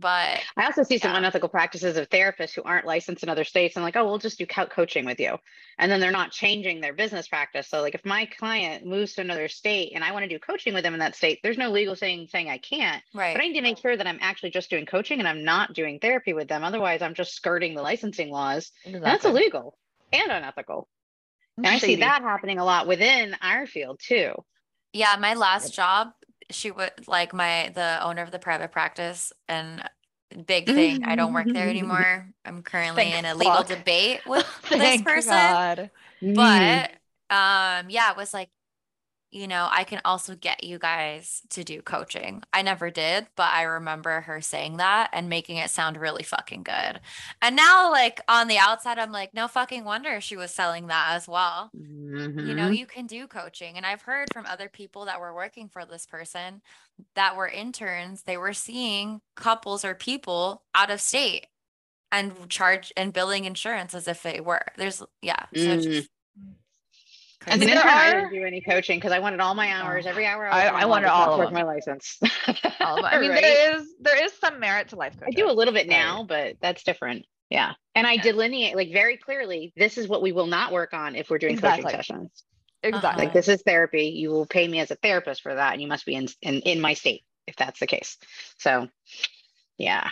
but 0.00 0.40
I 0.56 0.64
also 0.64 0.82
see 0.82 0.98
some 0.98 1.14
unethical 1.14 1.48
practices 1.48 1.96
of 1.96 2.08
therapists 2.08 2.54
who 2.54 2.62
aren't 2.62 2.86
licensed 2.86 3.22
in 3.22 3.28
other 3.28 3.44
states 3.44 3.76
and 3.76 3.84
like, 3.84 3.96
oh, 3.96 4.04
we'll 4.04 4.18
just 4.18 4.38
do 4.38 4.46
coaching 4.46 5.04
with 5.04 5.18
you. 5.20 5.36
And 5.78 5.90
then 5.90 6.00
they're 6.00 6.10
not 6.10 6.32
changing 6.32 6.80
their 6.80 6.92
business 6.92 7.28
practice. 7.28 7.68
So 7.68 7.80
like 7.80 7.94
if 7.94 8.04
my 8.04 8.26
client 8.26 8.86
moves 8.86 9.14
to 9.14 9.20
another 9.22 9.48
state 9.48 9.92
and 9.94 10.04
I 10.04 10.12
want 10.12 10.24
to 10.24 10.28
do 10.28 10.38
coaching 10.38 10.74
with 10.74 10.82
them 10.84 10.94
in 10.94 11.00
that 11.00 11.16
state, 11.16 11.40
there's 11.42 11.58
no 11.58 11.70
legal 11.70 11.94
thing 11.94 12.28
saying 12.30 12.48
I 12.48 12.58
can't. 12.58 13.02
Right. 13.14 13.34
But 13.34 13.42
I 13.42 13.48
need 13.48 13.54
to 13.54 13.62
make 13.62 13.78
sure 13.78 13.96
that 13.96 14.06
I'm 14.06 14.18
actually 14.20 14.50
just 14.50 14.70
doing 14.70 14.86
coaching 14.86 15.18
and 15.18 15.28
I'm 15.28 15.44
not 15.44 15.74
doing 15.74 15.98
therapy 15.98 16.32
with 16.32 16.48
them. 16.48 16.64
Otherwise 16.64 17.02
I'm 17.02 17.14
just 17.14 17.34
skirting 17.34 17.74
the 17.74 17.82
licensing 17.82 18.30
laws. 18.30 18.70
Exactly. 18.84 19.00
that's 19.00 19.24
illegal 19.24 19.76
and 20.12 20.30
unethical. 20.30 20.88
And 21.56 21.66
I 21.66 21.78
see 21.78 21.96
that 21.96 22.22
happening 22.22 22.58
a 22.58 22.64
lot 22.64 22.86
within 22.86 23.34
our 23.40 23.66
field 23.66 24.00
too. 24.02 24.32
Yeah, 24.92 25.16
my 25.18 25.34
last 25.34 25.74
job, 25.74 26.08
she 26.50 26.70
would 26.70 26.92
like 27.06 27.32
my 27.34 27.70
the 27.74 27.98
owner 28.02 28.22
of 28.22 28.30
the 28.30 28.38
private 28.38 28.72
practice 28.72 29.32
and 29.48 29.82
big 30.46 30.66
thing 30.66 31.04
i 31.04 31.16
don't 31.16 31.32
work 31.32 31.46
there 31.46 31.68
anymore. 31.68 32.28
I'm 32.44 32.62
currently 32.62 33.04
Thank 33.04 33.18
in 33.18 33.24
a 33.24 33.34
legal 33.36 33.62
debate 33.62 34.20
with 34.26 34.46
this 34.68 35.02
person. 35.02 35.32
God. 35.32 35.90
but 36.20 36.90
um 37.30 37.90
yeah 37.90 38.10
it 38.10 38.16
was 38.16 38.34
like 38.34 38.50
you 39.30 39.48
know, 39.48 39.68
I 39.70 39.84
can 39.84 40.00
also 40.04 40.34
get 40.34 40.62
you 40.62 40.78
guys 40.78 41.42
to 41.50 41.64
do 41.64 41.82
coaching. 41.82 42.42
I 42.52 42.62
never 42.62 42.90
did, 42.90 43.26
but 43.36 43.52
I 43.52 43.62
remember 43.62 44.20
her 44.22 44.40
saying 44.40 44.76
that 44.76 45.10
and 45.12 45.28
making 45.28 45.56
it 45.56 45.70
sound 45.70 45.96
really 45.96 46.22
fucking 46.22 46.62
good. 46.62 47.00
And 47.42 47.56
now, 47.56 47.90
like 47.90 48.20
on 48.28 48.48
the 48.48 48.58
outside, 48.58 48.98
I'm 48.98 49.12
like, 49.12 49.34
no 49.34 49.48
fucking 49.48 49.84
wonder 49.84 50.20
she 50.20 50.36
was 50.36 50.52
selling 50.52 50.86
that 50.86 51.08
as 51.10 51.26
well. 51.26 51.70
Mm-hmm. 51.76 52.38
You 52.38 52.54
know, 52.54 52.64
mm-hmm. 52.64 52.74
you 52.74 52.86
can 52.86 53.06
do 53.06 53.26
coaching. 53.26 53.76
And 53.76 53.84
I've 53.84 54.02
heard 54.02 54.32
from 54.32 54.46
other 54.46 54.68
people 54.68 55.06
that 55.06 55.20
were 55.20 55.34
working 55.34 55.68
for 55.68 55.84
this 55.84 56.06
person 56.06 56.62
that 57.14 57.36
were 57.36 57.48
interns, 57.48 58.22
they 58.22 58.36
were 58.36 58.54
seeing 58.54 59.20
couples 59.34 59.84
or 59.84 59.94
people 59.94 60.62
out 60.74 60.90
of 60.90 61.00
state 61.00 61.46
and 62.12 62.48
charge 62.48 62.92
and 62.96 63.12
billing 63.12 63.44
insurance 63.44 63.92
as 63.92 64.06
if 64.08 64.22
they 64.22 64.40
were. 64.40 64.64
There's, 64.76 65.02
yeah. 65.20 65.46
So 65.54 65.60
mm. 65.60 66.06
And 67.46 67.62
then 67.62 67.78
I 67.78 68.12
didn't 68.12 68.32
do 68.32 68.44
any 68.44 68.60
coaching 68.60 68.98
because 68.98 69.12
I 69.12 69.18
wanted 69.18 69.40
all 69.40 69.54
my 69.54 69.72
hours, 69.72 70.06
oh. 70.06 70.10
every 70.10 70.26
hour. 70.26 70.46
I, 70.46 70.66
I, 70.66 70.82
I 70.82 70.84
wanted 70.86 71.08
all 71.08 71.40
of 71.40 71.52
my 71.52 71.62
license. 71.62 72.18
all 72.80 72.98
of 72.98 73.04
I 73.04 73.18
mean, 73.20 73.30
right? 73.30 73.40
there 73.40 73.76
is 73.76 73.94
there 74.00 74.24
is 74.24 74.32
some 74.32 74.58
merit 74.58 74.88
to 74.88 74.96
life 74.96 75.14
coaching. 75.18 75.34
I 75.34 75.36
do 75.36 75.50
a 75.50 75.52
little 75.52 75.74
bit 75.74 75.88
now, 75.88 76.24
but 76.24 76.56
that's 76.60 76.82
different. 76.82 77.24
Yeah, 77.50 77.74
and 77.94 78.06
I 78.06 78.16
delineate 78.16 78.74
like 78.74 78.92
very 78.92 79.16
clearly. 79.16 79.72
This 79.76 79.98
is 79.98 80.08
what 80.08 80.22
we 80.22 80.32
will 80.32 80.46
not 80.46 80.72
work 80.72 80.92
on 80.92 81.14
if 81.14 81.30
we're 81.30 81.38
doing 81.38 81.54
exactly. 81.54 81.84
coaching 81.84 81.98
sessions. 81.98 82.44
Exactly. 82.82 83.24
Like 83.24 83.32
this 83.32 83.48
is 83.48 83.62
therapy. 83.62 84.08
You 84.08 84.30
will 84.30 84.46
pay 84.46 84.66
me 84.66 84.80
as 84.80 84.90
a 84.90 84.96
therapist 84.96 85.42
for 85.42 85.54
that, 85.54 85.72
and 85.72 85.82
you 85.82 85.88
must 85.88 86.06
be 86.06 86.14
in 86.14 86.28
in, 86.42 86.60
in 86.60 86.80
my 86.80 86.94
state 86.94 87.22
if 87.46 87.56
that's 87.56 87.80
the 87.80 87.86
case. 87.86 88.18
So, 88.58 88.88
yeah, 89.78 90.10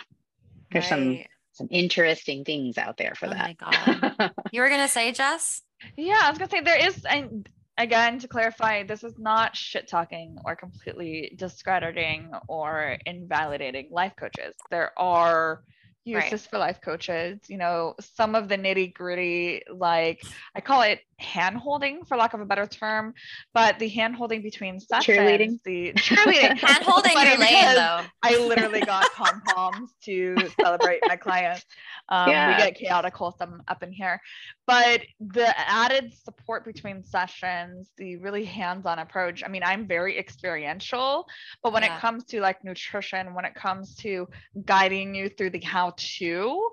there's 0.71 0.85
right. 0.85 0.89
some 0.89 1.19
some 1.53 1.67
interesting 1.71 2.43
things 2.43 2.77
out 2.77 2.97
there 2.97 3.13
for 3.15 3.27
oh 3.27 3.29
that. 3.29 4.33
you 4.51 4.61
were 4.61 4.69
gonna 4.69 4.87
say, 4.87 5.11
Jess? 5.11 5.61
Yeah, 5.97 6.19
I 6.23 6.29
was 6.29 6.37
gonna 6.37 6.49
say 6.49 6.61
there 6.61 6.87
is, 6.87 7.05
and 7.05 7.47
again 7.77 8.19
to 8.19 8.27
clarify, 8.27 8.83
this 8.83 9.03
is 9.03 9.17
not 9.17 9.55
shit 9.55 9.87
talking 9.87 10.37
or 10.45 10.55
completely 10.55 11.33
discrediting 11.37 12.31
or 12.47 12.97
invalidating 13.05 13.89
life 13.91 14.13
coaches. 14.17 14.55
There 14.69 14.91
are 14.97 15.63
uses 16.05 16.31
right. 16.31 16.41
for 16.41 16.57
life 16.59 16.79
coaches. 16.81 17.39
You 17.47 17.57
know, 17.57 17.95
some 17.99 18.35
of 18.35 18.47
the 18.47 18.57
nitty 18.57 18.93
gritty, 18.93 19.63
like 19.73 20.23
I 20.55 20.61
call 20.61 20.83
it 20.83 20.99
hand 21.17 21.57
holding 21.57 22.05
for 22.05 22.15
lack 22.15 22.33
of 22.33 22.41
a 22.41 22.45
better 22.45 22.67
term, 22.67 23.13
but 23.53 23.79
the 23.79 23.89
hand 23.89 24.15
holding 24.15 24.41
between 24.41 24.79
sessions, 24.79 25.17
cheerleading, 25.17 25.59
the 25.65 25.93
cheerleading, 25.97 26.57
hand 26.57 26.83
holding 26.83 27.11
your 27.11 27.37
lane 27.37 27.75
though. 27.75 28.01
I 28.21 28.37
literally 28.37 28.81
got 28.81 29.11
pom 29.13 29.41
poms 29.41 29.95
to 30.03 30.35
celebrate 30.61 30.99
my 31.07 31.15
clients. 31.15 31.65
Um, 32.09 32.29
yeah. 32.29 32.55
We 32.55 32.63
get 32.63 32.75
chaotic 32.75 33.15
wholesome 33.15 33.63
up 33.67 33.81
in 33.81 33.91
here, 33.91 34.21
but 34.67 35.01
the 35.19 35.53
added 35.69 36.13
support 36.23 36.65
between 36.65 37.03
sessions, 37.03 37.91
the 37.97 38.17
really 38.17 38.45
hands-on 38.45 38.99
approach. 38.99 39.43
I 39.45 39.47
mean, 39.47 39.63
I'm 39.63 39.87
very 39.87 40.17
experiential, 40.17 41.27
but 41.61 41.73
when 41.73 41.83
yeah. 41.83 41.95
it 41.95 42.01
comes 42.01 42.23
to 42.25 42.41
like 42.41 42.63
nutrition, 42.63 43.33
when 43.33 43.45
it 43.45 43.55
comes 43.55 43.95
to 43.97 44.27
guiding 44.65 45.13
you 45.13 45.29
through 45.29 45.51
the 45.51 45.61
how-to, 45.61 46.69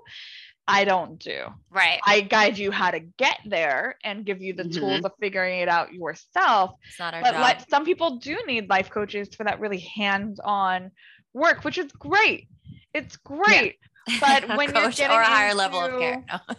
I 0.67 0.85
don't 0.85 1.19
do. 1.19 1.43
Right. 1.69 1.99
I 2.05 2.21
guide 2.21 2.57
you 2.57 2.71
how 2.71 2.91
to 2.91 2.99
get 2.99 3.39
there 3.45 3.97
and 4.03 4.25
give 4.25 4.41
you 4.41 4.53
the 4.53 4.63
mm-hmm. 4.63 4.79
tools 4.79 5.01
of 5.03 5.11
figuring 5.19 5.59
it 5.59 5.67
out 5.67 5.93
yourself. 5.93 6.75
It's 6.87 6.99
not 6.99 7.13
our 7.13 7.21
but 7.21 7.31
job. 7.31 7.41
Like, 7.41 7.69
some 7.69 7.85
people 7.85 8.17
do 8.17 8.37
need 8.47 8.69
life 8.69 8.89
coaches 8.89 9.35
for 9.35 9.43
that 9.43 9.59
really 9.59 9.79
hands-on 9.79 10.91
work, 11.33 11.63
which 11.63 11.77
is 11.77 11.91
great. 11.91 12.47
It's 12.93 13.17
great. 13.17 13.75
Yeah. 14.07 14.17
But 14.19 14.47
when 14.57 14.73
you're 14.73 14.91
getting 14.91 15.15
or 15.15 15.21
a 15.21 15.25
higher 15.25 15.47
into, 15.47 15.57
level 15.57 15.81
of 15.81 15.99
care. 15.99 16.23
No. 16.27 16.55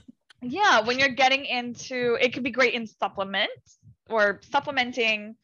Yeah, 0.53 0.81
when 0.81 0.99
you're 0.99 1.09
getting 1.09 1.45
into 1.45 2.17
it 2.21 2.33
could 2.33 2.43
be 2.43 2.51
great 2.51 2.75
in 2.75 2.87
supplements 2.87 3.79
or 4.09 4.41
supplementing 4.51 5.37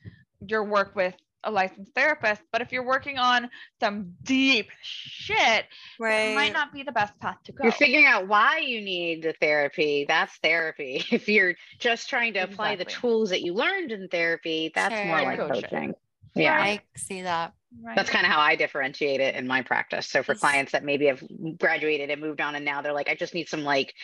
your 0.46 0.64
work 0.64 0.94
with 0.94 1.14
a 1.44 1.50
licensed 1.50 1.94
therapist, 1.94 2.42
but 2.52 2.60
if 2.60 2.72
you're 2.72 2.84
working 2.84 3.18
on 3.18 3.50
some 3.80 4.14
deep 4.22 4.68
shit, 4.82 5.64
right. 5.98 6.32
it 6.32 6.34
might 6.34 6.52
not 6.52 6.72
be 6.72 6.82
the 6.82 6.92
best 6.92 7.18
path 7.18 7.36
to 7.44 7.52
go. 7.52 7.64
You're 7.64 7.72
figuring 7.72 8.06
out 8.06 8.28
why 8.28 8.58
you 8.58 8.80
need 8.80 9.22
the 9.22 9.34
therapy. 9.40 10.04
That's 10.06 10.34
therapy. 10.42 11.04
If 11.10 11.28
you're 11.28 11.54
just 11.78 12.08
trying 12.08 12.34
to 12.34 12.40
apply 12.40 12.72
exactly. 12.72 12.94
the 12.94 13.00
tools 13.00 13.30
that 13.30 13.42
you 13.42 13.54
learned 13.54 13.92
in 13.92 14.08
therapy, 14.08 14.70
that's 14.74 14.94
sure. 14.94 15.04
more 15.06 15.22
like 15.22 15.38
coaching. 15.38 15.94
Coaching. 16.34 16.42
Yeah. 16.42 16.60
I 16.60 16.80
see 16.96 17.22
that. 17.22 17.52
Right. 17.82 17.94
That's 17.94 18.10
kind 18.10 18.26
of 18.26 18.32
how 18.32 18.40
I 18.40 18.56
differentiate 18.56 19.20
it 19.20 19.36
in 19.36 19.46
my 19.46 19.62
practice. 19.62 20.08
So 20.08 20.22
for 20.22 20.34
clients 20.34 20.72
that 20.72 20.84
maybe 20.84 21.06
have 21.06 21.22
graduated 21.58 22.10
and 22.10 22.20
moved 22.20 22.40
on 22.40 22.56
and 22.56 22.64
now 22.64 22.82
they're 22.82 22.92
like, 22.92 23.08
I 23.08 23.14
just 23.14 23.32
need 23.32 23.48
some 23.48 23.62
like 23.62 23.94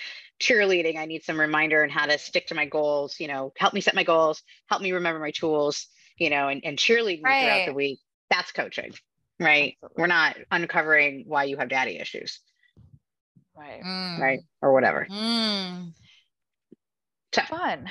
cheerleading. 0.40 0.96
I 0.96 1.06
need 1.06 1.24
some 1.24 1.38
reminder 1.38 1.82
on 1.82 1.90
how 1.90 2.06
to 2.06 2.16
stick 2.18 2.46
to 2.48 2.54
my 2.54 2.66
goals, 2.66 3.18
you 3.18 3.26
know, 3.26 3.52
help 3.56 3.74
me 3.74 3.80
set 3.80 3.96
my 3.96 4.04
goals, 4.04 4.42
help 4.68 4.82
me 4.82 4.92
remember 4.92 5.18
my 5.18 5.32
tools 5.32 5.88
you 6.18 6.30
know, 6.30 6.48
and, 6.48 6.62
and 6.64 6.78
cheerleading 6.78 7.22
right. 7.22 7.42
throughout 7.42 7.66
the 7.66 7.74
week. 7.74 8.00
That's 8.30 8.52
coaching, 8.52 8.92
right? 9.38 9.76
Absolutely. 9.82 10.02
We're 10.02 10.06
not 10.06 10.36
uncovering 10.50 11.24
why 11.26 11.44
you 11.44 11.56
have 11.58 11.68
daddy 11.68 11.98
issues. 11.98 12.40
Right. 13.56 13.82
Mm. 13.82 14.18
Right. 14.18 14.40
Or 14.60 14.72
whatever. 14.72 15.06
Mm. 15.10 15.92
So, 17.32 17.42
fun. 17.42 17.88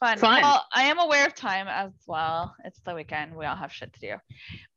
Fun. 0.00 0.18
Fun. 0.18 0.42
Well, 0.42 0.64
I 0.72 0.84
am 0.84 0.98
aware 0.98 1.26
of 1.26 1.34
time 1.34 1.66
as 1.68 1.92
well. 2.06 2.54
It's 2.64 2.80
the 2.80 2.94
weekend. 2.94 3.34
We 3.34 3.46
all 3.46 3.56
have 3.56 3.72
shit 3.72 3.92
to 3.94 4.00
do. 4.00 4.14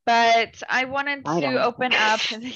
But 0.05 0.61
I 0.67 0.85
wanted 0.85 1.25
to 1.25 1.31
I 1.31 1.63
open 1.63 1.93
up 1.93 2.19
the 2.29 2.53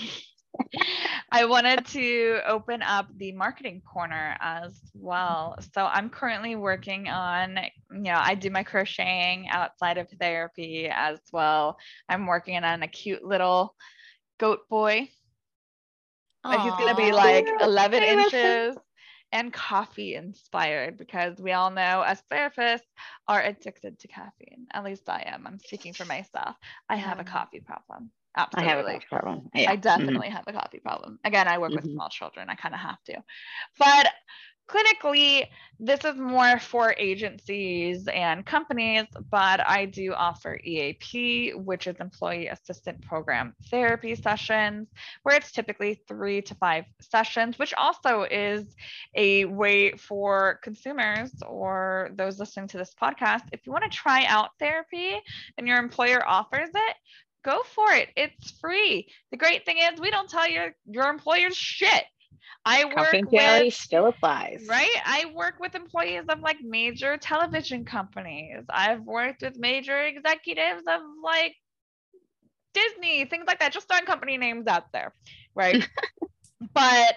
I 1.32 1.46
wanted 1.46 1.86
to 1.88 2.40
open 2.48 2.82
up 2.82 3.08
the 3.18 3.34
marketing 3.34 3.82
corner 3.82 4.36
as 4.40 4.80
well. 4.94 5.58
So 5.74 5.86
I'm 5.86 6.10
currently 6.10 6.56
working 6.56 7.08
on, 7.08 7.60
you 7.92 8.02
know, 8.02 8.20
I 8.20 8.36
do 8.36 8.50
my 8.50 8.64
crocheting 8.64 9.48
outside 9.50 9.98
of 9.98 10.10
therapy 10.20 10.88
as 10.88 11.20
well. 11.32 11.78
I'm 12.10 12.26
working 12.26 12.64
on 12.64 12.84
a 12.84 12.88
cute 12.88 13.24
little 13.24 13.76
goat 14.40 14.62
boy. 14.70 15.10
Like 16.44 16.62
he's 16.62 16.72
gonna 16.72 16.96
be 16.96 17.12
like 17.12 17.48
11 17.62 17.62
I 17.62 17.66
love 17.66 17.94
him. 17.94 18.20
inches 18.20 18.78
and 19.36 19.54
coffee 19.54 20.16
inspired 20.16 20.98
because 20.98 21.42
we 21.42 21.52
all 21.54 21.70
know 21.70 22.02
as 22.02 22.24
therapists 22.32 22.88
are 23.28 23.44
addicted 23.44 24.00
to 24.00 24.08
caffeine. 24.08 24.68
At 24.74 24.86
least 24.86 25.10
I 25.10 25.24
am. 25.28 25.46
I'm 25.46 25.60
speaking 25.60 25.94
for 25.94 26.06
myself. 26.06 26.56
I 26.90 26.96
have 26.96 27.20
a 27.20 27.26
coffee 27.26 27.60
problem. 27.62 28.12
I 28.56 28.64
Absolutely. 28.64 28.64
have 28.64 28.80
a 28.80 28.84
cough 28.84 29.08
problem. 29.10 29.50
Yeah. 29.54 29.72
I 29.72 29.78
Mhm. 29.96 30.24
definitely 30.24 30.30
have 30.30 30.46
a 30.48 30.54
coffee 30.54 30.80
problem. 30.80 31.20
Again, 31.26 31.48
I 31.48 31.60
work 31.60 31.76
with 31.76 31.86
Mhm. 31.86 31.92
small 31.92 32.10
children. 32.10 32.50
I 32.50 32.56
kind 32.56 32.74
of 32.76 32.82
have 32.82 33.04
to. 33.06 33.24
But 33.80 34.14
clinically, 34.68 35.48
this 35.80 36.04
is 36.06 36.16
more 36.16 36.60
for 36.60 36.96
agencies 36.98 38.08
and 38.08 38.46
companies, 38.46 39.06
but 39.30 39.60
I 39.68 39.86
do 39.86 40.14
offer 40.14 40.60
EAP, 40.64 41.54
which 41.54 41.88
is 41.88 41.98
Employee 42.00 42.48
Assistant 42.48 43.02
Program 43.02 43.54
Therapy 43.70 44.16
sessions, 44.16 44.88
where 45.24 45.36
it's 45.36 45.52
typically 45.52 46.02
three 46.08 46.42
to 46.44 46.56
five 46.56 46.86
sessions, 47.02 47.60
which 47.60 47.74
also 47.74 48.24
is 48.24 48.76
a 49.16 49.46
way 49.46 49.92
for 49.92 50.60
consumers 50.64 51.32
or 51.46 52.10
those 52.16 52.40
listening 52.40 52.68
to 52.70 52.78
this 52.78 52.94
podcast. 53.00 53.44
If 53.52 53.66
you 53.66 53.72
want 53.72 53.84
to 53.84 53.98
try 53.98 54.26
out 54.26 54.52
therapy 54.60 55.20
and 55.58 55.68
your 55.68 55.78
employer 55.78 56.26
offers 56.28 56.70
it, 56.74 56.96
go 57.44 57.62
for 57.64 57.92
it. 57.92 58.10
It's 58.16 58.52
free. 58.60 59.08
The 59.32 59.38
great 59.38 59.66
thing 59.66 59.78
is 59.78 60.00
we 60.00 60.12
don't 60.12 60.30
tell 60.30 60.50
your 60.50 60.76
your 60.86 61.08
employers 61.10 61.56
shit. 61.56 62.04
I 62.66 62.86
work 62.86 62.96
Confidentiality 62.96 63.66
with 63.66 63.74
still 63.74 64.08
applies. 64.08 64.66
right. 64.68 64.90
I 65.06 65.26
work 65.36 65.56
with 65.60 65.76
employees 65.76 66.24
of 66.30 66.40
like 66.40 66.58
major 66.62 67.18
television 67.18 67.86
companies. 67.86 68.64
I've 68.70 69.02
worked 69.02 69.44
with 69.44 69.58
major 69.58 70.00
executives 70.02 70.84
of 70.88 71.02
like 71.24 71.56
Disney, 72.74 73.26
things 73.26 73.46
like 73.48 73.60
that. 73.60 73.72
Just 73.72 73.88
throwing 73.88 74.06
company 74.06 74.38
names 74.38 74.68
out 74.68 74.92
there, 74.92 75.14
right? 75.56 75.88
but 76.74 77.16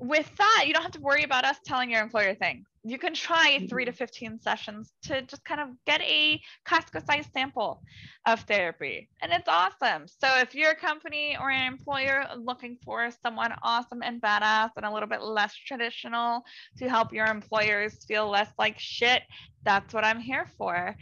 with 0.00 0.30
that, 0.36 0.64
you 0.66 0.74
don't 0.74 0.82
have 0.82 0.92
to 0.92 1.00
worry 1.00 1.22
about 1.22 1.44
us 1.44 1.56
telling 1.64 1.90
your 1.90 2.02
employer 2.02 2.34
things. 2.34 2.66
You 2.86 2.98
can 2.98 3.14
try 3.14 3.66
three 3.68 3.86
to 3.86 3.90
mm-hmm. 3.90 3.96
15 3.96 4.40
sessions 4.40 4.92
to 5.04 5.22
just 5.22 5.44
kind 5.44 5.60
of 5.60 5.68
get 5.86 6.02
a 6.02 6.40
Costco 6.66 7.04
size 7.06 7.26
sample 7.32 7.82
of 8.26 8.40
therapy. 8.40 9.08
And 9.22 9.32
it's 9.32 9.48
awesome. 9.48 10.06
So 10.06 10.28
if 10.38 10.54
you're 10.54 10.72
a 10.72 10.76
company 10.76 11.36
or 11.40 11.50
an 11.50 11.66
employer 11.66 12.26
looking 12.36 12.76
for 12.84 13.10
someone 13.22 13.54
awesome 13.62 14.02
and 14.02 14.20
badass 14.20 14.70
and 14.76 14.84
a 14.84 14.92
little 14.92 15.08
bit 15.08 15.22
less 15.22 15.54
traditional 15.54 16.44
to 16.78 16.88
help 16.88 17.12
your 17.12 17.26
employers 17.26 18.04
feel 18.04 18.28
less 18.28 18.50
like 18.58 18.78
shit, 18.78 19.22
that's 19.64 19.94
what 19.94 20.04
I'm 20.04 20.20
here 20.20 20.46
for. 20.58 20.94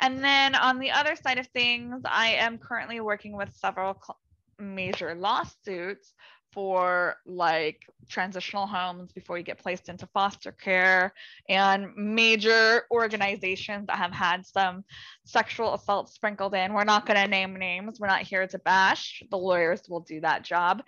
And 0.00 0.22
then 0.22 0.54
on 0.54 0.78
the 0.78 0.90
other 0.90 1.16
side 1.16 1.38
of 1.38 1.46
things, 1.48 2.02
I 2.04 2.34
am 2.34 2.58
currently 2.58 3.00
working 3.00 3.34
with 3.34 3.54
several 3.54 3.94
cl- 3.94 4.18
major 4.58 5.14
lawsuits 5.14 6.12
for 6.52 7.16
like 7.26 7.86
transitional 8.08 8.66
homes 8.66 9.12
before 9.12 9.38
you 9.38 9.44
get 9.44 9.58
placed 9.58 9.88
into 9.88 10.06
foster 10.08 10.52
care 10.52 11.12
and 11.48 11.94
major 11.96 12.82
organizations 12.90 13.86
that 13.86 13.96
have 13.96 14.12
had 14.12 14.44
some 14.44 14.84
sexual 15.24 15.74
assault 15.74 16.10
sprinkled 16.10 16.54
in. 16.54 16.74
We're 16.74 16.84
not 16.84 17.06
going 17.06 17.20
to 17.20 17.28
name 17.28 17.54
names. 17.54 18.00
We're 18.00 18.08
not 18.08 18.22
here 18.22 18.46
to 18.46 18.58
bash. 18.58 19.22
The 19.30 19.38
lawyers 19.38 19.82
will 19.88 20.00
do 20.00 20.20
that 20.22 20.42
job. 20.42 20.82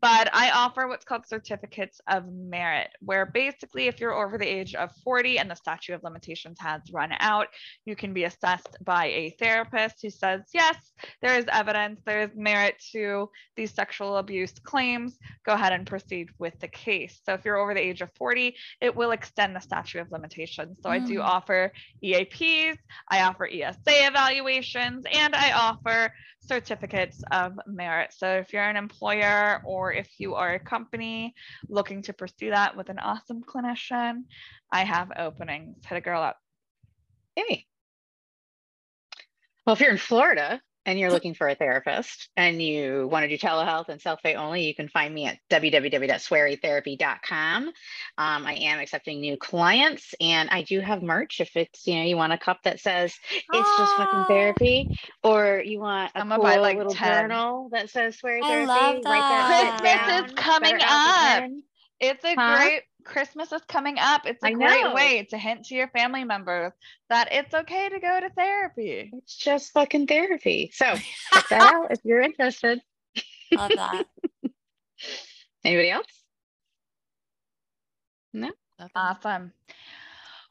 But 0.00 0.30
I 0.32 0.50
offer 0.50 0.88
what's 0.88 1.04
called 1.04 1.26
certificates 1.26 2.00
of 2.08 2.24
merit, 2.32 2.88
where 3.00 3.26
basically, 3.26 3.86
if 3.86 4.00
you're 4.00 4.14
over 4.14 4.38
the 4.38 4.46
age 4.46 4.74
of 4.74 4.90
40 5.04 5.38
and 5.38 5.50
the 5.50 5.54
statute 5.54 5.94
of 5.94 6.02
limitations 6.02 6.58
has 6.60 6.80
run 6.92 7.12
out, 7.20 7.48
you 7.84 7.94
can 7.94 8.14
be 8.14 8.24
assessed 8.24 8.76
by 8.82 9.06
a 9.06 9.36
therapist 9.38 9.96
who 10.02 10.10
says, 10.10 10.42
yes, 10.54 10.76
there 11.20 11.38
is 11.38 11.44
evidence, 11.52 12.00
there 12.06 12.22
is 12.22 12.30
merit 12.34 12.82
to 12.92 13.28
these 13.56 13.74
sexual 13.74 14.16
abuse 14.16 14.52
claims. 14.64 15.18
Go 15.44 15.52
ahead 15.52 15.72
and 15.72 15.86
proceed 15.86 16.28
with 16.38 16.58
the 16.60 16.68
case. 16.68 17.20
So 17.24 17.34
if 17.34 17.44
you're 17.44 17.58
over 17.58 17.74
the 17.74 17.80
age 17.80 18.00
of 18.00 18.10
40, 18.16 18.56
it 18.80 18.96
will 18.96 19.10
extend 19.10 19.54
the 19.54 19.60
statute 19.60 20.00
of 20.00 20.10
limitations. 20.10 20.78
So 20.82 20.88
I 20.88 20.98
do 20.98 21.18
Mm. 21.18 21.24
offer 21.24 21.72
EAPs, 22.02 22.78
I 23.08 23.22
offer 23.22 23.46
ESA 23.46 24.06
evaluations, 24.06 25.04
and 25.12 25.34
I 25.34 25.52
offer 25.52 26.12
certificates 26.50 27.22
of 27.30 27.52
merit. 27.68 28.12
So 28.12 28.26
if 28.38 28.52
you're 28.52 28.68
an 28.68 28.76
employer 28.76 29.60
or 29.64 29.92
if 29.92 30.08
you 30.18 30.34
are 30.34 30.54
a 30.54 30.58
company 30.58 31.32
looking 31.68 32.02
to 32.02 32.12
pursue 32.12 32.50
that 32.50 32.76
with 32.76 32.88
an 32.88 32.98
awesome 32.98 33.44
clinician, 33.44 34.24
I 34.72 34.82
have 34.82 35.12
openings. 35.16 35.76
Hit 35.88 35.98
a 35.98 36.00
girl 36.00 36.20
up. 36.20 36.38
Hey. 37.36 37.66
Well, 39.64 39.74
if 39.74 39.80
you're 39.80 39.92
in 39.92 39.96
Florida 39.98 40.60
and 40.90 40.98
you're 40.98 41.10
looking 41.12 41.34
for 41.34 41.48
a 41.48 41.54
therapist 41.54 42.28
and 42.36 42.60
you 42.60 43.08
want 43.10 43.22
to 43.24 43.28
do 43.28 43.38
telehealth 43.38 43.88
and 43.88 44.00
self-pay 44.00 44.34
only, 44.34 44.64
you 44.66 44.74
can 44.74 44.88
find 44.88 45.14
me 45.14 45.26
at 45.26 45.38
www.swearytherapy.com. 45.50 47.68
Um, 47.68 47.72
I 48.18 48.54
am 48.54 48.80
accepting 48.80 49.20
new 49.20 49.36
clients 49.36 50.14
and 50.20 50.48
I 50.50 50.62
do 50.62 50.80
have 50.80 51.00
merch 51.02 51.40
if 51.40 51.54
it's, 51.56 51.86
you 51.86 51.94
know, 51.96 52.02
you 52.02 52.16
want 52.16 52.32
a 52.32 52.38
cup 52.38 52.58
that 52.64 52.80
says 52.80 53.14
it's 53.52 53.76
just 53.76 53.94
fucking 53.96 54.18
Ah. 54.18 54.24
therapy 54.26 54.90
or 55.22 55.62
you 55.64 55.78
want 55.80 56.10
a 56.16 56.20
I'ma 56.22 56.36
cool 56.36 56.44
buy, 56.44 56.56
like, 56.58 56.76
little 56.78 56.94
10. 56.94 57.28
journal 57.30 57.68
that 57.72 57.90
says 57.90 58.16
sweary 58.20 58.42
I 58.42 58.48
therapy. 58.48 58.64
love 58.64 59.02
that 59.04 59.46
shit 59.46 59.78
that. 59.78 59.78
Christmas 59.78 60.26
is 60.26 60.32
coming 60.34 60.78
up. 60.82 61.44
It's 62.00 62.24
a 62.24 62.34
Huh? 62.36 62.56
great 62.58 62.82
Christmas 63.04 63.52
is 63.52 63.62
coming 63.68 63.98
up. 63.98 64.22
It's 64.26 64.42
a 64.42 64.48
I 64.48 64.52
great 64.52 64.82
know. 64.82 64.94
way 64.94 65.26
to 65.30 65.38
hint 65.38 65.66
to 65.66 65.74
your 65.74 65.88
family 65.88 66.24
members 66.24 66.72
that 67.08 67.28
it's 67.32 67.54
okay 67.54 67.88
to 67.88 68.00
go 68.00 68.20
to 68.20 68.30
therapy. 68.30 69.10
It's 69.12 69.36
just 69.36 69.72
fucking 69.72 70.06
therapy. 70.06 70.70
So 70.74 70.94
check 71.32 71.48
that 71.50 71.74
out 71.74 71.90
if 71.90 72.00
you're 72.04 72.20
interested. 72.20 72.80
Love 73.52 73.72
that. 73.74 74.06
Anybody 75.64 75.90
else? 75.90 76.06
Nothing. 78.32 78.56
Awesome. 78.94 79.52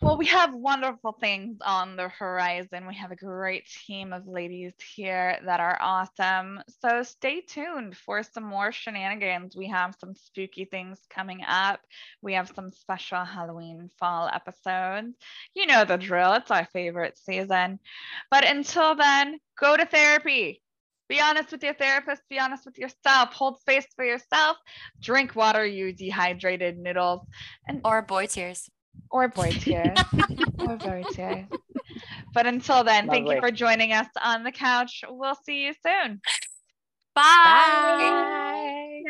Well, 0.02 0.16
we 0.16 0.28
have 0.28 0.54
wonderful 0.54 1.12
things 1.20 1.58
on 1.62 1.98
the 1.98 2.08
horizon. 2.08 2.88
We 2.88 2.96
have 2.96 3.12
a 3.12 3.18
great 3.18 3.68
team 3.86 4.14
of 4.14 4.26
ladies 4.26 4.72
here 4.96 5.38
that 5.44 5.60
are 5.60 5.78
awesome. 5.82 6.62
So 6.82 7.04
stay 7.04 7.42
tuned 7.42 7.98
for 7.98 8.24
some 8.24 8.46
more 8.46 8.72
shenanigans. 8.72 9.58
We 9.58 9.68
have 9.68 9.98
some 10.00 10.16
spooky 10.16 10.64
things 10.64 11.00
coming 11.10 11.42
up. 11.46 11.82
We 12.22 12.36
have 12.36 12.50
some 12.56 12.72
special 12.72 13.26
Halloween 13.26 13.90
fall 14.00 14.30
episodes. 14.34 15.18
You 15.54 15.68
know 15.68 15.84
the 15.84 15.98
drill, 15.98 16.32
it's 16.34 16.50
our 16.50 16.66
favorite 16.72 17.18
season. 17.18 17.80
But 18.32 18.46
until 18.46 18.96
then, 18.96 19.40
go 19.60 19.76
to 19.76 19.86
therapy. 19.86 20.62
Be 21.10 21.20
honest 21.20 21.52
with 21.52 21.64
your 21.64 21.74
therapist, 21.74 22.22
be 22.30 22.40
honest 22.40 22.66
with 22.66 22.78
yourself, 22.78 23.34
hold 23.34 23.60
space 23.60 23.88
for 23.98 24.06
yourself, 24.06 24.56
drink 25.02 25.36
water, 25.36 25.66
you 25.66 25.92
dehydrated 25.92 26.78
noodles, 26.78 27.28
and 27.68 27.82
Or 27.84 28.02
boy 28.02 28.28
tears. 28.28 28.70
Or 29.10 29.28
boy 29.40 29.52
tears 29.52 29.98
or 30.60 30.78
boy 30.78 31.04
tears. 31.12 31.48
But 32.34 32.46
until 32.46 32.84
then, 32.84 33.08
thank 33.08 33.30
you 33.30 33.40
for 33.40 33.52
joining 33.52 33.92
us 33.94 34.08
on 34.24 34.44
the 34.44 34.52
couch. 34.52 35.04
We'll 35.08 35.38
see 35.46 35.66
you 35.66 35.74
soon. 35.86 36.22
Bye. 37.16 37.24
Bye. 37.44 39.04